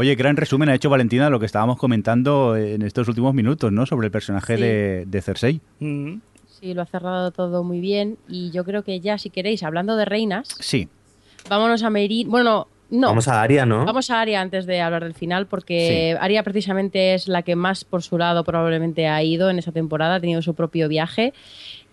[0.00, 3.70] Oye, gran resumen ha hecho Valentina de lo que estábamos comentando en estos últimos minutos,
[3.70, 3.84] ¿no?
[3.84, 4.62] Sobre el personaje Sí.
[4.62, 5.60] de, de Cersei.
[5.78, 6.14] Mm.
[6.48, 8.16] Sí, lo ha cerrado todo muy bien.
[8.26, 10.88] Y yo creo que ya, si queréis, hablando de reinas, Sí.
[11.50, 12.28] vámonos a Merit.
[12.28, 13.08] Bueno, no.
[13.08, 13.84] Vamos a Aria, ¿no?
[13.84, 17.84] Vamos a Aria antes de hablar del final, porque Aria precisamente es la que más
[17.84, 21.34] por su lado probablemente ha ido en esta temporada, ha tenido su propio viaje.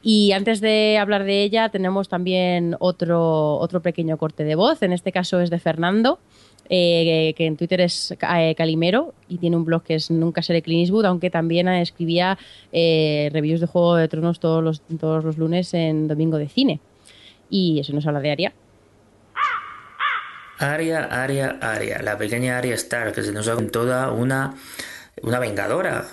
[0.02, 4.82] Y antes de hablar de ella, tenemos también otro, otro pequeño corte de voz.
[4.82, 6.20] En este caso es de Fernando,
[6.70, 10.62] eh, que en Twitter es eh, Calimero y tiene un blog que es Nunca seré
[10.62, 12.38] Clint Eastwood, aunque también escribía
[12.72, 16.80] eh, reviews de Juego de Tronos todos los, todos los lunes en Domingo de Cine.
[17.50, 18.54] Y eso nos habla de Aria.
[20.60, 24.56] Aria, Aria, Aria, la pequeña Aria Stark, que se nos ha toda una,
[25.22, 26.06] una vengadora.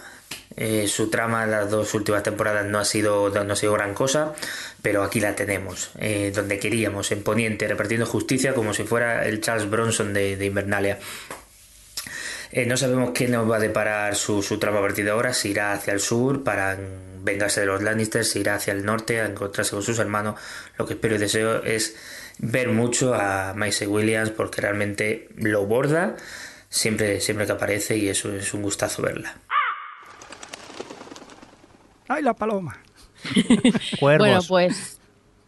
[0.56, 3.93] Eh, su trama en las dos últimas temporadas no ha sido, no ha sido gran
[3.94, 4.35] cosa,
[4.82, 9.40] pero aquí la tenemos, eh, donde queríamos, en Poniente, repartiendo justicia como si fuera el
[9.40, 10.98] Charles Bronson de, de Invernalia.
[12.52, 15.35] Eh, no sabemos qué nos va a deparar su, su trama a partir de ahora,
[15.35, 16.78] si irá hacia el sur para
[17.24, 20.39] vengarse de los Lannisters, si irá hacia el norte a encontrarse con sus hermanos.
[20.78, 21.97] Lo que espero y deseo es
[22.39, 26.14] ver mucho a Maisie Williams porque realmente lo borda
[26.68, 29.36] siempre, siempre que aparece y eso es un gustazo verla.
[32.09, 32.76] ¡Ay, la paloma!
[34.01, 34.26] Cuervos.
[34.26, 35.01] Bueno, pues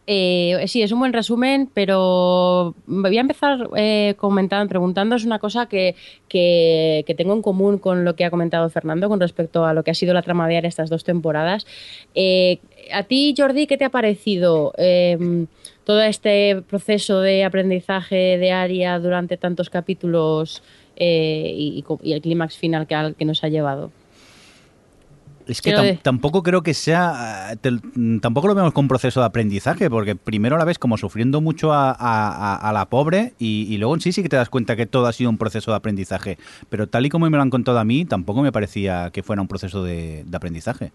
[0.09, 5.65] Eh, sí, es un buen resumen, pero voy a empezar eh, comentando, preguntándoos una cosa
[5.65, 5.95] que,
[6.29, 9.83] que, que tengo en común con lo que ha comentado Fernando con respecto a lo
[9.83, 11.67] que ha sido la trama de Aria estas dos temporadas.
[12.15, 12.59] Eh,
[12.93, 15.45] a ti, Jordi, ¿qué te ha parecido eh,
[15.83, 20.63] todo este proceso de aprendizaje de Aria durante tantos capítulos
[20.95, 23.91] eh, y, y el clímax final que, al que nos ha llevado?
[25.47, 27.53] Es que tam- tampoco creo que sea.
[27.61, 27.79] te-
[28.21, 31.71] tampoco lo vemos como un proceso de aprendizaje, porque primero la ves como sufriendo mucho
[31.73, 34.85] a, a- la pobre y, y luego en sí sí que te das cuenta que
[34.85, 36.37] todo ha sido un proceso de aprendizaje.
[36.69, 39.41] Pero tal y como me lo han contado a mí, tampoco me parecía que fuera
[39.41, 40.91] un proceso de, de aprendizaje.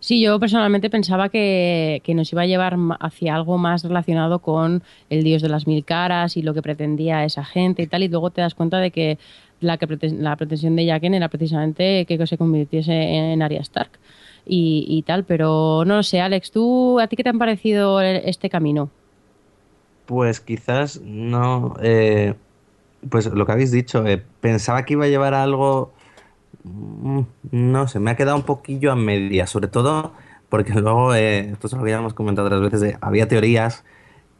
[0.00, 4.84] Sí, yo personalmente pensaba que, que nos iba a llevar hacia algo más relacionado con
[5.10, 8.08] el dios de las mil caras y lo que pretendía esa gente y tal, y
[8.08, 9.18] luego te das cuenta de que
[9.60, 13.90] la, que la pretensión de Jaqen era precisamente que se convirtiese en Arya Stark
[14.50, 18.48] y, tal, pero no lo sé, Alex, ¿tú a ti qué te han parecido este
[18.48, 18.88] camino?
[20.06, 21.76] Pues quizás no.
[21.82, 22.34] eh,
[23.10, 25.92] pues lo que habéis dicho, eh, pensaba que iba a llevar a algo.
[26.64, 27.20] mm,
[27.50, 30.12] No sé, me ha quedado un poquillo a media, sobre todo
[30.48, 33.84] porque luego, eh, esto es lo que ya hemos comentado otras veces, había teorías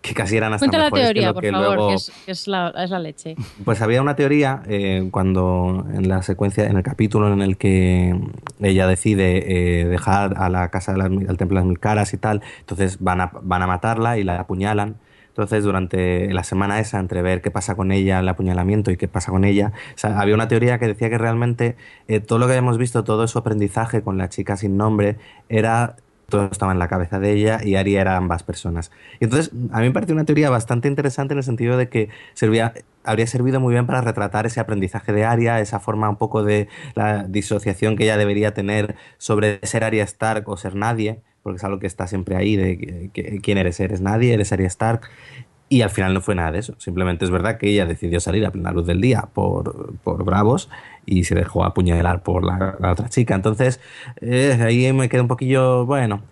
[0.00, 1.88] que casi eran hasta Cuenta la que teoría, lo por que favor, luego...
[1.88, 3.34] que, es, que es la, es la leche.
[3.64, 8.18] Pues había una teoría eh, cuando en la secuencia, en el capítulo en el que
[8.60, 12.14] ella decide eh, dejar a la casa de las, al templo de las mil caras
[12.14, 14.96] y tal, entonces van a, van a matarla y la apuñalan.
[15.28, 19.06] Entonces, durante la semana esa, entre ver qué pasa con ella, el apuñalamiento y qué
[19.06, 21.76] pasa con ella, o sea, había una teoría que decía que realmente
[22.08, 25.16] eh, todo lo que habíamos visto, todo su aprendizaje con la chica sin nombre,
[25.48, 25.94] era
[26.28, 28.90] todo estaba en la cabeza de ella y Aria era ambas personas.
[29.18, 32.10] Y entonces, a mí me pareció una teoría bastante interesante en el sentido de que
[32.34, 36.42] servía, habría servido muy bien para retratar ese aprendizaje de Aria, esa forma un poco
[36.42, 41.56] de la disociación que ella debería tener sobre ser Aria Stark o ser nadie, porque
[41.56, 43.10] es algo que está siempre ahí, de
[43.42, 45.08] quién eres, eres nadie, eres Aria Stark.
[45.70, 46.74] Y al final no fue nada de eso.
[46.78, 50.70] Simplemente es verdad que ella decidió salir a plena luz del día por, por Bravos
[51.08, 53.34] y se dejó apuñalar por la, otra chica.
[53.34, 53.80] Entonces,
[54.20, 56.22] eh, ahí me quedé un poquillo, bueno.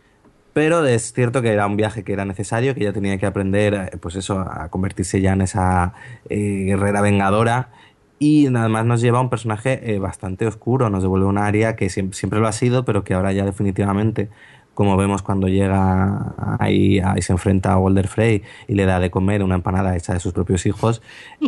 [0.52, 3.74] Pero es cierto que era un viaje que era necesario, que ella tenía que aprender,
[3.74, 5.92] eh, pues eso, a convertirse ya en esa
[6.30, 7.72] eh, guerrera vengadora.
[8.18, 11.86] Y nada más nos lleva a un personaje bastante oscuro, nos devuelve un área que
[11.88, 14.30] siem- siempre lo ha sido, pero que ahora ya definitivamente,
[14.76, 19.10] como vemos cuando llega ahí, ahí se enfrenta a Walder Frey y le da de
[19.10, 21.00] comer una empanada hecha de sus propios hijos,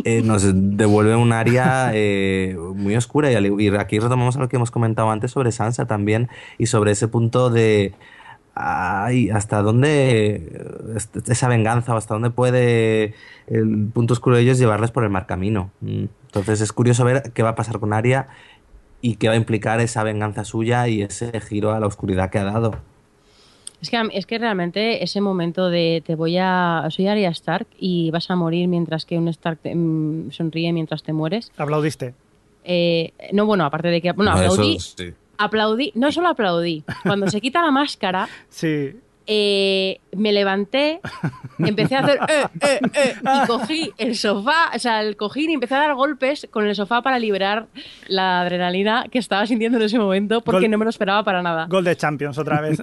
[0.03, 3.31] eh, nos devuelve un área eh, muy oscura.
[3.31, 6.27] Y, aquí retomamos a lo que hemos comentado antes sobre Sansa también
[6.57, 7.93] y sobre ese punto de
[8.55, 10.65] ay, hasta dónde
[11.27, 13.13] esa venganza o hasta dónde puede
[13.45, 15.69] el punto oscuro de ellos llevarles por el mal camino.
[15.81, 16.05] Mm.
[16.25, 18.27] Entonces es curioso ver qué va a pasar con Arya
[19.01, 22.39] y qué va a implicar esa venganza suya y ese giro a la oscuridad que
[22.39, 22.89] ha dado.
[23.81, 26.85] Es que, es que realmente ese momento de te voy a.
[26.89, 31.01] Soy Arya Stark y vas a morir mientras que un Stark te- mm, sonríe mientras
[31.03, 31.51] te mueres.
[31.57, 32.13] ¿Aplaudiste?
[32.65, 34.11] Eh, no, bueno, aparte de que.
[34.11, 34.79] Bueno, Eso aplaudí.
[34.79, 35.13] sí.
[35.37, 35.91] Aplaudí.
[35.95, 36.83] No solo aplaudí.
[37.03, 38.91] Cuando se quita la máscara, Sí.
[39.31, 40.99] Eh, me levanté,
[41.59, 42.19] empecé a hacer.
[42.27, 46.47] eh, eh, y cogí el sofá, o sea, el cojín y empecé a dar golpes
[46.49, 47.67] con el sofá para liberar
[48.07, 51.43] la adrenalina que estaba sintiendo en ese momento porque Gol- no me lo esperaba para
[51.43, 51.67] nada.
[51.69, 52.81] Gol de Champions otra vez.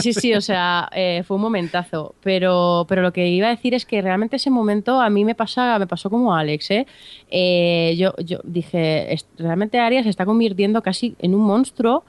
[0.00, 0.90] Sí, sí, o sea,
[1.24, 2.14] fue un momentazo.
[2.20, 5.36] Pero, pero lo que iba a decir es que realmente ese momento a mí me
[5.36, 6.68] pasa, me pasó como a Alex,
[7.96, 12.04] yo, yo dije, realmente Arias se está convirtiendo casi en un monstruo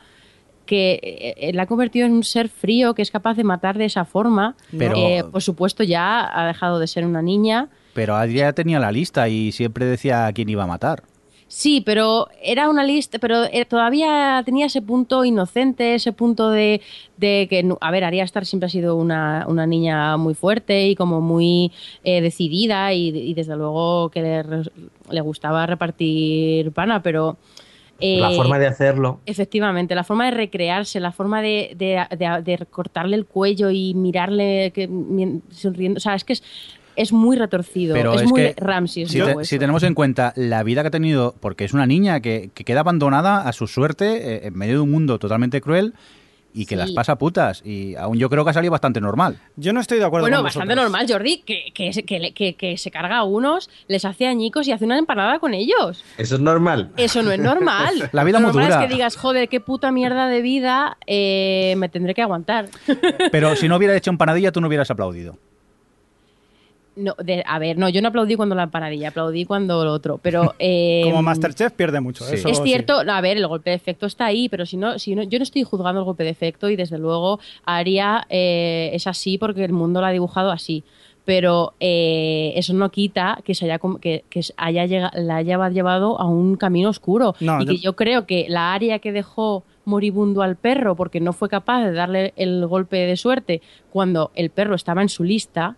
[0.68, 1.00] que
[1.38, 4.06] eh, la ha convertido en un ser frío que es capaz de matar de esa
[4.06, 4.56] forma.
[4.78, 7.70] Pero- Eh, por supuesto, ya ha dejado de ser una niña.
[7.96, 11.02] Pero Adria tenía la lista y siempre decía a quién iba a matar.
[11.50, 16.82] Sí, pero era una lista, pero eh, todavía tenía ese punto inocente, ese punto de,
[17.16, 18.04] de que, a ver,
[18.46, 21.72] siempre ha sido una, una niña muy fuerte y como muy
[22.04, 24.44] eh, decidida y, y desde luego que
[25.10, 27.38] le gustaba repartir pana, pero...
[28.00, 29.20] eh, La forma de hacerlo.
[29.26, 33.94] Efectivamente, la forma de recrearse, la forma de, de- de- de cortarle el cuello y
[33.94, 34.90] mirarle que,
[35.52, 36.44] sonriendo, o sea, es que es,
[36.96, 39.06] es muy retorcido, Pero es, es muy Ramsey.
[39.06, 42.20] Si, te- si tenemos en cuenta la vida que ha tenido, porque es una niña
[42.22, 45.94] que, que queda abandonada a su suerte eh, en medio de un mundo totalmente cruel
[46.54, 46.80] y que Sí.
[46.80, 47.62] las pasa putas.
[47.66, 49.40] Y aún yo creo que ha salido bastante normal.
[49.56, 50.92] Yo no estoy de acuerdo Bueno, con bastante vosotros.
[50.92, 54.26] normal, Jordi, que, que, se- que, le- que- que se carga a unos, les hace
[54.28, 56.04] añicos y hace una empanada con ellos.
[56.18, 56.92] Eso es normal.
[56.98, 58.10] Eso no es normal.
[58.12, 58.84] La vida Lo muy normal dura.
[58.84, 62.70] es que digas, joder, qué puta mierda de vida eh, me tendré que aguantar.
[63.32, 65.38] Pero si no hubiera hecho empanadilla, tú no hubieras aplaudido.
[66.98, 70.18] No, de- a ver, no, yo no aplaudí cuando la empanadilla, aplaudí cuando lo otro,
[70.22, 70.56] pero...
[70.60, 72.24] eh, Como Masterchef pierde mucho.
[72.26, 72.36] sí.
[72.36, 72.64] Eso es sí.
[72.64, 75.40] cierto, a ver, el golpe de efecto está ahí, pero si no, si no, yo
[75.40, 79.64] no estoy juzgando el golpe de efecto y desde luego Aria eh, es así porque
[79.64, 80.84] el mundo la ha dibujado así.
[81.26, 85.68] Pero eh, eso no quita que se haya que, que se haya llega- la haya
[85.70, 87.36] llevado a un camino oscuro.
[87.42, 91.20] No, y yo- que yo creo que la Aria que dejó moribundo al perro porque
[91.20, 93.62] no fue capaz de darle el golpe de suerte
[93.92, 95.76] cuando el perro estaba en su lista.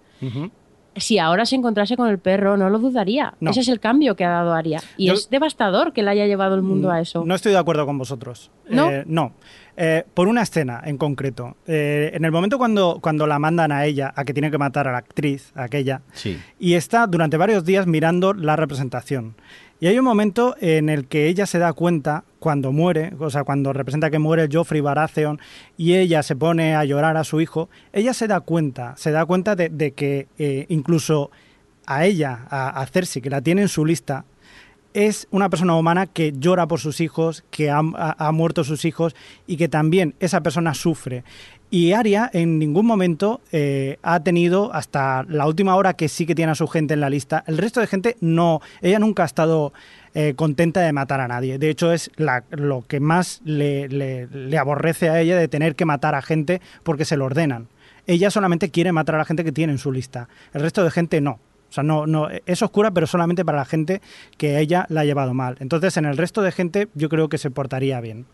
[1.00, 3.34] Si ahora se encontrase con el perro, no lo dudaría.
[3.40, 3.52] No.
[3.52, 4.82] Ese es el cambio que ha dado Aria.
[4.98, 7.24] Y Yo- es devastador que le haya llevado el mundo a eso.
[7.26, 8.52] No estoy de acuerdo con vosotros.
[8.70, 8.90] ¿No?
[8.92, 9.34] Eh, no.
[9.82, 11.56] Eh, por una escena en concreto.
[11.66, 14.88] Eh, en el momento cuando, cuando la mandan a ella, a que tiene que matar
[14.88, 16.38] a la actriz, a aquella, Sí.
[16.60, 19.36] y está durante varios días mirando la representación.
[19.82, 23.46] Y hay un momento en el que ella se da cuenta cuando muere, o sea,
[23.46, 25.40] cuando representa que muere Joffrey Baratheon
[25.78, 29.26] y ella se pone a llorar a su hijo, ella se da cuenta, se da
[29.26, 31.32] cuenta de, que eh, incluso
[31.86, 34.26] a ella, a, a Cersei, que la tiene en su lista,
[34.94, 39.58] es una persona humana que llora por sus hijos, que ha muerto sus hijos y
[39.58, 41.24] que también esa persona sufre.
[41.72, 46.34] Y Aria en ningún momento eh, ha tenido, hasta la última hora que sí que
[46.34, 49.26] tiene a su gente en la lista, el resto de gente no, ella nunca ha
[49.28, 49.72] estado
[50.16, 51.60] eh, contenta de matar a nadie.
[51.60, 55.86] De hecho es la- lo que más le, le- aborrece a ella de tener que
[55.86, 57.68] matar a gente porque se lo ordenan.
[58.08, 60.28] Ella solamente quiere matar a la gente que tiene en su lista.
[60.54, 61.34] El resto de gente no.
[61.34, 64.02] O sea, no, no, es oscura, pero solamente para la gente
[64.40, 65.56] que ella la ha llevado mal.
[65.60, 68.26] Entonces, en el resto de gente, yo creo que se portaría bien.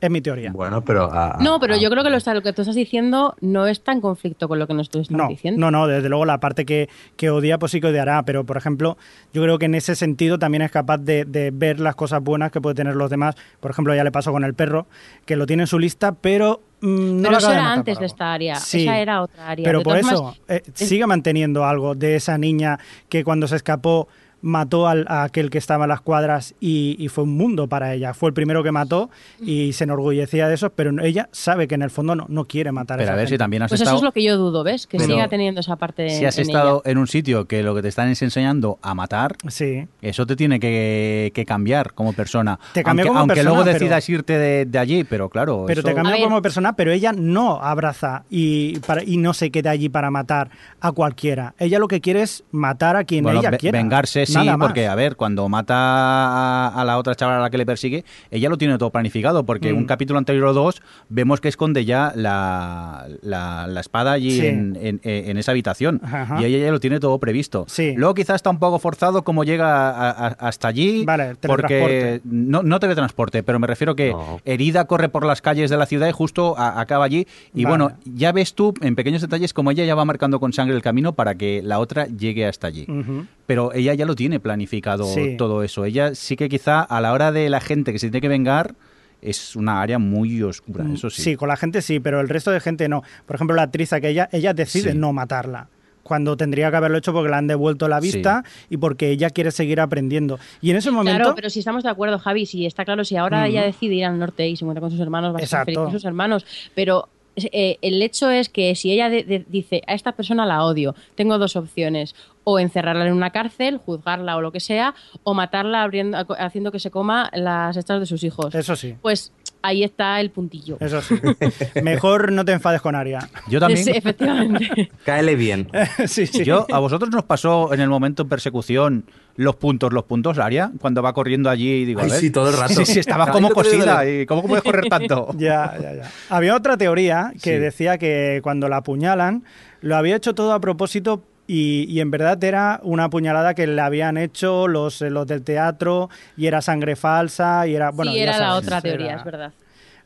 [0.00, 0.50] Es mi teoría.
[0.52, 1.12] Bueno, pero...
[1.12, 3.34] a- a- No, pero a- yo creo que lo, está- lo que tú estás diciendo
[3.40, 5.60] no está en conflicto con lo que nosotros estamos No, diciendo.
[5.60, 8.56] no, no, desde luego la parte que, que odia, pues sí que odiará, pero por
[8.56, 8.96] ejemplo,
[9.34, 12.50] yo creo que en ese sentido también es capaz de, de ver las cosas buenas
[12.50, 13.34] que puede tener los demás.
[13.60, 14.86] Por ejemplo, ya le pasó con el perro,
[15.26, 18.32] que lo tiene en su lista, pero mm, no pero eso era antes de esta
[18.32, 18.56] área.
[18.56, 19.64] Sí, Esa era otra área.
[19.64, 22.78] Pero De por eso eh, es- sigue manteniendo algo de esa niña
[23.10, 24.08] que cuando se escapó
[24.42, 27.92] mató al- a aquel que estaba en las cuadras y, y fue un mundo para
[27.94, 28.14] ella.
[28.14, 29.10] Fue el primero que mató
[29.40, 32.72] y se enorgullecía de eso, pero ella sabe que en el fondo no, no quiere
[32.72, 33.38] matar a Pero esa a ver si gente.
[33.38, 33.98] también has Pues eso estado...
[33.98, 34.86] es lo que yo dudo, ¿ves?
[34.86, 36.92] Que Pero siga teniendo esa parte Si has en estado ella.
[36.92, 39.86] en un sitio que lo que te están es enseñando a matar, Sí.
[40.02, 42.58] eso te tiene que, que cambiar como persona.
[42.72, 45.64] Te cambia aunque como aunque persona, luego pero- decidas irte de, de allí, pero claro.
[45.66, 49.34] Pero eso- te cambia A como persona, pero ella no abraza y, para, y no
[49.34, 51.54] se queda allí para matar a cualquiera.
[51.58, 53.78] Ella lo que quiere es matar a quien Bueno, ella quiera.
[53.78, 54.68] vengarse sí, Nada más.
[54.68, 58.04] porque a ver, cuando mata a, a la otra chavala a la que le persigue,
[58.30, 59.76] ella lo tiene todo planificado, porque Mm.
[59.78, 64.46] un capítulo anterior o dos vemos que esconde ya la, la- la espada allí Sí.
[64.46, 66.40] en, en- en esa habitación Ajá.
[66.40, 67.64] y ella ya lo tiene todo previsto.
[67.68, 67.94] Sí.
[67.96, 72.20] Luego quizás está un poco forzado cómo llega a- a- hasta allí, Vale, porque teletransporte.
[72.24, 74.40] no, no teletransporte, pero me refiero que No.
[74.44, 77.76] herida corre por las calles de la ciudad y justo a- acaba allí y Vale.
[77.76, 80.82] bueno, ya ves tú en pequeños detalles como ella ya va marcando con sangre el
[80.82, 82.86] camino para que la otra llegue hasta allí.
[82.88, 83.26] Ujú.
[83.50, 85.34] Pero ella ya lo tiene planificado Sí.
[85.36, 85.84] todo eso.
[85.84, 88.76] Ella sí que quizá a la hora de la gente que se tiene que vengar
[89.20, 91.20] es una área muy oscura, eso sí.
[91.20, 93.02] Mm, Sí, con la gente sí, pero el resto de gente no.
[93.26, 94.96] Por ejemplo, la actriz aquella, ella decide Sí.
[94.98, 95.66] no matarla.
[96.04, 99.50] Cuando tendría que haberlo hecho porque le han devuelto la vista y porque ella quiere
[99.50, 100.38] seguir aprendiendo.
[100.60, 101.18] Y en ese momento.
[101.18, 103.46] Claro, pero si estamos de acuerdo, Javi, si está claro, si ahora Mm.
[103.46, 105.64] ella decide ir al norte y se encuentra con sus hermanos, va a Exacto.
[105.66, 106.46] feliz con sus hermanos.
[106.76, 110.64] Pero eh, el hecho es que si ella de- de- dice, a esta persona la
[110.64, 114.94] odio, tengo dos opciones, o encerrarla en una cárcel, juzgarla o lo que sea,
[115.24, 118.54] o matarla abriendo, haciendo que se coma las estas de sus hijos.
[118.54, 118.96] Eso sí.
[119.02, 119.32] Pues
[119.62, 120.76] ahí está el puntillo.
[120.80, 121.14] Eso sí.
[121.82, 123.28] Mejor no te enfades con Aria.
[123.48, 123.84] Yo también.
[123.84, 124.90] Sí, efectivamente.
[125.04, 125.68] Cáele bien.
[126.06, 126.44] sí, sí.
[126.44, 129.04] Yo, ¿A vosotros nos pasó en el momento en persecución
[129.36, 130.70] los puntos, los puntos, Aria?
[130.80, 132.20] Cuando va corriendo allí y digo, a Ay, ver.
[132.20, 132.74] sí, todo el rato.
[132.74, 134.08] Sí, sí, estaba como cosida.
[134.08, 135.28] ¿Y cómo puedes correr tanto?
[135.36, 136.10] Ya, ya, ya.
[136.28, 137.58] Había otra teoría que Sí.
[137.58, 139.44] decía que cuando la apuñalan,
[139.80, 143.80] lo había hecho todo a propósito y, y en verdad era una apuñalada que le
[143.80, 147.90] habían hecho los, eh, los del teatro y era sangre falsa y era...
[147.90, 149.52] Bueno, sí, era la otra teoría, era- es verdad.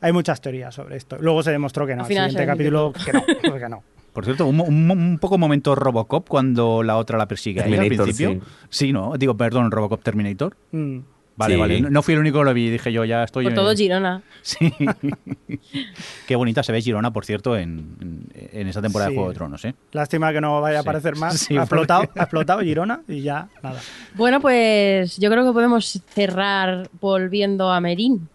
[0.01, 1.17] Hay muchas teorías sobre esto.
[1.19, 2.01] Luego se demostró que no.
[2.03, 3.83] Al final siguiente se capítulo que no, pues que no.
[4.13, 7.71] Por cierto, un, un- un poco momento Robocop cuando la otra la persigue ella al
[7.71, 8.41] Terminator, principio.
[8.69, 8.91] Sí.
[8.93, 9.13] ¿no?
[9.17, 10.55] Digo, perdón, Robocop Terminator.
[10.71, 10.99] Mm.
[11.37, 11.59] Vale, Sí.
[11.59, 11.81] vale.
[11.81, 12.69] No, fui el único que lo vi.
[12.69, 13.43] Dije yo, ya estoy...
[13.45, 14.21] Por en- todo Girona.
[14.41, 14.71] Sí.
[16.27, 19.13] Qué bonita se ve Girona, por cierto, en, en, en esta temporada Sí.
[19.13, 19.75] de Juego de Tronos, ¿eh?
[19.91, 20.87] Lástima que no vaya a Sí.
[20.87, 21.39] aparecer más.
[21.39, 23.79] Sí, ha, porque- explotado, ha explotado Girona y ya nada.
[24.13, 28.27] Bueno, pues yo creo que podemos cerrar volviendo a Merín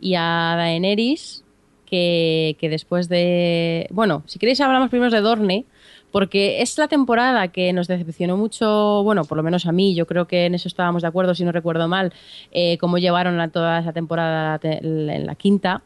[0.00, 1.44] y a Daenerys,
[1.86, 3.86] que, que después de...
[3.90, 5.64] Bueno, si queréis hablamos primero de Dorne,
[6.12, 10.06] porque es la temporada que nos decepcionó mucho, bueno, por lo menos a mí, yo
[10.06, 12.12] creo que en eso estábamos de acuerdo, si no recuerdo mal,
[12.52, 15.82] eh, cómo llevaron la- toda esa temporada te- en la quinta.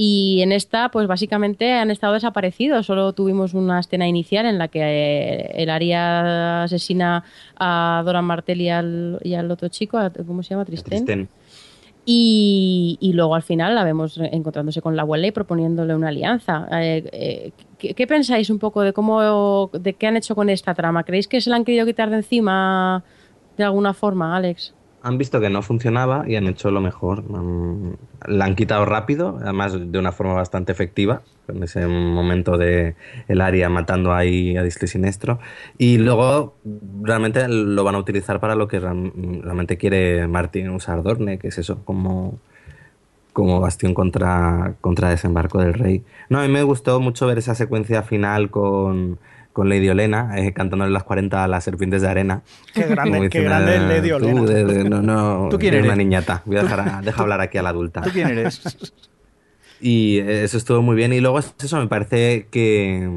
[0.00, 2.86] Y en esta, pues básicamente han estado desaparecidos.
[2.86, 7.24] Solo tuvimos una escena inicial en la que eh, el Aria asesina
[7.58, 10.64] a Dora Martel y al, y al otro chico, a- ¿cómo se llama?
[10.66, 10.98] Tristén.
[12.10, 16.66] Y luego al final la vemos encontrándose con la abuela y proponiéndole una alianza.
[16.72, 20.74] Eh, eh, ¿qué, qué pensáis un poco de cómo, de qué han hecho con esta
[20.74, 21.04] trama?
[21.04, 23.04] ¿Creéis que se la han querido quitar de encima
[23.58, 24.72] de alguna forma, Alex?
[25.08, 27.22] Han visto que no funcionaba y han hecho lo mejor.
[27.22, 27.94] Mm,
[28.26, 32.94] La han quitado rápido, además de una forma bastante efectiva, en ese momento de
[33.26, 35.38] el área matando ahí a disco y siniestro.
[35.78, 36.56] Y luego
[37.02, 41.56] realmente lo van a utilizar para lo que realmente quiere Martin usar Dorne, que es
[41.58, 42.38] eso, como,
[43.32, 46.04] como bastión contra, contra desembarco del rey.
[46.28, 49.18] No, a mí me gustó mucho ver esa secuencia final con,
[49.58, 52.42] con Lady Olena, eh, cantándole las 40 a las serpientes de arena.
[52.72, 54.42] Qué grande, qué grande es Lady "Tú, Olena".
[54.42, 56.42] de- de- no, no, ¿Tú quién eres una niñata.
[56.44, 58.02] Voy a dejar a- deja hablar aquí a la adulta.
[58.02, 58.62] ¿Tú quién eres?
[59.80, 61.12] Y eso estuvo muy bien.
[61.12, 63.08] Y luego es eso, me parece que.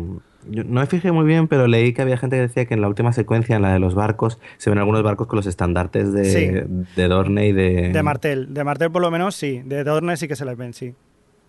[0.49, 2.81] yo no me fijé muy bien, pero leí que había gente que decía que en
[2.81, 6.11] la última secuencia, en la de los barcos, se ven algunos barcos con los estandartes
[6.13, 6.49] de, Sí.
[6.95, 7.89] de Dorne y de.
[7.89, 8.53] De Martel.
[8.53, 9.61] De Martel por lo menos sí.
[9.65, 10.95] De Dorne sí que se les ven, sí.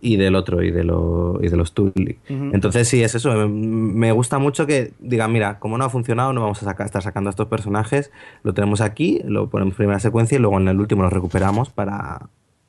[0.04, 2.18] Y del otro, y de, lo, y de los Tully.
[2.28, 3.48] Entonces sí, es eso.
[3.48, 7.02] Me, gusta mucho que digan, mira, como no ha funcionado, no vamos a sacar, estar
[7.02, 8.10] sacando a estos personajes.
[8.42, 11.70] Lo tenemos aquí, lo ponemos en primera secuencia y luego en el último lo recuperamos
[11.70, 12.28] para,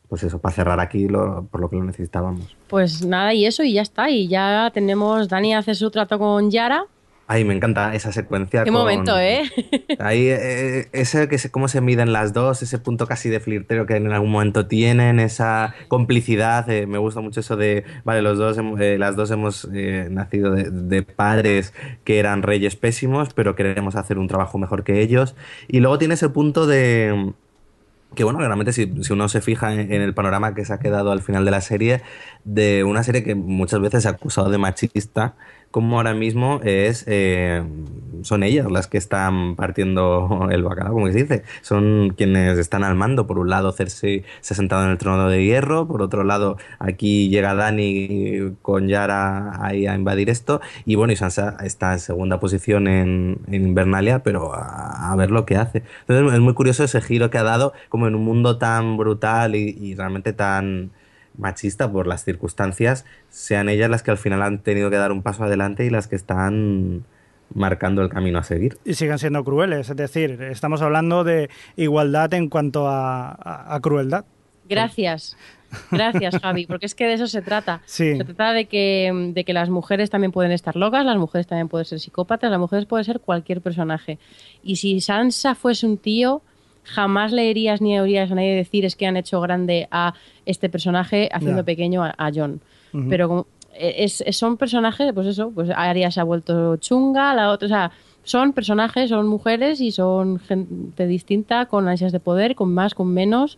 [0.09, 2.55] pues eso, para cerrar aquí lo- por lo que lo necesitábamos.
[2.67, 4.11] Pues nada, y eso, y ya está.
[4.11, 6.85] Y ya tenemos, Dani hace su trato con Yara.
[7.33, 8.63] Ay, me encanta esa secuencia.
[8.63, 9.41] Qué con- momento, ¿eh?
[9.99, 13.87] Ahí, eh, ese que se, cómo se miden las dos, ese punto casi de flirteo
[13.87, 16.69] que en algún momento tienen, esa complicidad.
[16.69, 20.51] eh, me gusta mucho eso de, vale, los dos, eh, las dos hemos eh, nacido
[20.51, 25.35] de, de padres que eran reyes pésimos, pero queremos hacer un trabajo mejor que ellos.
[25.67, 27.33] Y luego tiene ese punto de
[28.15, 30.77] que bueno, realmente si, si uno se fija en, en el panorama que se ha
[30.77, 32.01] quedado al final de la serie,
[32.43, 35.33] de una serie que muchas veces se ha acusado de machista,
[35.73, 37.63] como ahora mismo es eh,
[38.21, 41.43] son ellas las que están partiendo el bacalao, como se dice.
[41.61, 43.25] Son quienes están al mando.
[43.25, 45.87] Por un lado, Cersei se ha sentado en el trono de hierro.
[45.87, 50.61] Por otro lado, aquí llega Dani con Yara ahí a invadir esto.
[50.85, 55.45] Y bueno, y Sansa está en segunda posición en, en Invernalia, pero a, ver lo
[55.45, 55.83] que hace.
[56.01, 59.55] Entonces es muy curioso ese giro que ha dado, como en un mundo tan brutal
[59.55, 60.91] y realmente tan
[61.37, 65.21] machista por las circunstancias, sean ellas las que al final han tenido que dar un
[65.23, 67.03] paso adelante y las que están
[67.55, 68.77] marcando el camino a seguir.
[68.85, 69.89] Y siguen siendo crueles.
[69.89, 74.25] Es decir, estamos hablando de igualdad en cuanto a, a- a crueldad.
[74.67, 75.35] Gracias.
[75.91, 77.81] Gracias, Javi, porque es que de eso se trata.
[77.85, 78.15] Sí.
[78.15, 81.67] Se trata de que, de que las mujeres también pueden estar locas, las mujeres también
[81.67, 84.19] pueden ser psicópatas, las mujeres pueden ser cualquier personaje.
[84.63, 86.41] Y si Sansa fuese un tío,
[86.83, 90.13] jamás leerías ni oirías a nadie decir es que han hecho grande a
[90.45, 92.61] este personaje haciendo pequeño a, a John.
[93.09, 97.49] Pero como- es, es- son personajes, pues eso, pues Arya se ha vuelto chunga, la
[97.49, 97.91] otra, o sea,
[98.23, 103.11] son personajes, son mujeres y son gente distinta, con ansias de poder, con más, con
[103.13, 103.57] menos,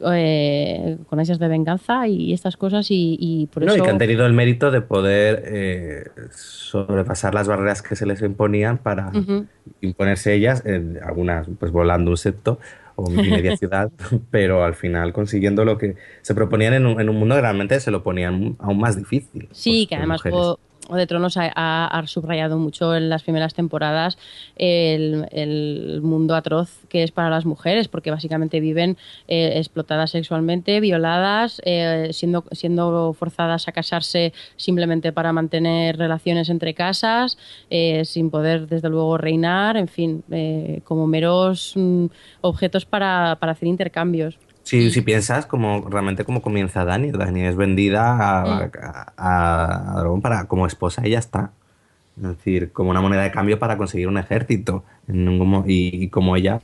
[0.00, 3.82] eh, con ansias de venganza y estas cosas y, y por No, eso...
[3.82, 8.20] y que han tenido el mérito de poder eh, sobrepasar las barreras que se les
[8.22, 9.12] imponían para
[9.80, 10.62] imponerse ellas,
[11.02, 12.58] algunas pues volando un septo
[12.96, 13.90] o media ciudad,
[14.30, 17.78] pero al final consiguiendo lo que se proponían en un, en un mundo que realmente
[17.80, 19.48] se lo ponían aún más difícil.
[19.52, 20.22] Sí, que las además
[20.94, 24.18] de Tronos ha, subrayado mucho en las primeras temporadas
[24.56, 28.96] el, mundo atroz que es para las mujeres, porque básicamente viven
[29.28, 36.74] eh, explotadas sexualmente, violadas, eh, siendo, siendo forzadas a casarse simplemente para mantener relaciones entre
[36.74, 37.38] casas,
[37.70, 40.22] eh, sin poder desde luego reinar, en fin,
[40.84, 42.06] como meros mm,
[42.42, 44.38] objetos para, para hacer intercambios.
[44.66, 48.70] Si, si piensas como realmente como comienza Dani, Dani es vendida a, Mm.
[49.16, 51.52] a- a Dragón para como esposa y ya está.
[52.16, 54.82] Es decir, como una moneda de cambio para conseguir un ejército.
[55.08, 56.60] Y, y como ella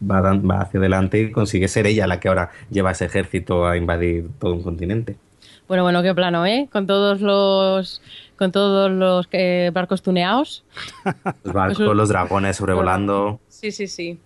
[0.00, 3.76] va, va hacia adelante y consigue ser ella la que ahora lleva ese ejército a
[3.76, 5.16] invadir todo un continente.
[5.68, 6.68] Bueno, bueno, qué plano, ¿eh?
[6.72, 8.00] Con todos los
[8.36, 10.64] con todos los eh, barcos tuneados.
[11.44, 13.40] Los barcos, los dragones sobrevolando.
[13.48, 14.18] Sí, sí, sí.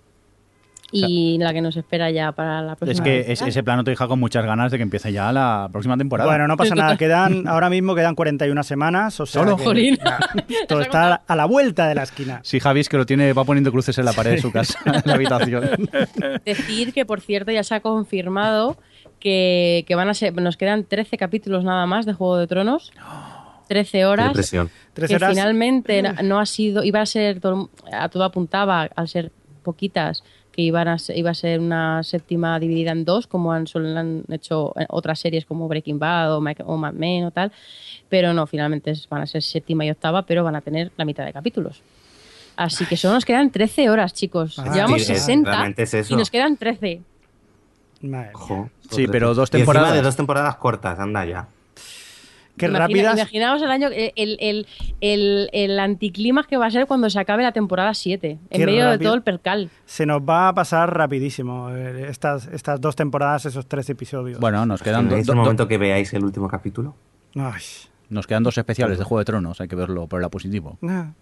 [0.93, 2.93] Y la que nos espera ya para la próxima.
[2.93, 5.69] Es que es- ese plano te deja con muchas ganas de que empiece ya la
[5.71, 6.29] próxima temporada.
[6.29, 6.97] Bueno, no pasa nada.
[6.97, 9.19] Quedan, ahora mismo quedan 41 semanas.
[9.21, 9.57] O sea Solo.
[9.57, 9.99] que- Jolín.
[10.49, 12.41] Esto está a la vuelta de la esquina.
[12.43, 14.79] Sí, Javi es que lo tiene, va poniendo cruces en la pared de su casa,
[14.85, 15.69] en la habitación.
[16.45, 18.77] Decir que, por cierto, ya se ha confirmado
[19.21, 22.93] que, que van a ser, nos quedan 13 capítulos nada más de Juego de Tronos.
[23.69, 24.29] 13 horas.
[24.29, 25.31] Que 13 horas.
[25.31, 29.31] finalmente no- ha sido, iba a ser, todo- a todo apuntaba, al ser
[29.63, 30.25] poquitas,
[30.61, 33.65] que que iban a, se- iba a ser una séptima dividida en dos, como han,
[34.31, 37.51] hecho otras series como Breaking Bad o, Ma- o Mad Men o tal,
[38.09, 41.25] pero no, finalmente van a ser séptima y octava, pero van a tener la mitad
[41.25, 41.83] de capítulos.
[42.57, 44.59] Así que solo nos quedan 13 horas, chicos.
[44.59, 46.13] Ah, Llevamos sí, es- 60 realmente es eso.
[46.15, 47.01] y nos quedan 13.
[48.03, 48.31] Madre mía.
[48.35, 49.35] Jo, Sí, pero Y
[49.93, 51.49] de dos temporadas cortas, anda ya.
[52.61, 53.15] Qué Imagina- rápidas.
[53.19, 54.67] Imaginaos el año, el, el,
[55.01, 58.85] el, el anticlímax que va a ser cuando se acabe la temporada 7, en medio
[58.85, 59.09] de rápido.
[59.09, 59.71] todo el percal.
[59.87, 64.39] Se nos va a pasar rapidísimo eh, estas, estas dos temporadas, esos tres episodios.
[64.39, 66.95] Bueno, nos quedan, do- ¿Es do- el do- momento que veáis el último capítulo?
[67.35, 67.63] Ay,
[68.11, 70.79] nos quedan dos especiales de Juego de Tronos, hay que verlo por el positivo.
[70.81, 71.15] no.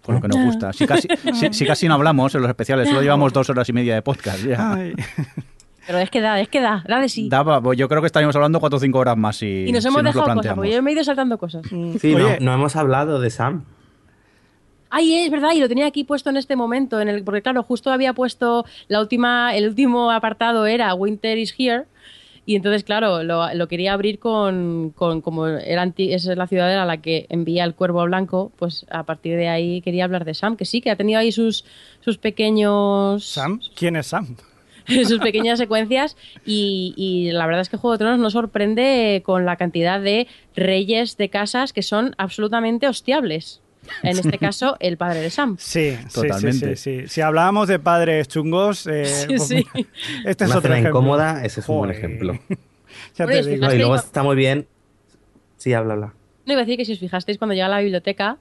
[0.00, 0.72] Con lo que nos gusta.
[0.72, 3.72] Si casi, si, si casi no hablamos en los especiales, solo llevamos dos horas y
[3.74, 4.42] media de podcast.
[4.42, 4.78] ya.
[5.88, 7.28] Pero es que da, es que da, da de sí.
[7.30, 9.82] Daba- pues yo creo que estaríamos hablando cuatro o cinco horas más si, y nos
[9.82, 11.66] si hemos lo dejado cosas, porque yo me he ido saltando cosas.
[11.98, 12.36] Sí, Oye.
[12.38, 13.64] no, no hemos hablado de Sam.
[14.90, 17.62] Ay, es verdad, y lo tenía aquí puesto en este momento, en el, porque claro,
[17.62, 21.84] justo había puesto la última, el último apartado era Winter is Here,
[22.46, 26.46] y entonces, claro, lo, lo quería abrir con, con como era anti- esa es la
[26.46, 30.24] ciudadela a la que envía el cuervo blanco, pues a partir de ahí quería hablar
[30.24, 31.66] de Sam, que sí, que ha tenido ahí sus,
[32.00, 33.24] sus pequeños...
[33.26, 33.60] ¿Sam?
[33.74, 34.36] ¿Quién es Sam?
[35.06, 39.44] sus pequeñas secuencias y, y la verdad es que Juego de Tronos nos sorprende con
[39.44, 40.26] la cantidad de
[40.56, 43.60] reyes de casas que son absolutamente hostiables.
[44.02, 45.56] En este caso, el padre de Sam.
[45.58, 46.76] Sí, Totalmente.
[46.76, 47.08] Sí, sí, sí.
[47.08, 49.50] Si hablábamos de padres chungos, eh, Sí, pues
[50.26, 50.90] este es Una otro ejemplo.
[50.90, 52.38] incómoda, ese es un buen ejemplo.
[53.16, 53.66] Ya Hombre, te es digo.
[53.66, 54.66] No, y luego está muy bien.
[55.56, 56.14] Sí, habla, habla.
[56.46, 58.36] No iba a decir que si os fijasteis cuando llega a la biblioteca,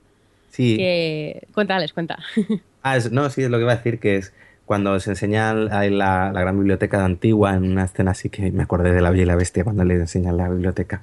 [0.51, 0.77] Sí.
[0.77, 1.47] que...
[1.53, 2.17] Cuéntales, cuenta.
[2.83, 4.33] Ah, es- no, sí, es lo que iba a decir, que es
[4.67, 8.63] cuando se enseña la, la gran biblioteca de Antigua en una escena así que me
[8.63, 11.01] acordé de la Bella y la Bestia cuando le enseñan la biblioteca.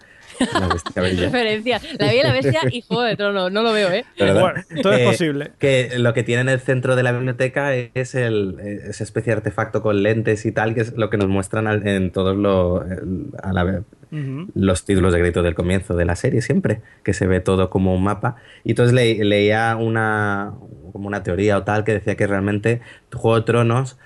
[0.52, 1.22] La Bestia Bella.
[1.26, 1.80] Referencia.
[1.98, 3.52] La Bella y la Bestia y Juego de Tronos.
[3.52, 4.04] No lo veo, ¿eh?
[4.18, 4.40] ¿verdad?
[4.40, 5.50] Bueno, todo es Eh, posible.
[5.58, 9.38] Que lo que tiene en el centro de la biblioteca es el, esa especie de
[9.38, 12.84] artefacto con lentes y tal, que es lo que nos muestran al- en todos los,
[12.90, 13.80] el- a la vez
[14.12, 14.46] Ujú.
[14.54, 17.94] los títulos de crédito del comienzo de la serie siempre, que se ve todo como
[17.94, 18.36] un mapa.
[18.62, 20.52] Y entonces le- leía una,
[20.92, 22.80] como una teoría o tal que decía que realmente
[23.12, 23.96] Juego de Tronos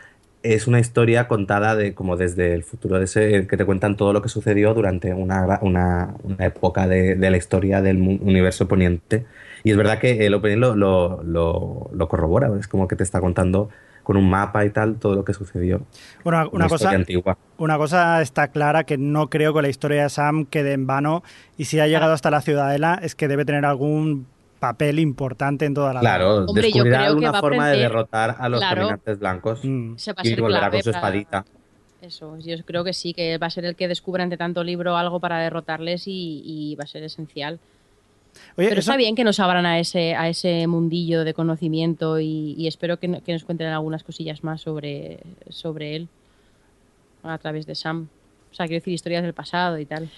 [0.43, 4.13] es una historia contada de como desde el futuro de ese, que te cuentan todo
[4.13, 9.27] lo que sucedió durante una, una, una época de, de la historia del universo poniente.
[9.65, 13.03] Y es verdad que el opening lo, lo, lo, lo corrobora, es como que te
[13.03, 13.69] está contando
[14.05, 15.83] con un mapa y tal todo lo que sucedió.
[16.25, 17.39] Una, Una una historia cosa, antigua.
[17.59, 21.23] una cosa está clara que no creo que la historia de Sam quede en vano
[21.59, 24.27] y si ha llegado hasta la ciudadela es que debe tener algún
[24.59, 27.79] papel importante en toda la Claro, Hombre, descubrirá creo que alguna va a forma de
[27.79, 28.77] derrotar a los Claro.
[28.83, 29.97] caminantes blancos Mm.
[29.97, 31.45] Se va a y volverá con su para- espadita.
[32.01, 34.97] Eso, yo creo que sí, que va a ser el que descubra entre tanto libro
[34.97, 37.59] algo para derrotarles y, y va a ser esencial.
[38.57, 42.21] Oye, Pero eso- está bien que nos abran a ese, a ese mundillo de conocimiento
[42.21, 46.09] y, y espero que, no- que nos cuenten algunas cosillas más sobre, sobre él
[47.25, 48.09] a través de Sam.
[48.53, 50.09] O sea, quiero decir historias del pasado y tal.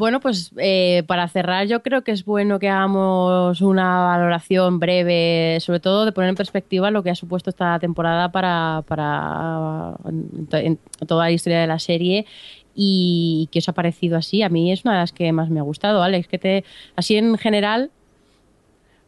[0.00, 5.58] Bueno, pues eh, para cerrar yo creo que es bueno que hagamos una valoración breve,
[5.60, 9.94] sobre todo de poner en perspectiva lo que ha supuesto esta temporada para, para
[10.52, 12.24] en, toda la historia de la serie
[12.74, 14.40] y qué os ha parecido así.
[14.40, 16.64] A mí es una de las que más me ha gustado, Alex, que te
[16.96, 17.90] así en general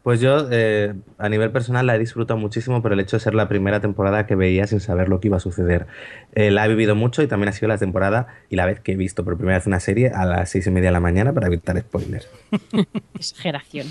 [0.03, 3.33] Pues yo, eh, a nivel personal, la he disfrutado muchísimo por el hecho de ser
[3.33, 5.87] la primera temporada que veía sin saber lo que iba a suceder.
[6.33, 8.91] Eh, la he vivido mucho y también ha sido la temporada y la vez que
[8.91, 11.31] he visto por primera vez una serie a las seis y media de la mañana
[11.31, 12.27] para evitar spoilers.
[13.15, 13.87] exageración.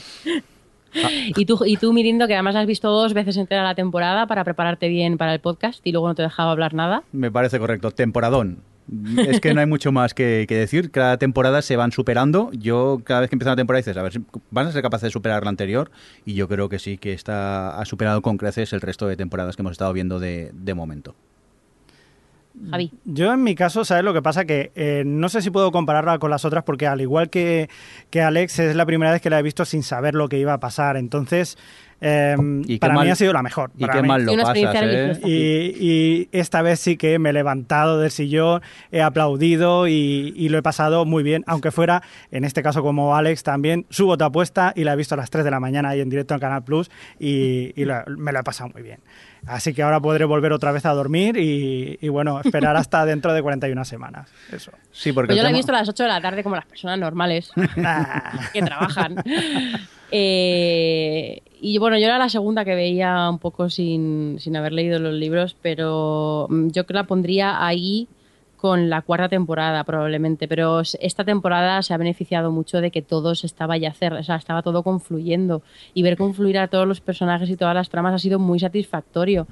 [1.35, 4.45] Y tú, y tú, Mirindo, que además has visto dos veces entera la temporada para
[4.45, 7.05] prepararte bien para el podcast y luego no te dejaba hablar nada.
[7.13, 7.91] Me parece correcto.
[7.91, 8.59] Temporadón.
[9.17, 10.91] Es que no hay mucho más que, que decir.
[10.91, 12.51] Cada temporada se van superando.
[12.53, 15.11] Yo cada vez que empieza una temporada dices, a ver van a ser capaces de
[15.11, 15.91] superar la anterior.
[16.25, 19.57] Y yo creo que sí, que esta ha superado con creces el resto de temporadas
[19.57, 21.15] que hemos estado viendo de, de momento.
[22.71, 22.93] Javi.
[23.05, 24.45] Yo en mi caso, ¿sabes lo que pasa?
[24.45, 27.69] Que eh, no sé si puedo compararla con las otras porque al igual que,
[28.11, 30.53] que Alex es la primera vez que la he visto sin saber lo que iba
[30.53, 30.97] a pasar.
[30.97, 31.57] Entonces,
[32.03, 33.71] eh, Y qué para mal- mí ha sido la mejor.
[33.79, 34.09] y para qué mí.
[34.09, 35.31] mal lo Y una pasas, experiencia ¿eh?
[35.31, 40.49] Y, y esta vez sí que me he levantado del sillón, he aplaudido y, y
[40.49, 44.25] lo he pasado muy bien, aunque fuera, en este caso como Alex también, subo tu
[44.25, 46.41] apuesta y la he visto a las 3 de la mañana ahí en directo en
[46.41, 49.01] Canal Plus y, y lo- me lo he pasado muy bien.
[49.45, 53.33] Así que ahora podré volver otra vez a dormir y, y bueno, esperar hasta dentro
[53.33, 54.29] de 41 semanas.
[54.53, 54.71] Eso.
[54.93, 56.67] Sí, porque Pues yo la he visto a las 8 de la tarde como las
[56.67, 57.51] personas normales
[58.53, 59.17] que trabajan.
[60.15, 64.99] Eh, y bueno, yo era la segunda que veía un poco sin, sin haber leído
[64.99, 68.09] los libros, pero mm, yo que la pondría ahí
[68.57, 73.35] con la cuarta temporada probablemente, pero esta temporada se ha beneficiado mucho de que todo
[73.35, 75.63] se estaba ya cer- o sea, estaba todo confluyendo
[75.95, 79.47] y ver confluir a todos los personajes y todas las tramas ha sido muy satisfactorio.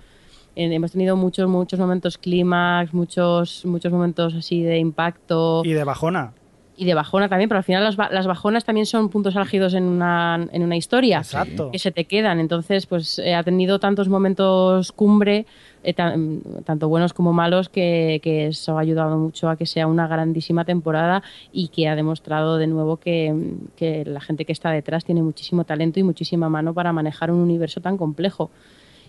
[0.57, 5.63] Hemos tenido muchos, muchos momentos clímax, muchos, muchos momentos así de impacto.
[5.65, 6.33] Y de bajona.
[6.81, 9.83] Y de bajona también, pero al final las, las bajonas también son puntos álgidos en
[9.85, 11.19] una, en una historia.
[11.19, 11.71] Exacto.
[11.71, 12.41] Que se te quedan.
[12.41, 15.45] Entonces, pues eh, ha tenido tantos momentos cumbre,
[15.83, 19.87] eh, tan- tanto buenos como malos, que, que eso ha ayudado mucho a que sea
[19.87, 23.35] una grandísima temporada y que ha demostrado de nuevo que,
[23.77, 27.41] que la gente que está detrás tiene muchísimo talento y muchísima mano para manejar un
[27.41, 28.51] universo tan complejo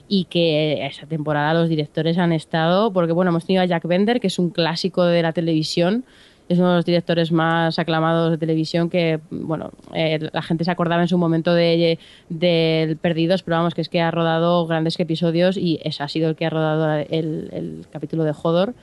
[0.09, 4.19] y que esa temporada los directores han estado, porque bueno, hemos tenido a Jack Bender,
[4.19, 6.03] que es un clásico de la televisión,
[6.52, 10.72] es uno de los directores más aclamados de televisión que, bueno, eh, la gente se
[10.72, 11.98] acordaba en su momento de,
[12.30, 16.30] del Perdidos, pero vamos, que es que ha rodado grandes episodios y ese ha sido
[16.30, 18.74] el que ha rodado el, el capítulo de Hodor.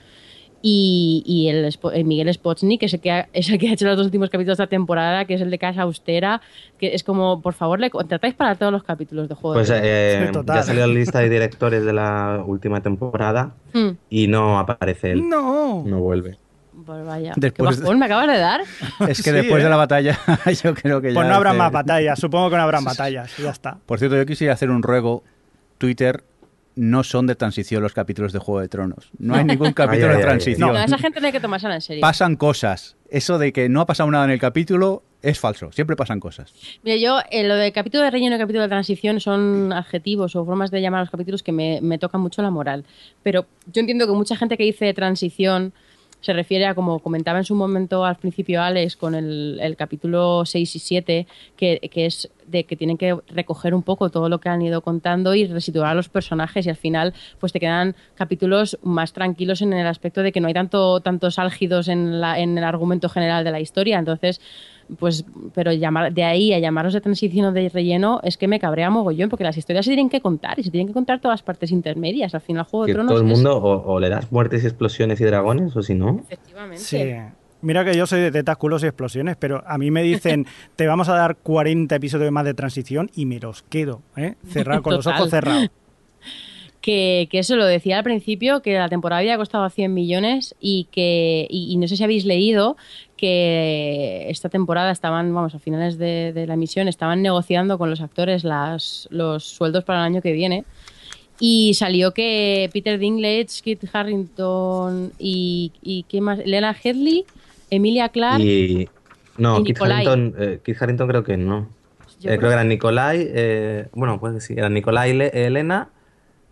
[0.61, 3.73] Y, y el, eh, Miguel Spotsnik, que es el que, ha, es el que ha
[3.75, 6.41] hecho los dos últimos capítulos de esta temporada, que es el de Casa Austera,
[6.79, 9.59] que es como, por favor, le contratáis para todos los capítulos de Hodor.
[9.59, 14.27] Pues eh, Sí, ya salió la lista de directores de la última temporada Hmm, y
[14.27, 15.29] no aparece él.
[15.29, 15.85] No.
[15.87, 16.39] No vuelve.
[16.85, 18.61] Pues vaya, Después ¿qué bajón me acabas de dar?
[19.09, 19.65] Es que Sí, después ¿eh?
[19.65, 20.19] de la batalla,
[20.63, 21.15] yo creo que ya.
[21.15, 23.79] Pues no habrá más batallas, supongo que no habrán batallas, ya está.
[23.87, 25.23] Por cierto, yo quisiera hacer un ruego.
[25.79, 26.25] Twitter
[26.75, 29.11] no son de transición los capítulos de Juego de Tronos.
[29.19, 30.73] No hay ningún capítulo Ay, ay, de ay, transición.
[30.73, 32.01] No, esa gente no hay que tomársela en serio.
[32.01, 32.97] Pasan cosas.
[33.11, 35.73] Eso de que no ha pasado nada en el capítulo es falso.
[35.73, 36.53] Siempre pasan cosas.
[36.85, 40.45] Mira, yo, eh, lo de capítulo de relleno y capítulo de transición son adjetivos o
[40.45, 42.85] formas de llamar a los capítulos que me, me tocan mucho la moral.
[43.25, 45.73] Pero yo entiendo que mucha gente que dice transición
[46.21, 50.45] se refiere a, como comentaba en su momento al principio Alex, con el, el capítulo
[50.45, 54.41] 6 y 7, que, que es de que tienen que recoger un poco todo lo
[54.41, 57.95] que han ido contando y resituar a los personajes y al final pues te quedan
[58.15, 62.39] capítulos más tranquilos en el aspecto de que no hay tanto tantos álgidos en, la,
[62.39, 63.99] en el argumento general de la historia.
[63.99, 64.41] Entonces,
[64.99, 68.58] pues, pero llamar, de ahí a llamarlos de transición o de relleno es que me
[68.58, 71.34] cabrea mogollón, porque las historias se tienen que contar y se tienen que contar todas
[71.34, 72.34] las partes intermedias.
[72.34, 74.67] Al final, Juego de Tronos todo el es- mundo o, o le das muertes y
[74.67, 76.20] explosiones y dragones o si no.
[76.20, 76.78] Efectivamente.
[76.78, 77.15] Sí.
[77.60, 80.86] Mira que yo soy de tetas, culos y explosiones, pero a mí me dicen, te
[80.86, 84.36] vamos a dar 40 episodios más de transición y me los quedo, ¿eh?
[84.47, 85.68] Cerrado, con los ojos cerrados.
[86.89, 90.89] Que, que eso lo decía al principio, que la temporada había costado 100 millones y
[90.91, 92.76] que, y, y no sé si habéis leído
[93.18, 98.00] que esta temporada estaban, vamos, a finales de, de la emisión, estaban negociando con los
[98.00, 100.65] actores las, los sueldos para el año que viene.
[101.39, 106.39] Y salió que Peter Dinklage, Kit Harrington y, y ¿qué más?
[106.47, 107.26] Lena Headley,
[107.70, 108.42] Emilia Clarke.
[108.42, 108.89] Y
[109.36, 109.81] no, y Kit.
[109.83, 111.68] Harrington, eh, Kit Harrington creo que no.
[112.00, 115.91] Eh, creo creo que eran Nicolai, eh, bueno, que sí, eran Nicolai, Le- Elena,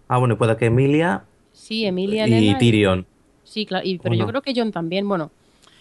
[0.09, 2.55] ah, bueno, y puede que Emilia Sí, Emilia y.
[2.59, 3.07] Tyrion.
[3.45, 4.29] Sí, claro, y- pero ¿O yo no?
[4.31, 5.09] creo que John también.
[5.09, 5.31] Bueno,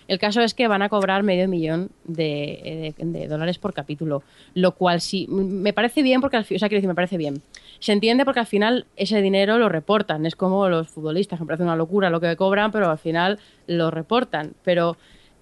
[0.08, 4.24] el caso es que van a cobrar medio millón de, de- de dólares por capítulo,
[4.54, 7.18] lo cual sí, me parece bien porque, al fi- o sea, quiero decir, me parece
[7.18, 7.42] bien.
[7.80, 11.64] Se entiende porque al final ese dinero lo reportan, es como los futbolistas, me parece
[11.64, 14.54] una locura lo que cobran, pero al final lo reportan.
[14.64, 14.96] Pero,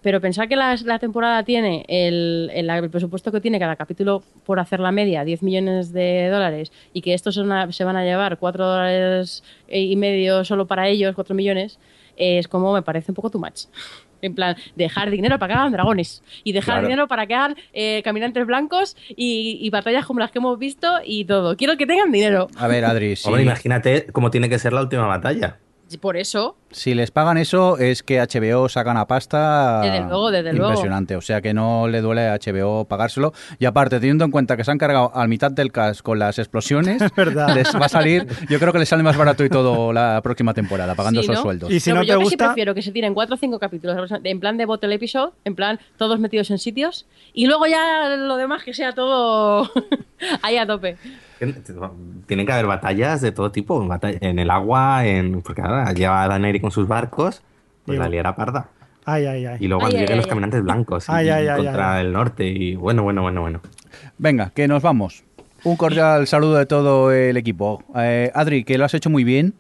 [0.04, 4.22] pero pensar que la, la temporada tiene el, el- el presupuesto que tiene cada capítulo
[4.46, 7.96] por hacer la media, 10 millones de dólares, y que estos son a- se van
[7.96, 11.80] a llevar 4 dólares y medio solo para ellos, 4 millones,
[12.18, 13.62] eh, es como me parece un poco too much.
[14.22, 16.88] En plan, dejar dinero para que hagan dragones y dejar Claro.
[16.88, 20.88] dinero para que hagan eh, caminantes blancos y, y batallas como las que hemos visto
[21.06, 21.58] y todo.
[21.58, 22.48] Quiero que tengan dinero.
[22.56, 25.60] A ver, Adri, Hombre, imagínate cómo tiene que ser la última batalla.
[25.98, 30.54] Por eso, si les pagan eso, es que HBO saca una pasta Desde luego, desde
[30.54, 30.70] luego.
[30.70, 31.16] impresionante.
[31.16, 33.34] O sea que no le duele a HBO pagárselo.
[33.60, 36.40] Y aparte, teniendo en cuenta que se han cargado al mitad del cast con las
[36.40, 37.54] explosiones, verdad.
[37.56, 40.54] les va a salir, yo creo que les sale más barato y todo la próxima
[40.54, 41.72] temporada, pagando Sí, esos sueldos.
[41.72, 44.40] Y si No, yo te gusta, prefiero que se tiren cuatro o cinco capítulos en
[44.40, 48.64] plan de bottle episode, en plan todos metidos en sitios y luego ya lo demás
[48.64, 49.70] que sea todo
[50.42, 50.98] ahí a tope.
[52.26, 56.24] Tienen que haber batallas de todo tipo, batalla- en el agua, en porque ahora lleva
[56.24, 57.42] a Daenerys con sus barcos,
[57.86, 58.04] pues Digo.
[58.04, 58.68] la liará parda.
[59.06, 59.58] ay, ay, ay.
[59.60, 61.96] Y luego Ay, cuando ay, lleguen los ay, caminantes blancos y, Ay, ay, ay, contra
[61.96, 62.06] ay.
[62.06, 63.62] el norte y bueno, bueno, bueno, bueno.
[64.18, 65.24] Venga, que nos vamos.
[65.66, 67.84] Un cordial saludo de todo el equipo.
[67.96, 69.54] Eh, Adri, que lo has hecho muy bien.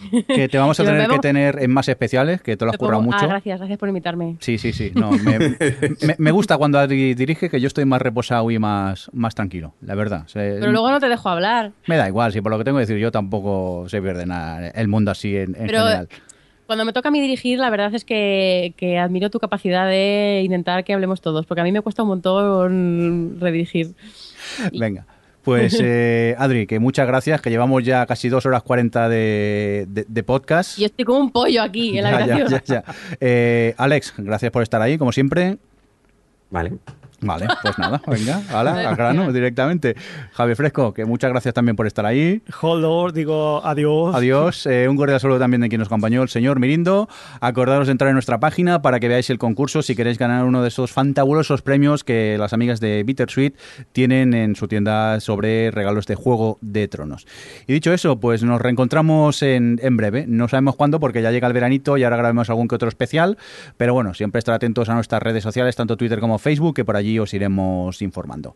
[0.26, 3.02] Que te vamos a tener que tener en más especiales, que te lo has currado
[3.02, 3.18] mucho.
[3.20, 4.36] Ah, gracias, gracias por invitarme.
[4.40, 4.92] Sí, sí, sí.
[4.94, 5.38] No, me,
[6.06, 9.74] me- me gusta cuando Adri dirige, que yo estoy más reposado y más, más tranquilo,
[9.82, 10.26] la verdad.
[10.26, 11.72] Se- Pero luego no te dejo hablar.
[11.86, 14.68] Me da igual, si por lo que tengo que decir yo tampoco se pierde nada
[14.68, 16.08] el mundo así en, en Pero general.
[16.66, 20.42] cuando me toca a mí dirigir, la verdad es que, que admiro tu capacidad de
[20.44, 23.94] intentar que hablemos todos, porque a mí me cuesta un montón redirigir.
[24.72, 25.06] Venga.
[25.50, 30.06] Pues eh, Adri, que muchas gracias, que llevamos ya casi dos horas 40 de, de-
[30.08, 30.78] de podcast.
[30.78, 32.62] Y estoy como un pollo aquí en la Ya, ya, habitación.
[32.66, 32.94] ya, ya.
[33.20, 35.58] Eh, Alex, gracias por estar ahí, como siempre.
[36.50, 36.72] Vale.
[37.22, 39.94] Vale, pues nada, venga, hala, al grano directamente.
[40.32, 42.42] Javier Fresco, que muchas gracias también por estar ahí.
[42.60, 44.14] Hold digo adiós.
[44.14, 44.66] Adiós.
[44.66, 47.08] Eh, un cordial saludo también de quien nos acompañó, el señor Mirindo.
[47.40, 50.62] Acordaros de entrar en nuestra página para que veáis el concurso si queréis ganar uno
[50.62, 53.54] de esos fantabulosos premios que las amigas de Bittersweet
[53.92, 57.26] tienen en su tienda sobre regalos de Juego de Tronos.
[57.66, 60.24] Y dicho eso, pues nos reencontramos en, en breve.
[60.26, 63.36] No sabemos cuándo porque ya llega el veranito y ahora grabemos algún que otro especial.
[63.76, 66.96] Pero bueno, siempre estar atentos a nuestras redes sociales, tanto Twitter como Facebook, que por
[67.10, 68.54] allí os iremos informando.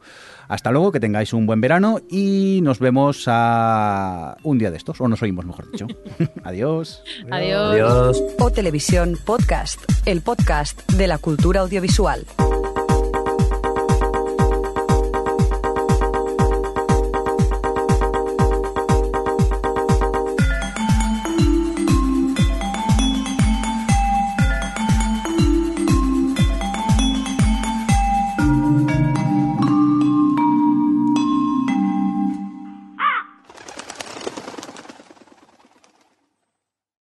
[0.49, 5.01] Hasta luego, que tengáis un buen verano y nos vemos a un día de estos,
[5.01, 5.87] o nos oímos, mejor dicho.
[6.45, 7.03] Adiós.
[7.31, 7.73] Adiós.
[7.73, 8.23] Adiós.
[8.39, 12.27] O Televisión Podcast, el podcast de la cultura audiovisual.